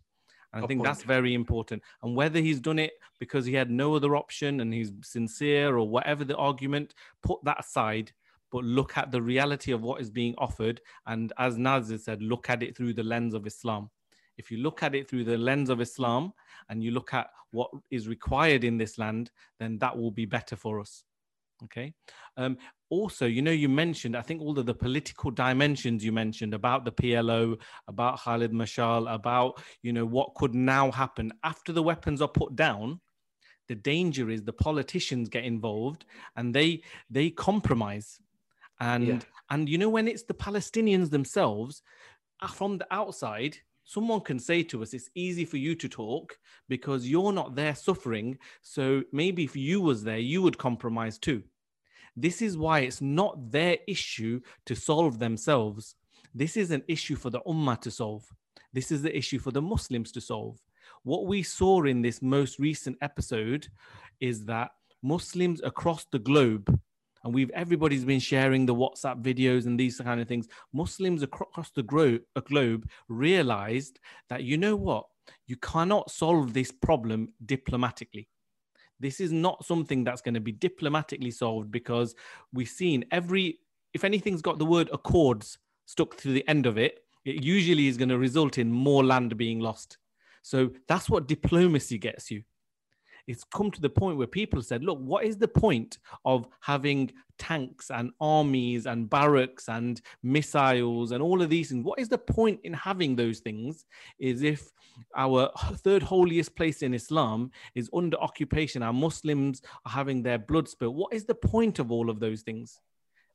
and 0.53 0.65
I 0.65 0.67
think 0.67 0.83
that's 0.83 1.03
very 1.03 1.35
important. 1.35 1.83
And 2.03 2.17
whether 2.17 2.41
he's 2.41 2.61
done 2.61 2.79
it 2.79 2.93
because 3.19 3.45
he 3.45 3.53
had 3.55 3.71
no 3.71 3.95
other 3.95 4.17
option 4.17 4.61
and 4.61 4.73
he's 4.73 4.93
sincere 5.03 5.77
or 5.77 5.89
whatever 5.89 6.25
the 6.25 6.37
argument, 6.37 6.95
put 7.23 7.43
that 7.45 7.61
aside 7.61 8.13
but 8.51 8.65
look 8.65 8.97
at 8.97 9.11
the 9.11 9.21
reality 9.21 9.73
of 9.73 9.83
what 9.83 10.01
is 10.01 10.11
being 10.11 10.35
offered. 10.39 10.81
And 11.07 11.33
as 11.39 11.59
Nazir 11.59 11.99
said, 11.99 12.23
look 12.23 12.49
at 12.49 12.63
it 12.63 12.77
through 12.77 12.95
the 12.95 13.03
lens 13.03 13.35
of 13.35 13.47
Islam. 13.47 13.91
If 14.37 14.51
you 14.51 14.59
look 14.59 14.83
at 14.83 14.95
it 14.95 15.09
through 15.09 15.25
the 15.25 15.37
lens 15.37 15.69
of 15.69 15.81
Islam 15.81 16.33
and 16.69 16.83
you 16.83 16.93
look 16.93 17.13
at 17.13 17.29
what 17.51 17.71
is 17.91 18.09
required 18.09 18.65
in 18.65 18.79
this 18.79 18.99
land, 18.99 19.31
then 19.59 19.79
that 19.79 19.97
will 19.97 20.11
be 20.11 20.27
better 20.27 20.57
for 20.57 20.81
us. 20.81 21.03
Okay. 21.65 21.93
Um, 22.37 22.57
also, 22.89 23.27
you 23.27 23.43
know, 23.43 23.51
you 23.51 23.69
mentioned, 23.69 24.17
I 24.17 24.23
think 24.23 24.41
all 24.41 24.59
of 24.59 24.67
the 24.67 24.75
political 24.75 25.31
dimensions 25.31 26.05
you 26.05 26.13
mentioned 26.13 26.55
about 26.55 26.85
the 26.85 26.93
PLO, 26.93 27.59
about 27.89 28.21
Khalid 28.21 28.53
Mishal, 28.53 29.13
about, 29.13 29.61
you 29.83 29.93
know, 29.93 30.07
what 30.07 30.35
could 30.35 30.55
now 30.55 30.91
happen 30.91 31.33
after 31.43 31.73
the 31.73 31.83
weapons 31.83 32.23
are 32.23 32.29
put 32.29 32.55
down. 32.55 33.01
The 33.67 33.75
danger 33.75 34.31
is 34.31 34.45
the 34.45 34.53
politicians 34.53 35.29
get 35.29 35.45
involved 35.45 36.07
and 36.37 36.55
they 36.55 36.83
they 37.11 37.29
compromise 37.29 38.19
and 38.81 39.07
yeah. 39.07 39.19
and 39.51 39.69
you 39.69 39.79
know 39.79 39.89
when 39.89 40.09
it's 40.09 40.23
the 40.25 40.35
palestinians 40.35 41.11
themselves 41.11 41.83
uh, 42.41 42.47
from 42.47 42.79
the 42.79 42.87
outside 42.91 43.59
someone 43.89 44.21
can 44.21 44.39
say 44.39 44.63
to 44.63 44.83
us 44.83 44.93
it's 44.93 45.09
easy 45.15 45.47
for 45.47 45.57
you 45.57 45.75
to 45.75 45.89
talk 45.89 46.39
because 46.69 47.09
you're 47.09 47.33
not 47.33 47.55
there 47.55 47.75
suffering 47.75 48.37
so 48.61 49.03
maybe 49.13 49.45
if 49.45 49.57
you 49.57 49.81
was 49.81 50.05
there 50.05 50.19
you 50.19 50.43
would 50.43 50.59
compromise 50.59 51.19
too. 51.19 51.43
This 52.15 52.43
is 52.43 52.59
why 52.59 52.81
it's 52.81 53.01
not 53.01 53.51
their 53.51 53.79
issue 53.87 54.41
to 54.67 54.77
solve 54.77 55.19
themselves. 55.19 55.95
This 56.35 56.59
is 56.59 56.71
an 56.71 56.83
issue 56.87 57.17
for 57.17 57.31
the 57.31 57.41
ummah 57.47 57.81
to 57.81 57.91
solve. 57.91 58.29
This 58.75 58.93
is 58.93 59.01
the 59.01 59.17
issue 59.17 59.39
for 59.39 59.53
the 59.53 59.63
muslims 59.63 60.13
to 60.13 60.21
solve. 60.21 60.59
What 61.05 61.27
we 61.27 61.43
saw 61.43 61.85
in 61.85 62.03
this 62.03 62.21
most 62.21 62.59
recent 62.59 62.99
episode 63.01 63.69
is 64.21 64.45
that 64.45 64.73
muslims 65.03 65.63
across 65.63 66.05
the 66.13 66.19
globe 66.19 66.78
and 67.25 67.35
we've 67.35 67.51
everybody's 67.51 68.05
been 68.05 68.21
sharing 68.21 68.67
the 68.67 68.75
WhatsApp 68.75 69.23
videos 69.23 69.67
and 69.67 69.79
these 69.79 69.99
kind 69.99 70.21
of 70.21 70.29
things. 70.29 70.49
Muslims 70.73 71.23
across 71.23 71.71
the 71.71 71.83
gro- 71.83 72.19
globe 72.45 72.89
realized 73.09 73.99
that 74.29 74.45
you 74.45 74.57
know 74.57 74.77
what, 74.77 75.07
you 75.47 75.57
cannot 75.57 76.11
solve 76.11 76.55
this 76.55 76.71
problem 76.71 77.29
diplomatically. 77.45 78.29
This 79.01 79.21
is 79.21 79.33
not 79.33 79.65
something 79.65 80.05
that's 80.05 80.23
going 80.23 80.35
to 80.35 80.41
be 80.41 80.53
diplomatically 80.53 81.31
solved 81.31 81.71
because 81.71 82.15
we've 82.53 82.69
seen 82.69 83.05
every, 83.11 83.61
if 83.95 84.05
anything's 84.05 84.43
got 84.43 84.59
the 84.59 84.67
word 84.67 84.91
accords 84.93 85.59
stuck 85.87 86.17
to 86.19 86.33
the 86.33 86.47
end 86.49 86.67
of 86.67 86.79
it, 86.79 87.01
it 87.25 87.45
usually 87.45 87.89
is 87.89 87.97
going 87.97 88.09
to 88.09 88.19
result 88.19 88.59
in 88.59 88.73
more 88.73 89.05
land 89.05 89.37
being 89.37 89.61
lost. 89.61 89.99
So 90.43 90.71
that's 90.89 91.11
what 91.11 91.29
diplomacy 91.29 91.99
gets 91.99 92.31
you. 92.31 92.43
It's 93.29 93.45
come 93.45 93.71
to 93.71 93.81
the 93.81 93.91
point 93.91 94.17
where 94.17 94.27
people 94.27 94.63
said, 94.63 94.83
look, 94.83 94.99
what 94.99 95.25
is 95.25 95.37
the 95.37 95.47
point 95.47 95.99
of 96.25 96.49
having 96.61 97.13
tanks 97.39 97.91
and 97.91 98.11
armies 98.21 98.87
and 98.87 99.09
barracks 99.09 99.69
and 99.69 100.01
missiles 100.23 101.13
and 101.13 101.23
all 101.23 101.43
of 101.43 101.51
these 101.51 101.69
things? 101.69 101.85
What 101.85 102.01
is 102.01 102.09
the 102.09 102.19
point 102.19 102.59
in 102.65 102.73
having 102.73 103.15
those 103.15 103.41
things? 103.41 103.85
Is 104.19 104.43
if 104.43 104.73
our 105.15 105.51
third 105.77 106.03
holiest 106.03 106.57
place 106.57 106.81
in 106.81 106.95
Islam 106.95 107.51
is 107.75 107.91
under 107.93 108.17
occupation, 108.17 108.83
our 108.83 108.95
Muslims 108.95 109.61
are 109.85 109.93
having 109.93 110.23
their 110.23 110.39
blood 110.39 110.67
spilled. 110.67 110.97
What 110.97 111.13
is 111.13 111.27
the 111.27 111.35
point 111.35 111.79
of 111.79 111.93
all 111.93 112.09
of 112.09 112.21
those 112.21 112.41
things? 112.41 112.81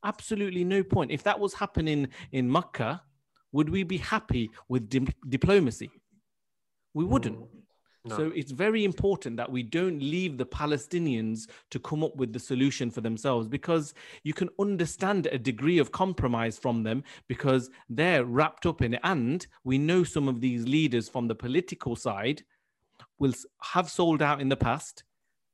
Absolutely 0.04 0.64
no 0.64 0.84
point. 0.84 1.12
If 1.12 1.24
that 1.24 1.40
was 1.40 1.54
happening 1.54 2.08
in 2.32 2.52
Makkah, 2.52 3.04
would 3.52 3.70
we 3.70 3.84
be 3.84 3.98
happy 3.98 4.50
with 4.68 4.90
di- 4.90 5.16
diplomacy? 5.30 5.92
We 6.96 7.06
wouldn't. 7.06 7.38
Mm. 7.38 7.48
No. 8.06 8.18
So 8.18 8.32
it's 8.36 8.52
very 8.52 8.84
important 8.84 9.38
that 9.38 9.50
we 9.50 9.64
don't 9.64 10.00
leave 10.00 10.38
the 10.38 10.46
Palestinians 10.46 11.48
to 11.72 11.80
come 11.80 12.04
up 12.04 12.18
with 12.18 12.34
the 12.34 12.40
solution 12.40 12.92
for 12.92 13.00
themselves 13.00 13.48
because 13.48 13.94
you 14.24 14.34
can 14.34 14.50
understand 14.60 15.28
a 15.28 15.38
degree 15.38 15.78
of 15.78 15.94
compromise 15.94 16.58
from 16.58 16.84
them 16.84 17.04
because 17.30 17.70
they're 17.90 18.26
wrapped 18.26 18.66
up 18.66 18.82
in 18.82 18.96
it. 18.96 19.00
And 19.04 19.48
we 19.64 19.78
know 19.78 20.04
some 20.04 20.28
of 20.28 20.42
these 20.42 20.68
leaders 20.68 21.08
from 21.08 21.28
the 21.28 21.36
political 21.36 21.96
side 21.96 22.44
will 23.20 23.34
have 23.62 23.90
sold 23.90 24.22
out 24.22 24.42
in 24.42 24.50
the 24.50 24.58
past 24.58 25.04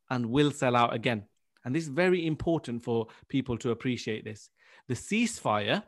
and 0.10 0.26
will 0.26 0.50
sell 0.50 0.76
out 0.76 0.94
again. 0.94 1.26
And 1.66 1.76
this 1.76 1.84
is 1.84 1.90
very 1.90 2.26
important 2.26 2.84
for 2.84 3.08
people 3.28 3.60
to 3.60 3.70
appreciate 3.70 4.24
this. 4.24 4.50
The 4.88 4.96
ceasefire, 4.96 5.84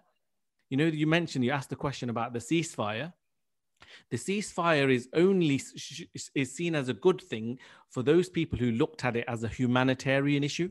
you 0.70 0.78
know, 0.78 0.86
you 0.86 1.08
mentioned, 1.08 1.44
you 1.44 1.50
asked 1.50 1.72
the 1.72 1.76
question 1.76 2.12
about 2.12 2.34
the 2.34 2.40
ceasefire 2.40 3.14
the 4.10 4.18
ceasefire 4.18 4.94
is 4.94 5.10
only 5.14 5.62
is 6.36 6.56
seen 6.56 6.76
as 6.76 6.90
a 6.90 6.94
good 6.94 7.22
thing 7.22 7.60
for 7.90 8.04
those 8.04 8.30
people 8.30 8.58
who 8.58 8.72
looked 8.72 9.06
at 9.06 9.16
it 9.16 9.26
as 9.28 9.44
a 9.44 9.48
humanitarian 9.48 10.44
issue. 10.44 10.70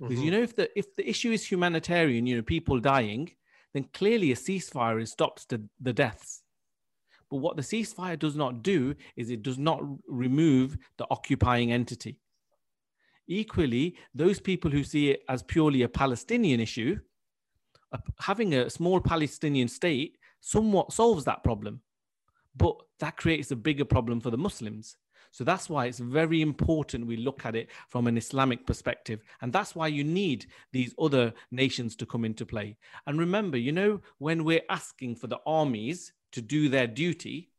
Because 0.00 0.16
mm-hmm. 0.16 0.24
you 0.24 0.30
know, 0.30 0.42
if 0.42 0.56
the 0.56 0.70
if 0.78 0.94
the 0.96 1.08
issue 1.08 1.32
is 1.32 1.44
humanitarian, 1.44 2.26
you 2.26 2.36
know, 2.36 2.42
people 2.42 2.80
dying, 2.80 3.30
then 3.74 3.84
clearly 3.94 4.32
a 4.32 4.36
ceasefire 4.36 5.06
stops 5.06 5.44
the, 5.44 5.62
the 5.80 5.92
deaths. 5.92 6.42
But 7.30 7.38
what 7.38 7.56
the 7.56 7.62
ceasefire 7.62 8.18
does 8.18 8.36
not 8.36 8.62
do 8.62 8.94
is 9.16 9.30
it 9.30 9.42
does 9.42 9.58
not 9.58 9.82
remove 10.06 10.76
the 10.98 11.06
occupying 11.10 11.72
entity. 11.72 12.18
Equally, 13.26 13.96
those 14.14 14.40
people 14.40 14.70
who 14.70 14.84
see 14.84 15.10
it 15.10 15.22
as 15.28 15.42
purely 15.42 15.82
a 15.82 15.88
Palestinian 15.88 16.60
issue, 16.60 16.98
having 18.20 18.54
a 18.54 18.68
small 18.68 19.00
Palestinian 19.00 19.68
state 19.68 20.18
somewhat 20.40 20.92
solves 20.92 21.24
that 21.24 21.42
problem 21.42 21.80
but 22.56 22.76
that 23.00 23.16
creates 23.16 23.50
a 23.50 23.56
bigger 23.56 23.84
problem 23.84 24.20
for 24.20 24.30
the 24.30 24.38
Muslims. 24.38 24.96
So 25.30 25.44
that's 25.44 25.70
why 25.70 25.86
it's 25.86 25.98
very 25.98 26.42
important 26.42 27.06
we 27.06 27.16
look 27.16 27.46
at 27.46 27.56
it 27.56 27.70
from 27.88 28.06
an 28.06 28.18
Islamic 28.18 28.66
perspective. 28.66 29.22
And 29.40 29.50
that's 29.50 29.74
why 29.74 29.86
you 29.86 30.04
need 30.04 30.46
these 30.72 30.94
other 31.00 31.32
nations 31.50 31.96
to 31.96 32.06
come 32.06 32.26
into 32.26 32.44
play. 32.44 32.76
And 33.06 33.18
remember, 33.18 33.56
you 33.56 33.72
know, 33.72 34.00
when 34.18 34.44
we're 34.44 34.60
asking 34.68 35.16
for 35.16 35.28
the 35.28 35.40
armies 35.46 36.12
to 36.32 36.42
do 36.42 36.68
their 36.68 36.86
duty, 36.86 37.50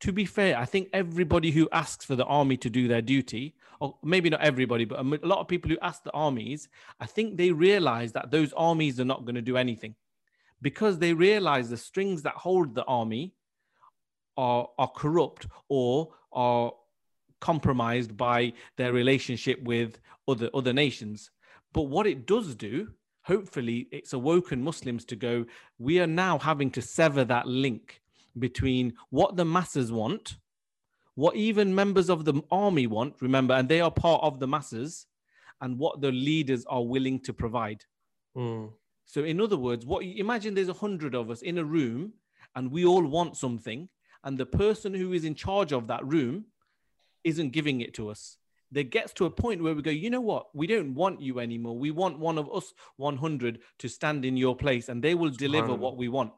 to 0.00 0.12
be 0.12 0.24
fair, 0.24 0.56
I 0.56 0.66
think 0.66 0.88
everybody 0.92 1.50
who 1.50 1.68
asks 1.72 2.04
for 2.04 2.14
the 2.14 2.24
army 2.26 2.56
to 2.58 2.70
do 2.70 2.86
their 2.86 3.02
duty, 3.02 3.56
or 3.80 3.96
maybe 4.04 4.30
not 4.30 4.42
everybody, 4.42 4.84
but 4.84 5.00
a 5.00 5.26
lot 5.26 5.40
of 5.40 5.48
people 5.48 5.70
who 5.70 5.78
ask 5.82 6.04
the 6.04 6.12
armies, 6.12 6.68
I 7.00 7.06
think 7.06 7.36
they 7.36 7.50
realize 7.50 8.12
that 8.12 8.30
those 8.30 8.52
armies 8.52 9.00
are 9.00 9.04
not 9.04 9.24
going 9.24 9.34
to 9.34 9.42
do 9.42 9.56
anything 9.56 9.96
because 10.62 10.98
they 10.98 11.12
realize 11.12 11.70
the 11.70 11.76
strings 11.76 12.22
that 12.22 12.34
hold 12.34 12.74
the 12.74 12.84
army 12.84 13.34
are, 14.36 14.68
are 14.78 14.88
corrupt 14.88 15.46
or 15.68 16.08
are 16.32 16.72
compromised 17.40 18.16
by 18.16 18.52
their 18.76 18.92
relationship 18.92 19.62
with 19.62 19.98
other, 20.28 20.50
other 20.54 20.72
nations. 20.72 21.30
But 21.72 21.82
what 21.82 22.06
it 22.06 22.26
does 22.26 22.54
do, 22.54 22.88
hopefully, 23.22 23.88
it's 23.90 24.12
awoken 24.12 24.62
Muslims 24.62 25.04
to 25.06 25.16
go, 25.16 25.44
we 25.78 26.00
are 26.00 26.06
now 26.06 26.38
having 26.38 26.70
to 26.72 26.82
sever 26.82 27.24
that 27.24 27.46
link 27.46 28.00
between 28.38 28.94
what 29.10 29.36
the 29.36 29.44
masses 29.44 29.92
want, 29.92 30.36
what 31.14 31.36
even 31.36 31.74
members 31.74 32.10
of 32.10 32.24
the 32.24 32.42
army 32.50 32.86
want, 32.86 33.14
remember, 33.20 33.54
and 33.54 33.68
they 33.68 33.80
are 33.80 33.90
part 33.90 34.22
of 34.22 34.38
the 34.38 34.46
masses, 34.46 35.06
and 35.60 35.78
what 35.78 36.00
the 36.00 36.12
leaders 36.12 36.64
are 36.66 36.84
willing 36.84 37.18
to 37.20 37.32
provide. 37.32 37.84
Mm. 38.36 38.70
So, 39.06 39.24
in 39.24 39.40
other 39.40 39.56
words, 39.56 39.86
what 39.86 40.04
imagine 40.04 40.54
there's 40.54 40.68
a 40.68 40.74
hundred 40.74 41.14
of 41.14 41.30
us 41.30 41.42
in 41.42 41.58
a 41.58 41.64
room 41.64 42.12
and 42.54 42.70
we 42.70 42.84
all 42.84 43.06
want 43.06 43.36
something, 43.36 43.88
and 44.26 44.36
the 44.36 44.44
person 44.44 44.92
who 44.92 45.12
is 45.12 45.24
in 45.24 45.36
charge 45.36 45.72
of 45.72 45.86
that 45.86 46.04
room 46.04 46.46
isn't 47.22 47.52
giving 47.52 47.80
it 47.80 47.94
to 47.94 48.10
us. 48.10 48.36
There 48.72 48.82
gets 48.82 49.12
to 49.14 49.24
a 49.24 49.30
point 49.30 49.62
where 49.62 49.72
we 49.72 49.82
go, 49.82 49.92
you 49.92 50.10
know 50.10 50.20
what? 50.20 50.48
We 50.52 50.66
don't 50.66 50.94
want 50.94 51.22
you 51.22 51.38
anymore. 51.38 51.78
We 51.78 51.92
want 51.92 52.18
one 52.18 52.36
of 52.36 52.52
us 52.52 52.74
100 52.96 53.60
to 53.78 53.88
stand 53.88 54.24
in 54.24 54.36
your 54.36 54.56
place 54.56 54.88
and 54.88 55.00
they 55.00 55.14
will 55.14 55.30
deliver 55.30 55.72
what 55.74 55.96
we 55.96 56.08
want. 56.08 56.32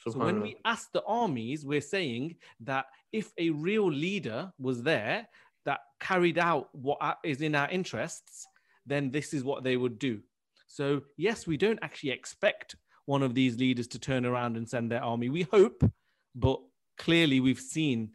So 0.00 0.10
when 0.10 0.40
we 0.40 0.56
ask 0.64 0.90
the 0.92 1.04
armies, 1.04 1.64
we're 1.64 1.80
saying 1.80 2.34
that 2.60 2.86
if 3.12 3.32
a 3.38 3.50
real 3.50 3.90
leader 3.90 4.52
was 4.58 4.82
there 4.82 5.28
that 5.66 5.80
carried 6.00 6.38
out 6.38 6.70
what 6.72 7.18
is 7.22 7.42
in 7.42 7.54
our 7.54 7.68
interests, 7.70 8.46
then 8.86 9.12
this 9.12 9.32
is 9.32 9.44
what 9.44 9.62
they 9.62 9.76
would 9.76 10.00
do. 10.00 10.20
So 10.66 11.02
yes, 11.16 11.46
we 11.46 11.56
don't 11.56 11.78
actually 11.82 12.10
expect 12.10 12.74
one 13.04 13.22
of 13.22 13.34
these 13.34 13.56
leaders 13.56 13.86
to 13.88 14.00
turn 14.00 14.26
around 14.26 14.56
and 14.56 14.68
send 14.68 14.90
their 14.90 15.04
army. 15.04 15.28
We 15.28 15.42
hope, 15.42 15.88
but 16.34 16.60
clearly 17.00 17.40
we've 17.40 17.58
seen 17.58 18.10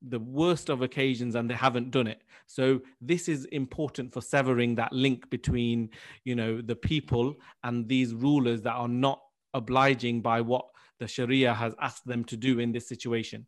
the 0.00 0.20
worst 0.20 0.68
of 0.68 0.80
occasions 0.80 1.34
and 1.34 1.50
they 1.50 1.54
haven't 1.54 1.90
done 1.90 2.06
it. 2.06 2.22
So 2.46 2.80
this 3.00 3.28
is 3.28 3.46
important 3.46 4.12
for 4.12 4.22
severing 4.22 4.76
that 4.76 4.92
link 4.92 5.28
between 5.28 5.90
you 6.24 6.36
know 6.36 6.60
the 6.62 6.76
people 6.76 7.34
and 7.64 7.88
these 7.88 8.14
rulers 8.14 8.62
that 8.62 8.74
are 8.74 8.94
not 9.06 9.20
obliging 9.54 10.22
by 10.22 10.40
what 10.40 10.66
the 11.00 11.08
sharia 11.08 11.52
has 11.52 11.74
asked 11.80 12.06
them 12.06 12.24
to 12.26 12.36
do 12.36 12.60
in 12.60 12.70
this 12.70 12.88
situation. 12.88 13.46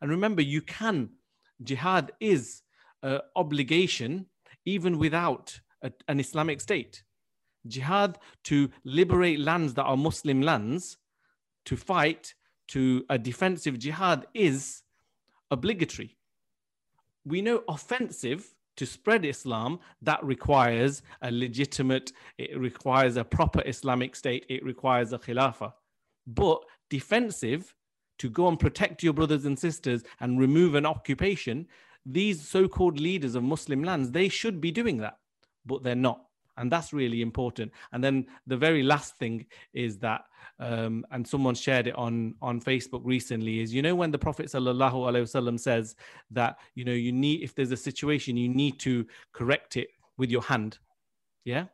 And 0.00 0.10
remember 0.10 0.42
you 0.42 0.62
can 0.62 1.10
jihad 1.62 2.12
is 2.18 2.62
an 3.02 3.20
obligation 3.36 4.26
even 4.64 4.98
without 4.98 5.60
a, 5.82 5.92
an 6.08 6.18
islamic 6.18 6.60
state. 6.60 7.02
Jihad 7.66 8.18
to 8.44 8.70
liberate 8.84 9.40
lands 9.40 9.74
that 9.74 9.84
are 9.84 9.96
muslim 9.96 10.40
lands 10.40 10.96
to 11.66 11.76
fight 11.76 12.34
to 12.68 13.04
a 13.08 13.18
defensive 13.18 13.78
jihad 13.78 14.26
is 14.34 14.82
obligatory. 15.50 16.16
We 17.24 17.42
know 17.42 17.62
offensive 17.68 18.54
to 18.76 18.86
spread 18.86 19.24
Islam, 19.24 19.78
that 20.00 20.24
requires 20.24 21.02
a 21.20 21.30
legitimate, 21.30 22.12
it 22.38 22.58
requires 22.58 23.16
a 23.16 23.24
proper 23.24 23.62
Islamic 23.66 24.16
state, 24.16 24.46
it 24.48 24.64
requires 24.64 25.12
a 25.12 25.18
khilafah. 25.18 25.72
But 26.26 26.64
defensive, 26.88 27.74
to 28.18 28.30
go 28.30 28.48
and 28.48 28.58
protect 28.58 29.02
your 29.02 29.12
brothers 29.12 29.44
and 29.44 29.58
sisters 29.58 30.02
and 30.20 30.38
remove 30.38 30.74
an 30.74 30.86
occupation, 30.86 31.66
these 32.06 32.46
so 32.46 32.68
called 32.68 32.98
leaders 32.98 33.34
of 33.34 33.42
Muslim 33.42 33.84
lands, 33.84 34.10
they 34.10 34.28
should 34.28 34.60
be 34.60 34.70
doing 34.70 34.98
that, 34.98 35.18
but 35.66 35.82
they're 35.82 35.94
not. 35.94 36.24
And 36.62 36.70
that's 36.70 36.92
really 36.92 37.22
important. 37.22 37.72
And 37.90 38.02
then 38.04 38.24
the 38.46 38.56
very 38.56 38.84
last 38.84 39.18
thing 39.18 39.46
is 39.74 39.98
that 39.98 40.22
um, 40.60 41.04
and 41.10 41.26
someone 41.26 41.56
shared 41.56 41.88
it 41.88 41.96
on 41.96 42.36
on 42.40 42.60
Facebook 42.60 43.00
recently 43.02 43.58
is 43.58 43.74
you 43.74 43.82
know 43.82 43.96
when 43.96 44.12
the 44.12 44.18
Prophet 44.18 44.46
sallallahu 44.46 44.94
alaihi 45.08 45.24
wasallam 45.24 45.58
says 45.58 45.96
that 46.30 46.58
you 46.76 46.84
know 46.84 46.92
you 46.92 47.10
need 47.10 47.42
if 47.42 47.52
there's 47.56 47.72
a 47.72 47.76
situation 47.76 48.36
you 48.36 48.48
need 48.48 48.78
to 48.78 49.04
correct 49.32 49.76
it 49.76 49.88
with 50.18 50.30
your 50.30 50.42
hand, 50.42 50.78
yeah, 51.44 51.64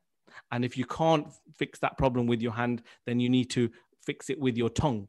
and 0.53 0.65
if 0.65 0.79
you 0.79 0.87
can't 0.87 1.27
fix 1.55 1.79
that 1.81 1.99
problem 1.99 2.27
with 2.27 2.41
your 2.41 2.53
hand, 2.53 2.83
then 3.05 3.21
you 3.21 3.29
need 3.29 3.51
to 3.51 3.71
fix 4.01 4.31
it 4.31 4.41
with 4.41 4.57
your 4.57 4.71
tongue. 4.71 5.07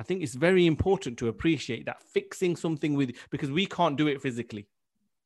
I 0.00 0.02
think 0.02 0.20
it's 0.24 0.34
very 0.34 0.66
important 0.66 1.16
to 1.18 1.28
appreciate 1.28 1.86
that 1.86 2.02
fixing 2.02 2.56
something 2.56 2.94
with 2.94 3.12
because 3.30 3.52
we 3.52 3.66
can't 3.66 3.96
do 3.96 4.08
it 4.08 4.20
physically. 4.20 4.66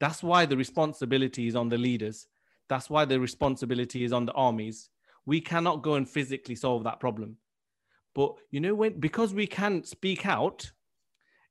That's 0.01 0.23
why 0.23 0.45
the 0.45 0.59
responsibility 0.59 1.47
is 1.47 1.57
on 1.57 1.71
the 1.71 1.79
leaders. 1.79 2.27
That's 2.71 2.89
why 2.89 3.05
the 3.05 3.19
responsibility 3.19 4.05
is 4.05 4.13
on 4.13 4.27
the 4.27 4.33
armies. 4.33 4.91
We 5.27 5.41
cannot 5.41 5.83
go 5.83 5.95
and 5.95 6.09
physically 6.09 6.55
solve 6.55 6.85
that 6.85 7.01
problem. 7.01 7.37
But 8.15 8.37
you 8.51 8.61
know 8.61 8.75
when 8.77 9.01
because 9.01 9.35
we 9.35 9.49
can 9.49 9.83
speak 9.83 10.25
out, 10.25 10.71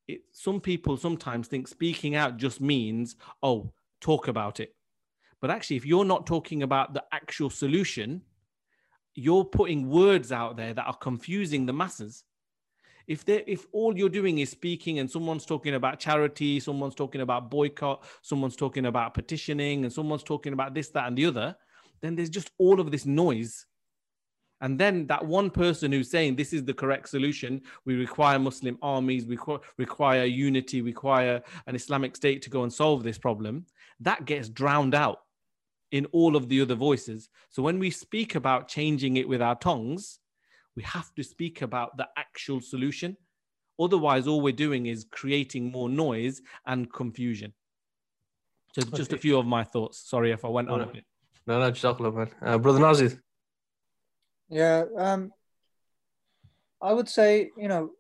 it, 0.08 0.22
some 0.32 0.62
people 0.62 0.96
sometimes 0.96 1.50
think 1.50 1.68
speaking 1.68 2.16
out 2.16 2.38
just 2.38 2.62
means 2.62 3.18
oh 3.44 3.74
talk 4.00 4.30
about 4.30 4.62
it. 4.62 4.74
But 5.42 5.52
actually, 5.52 5.76
if 5.76 5.86
you're 5.86 6.06
not 6.06 6.26
talking 6.26 6.64
about 6.64 6.94
the 6.94 7.04
actual 7.12 7.50
solution, 7.50 8.22
you're 9.14 9.46
putting 9.46 9.90
words 9.90 10.32
out 10.32 10.56
there 10.56 10.74
that 10.74 10.88
are 10.88 10.98
confusing 10.98 11.66
the 11.66 11.74
masses. 11.74 12.24
If 13.10 13.26
they 13.26 13.44
if 13.46 13.66
all 13.74 13.98
you're 13.98 14.08
doing 14.08 14.40
is 14.40 14.50
speaking 14.50 15.00
and 15.00 15.12
someone's 15.12 15.46
talking 15.46 15.76
about 15.76 16.00
charity, 16.00 16.62
someone's 16.62 16.96
talking 16.96 17.22
about 17.22 17.52
boycott, 17.52 18.06
someone's 18.22 18.56
talking 18.56 18.86
about 18.86 19.14
petitioning, 19.14 19.84
and 19.84 19.92
someone's 19.92 20.24
talking 20.24 20.54
about 20.54 20.74
this, 20.74 20.90
that, 20.92 21.08
and 21.08 21.18
the 21.18 21.26
other, 21.26 21.56
then 22.02 22.16
there's 22.16 22.30
just 22.30 22.52
all 22.58 22.80
of 22.80 22.92
this 22.92 23.06
noise 23.06 23.66
and 24.62 24.80
then 24.80 25.08
that 25.08 25.26
one 25.26 25.50
person 25.50 25.92
who's 25.92 26.10
saying 26.10 26.36
this 26.36 26.54
is 26.54 26.66
the 26.66 26.74
correct 26.74 27.10
solution, 27.10 27.62
we 27.86 27.96
require 27.96 28.38
Muslim 28.38 28.78
armies, 28.82 29.26
we 29.26 29.38
require 29.78 30.26
unity, 30.26 30.82
we 30.82 30.92
require 30.92 31.42
an 31.68 31.76
Islamic 31.76 32.16
state 32.16 32.42
to 32.44 32.50
go 32.50 32.64
and 32.64 32.74
solve 32.74 33.04
this 33.04 33.18
problem. 33.18 33.66
that 34.02 34.26
gets 34.26 34.50
drowned 34.50 34.96
out 34.96 35.20
in 35.92 36.06
all 36.08 36.36
of 36.36 36.48
the 36.50 36.62
other 36.62 36.76
voices. 36.76 37.30
So 37.50 37.64
when 37.64 37.80
we 37.80 37.90
speak 37.90 38.36
about 38.36 38.68
changing 38.68 39.18
it 39.18 39.28
with 39.28 39.42
our 39.42 39.56
tongues, 39.56 40.20
we 40.76 40.84
have 40.84 41.14
to 41.16 41.24
speak 41.24 41.62
about 41.62 41.98
the 41.98 42.08
actual 42.18 42.62
solution. 42.62 43.18
Otherwise, 43.80 44.28
all 44.28 44.42
we're 44.42 44.54
doing 44.54 44.88
is 44.88 45.06
creating 45.10 45.72
more 45.72 45.90
noise 45.90 46.42
and 46.66 46.92
confusion. 46.92 47.54
So 48.74 48.82
just 48.82 49.12
okay. 49.12 49.18
a 49.18 49.20
few 49.20 49.38
of 49.38 49.46
my 49.46 49.64
thoughts. 49.64 50.10
Sorry 50.10 50.32
if 50.32 50.46
I 50.46 50.50
went 50.50 50.70
on 50.70 50.82
a 50.82 50.86
bit. 50.86 51.06
No, 51.48 51.60
no, 51.60 51.72
just 51.72 51.84
Jazakallah, 51.84 52.16
man. 52.16 52.30
Uh, 52.42 52.58
Brother 52.58 52.80
Nazir. 52.80 53.22
Yeah, 54.50 54.84
um, 54.98 55.32
I 56.82 56.94
would 56.94 57.10
say, 57.10 57.50
you 57.58 57.68
know, 57.68 57.92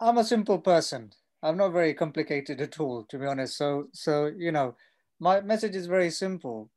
I'm 0.00 0.18
a 0.18 0.24
simple 0.24 0.58
person. 0.58 1.12
I'm 1.42 1.56
not 1.56 1.72
very 1.72 1.94
complicated 1.94 2.60
at 2.60 2.78
all, 2.80 3.04
to 3.04 3.18
be 3.18 3.26
honest. 3.26 3.56
So, 3.56 3.86
so 3.92 4.30
you 4.36 4.52
know, 4.52 4.74
my 5.18 5.40
message 5.40 5.74
is 5.74 5.86
very 5.86 6.10
simple. 6.10 6.70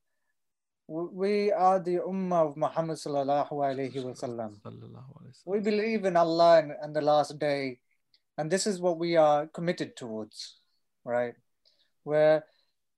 We 0.88 1.52
are 1.52 1.80
the 1.80 2.00
ummah 2.04 2.50
of 2.50 2.58
Muhammad 2.58 2.98
sallallahu 2.98 3.52
alaihi 3.52 3.96
wasallam. 4.04 4.60
We 5.46 5.60
believe 5.60 6.04
in 6.04 6.18
Allah 6.18 6.60
and, 6.60 6.74
and 6.82 6.96
the 6.96 7.02
last 7.02 7.40
day, 7.40 7.80
and 8.38 8.52
this 8.52 8.68
is 8.68 8.82
what 8.82 9.00
we 9.00 9.16
are 9.16 9.48
committed 9.48 9.96
towards, 9.96 10.58
right? 11.06 11.36
Where 12.04 12.44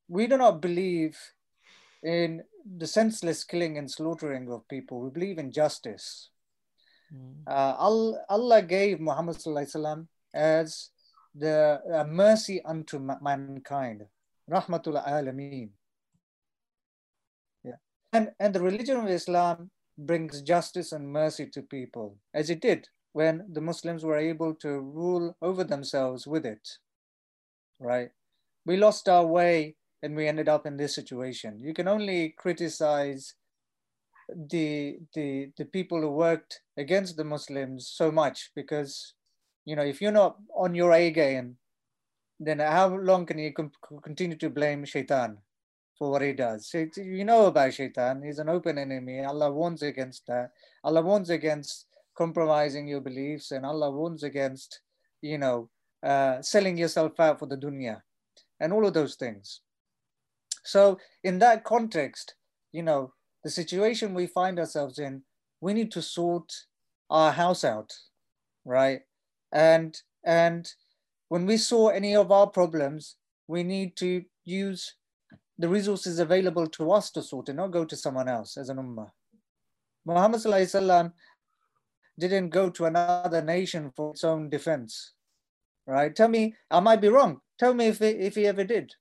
we 0.07 0.25
do 0.25 0.37
not 0.37 0.61
believe 0.61 1.17
in 2.03 2.43
the 2.65 2.87
senseless 2.87 3.43
killing 3.43 3.77
and 3.77 3.89
slaughtering 3.89 4.51
of 4.51 4.67
people. 4.67 5.01
We 5.01 5.11
believe 5.11 5.37
in 5.37 5.51
justice. 5.51 6.29
Mm. 7.13 7.45
Uh, 7.45 7.75
Allah 8.29 8.61
gave 8.63 8.99
Muhammad 8.99 9.37
sallallahu 9.37 10.07
as 10.33 10.89
the 11.35 11.81
uh, 11.93 12.03
mercy 12.05 12.63
unto 12.65 12.97
mankind. 12.99 14.05
Rahmatul 14.49 15.05
alameen. 15.05 15.69
And, 18.15 18.31
and 18.39 18.55
the 18.55 18.61
religion 18.61 18.95
of 18.95 19.09
Islam 19.09 19.71
brings 19.97 20.41
justice 20.41 20.93
and 20.93 21.11
mercy 21.11 21.47
to 21.47 21.61
people, 21.61 22.17
as 22.33 22.49
it 22.49 22.61
did 22.61 22.87
when 23.11 23.45
the 23.51 23.59
Muslims 23.59 24.05
were 24.05 24.17
able 24.17 24.53
to 24.55 24.79
rule 24.79 25.35
over 25.41 25.65
themselves 25.65 26.25
with 26.25 26.45
it. 26.45 26.65
Right? 27.77 28.11
We 28.65 28.77
lost 28.77 29.09
our 29.09 29.25
way 29.25 29.75
and 30.01 30.15
we 30.15 30.29
ended 30.29 30.47
up 30.47 30.65
in 30.65 30.77
this 30.77 30.95
situation. 30.95 31.59
You 31.59 31.73
can 31.73 31.89
only 31.89 32.33
criticize 32.37 33.35
the 34.29 34.99
the 35.13 35.51
the 35.57 35.65
people 35.65 35.99
who 35.99 36.09
worked 36.09 36.61
against 36.77 37.17
the 37.17 37.25
Muslims 37.25 37.87
so 37.87 38.11
much 38.11 38.49
because 38.55 39.13
you 39.65 39.75
know 39.75 39.83
if 39.83 40.01
you're 40.01 40.19
not 40.23 40.37
on 40.55 40.73
your 40.73 40.93
A 40.93 41.11
game, 41.11 41.57
then 42.39 42.59
how 42.59 42.95
long 42.95 43.25
can 43.25 43.39
you 43.39 43.53
continue 44.03 44.37
to 44.37 44.49
blame 44.49 44.85
Shaitan 44.85 45.37
for 45.97 46.11
what 46.11 46.21
he 46.21 46.33
does? 46.33 46.73
You 46.97 47.23
know 47.23 47.45
about 47.45 47.73
Shaitan; 47.73 48.23
he's 48.23 48.39
an 48.39 48.49
open 48.49 48.77
enemy. 48.77 49.23
Allah 49.23 49.51
warns 49.51 49.81
against 49.81 50.27
that. 50.27 50.51
Allah 50.83 51.01
warns 51.01 51.29
against 51.29 51.87
compromising 52.17 52.87
your 52.87 53.01
beliefs, 53.01 53.51
and 53.51 53.65
Allah 53.65 53.91
warns 53.91 54.23
against 54.23 54.81
you 55.21 55.37
know 55.37 55.69
uh, 56.03 56.41
selling 56.41 56.77
yourself 56.77 57.19
out 57.19 57.39
for 57.39 57.45
the 57.45 57.57
dunya, 57.57 58.01
and 58.59 58.73
all 58.73 58.85
of 58.85 58.93
those 58.93 59.15
things. 59.15 59.61
So 60.63 60.99
in 61.23 61.39
that 61.39 61.63
context, 61.63 62.35
you 62.71 62.83
know, 62.83 63.13
the 63.43 63.49
situation 63.49 64.13
we 64.13 64.27
find 64.27 64.59
ourselves 64.59 64.97
in, 64.97 65.21
we 65.61 65.73
need 65.73 65.91
to 65.91 66.01
sort 66.01 66.51
our 67.09 67.31
house 67.31 67.63
out, 67.63 67.93
right? 68.65 69.01
And 69.51 69.95
and 70.23 70.71
when 71.29 71.45
we 71.45 71.57
saw 71.57 71.89
any 71.89 72.15
of 72.15 72.31
our 72.31 72.47
problems, 72.47 73.15
we 73.47 73.63
need 73.63 73.95
to 73.97 74.23
use 74.43 74.95
the 75.57 75.69
resources 75.69 76.19
available 76.19 76.67
to 76.67 76.91
us 76.91 77.11
to 77.11 77.21
sort 77.21 77.49
it, 77.49 77.53
not 77.53 77.71
go 77.71 77.85
to 77.85 77.95
someone 77.95 78.27
else 78.27 78.57
as 78.57 78.69
an 78.69 78.77
ummah. 78.77 79.09
Muhammad 80.05 80.41
sallam 80.41 81.13
didn't 82.19 82.49
go 82.49 82.69
to 82.69 82.85
another 82.85 83.41
nation 83.41 83.91
for 83.95 84.11
its 84.11 84.23
own 84.23 84.49
defense, 84.49 85.13
right? 85.87 86.15
Tell 86.15 86.27
me, 86.27 86.55
I 86.69 86.79
might 86.79 87.01
be 87.01 87.09
wrong. 87.09 87.39
Tell 87.57 87.73
me 87.73 87.87
if 87.87 87.99
he, 87.99 88.07
if 88.07 88.35
he 88.35 88.45
ever 88.47 88.63
did. 88.63 88.93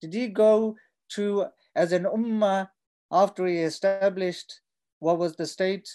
Did 0.00 0.14
he 0.14 0.28
go 0.28 0.76
to, 1.10 1.46
as 1.74 1.92
an 1.92 2.04
ummah, 2.04 2.68
after 3.10 3.46
he 3.46 3.58
established 3.58 4.60
what 5.00 5.18
was 5.18 5.36
the 5.36 5.46
state 5.46 5.88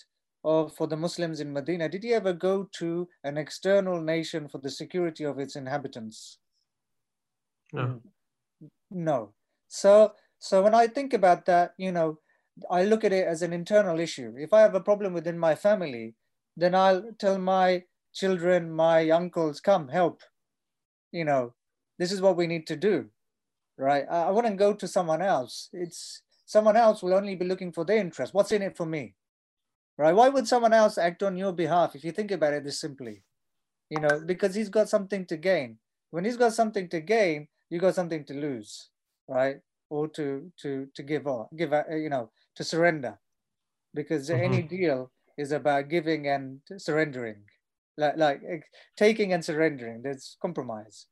of, 0.43 0.73
for 0.75 0.87
the 0.87 0.97
Muslims 0.97 1.39
in 1.39 1.53
Medina, 1.53 1.87
did 1.87 2.03
he 2.03 2.13
ever 2.13 2.33
go 2.33 2.67
to 2.73 3.07
an 3.23 3.37
external 3.37 4.01
nation 4.01 4.47
for 4.47 4.57
the 4.57 4.69
security 4.69 5.23
of 5.23 5.39
its 5.39 5.55
inhabitants? 5.55 6.39
No. 7.71 8.01
No. 8.91 9.33
So, 9.73 10.13
so 10.39 10.61
when 10.61 10.75
I 10.75 10.87
think 10.87 11.13
about 11.13 11.45
that, 11.47 11.73
you 11.77 11.91
know, 11.91 12.19
I 12.69 12.83
look 12.85 13.03
at 13.03 13.13
it 13.13 13.27
as 13.27 13.41
an 13.41 13.53
internal 13.53 13.99
issue. 13.99 14.35
If 14.37 14.53
I 14.53 14.61
have 14.61 14.75
a 14.75 14.81
problem 14.81 15.13
within 15.13 15.39
my 15.39 15.55
family, 15.55 16.15
then 16.55 16.75
I'll 16.75 17.11
tell 17.17 17.39
my 17.39 17.85
children, 18.13 18.71
my 18.71 19.09
uncles, 19.09 19.59
come 19.59 19.87
help. 19.89 20.21
You 21.11 21.25
know, 21.25 21.55
this 21.97 22.11
is 22.11 22.21
what 22.21 22.37
we 22.37 22.47
need 22.47 22.67
to 22.67 22.75
do 22.75 23.09
right? 23.77 24.05
I, 24.09 24.23
I 24.23 24.31
wouldn't 24.31 24.57
go 24.57 24.73
to 24.73 24.87
someone 24.87 25.21
else. 25.21 25.69
It's 25.73 26.21
someone 26.45 26.77
else 26.77 27.03
will 27.03 27.13
only 27.13 27.35
be 27.35 27.45
looking 27.45 27.71
for 27.71 27.85
their 27.85 27.97
interest. 27.97 28.33
What's 28.33 28.51
in 28.51 28.61
it 28.61 28.77
for 28.77 28.85
me, 28.85 29.15
right? 29.97 30.15
Why 30.15 30.29
would 30.29 30.47
someone 30.47 30.73
else 30.73 30.97
act 30.97 31.23
on 31.23 31.37
your 31.37 31.53
behalf 31.53 31.95
if 31.95 32.03
you 32.03 32.11
think 32.11 32.31
about 32.31 32.53
it 32.53 32.63
this 32.63 32.79
simply? 32.79 33.23
You 33.89 34.01
know, 34.01 34.21
because 34.25 34.55
he's 34.55 34.69
got 34.69 34.89
something 34.89 35.25
to 35.27 35.37
gain. 35.37 35.79
When 36.11 36.25
he's 36.25 36.37
got 36.37 36.53
something 36.53 36.89
to 36.89 37.01
gain, 37.01 37.47
you 37.69 37.79
got 37.79 37.95
something 37.95 38.25
to 38.25 38.33
lose, 38.33 38.89
right? 39.27 39.57
Or 39.89 40.07
to 40.09 40.51
to 40.61 40.87
to 40.95 41.03
give 41.03 41.27
up, 41.27 41.49
give 41.55 41.73
you 41.91 42.09
know, 42.09 42.31
to 42.55 42.63
surrender, 42.63 43.19
because 43.93 44.29
mm-hmm. 44.29 44.43
any 44.43 44.61
deal 44.63 45.11
is 45.37 45.51
about 45.51 45.89
giving 45.89 46.27
and 46.27 46.61
surrendering, 46.77 47.43
like 47.97 48.17
like 48.17 48.41
taking 48.97 49.33
and 49.33 49.43
surrendering. 49.45 50.01
There's 50.01 50.37
compromise. 50.41 51.07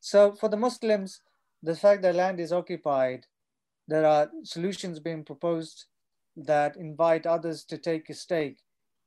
So 0.00 0.32
for 0.32 0.48
the 0.48 0.56
Muslims, 0.56 1.20
the 1.62 1.76
fact 1.76 2.02
that 2.02 2.14
land 2.14 2.40
is 2.40 2.52
occupied, 2.52 3.26
there 3.88 4.06
are 4.06 4.30
solutions 4.44 5.00
being 5.00 5.24
proposed 5.24 5.86
that 6.36 6.76
invite 6.76 7.26
others 7.26 7.64
to 7.64 7.78
take 7.78 8.08
a 8.08 8.14
stake. 8.14 8.58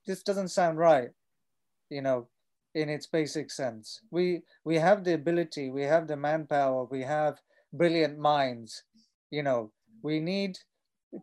This 0.06 0.24
doesn't 0.24 0.50
sound 0.50 0.78
right, 0.78 1.10
you 1.90 2.02
know, 2.02 2.28
in 2.74 2.90
its 2.90 3.08
basic 3.08 3.50
sense. 3.50 4.02
We 4.12 4.44
we 4.64 4.76
have 4.76 5.04
the 5.04 5.14
ability, 5.14 5.70
we 5.70 5.84
have 5.84 6.08
the 6.08 6.18
manpower, 6.18 6.86
we 6.86 7.02
have 7.02 7.40
brilliant 7.78 8.18
minds, 8.18 8.84
you 9.32 9.44
know. 9.44 9.72
We 10.02 10.20
need 10.20 10.58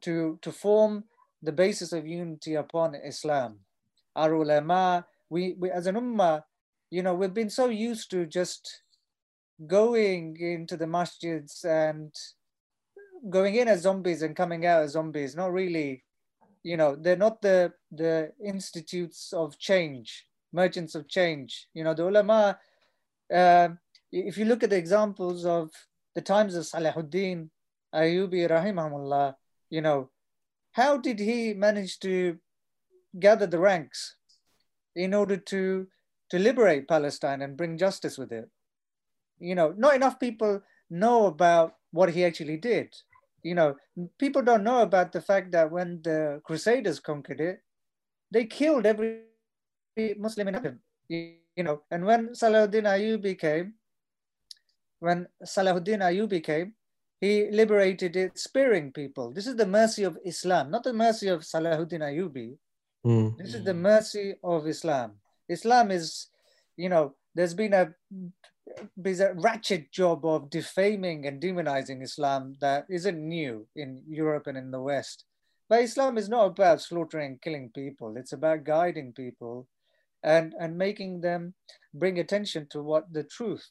to 0.01 0.39
to 0.43 0.53
form 0.53 1.05
the 1.43 1.53
basis 1.53 1.93
of 1.93 2.07
unity 2.07 2.55
upon 2.55 2.95
Islam. 2.95 3.61
Our 4.17 4.35
ulama, 4.35 5.07
we, 5.31 5.55
we 5.59 5.71
as 5.71 5.87
an 5.87 5.97
ummah, 5.97 6.43
you 6.91 7.03
know, 7.03 7.15
we've 7.15 7.35
been 7.35 7.51
so 7.51 7.69
used 7.69 8.11
to 8.11 8.27
just 8.27 8.83
going 9.67 10.37
into 10.41 10.77
the 10.77 10.87
masjids 10.87 11.65
and 11.65 12.13
going 13.31 13.55
in 13.55 13.69
as 13.69 13.83
zombies 13.83 14.23
and 14.23 14.35
coming 14.35 14.67
out 14.67 14.83
as 14.83 14.93
zombies 14.93 15.37
not 15.37 15.53
really 15.53 16.03
you 16.63 16.77
know 16.77 16.97
they're 16.97 17.17
not 17.17 17.41
the 17.43 17.73
the 17.93 18.33
institutes 18.45 19.33
of 19.33 19.59
change 19.59 20.27
merchants 20.53 20.95
of 20.95 21.09
change 21.09 21.69
you 21.75 21.85
know 21.85 21.95
the 21.95 22.07
ulama 22.07 22.59
uh, 23.33 23.69
if 24.11 24.37
you 24.37 24.45
look 24.45 24.63
at 24.63 24.71
the 24.71 24.77
examples 24.77 25.47
of 25.47 25.71
the 26.15 26.21
times 26.21 26.55
of 26.55 26.65
salahuddin 26.65 27.49
ayubi 27.95 28.49
rahimahullah 28.49 29.35
you 29.71 29.81
know 29.81 30.11
how 30.73 30.97
did 30.97 31.19
he 31.19 31.55
manage 31.55 31.99
to 31.99 32.39
gather 33.19 33.47
the 33.47 33.59
ranks 33.59 34.17
in 34.97 35.15
order 35.15 35.37
to 35.37 35.87
to 36.31 36.39
liberate 36.39 36.89
palestine 36.89 37.43
and 37.43 37.57
bring 37.57 37.77
justice 37.77 38.17
with 38.17 38.33
it 38.33 38.49
you 39.43 39.55
know, 39.55 39.75
not 39.77 39.95
enough 39.95 40.21
people 40.21 40.63
know 40.89 41.27
about 41.27 41.75
what 41.91 42.11
he 42.11 42.25
actually 42.25 42.57
did. 42.57 42.95
You 43.43 43.57
know, 43.57 43.77
people 44.19 44.41
don't 44.41 44.63
know 44.63 44.83
about 44.83 45.11
the 45.11 45.21
fact 45.21 45.51
that 45.53 45.71
when 45.71 46.01
the 46.03 46.41
Crusaders 46.45 47.01
conquered 47.01 47.41
it, 47.41 47.59
they 48.31 48.47
killed 48.47 48.87
every 48.87 49.23
Muslim 50.17 50.49
in 50.49 50.55
it. 50.55 51.37
You 51.57 51.65
know, 51.65 51.83
and 51.91 52.07
when 52.07 52.29
Salahuddin 52.31 52.87
Ayyubi 52.87 53.39
came, 53.39 53.75
when 55.03 55.27
Salahuddin 55.45 55.99
Ayyubi 55.99 56.45
came, 56.45 56.75
he 57.21 57.51
liberated 57.51 58.15
it 58.15 58.39
sparing 58.39 58.93
people. 58.93 59.33
This 59.33 59.49
is 59.49 59.57
the 59.57 59.67
mercy 59.67 60.05
of 60.05 60.17
Islam, 60.25 60.71
not 60.71 60.85
the 60.85 60.93
mercy 60.93 61.27
of 61.27 61.41
Salahuddin 61.41 62.07
Ayyubi. 62.07 62.57
Mm. 63.05 63.37
This 63.37 63.55
is 63.55 63.65
the 63.65 63.75
mercy 63.75 64.35
of 64.45 64.69
Islam. 64.69 65.15
Islam 65.49 65.91
is, 65.91 66.29
you 66.77 66.89
know, 66.89 67.15
there's 67.35 67.55
been 67.55 67.75
a 67.75 67.93
there's 68.97 69.19
a 69.19 69.35
ratchet 69.35 69.91
job 69.91 70.25
of 70.25 70.49
defaming 70.51 71.27
and 71.27 71.43
demonizing 71.43 72.01
Islam 72.01 72.55
that 72.61 72.87
isn't 72.89 73.19
new 73.19 73.67
in 73.75 74.03
Europe 74.09 74.47
and 74.47 74.57
in 74.57 74.71
the 74.71 74.81
West. 74.81 75.25
But 75.69 75.83
Islam 75.83 76.17
is 76.17 76.29
not 76.29 76.47
about 76.47 76.81
slaughtering 76.81 77.27
and 77.27 77.43
killing 77.43 77.71
people. 77.75 78.17
It's 78.17 78.33
about 78.33 78.63
guiding 78.63 79.15
people 79.15 79.67
and, 80.23 80.55
and 80.61 80.79
making 80.79 81.23
them 81.23 81.55
bring 81.93 82.21
attention 82.21 82.69
to 82.71 82.83
what 82.83 83.13
the 83.13 83.25
truth, 83.25 83.67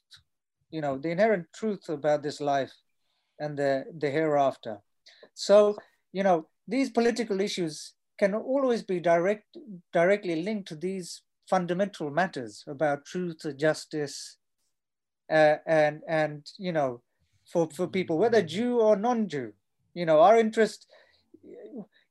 you 0.71 0.81
know, 0.81 0.97
the 0.97 1.09
inherent 1.09 1.47
truth 1.53 1.89
about 1.89 2.23
this 2.23 2.41
life 2.41 2.73
and 3.39 3.57
the, 3.57 3.85
the 3.97 4.09
hereafter. 4.09 4.79
So, 5.33 5.77
you 6.11 6.23
know, 6.23 6.47
these 6.67 6.89
political 6.89 7.41
issues 7.41 7.93
can 8.17 8.33
always 8.33 8.83
be 8.83 8.99
direct, 8.99 9.57
directly 9.91 10.43
linked 10.43 10.67
to 10.69 10.75
these 10.75 11.21
fundamental 11.49 12.09
matters 12.09 12.63
about 12.67 13.05
truth, 13.05 13.45
justice, 13.57 14.37
uh, 15.29 15.55
and, 15.65 16.01
and, 16.07 16.45
you 16.57 16.71
know, 16.71 17.01
for, 17.51 17.69
for 17.73 17.87
people, 17.87 18.17
whether 18.17 18.41
Jew 18.41 18.79
or 18.79 18.95
non-Jew, 18.95 19.51
you 19.93 20.05
know, 20.05 20.21
our 20.21 20.37
interest, 20.37 20.87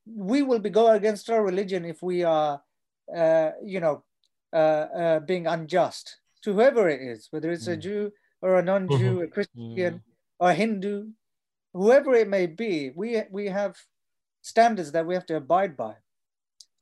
we 0.05 0.41
will 0.41 0.59
be 0.59 0.69
go 0.69 0.91
against 0.91 1.29
our 1.29 1.43
religion 1.43 1.85
if 1.85 2.03
we 2.03 2.23
are, 2.23 2.61
uh, 3.15 3.51
you 3.63 3.79
know, 3.79 4.03
uh, 4.53 4.87
uh, 5.01 5.19
being 5.21 5.47
unjust 5.47 6.17
to 6.43 6.53
whoever 6.53 6.89
it 6.89 7.01
is, 7.01 7.27
whether 7.31 7.51
it's 7.51 7.67
mm. 7.67 7.73
a 7.73 7.77
Jew 7.77 8.11
or 8.41 8.57
a 8.57 8.63
non-Jew, 8.63 8.95
mm-hmm. 8.97 9.23
a 9.23 9.27
Christian 9.27 9.93
mm. 9.93 10.01
or 10.39 10.49
a 10.49 10.53
Hindu, 10.53 11.09
whoever 11.73 12.13
it 12.13 12.27
may 12.27 12.47
be, 12.47 12.91
we, 12.95 13.21
we 13.31 13.47
have 13.47 13.77
standards 14.41 14.91
that 14.91 15.05
we 15.05 15.13
have 15.13 15.25
to 15.27 15.37
abide 15.37 15.77
by. 15.77 15.95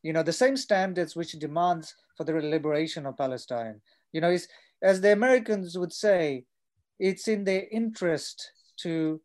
You 0.01 0.13
know, 0.13 0.23
the 0.23 0.33
same 0.33 0.55
standards 0.55 1.15
which 1.15 1.33
demands 1.33 1.93
for 2.15 2.23
the 2.23 2.33
liberation 2.33 3.05
of 3.05 3.17
Palestine. 3.17 3.81
You 4.13 4.21
know, 4.21 4.35
as 4.81 5.01
the 5.01 5.11
Americans 5.11 5.77
would 5.77 5.93
say, 5.93 6.45
it's 6.99 7.27
in 7.27 7.43
their 7.43 7.65
interest 7.71 8.51
to 8.77 9.21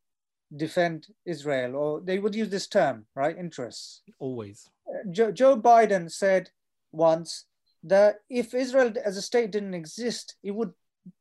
defend 0.56 1.06
Israel, 1.24 1.76
or 1.76 2.00
they 2.00 2.18
would 2.18 2.34
use 2.34 2.48
this 2.48 2.66
term, 2.66 3.06
right? 3.14 3.36
Interests. 3.36 4.02
Always. 4.18 4.70
Uh, 4.88 5.10
Joe, 5.10 5.32
Joe 5.32 5.60
Biden 5.60 6.10
said 6.10 6.50
once 6.92 7.46
that 7.82 8.16
if 8.30 8.54
Israel 8.54 8.92
as 9.04 9.16
a 9.16 9.22
state 9.22 9.50
didn't 9.50 9.74
exist, 9.74 10.36
it 10.42 10.52
would 10.52 10.72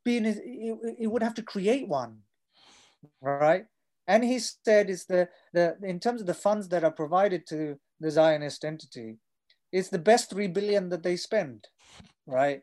be 0.04 0.18
in, 0.18 0.26
it, 0.26 1.08
would 1.08 1.24
have 1.24 1.34
to 1.36 1.44
create 1.44 1.88
one, 1.88 2.20
right? 3.22 3.66
And 4.08 4.24
he 4.24 4.40
said 4.40 4.90
is 4.90 5.06
the, 5.06 5.30
the 5.54 5.78
in 5.84 6.00
terms 6.00 6.22
of 6.22 6.28
the 6.28 6.34
funds 6.34 6.68
that 6.70 6.84
are 6.84 6.92
provided 6.92 7.48
to 7.48 7.78
the 8.00 8.12
Zionist 8.12 8.66
entity, 8.66 9.18
it's 9.72 9.90
the 9.90 10.00
best 10.00 10.30
three 10.30 10.48
billion 10.48 10.90
that 10.90 11.04
they 11.04 11.16
spend, 11.16 11.68
right? 12.28 12.62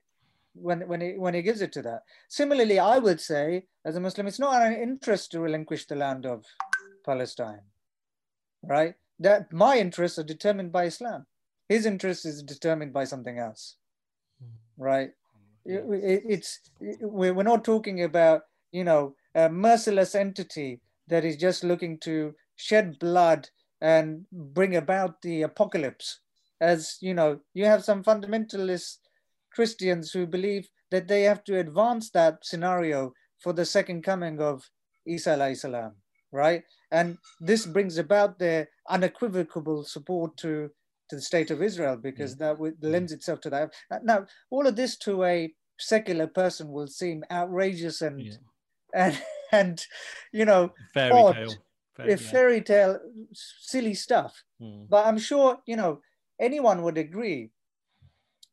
When 0.55 0.87
when 0.89 1.01
he 1.01 1.13
when 1.17 1.35
he 1.35 1.43
gives 1.43 1.63
it 1.63 1.73
to 1.73 1.83
that. 1.83 2.03
Similarly, 2.29 2.79
I 2.79 2.99
would 2.99 3.21
say 3.21 3.65
as 3.85 3.97
a 3.97 4.01
Muslim, 4.01 4.27
it's 4.27 4.39
not 4.39 4.63
an 4.63 4.75
interest 4.75 5.31
to 5.33 5.41
relinquish 5.41 5.87
the 5.87 5.97
land 5.97 6.27
of 6.27 6.45
Palestine, 7.05 7.63
right? 8.63 8.95
That 9.19 9.53
my 9.53 9.79
interests 9.79 10.19
are 10.19 10.25
determined 10.25 10.73
by 10.73 10.85
Islam. 10.85 11.27
His 11.69 11.87
interest 11.87 12.27
is 12.27 12.43
determined 12.43 12.93
by 12.93 13.05
something 13.05 13.39
else 13.39 13.77
hmm. 14.43 14.83
right? 14.83 15.11
It, 15.65 15.85
it, 15.89 16.23
it's 16.29 16.61
we're 17.01 17.43
not 17.43 17.65
talking 17.65 18.03
about 18.03 18.43
you 18.73 18.85
know 18.85 19.15
a 19.35 19.49
merciless 19.49 20.15
entity 20.15 20.81
that 21.09 21.25
is 21.25 21.37
just 21.37 21.65
looking 21.65 21.99
to 22.01 22.35
shed 22.57 22.99
blood 22.99 23.49
and 23.81 24.27
bring 24.33 24.77
about 24.77 25.23
the 25.23 25.43
apocalypse. 25.43 26.21
As 26.61 26.99
you 27.01 27.15
know, 27.15 27.41
you 27.55 27.65
have 27.65 27.85
some 27.85 28.03
fundamentalist 28.05 28.99
Christians 29.53 30.13
who 30.13 30.27
believe 30.27 30.69
that 30.91 31.09
they 31.09 31.23
have 31.23 31.45
to 31.45 31.59
advance 31.59 32.11
that 32.11 32.45
scenario 32.45 33.13
for 33.39 33.53
the 33.53 33.65
second 33.65 34.03
coming 34.03 34.41
of 34.41 34.69
Isa 35.07 35.55
salam, 35.55 35.93
right? 36.33 36.63
And 36.91 37.17
this 37.41 37.67
brings 37.67 37.97
about 37.97 38.39
their 38.39 38.69
unequivocal 38.89 39.85
support 39.85 40.37
to 40.39 40.71
to 41.11 41.17
the 41.17 41.23
state 41.23 41.51
of 41.51 41.63
Israel 41.63 41.97
because 41.97 42.37
that 42.37 42.59
would, 42.59 42.77
lends 42.83 43.13
itself 43.13 43.41
to 43.43 43.51
that. 43.51 43.73
Now, 44.03 44.27
all 44.51 44.67
of 44.67 44.77
this 44.77 44.97
to 44.99 45.25
a 45.25 45.53
secular 45.79 46.27
person 46.27 46.71
will 46.71 46.87
seem 46.87 47.25
outrageous 47.31 48.01
and 48.03 48.21
yeah. 48.21 48.33
and 48.95 49.23
and 49.53 49.87
you 50.33 50.45
know 50.45 50.73
fairy 50.95 51.13
odd, 51.13 51.35
tale, 51.35 51.55
fairy, 51.97 52.17
fairy 52.17 52.61
tale, 52.63 52.99
silly 53.33 53.95
stuff. 53.95 54.43
Hmm. 54.61 54.85
But 54.89 55.07
I'm 55.07 55.19
sure 55.19 55.59
you 55.67 55.77
know 55.77 56.01
anyone 56.41 56.83
would 56.83 56.99
agree 56.99 57.51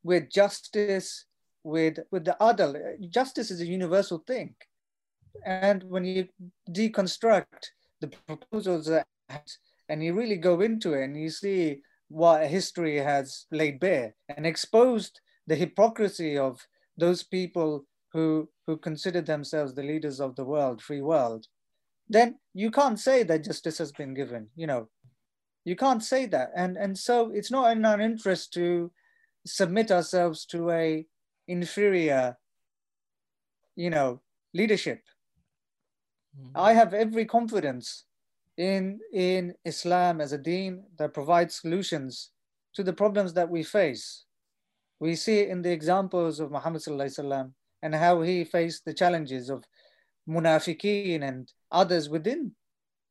with 0.03 0.31
justice, 0.31 1.25
with 1.63 1.99
with 2.11 2.25
the 2.25 2.41
other. 2.41 2.97
Justice 3.09 3.51
is 3.51 3.61
a 3.61 3.67
universal 3.67 4.23
thing, 4.25 4.55
and 5.45 5.83
when 5.83 6.05
you 6.05 6.27
deconstruct 6.69 7.71
the 8.01 8.07
proposals 8.07 8.89
and 9.89 10.03
you 10.03 10.13
really 10.13 10.37
go 10.37 10.61
into 10.61 10.93
it 10.93 11.03
and 11.03 11.17
you 11.17 11.29
see 11.29 11.81
what 12.09 12.47
history 12.47 12.97
has 12.97 13.45
laid 13.51 13.79
bare 13.79 14.15
and 14.29 14.45
exposed 14.45 15.19
the 15.45 15.55
hypocrisy 15.55 16.37
of 16.37 16.65
those 16.97 17.23
people 17.23 17.85
who, 18.13 18.49
who 18.65 18.77
consider 18.77 19.21
themselves 19.21 19.73
the 19.73 19.83
leaders 19.83 20.19
of 20.19 20.35
the 20.35 20.43
world, 20.43 20.81
free 20.81 21.01
world, 21.01 21.45
then 22.09 22.39
you 22.53 22.71
can't 22.71 22.99
say 22.99 23.23
that 23.23 23.43
justice 23.43 23.77
has 23.77 23.91
been 23.91 24.13
given. 24.13 24.47
You 24.55 24.67
know, 24.67 24.89
you 25.65 25.75
can't 25.75 26.03
say 26.03 26.25
that. 26.27 26.51
And, 26.55 26.77
and 26.77 26.97
so 26.97 27.31
it's 27.33 27.51
not 27.51 27.71
in 27.71 27.85
our 27.85 27.99
interest 27.99 28.53
to 28.53 28.91
submit 29.45 29.91
ourselves 29.91 30.45
to 30.47 30.71
a 30.71 31.05
inferior, 31.47 32.37
you 33.75 33.89
know, 33.89 34.21
leadership. 34.53 35.01
Mm. 36.39 36.51
I 36.55 36.73
have 36.73 36.93
every 36.93 37.25
confidence 37.25 38.05
in, 38.57 38.99
in 39.13 39.53
Islam 39.65 40.19
as 40.19 40.33
a 40.33 40.37
deen 40.37 40.83
that 40.97 41.13
provides 41.13 41.55
solutions 41.55 42.31
to 42.73 42.83
the 42.83 42.93
problems 42.93 43.33
that 43.33 43.49
we 43.49 43.63
face. 43.63 44.25
We 44.99 45.15
see 45.15 45.47
in 45.47 45.61
the 45.61 45.71
examples 45.71 46.39
of 46.39 46.51
Muhammad 46.51 46.81
and 47.83 47.95
how 47.95 48.21
he 48.21 48.43
faced 48.43 48.85
the 48.85 48.93
challenges 48.93 49.49
of 49.49 49.63
munafiqeen 50.27 51.21
and 51.21 51.51
others 51.71 52.09
within 52.09 52.51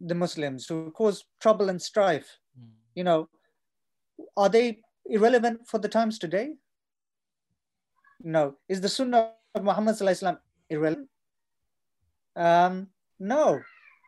the 0.01 0.15
Muslims 0.15 0.67
who 0.67 0.91
cause 0.91 1.25
trouble 1.41 1.69
and 1.69 1.81
strife. 1.81 2.39
Mm. 2.59 2.69
You 2.95 3.05
know, 3.05 3.29
are 4.37 4.49
they 4.49 4.81
irrelevant 5.07 5.67
for 5.67 5.79
the 5.79 5.89
times 5.89 6.19
today? 6.19 6.55
No. 8.21 8.57
Is 8.69 8.81
the 8.81 8.89
Sunnah 8.89 9.33
of 9.55 9.63
Muhammad 9.63 9.97
irrelevant? 10.69 11.09
Um, 12.35 12.89
no. 13.19 13.61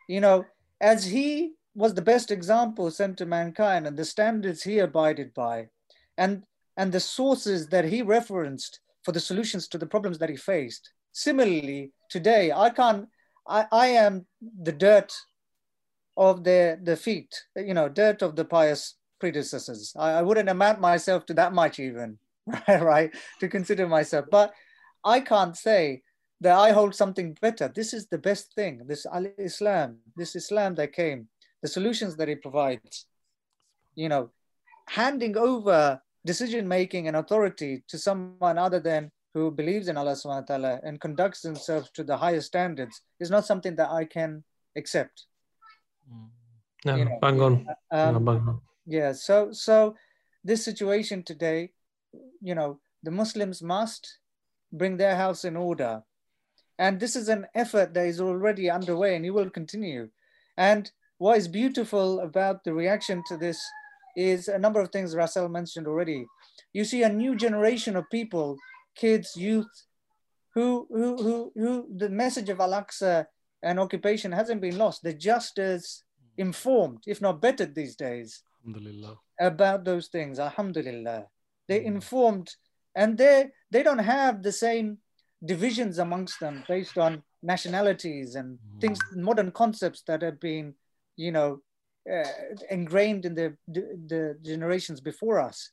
You 0.07 0.21
know, 0.21 0.45
as 0.81 1.05
he 1.05 1.53
was 1.75 1.93
the 1.93 2.01
best 2.01 2.31
example 2.31 2.89
sent 2.91 3.17
to 3.17 3.25
mankind 3.25 3.87
and 3.87 3.97
the 3.97 4.05
standards 4.05 4.63
he 4.63 4.79
abided 4.79 5.33
by 5.33 5.67
and, 6.17 6.43
and 6.77 6.91
the 6.91 6.99
sources 6.99 7.67
that 7.67 7.85
he 7.85 8.01
referenced 8.01 8.79
for 9.03 9.11
the 9.11 9.19
solutions 9.19 9.67
to 9.67 9.77
the 9.77 9.85
problems 9.85 10.17
that 10.19 10.29
he 10.29 10.35
faced. 10.35 10.91
Similarly, 11.11 11.91
today, 12.09 12.51
I 12.51 12.69
can't, 12.69 13.07
I, 13.47 13.65
I 13.71 13.87
am 13.87 14.25
the 14.61 14.71
dirt 14.71 15.13
of 16.17 16.43
the, 16.43 16.77
the 16.83 16.97
feet, 16.97 17.33
you 17.55 17.73
know, 17.73 17.87
dirt 17.87 18.21
of 18.21 18.35
the 18.35 18.45
pious 18.45 18.95
predecessors. 19.19 19.93
I, 19.97 20.11
I 20.11 20.21
wouldn't 20.21 20.49
amount 20.49 20.81
myself 20.81 21.25
to 21.27 21.33
that 21.35 21.53
much 21.53 21.79
even, 21.79 22.19
right, 22.45 22.81
right, 22.81 23.15
to 23.39 23.47
consider 23.47 23.87
myself. 23.87 24.25
But 24.29 24.53
I 25.03 25.21
can't 25.21 25.55
say 25.55 26.03
that 26.41 26.57
I 26.57 26.71
hold 26.71 26.95
something 26.95 27.37
better. 27.41 27.67
This 27.67 27.93
is 27.93 28.07
the 28.07 28.17
best 28.17 28.53
thing. 28.53 28.81
This 28.85 29.05
Islam, 29.37 29.97
this 30.15 30.35
Islam 30.35 30.75
that 30.75 30.93
came, 30.93 31.27
the 31.61 31.67
solutions 31.67 32.15
that 32.17 32.29
it 32.29 32.41
provides. 32.41 33.05
You 33.95 34.09
know, 34.09 34.29
handing 34.87 35.37
over 35.37 36.01
decision 36.25 36.67
making 36.67 37.07
and 37.07 37.17
authority 37.17 37.83
to 37.87 37.97
someone 37.97 38.57
other 38.57 38.79
than 38.79 39.11
who 39.33 39.51
believes 39.51 39.87
in 39.87 39.97
Allah 39.97 40.13
subhanahu 40.13 40.49
wa 40.49 40.51
ta'ala 40.51 40.79
and 40.83 40.99
conducts 40.99 41.41
themselves 41.41 41.91
to 41.93 42.03
the 42.03 42.17
highest 42.17 42.47
standards 42.47 43.01
is 43.19 43.29
not 43.29 43.45
something 43.45 43.75
that 43.75 43.89
I 43.89 44.05
can 44.05 44.43
accept. 44.75 45.25
No, 46.85 46.95
you 46.95 47.05
know, 47.05 47.17
bang 47.21 47.41
on. 47.41 47.67
Um, 47.91 48.13
no, 48.13 48.19
bang 48.19 48.47
on. 48.47 48.61
Yeah, 48.85 49.11
so 49.13 49.51
so 49.51 49.95
this 50.43 50.63
situation 50.65 51.21
today, 51.23 51.71
you 52.41 52.55
know, 52.55 52.79
the 53.03 53.11
Muslims 53.11 53.61
must 53.61 54.17
bring 54.71 54.97
their 54.97 55.15
house 55.15 55.45
in 55.45 55.55
order 55.55 56.01
and 56.79 56.97
this 56.99 57.15
is 57.17 57.27
an 57.27 57.45
effort 57.53 57.93
that 57.93 58.07
is 58.07 58.21
already 58.21 58.69
underway 58.69 59.15
and 59.15 59.25
it 59.25 59.31
will 59.31 59.49
continue. 59.49 60.09
And 60.57 60.89
what 61.17 61.37
is 61.37 61.47
beautiful 61.49 62.21
about 62.21 62.63
the 62.63 62.73
reaction 62.73 63.21
to 63.27 63.35
this 63.35 63.61
is 64.15 64.47
a 64.47 64.57
number 64.57 64.79
of 64.79 64.89
things 64.89 65.15
Russell 65.15 65.49
mentioned 65.49 65.87
already. 65.87 66.25
You 66.71 66.85
see 66.85 67.03
a 67.03 67.09
new 67.09 67.35
generation 67.35 67.97
of 67.97 68.09
people, 68.09 68.57
kids, 68.95 69.35
youth, 69.35 69.67
who, 70.55 70.87
who, 70.89 71.17
who, 71.17 71.51
who 71.55 71.87
the 71.95 72.09
message 72.09 72.47
of 72.47 72.61
Al-Aqsa 72.61 73.25
and 73.61 73.79
occupation 73.79 74.31
hasn't 74.31 74.61
been 74.61 74.77
lost. 74.77 75.03
They're 75.03 75.13
just 75.13 75.59
as 75.59 76.03
informed, 76.37 77.03
if 77.05 77.21
not 77.21 77.41
better 77.41 77.65
these 77.65 77.97
days, 77.97 78.41
about 79.39 79.83
those 79.83 80.07
things. 80.07 80.39
Alhamdulillah. 80.39 81.27
They're 81.67 81.81
mm. 81.81 81.95
informed 81.97 82.55
and 82.95 83.17
they 83.17 83.49
they 83.69 83.83
don't 83.83 83.99
have 83.99 84.41
the 84.41 84.51
same 84.51 84.97
divisions 85.43 85.99
amongst 85.99 86.39
them 86.39 86.63
based 86.67 86.97
on 86.97 87.23
nationalities 87.41 88.35
and 88.35 88.57
things, 88.81 88.99
mm. 89.13 89.23
modern 89.23 89.51
concepts 89.51 90.03
that 90.07 90.21
have 90.21 90.39
been, 90.39 90.73
you 91.15 91.31
know, 91.31 91.61
uh, 92.11 92.23
ingrained 92.69 93.25
in 93.25 93.35
the, 93.35 93.55
the 93.67 94.37
generations 94.43 94.99
before 94.99 95.39
us. 95.39 95.71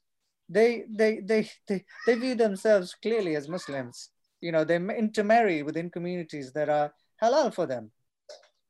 They, 0.48 0.84
they, 0.88 1.20
they, 1.20 1.50
they, 1.66 1.84
they 2.06 2.14
view 2.14 2.34
themselves 2.34 2.94
clearly 3.02 3.34
as 3.34 3.48
Muslims. 3.48 4.10
You 4.40 4.52
know, 4.52 4.64
they 4.64 4.76
intermarry 4.76 5.62
within 5.62 5.90
communities 5.90 6.52
that 6.52 6.68
are 6.68 6.92
halal 7.22 7.52
for 7.52 7.66
them. 7.66 7.90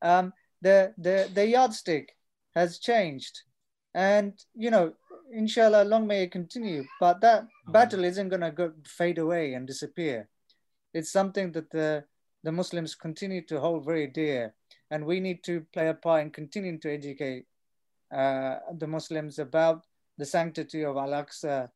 Um, 0.03 0.33
the 0.63 0.95
the 0.97 1.29
the 1.35 1.47
yardstick 1.47 2.15
has 2.55 2.79
changed, 2.79 3.43
and 3.95 4.33
you 4.55 4.71
know, 4.71 4.95
inshallah, 5.33 5.85
long 5.85 6.07
may 6.07 6.23
it 6.23 6.33
continue. 6.33 6.85
But 7.01 7.21
that 7.21 7.47
battle 7.69 8.05
isn't 8.05 8.29
gonna 8.29 8.51
go 8.51 8.73
fade 8.87 9.19
away 9.19 9.55
and 9.55 9.67
disappear. 9.67 10.29
It's 10.95 11.11
something 11.11 11.53
that 11.53 11.71
the 11.71 12.05
the 12.43 12.53
Muslims 12.53 12.95
continue 12.95 13.43
to 13.47 13.59
hold 13.59 13.85
very 13.85 14.07
dear, 14.07 14.55
and 14.91 15.05
we 15.05 15.21
need 15.21 15.43
to 15.45 15.67
play 15.73 15.89
a 15.89 15.95
part 15.95 16.23
in 16.23 16.31
continuing 16.31 16.79
to 16.81 16.93
educate 16.93 17.47
uh, 18.13 18.59
the 18.79 18.87
Muslims 18.87 19.39
about 19.39 19.85
the 20.17 20.25
sanctity 20.25 20.85
of 20.85 20.97
Al-Aqsa, 20.97 21.71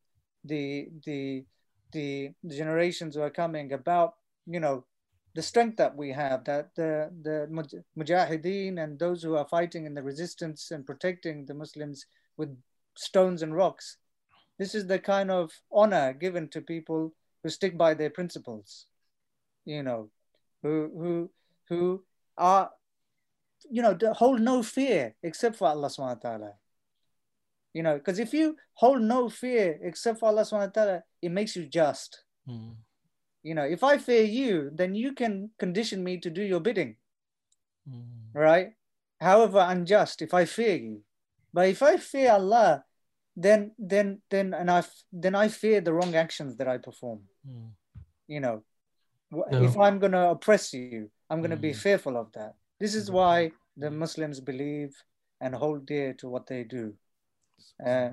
the 0.44 0.88
the 1.04 1.44
the 1.92 2.30
generations 2.48 3.14
who 3.14 3.22
are 3.22 3.30
coming 3.30 3.72
about 3.72 4.14
you 4.46 4.60
know 4.60 4.84
the 5.34 5.42
strength 5.42 5.76
that 5.76 5.96
we 5.96 6.10
have 6.10 6.44
that 6.44 6.74
the 6.74 7.10
the 7.22 7.48
mujahideen 7.96 8.82
and 8.82 8.98
those 8.98 9.22
who 9.22 9.36
are 9.36 9.46
fighting 9.48 9.86
in 9.86 9.94
the 9.94 10.02
resistance 10.02 10.70
and 10.70 10.86
protecting 10.86 11.46
the 11.46 11.54
muslims 11.54 12.06
with 12.36 12.56
stones 12.96 13.42
and 13.42 13.54
rocks. 13.54 13.96
This 14.58 14.74
is 14.74 14.86
the 14.86 14.98
kind 14.98 15.30
of 15.30 15.52
honor 15.72 16.12
given 16.12 16.48
to 16.48 16.60
people 16.60 17.12
who 17.42 17.48
stick 17.48 17.78
by 17.78 17.94
their 17.94 18.10
principles 18.10 18.86
you 19.64 19.82
know 19.82 20.08
who 20.62 20.90
who 20.96 21.30
who 21.68 22.02
are 22.36 22.70
you 23.70 23.82
know 23.82 23.96
hold 24.14 24.40
no 24.40 24.62
fear 24.62 25.14
except 25.22 25.56
for 25.56 25.68
allah 25.68 25.88
subhanahu 25.88 26.22
wa 26.22 26.30
ta'ala 26.30 26.52
you 27.72 27.82
know 27.82 27.94
because 27.96 28.18
if 28.18 28.32
you 28.32 28.56
hold 28.74 29.02
no 29.02 29.28
fear 29.28 29.78
except 29.82 30.18
for 30.18 30.28
allah 30.28 30.42
subhanahu 30.42 30.72
wa 30.72 30.76
ta'ala 30.76 31.02
it 31.22 31.30
makes 31.30 31.54
you 31.56 31.66
just 31.66 32.24
mm. 32.48 32.74
you 33.42 33.54
know 33.54 33.64
if 33.64 33.84
i 33.84 33.98
fear 33.98 34.24
you 34.24 34.70
then 34.74 34.94
you 34.94 35.12
can 35.12 35.50
condition 35.58 36.02
me 36.02 36.16
to 36.18 36.30
do 36.30 36.42
your 36.42 36.60
bidding 36.60 36.96
mm. 37.88 38.02
right 38.34 38.72
however 39.20 39.64
unjust 39.68 40.22
if 40.22 40.32
i 40.34 40.44
fear 40.44 40.76
you 40.76 41.02
but 41.52 41.68
if 41.68 41.82
i 41.82 41.96
fear 41.96 42.32
allah 42.32 42.84
then 43.36 43.70
then 43.78 44.20
then 44.30 44.54
and 44.54 44.70
i 44.70 44.82
then 45.12 45.34
i 45.34 45.48
fear 45.48 45.80
the 45.80 45.92
wrong 45.92 46.14
actions 46.14 46.56
that 46.56 46.68
i 46.68 46.76
perform 46.76 47.20
mm. 47.46 47.70
you 48.26 48.40
know 48.40 48.62
no. 49.30 49.62
if 49.62 49.76
i'm 49.78 49.98
going 49.98 50.12
to 50.12 50.30
oppress 50.30 50.72
you 50.72 51.10
i'm 51.28 51.40
going 51.40 51.50
to 51.50 51.56
be 51.56 51.72
hmm. 51.72 51.78
fearful 51.78 52.16
of 52.16 52.30
that 52.32 52.54
this 52.78 52.94
is 52.94 53.10
why 53.10 53.50
the 53.76 53.90
muslims 53.90 54.40
believe 54.40 54.94
and 55.40 55.54
hold 55.54 55.86
dear 55.86 56.12
to 56.14 56.28
what 56.28 56.46
they 56.46 56.64
do 56.64 56.92
uh, 57.86 58.10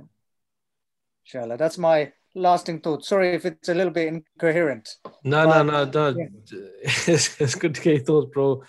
inshallah 1.26 1.57
that's 1.57 1.77
my 1.77 2.11
lasting 2.38 2.80
thought. 2.80 3.03
Sorry 3.03 3.34
if 3.34 3.45
it's 3.45 3.69
a 3.69 3.73
little 3.73 3.91
bit 3.91 4.07
incoherent. 4.07 4.89
No, 5.23 5.45
but, 5.45 5.64
no, 5.64 5.85
no, 5.85 6.11
no. 6.11 6.19
Yeah. 6.19 6.60
It's, 7.07 7.41
it's 7.41 7.56
good 7.56 7.76
to 7.76 7.81
get 7.81 7.95
your 7.95 8.03
thoughts, 8.03 8.31
bro. 8.34 8.64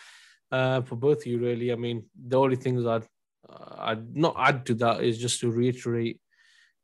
Uh, 0.51 0.83
for 0.83 0.97
both 0.97 1.19
of 1.19 1.27
you, 1.27 1.39
really. 1.39 1.71
I 1.73 1.77
mean, 1.77 2.07
the 2.17 2.39
only 2.39 2.57
things 2.57 2.87
I'd 2.87 3.05
I'd 3.79 4.17
not 4.17 4.35
add 4.39 4.67
to 4.67 4.75
that 4.77 5.03
is 5.03 5.19
just 5.19 5.41
to 5.41 5.51
reiterate 5.51 6.21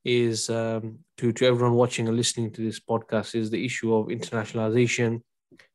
is 0.04 0.50
um, 0.50 0.98
to 1.18 1.32
to 1.32 1.46
everyone 1.46 1.74
watching 1.74 2.06
and 2.06 2.16
listening 2.16 2.52
to 2.52 2.62
this 2.62 2.78
podcast 2.78 3.34
is 3.34 3.50
the 3.50 3.64
issue 3.64 3.94
of 3.94 4.08
internationalization. 4.08 5.22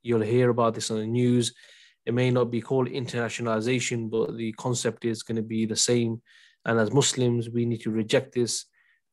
You'll 0.01 0.21
hear 0.21 0.49
about 0.49 0.75
this 0.75 0.91
on 0.91 0.99
the 0.99 1.07
news. 1.07 1.53
It 2.05 2.13
may 2.13 2.31
not 2.31 2.51
be 2.51 2.61
called 2.61 2.87
internationalization, 2.87 4.09
but 4.09 4.35
the 4.35 4.51
concept 4.53 5.05
is 5.05 5.23
going 5.23 5.35
to 5.37 5.43
be 5.43 5.65
the 5.65 5.75
same. 5.75 6.21
And 6.65 6.79
as 6.79 6.91
Muslims, 6.91 7.49
we 7.49 7.65
need 7.65 7.81
to 7.81 7.91
reject 7.91 8.33
this 8.33 8.65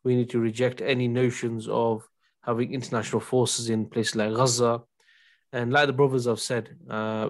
we 0.06 0.14
need 0.14 0.30
to 0.30 0.38
reject 0.38 0.80
any 0.80 1.08
notions 1.08 1.66
of 1.66 2.08
having 2.42 2.72
international 2.72 3.18
forces 3.18 3.70
in 3.70 3.86
places 3.86 4.14
like 4.14 4.32
Gaza. 4.32 4.82
And 5.52 5.72
like 5.72 5.88
the 5.88 5.92
brothers 5.92 6.26
have 6.26 6.38
said 6.38 6.76
uh, 6.88 7.28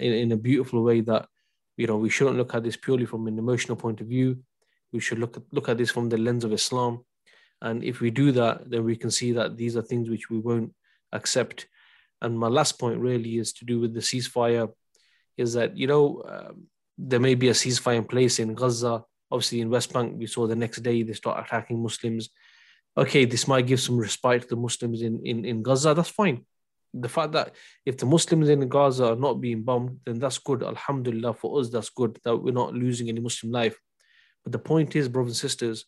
in, 0.00 0.12
in 0.12 0.32
a 0.32 0.36
beautiful 0.36 0.82
way 0.82 1.00
that, 1.02 1.28
you 1.76 1.86
know, 1.86 1.96
we 1.96 2.10
shouldn't 2.10 2.36
look 2.36 2.56
at 2.56 2.64
this 2.64 2.76
purely 2.76 3.06
from 3.06 3.28
an 3.28 3.38
emotional 3.38 3.76
point 3.76 4.00
of 4.00 4.08
view. 4.08 4.36
We 4.92 4.98
should 4.98 5.20
look 5.20 5.36
at, 5.36 5.44
look 5.52 5.68
at 5.68 5.78
this 5.78 5.92
from 5.92 6.08
the 6.08 6.18
lens 6.18 6.42
of 6.42 6.52
Islam. 6.52 7.04
And 7.62 7.84
if 7.84 8.00
we 8.00 8.10
do 8.10 8.32
that, 8.32 8.68
then 8.68 8.82
we 8.82 8.96
can 8.96 9.12
see 9.12 9.30
that 9.32 9.56
these 9.56 9.76
are 9.76 9.82
things 9.82 10.10
which 10.10 10.28
we 10.28 10.40
won't 10.40 10.74
accept. 11.12 11.68
And 12.20 12.38
my 12.38 12.48
last 12.48 12.78
point 12.78 12.98
really 13.00 13.38
is 13.38 13.52
to 13.54 13.64
do 13.64 13.80
with 13.80 13.94
the 13.94 14.00
ceasefire, 14.00 14.72
is 15.36 15.52
that, 15.54 15.76
you 15.76 15.86
know, 15.86 16.22
um, 16.28 16.64
there 16.96 17.20
may 17.20 17.34
be 17.34 17.48
a 17.48 17.52
ceasefire 17.52 17.96
in 17.96 18.04
place 18.04 18.38
in 18.38 18.54
Gaza 18.54 19.04
Obviously, 19.30 19.60
in 19.60 19.70
West 19.70 19.92
Bank, 19.92 20.14
we 20.16 20.26
saw 20.26 20.46
the 20.46 20.56
next 20.56 20.80
day 20.80 21.02
they 21.02 21.12
start 21.12 21.44
attacking 21.44 21.82
Muslims. 21.82 22.30
Okay, 22.96 23.24
this 23.24 23.46
might 23.46 23.66
give 23.66 23.80
some 23.80 23.98
respite 23.98 24.42
to 24.42 24.48
the 24.48 24.56
Muslims 24.56 25.02
in, 25.02 25.20
in, 25.24 25.44
in 25.44 25.62
Gaza. 25.62 25.94
That's 25.94 26.08
fine. 26.08 26.46
The 26.94 27.08
fact 27.08 27.32
that 27.32 27.54
if 27.84 27.98
the 27.98 28.06
Muslims 28.06 28.48
in 28.48 28.66
Gaza 28.68 29.12
are 29.12 29.16
not 29.16 29.40
being 29.40 29.62
bombed, 29.62 30.00
then 30.06 30.18
that's 30.18 30.38
good. 30.38 30.62
Alhamdulillah, 30.62 31.34
for 31.34 31.60
us, 31.60 31.68
that's 31.68 31.90
good 31.90 32.18
that 32.24 32.36
we're 32.36 32.54
not 32.54 32.72
losing 32.72 33.08
any 33.08 33.20
Muslim 33.20 33.52
life. 33.52 33.78
But 34.42 34.52
the 34.52 34.58
point 34.58 34.96
is, 34.96 35.08
brothers 35.08 35.32
and 35.32 35.50
sisters, 35.50 35.84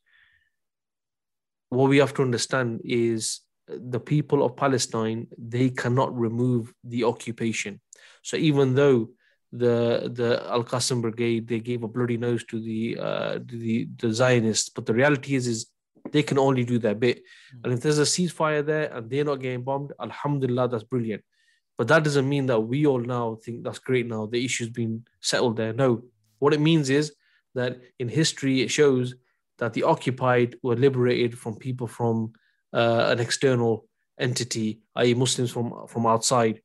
what 1.71 1.89
we 1.89 1.99
have 1.99 2.13
to 2.15 2.23
understand 2.23 2.83
is 2.85 3.41
the 3.79 4.01
people 4.01 4.45
of 4.45 4.57
Palestine, 4.57 5.27
they 5.39 5.71
cannot 5.71 6.17
remove 6.19 6.73
the 6.85 7.05
occupation. 7.05 7.81
So 8.23 8.37
even 8.37 8.75
though 8.75 9.11
the 9.53 10.11
the 10.13 10.45
Al 10.49 10.65
Qassam 10.65 11.03
Brigade 11.03 11.49
they 11.49 11.59
gave 11.59 11.83
a 11.83 11.89
bloody 11.89 12.17
nose 12.17 12.45
to 12.45 12.61
the 12.61 12.97
uh, 13.01 13.39
the 13.45 13.89
the 13.97 14.13
Zionists, 14.13 14.69
but 14.69 14.87
the 14.87 14.95
reality 14.95 15.35
is 15.35 15.47
is 15.47 15.67
they 16.13 16.23
can 16.23 16.39
only 16.39 16.65
do 16.65 16.79
their 16.79 16.95
bit. 16.95 17.19
Mm. 17.19 17.61
And 17.65 17.73
if 17.75 17.81
there's 17.81 17.99
a 17.99 18.03
ceasefire 18.03 18.65
there 18.65 18.93
and 18.95 19.11
they're 19.11 19.25
not 19.25 19.41
getting 19.41 19.63
bombed, 19.63 19.93
Alhamdulillah, 20.01 20.69
that's 20.69 20.85
brilliant. 20.85 21.23
But 21.77 21.89
that 21.89 22.05
doesn't 22.05 22.29
mean 22.29 22.47
that 22.47 22.61
we 22.61 22.87
all 22.87 23.01
now 23.01 23.39
think 23.43 23.65
that's 23.65 23.79
great 23.79 24.07
now. 24.07 24.27
The 24.27 24.45
issue's 24.45 24.71
been 24.71 25.05
settled 25.21 25.57
there. 25.57 25.73
No, 25.73 26.03
what 26.39 26.55
it 26.55 26.61
means 26.61 26.91
is 26.91 27.15
that 27.55 27.81
in 27.99 28.09
history 28.09 28.61
it 28.63 28.71
shows 28.71 29.15
that 29.59 29.73
the 29.73 29.83
occupied 29.83 30.57
were 30.63 30.77
liberated 30.77 31.39
from 31.39 31.57
people 31.57 31.87
from 31.87 32.33
uh, 32.73 33.07
an 33.09 33.21
external 33.21 33.87
entity, 34.19 34.81
i.e., 34.97 35.15
Muslims 35.15 35.51
from 35.51 35.87
from 35.87 36.07
outside. 36.07 36.61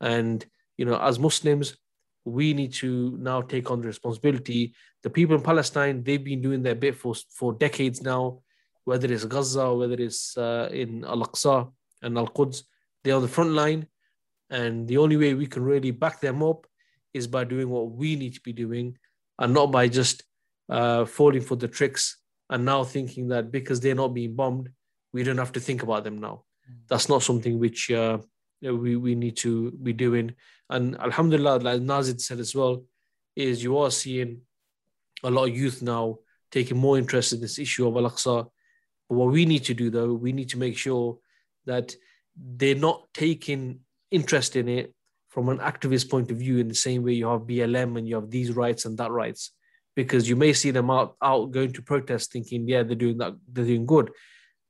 And 0.00 0.44
you 0.76 0.84
know, 0.84 0.98
as 0.98 1.18
Muslims, 1.18 1.76
we 2.24 2.54
need 2.54 2.72
to 2.74 3.16
now 3.18 3.40
take 3.40 3.70
on 3.70 3.80
the 3.80 3.86
responsibility. 3.86 4.74
The 5.02 5.10
people 5.10 5.36
in 5.36 5.42
Palestine, 5.42 6.02
they've 6.02 6.22
been 6.22 6.42
doing 6.42 6.62
their 6.62 6.74
bit 6.74 6.96
for, 6.96 7.14
for 7.30 7.52
decades 7.52 8.02
now, 8.02 8.40
whether 8.84 9.10
it's 9.12 9.24
Gaza, 9.24 9.74
whether 9.74 9.94
it's 9.94 10.36
uh, 10.36 10.68
in 10.72 11.04
Al 11.04 11.22
Aqsa 11.22 11.70
and 12.02 12.18
Al 12.18 12.28
Quds, 12.28 12.64
they're 13.02 13.16
on 13.16 13.22
the 13.22 13.28
front 13.28 13.52
line. 13.52 13.86
And 14.50 14.86
the 14.88 14.98
only 14.98 15.16
way 15.16 15.34
we 15.34 15.46
can 15.46 15.62
really 15.62 15.90
back 15.90 16.20
them 16.20 16.42
up 16.42 16.66
is 17.14 17.26
by 17.26 17.44
doing 17.44 17.68
what 17.68 17.90
we 17.90 18.16
need 18.16 18.34
to 18.34 18.40
be 18.40 18.52
doing 18.52 18.96
and 19.38 19.54
not 19.54 19.72
by 19.72 19.88
just 19.88 20.22
uh, 20.68 21.04
falling 21.04 21.40
for 21.40 21.56
the 21.56 21.68
tricks 21.68 22.18
and 22.50 22.64
now 22.64 22.84
thinking 22.84 23.28
that 23.28 23.50
because 23.50 23.80
they're 23.80 23.94
not 23.94 24.14
being 24.14 24.34
bombed, 24.34 24.68
we 25.12 25.22
don't 25.22 25.38
have 25.38 25.52
to 25.52 25.60
think 25.60 25.82
about 25.82 26.04
them 26.04 26.18
now. 26.18 26.44
Mm. 26.70 26.76
That's 26.88 27.08
not 27.08 27.22
something 27.22 27.58
which 27.58 27.90
uh, 27.90 28.18
we, 28.62 28.96
we 28.96 29.14
need 29.14 29.36
to 29.38 29.70
be 29.72 29.92
doing. 29.92 30.34
And 30.68 30.96
Alhamdulillah, 30.98 31.58
like 31.58 31.82
Nazir 31.82 32.18
said 32.18 32.38
as 32.38 32.54
well, 32.54 32.84
is 33.36 33.62
you 33.62 33.78
are 33.78 33.90
seeing 33.90 34.42
a 35.22 35.30
lot 35.30 35.48
of 35.48 35.56
youth 35.56 35.82
now 35.82 36.18
taking 36.50 36.76
more 36.76 36.98
interest 36.98 37.32
in 37.32 37.40
this 37.40 37.58
issue 37.58 37.86
of 37.86 37.96
Al-Aqsa. 37.96 38.48
But 39.08 39.14
what 39.14 39.32
we 39.32 39.44
need 39.44 39.64
to 39.64 39.74
do 39.74 39.90
though, 39.90 40.12
we 40.12 40.32
need 40.32 40.48
to 40.50 40.58
make 40.58 40.76
sure 40.76 41.18
that 41.66 41.94
they're 42.36 42.74
not 42.74 43.08
taking 43.14 43.80
interest 44.10 44.56
in 44.56 44.68
it 44.68 44.94
from 45.28 45.48
an 45.48 45.58
activist 45.58 46.10
point 46.10 46.30
of 46.30 46.38
view 46.38 46.58
in 46.58 46.68
the 46.68 46.74
same 46.74 47.04
way 47.04 47.12
you 47.12 47.28
have 47.28 47.42
BLM 47.42 47.96
and 47.96 48.08
you 48.08 48.16
have 48.16 48.30
these 48.30 48.52
rights 48.52 48.84
and 48.84 48.98
that 48.98 49.10
rights. 49.10 49.52
Because 49.94 50.28
you 50.28 50.36
may 50.36 50.52
see 50.52 50.70
them 50.70 50.90
out, 50.90 51.16
out 51.22 51.50
going 51.50 51.72
to 51.72 51.82
protest 51.82 52.32
thinking, 52.32 52.66
yeah, 52.68 52.82
they're 52.82 52.96
doing 52.96 53.18
that, 53.18 53.34
they're 53.52 53.64
doing 53.64 53.86
good. 53.86 54.10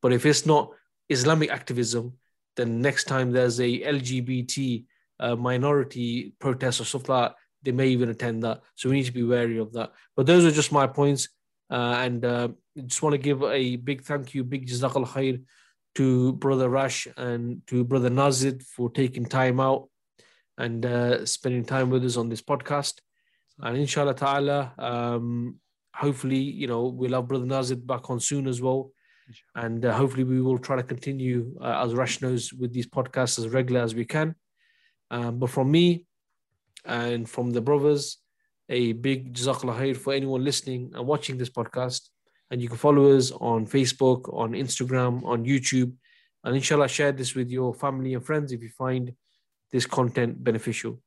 But 0.02 0.12
if 0.12 0.26
it's 0.26 0.46
not 0.46 0.70
Islamic 1.08 1.50
activism, 1.50 2.14
then 2.56 2.80
next 2.80 3.04
time 3.04 3.32
there's 3.32 3.60
a 3.60 3.80
LGBT 3.80 4.84
uh, 5.18 5.36
minority 5.36 6.34
protest 6.38 6.80
or 6.80 6.84
stuff 6.84 7.08
like 7.08 7.30
that, 7.30 7.36
they 7.62 7.72
may 7.72 7.88
even 7.88 8.08
attend 8.08 8.42
that. 8.42 8.62
So 8.74 8.88
we 8.88 8.96
need 8.96 9.06
to 9.06 9.12
be 9.12 9.22
wary 9.22 9.58
of 9.58 9.72
that. 9.74 9.92
But 10.16 10.26
those 10.26 10.44
are 10.44 10.50
just 10.50 10.72
my 10.72 10.86
points. 10.86 11.28
Uh, 11.70 11.96
and 11.98 12.24
uh, 12.24 12.48
just 12.86 13.02
want 13.02 13.12
to 13.14 13.18
give 13.18 13.42
a 13.42 13.76
big 13.76 14.02
thank 14.02 14.34
you, 14.34 14.42
big 14.42 14.66
jazakal 14.66 15.06
khair 15.06 15.42
to 15.94 16.32
Brother 16.34 16.68
Rash 16.68 17.06
and 17.16 17.62
to 17.68 17.84
Brother 17.84 18.10
Nazir 18.10 18.58
for 18.74 18.90
taking 18.90 19.24
time 19.24 19.60
out 19.60 19.88
and 20.58 20.84
uh, 20.84 21.24
spending 21.26 21.64
time 21.64 21.90
with 21.90 22.04
us 22.04 22.16
on 22.16 22.28
this 22.28 22.42
podcast. 22.42 22.98
And 23.60 23.76
inshallah 23.76 24.14
ta'ala, 24.14 24.72
um, 24.78 25.56
hopefully, 25.94 26.38
you 26.38 26.66
know, 26.66 26.86
we'll 26.86 27.12
have 27.12 27.28
Brother 27.28 27.46
Nazir 27.46 27.76
back 27.76 28.10
on 28.10 28.20
soon 28.20 28.48
as 28.48 28.60
well 28.60 28.90
and 29.54 29.84
uh, 29.84 29.92
hopefully, 29.92 30.24
we 30.24 30.40
will 30.40 30.58
try 30.58 30.76
to 30.76 30.82
continue 30.82 31.56
uh, 31.60 31.84
as 31.84 31.94
Rash 31.94 32.20
with 32.20 32.72
these 32.72 32.86
podcasts 32.86 33.38
as 33.38 33.48
regular 33.48 33.80
as 33.80 33.94
we 33.94 34.04
can. 34.04 34.34
Um, 35.10 35.38
but 35.38 35.50
from 35.50 35.70
me 35.70 36.06
and 36.84 37.28
from 37.28 37.50
the 37.50 37.60
brothers, 37.60 38.18
a 38.68 38.92
big 38.92 39.34
jazakallah 39.34 39.76
khair 39.78 39.96
for 39.96 40.12
anyone 40.12 40.44
listening 40.44 40.92
and 40.94 41.06
watching 41.06 41.36
this 41.36 41.50
podcast. 41.50 42.08
And 42.50 42.62
you 42.62 42.68
can 42.68 42.78
follow 42.78 43.16
us 43.16 43.30
on 43.32 43.66
Facebook, 43.66 44.32
on 44.32 44.52
Instagram, 44.52 45.24
on 45.24 45.44
YouTube. 45.44 45.92
And 46.44 46.56
inshallah, 46.56 46.88
share 46.88 47.12
this 47.12 47.34
with 47.34 47.50
your 47.50 47.74
family 47.74 48.14
and 48.14 48.24
friends 48.24 48.52
if 48.52 48.62
you 48.62 48.70
find 48.70 49.12
this 49.70 49.86
content 49.86 50.42
beneficial. 50.42 51.00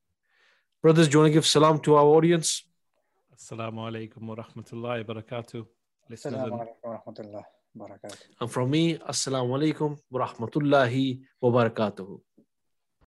Brothers, 0.81 1.07
do 1.07 1.13
you 1.13 1.19
want 1.19 1.29
to 1.29 1.33
give 1.33 1.45
salam 1.45 1.79
to 1.79 1.95
our 1.95 2.05
audience? 2.05 2.63
Assalamu 3.35 3.79
alaikum 3.89 4.21
wa 4.21 4.35
rahmatullahi 4.35 5.07
wa 5.07 5.13
barakatuh. 5.15 5.65
Listeners 6.09 7.52
Barakatuh. 7.73 8.17
And 8.39 8.51
from 8.51 8.69
me, 8.69 8.97
Assalamu 8.97 9.57
alaikum 9.57 9.97
wa 10.11 10.27
rahmatullahi 10.27 11.21
wa 11.41 11.49
barakatuhu. 11.49 12.21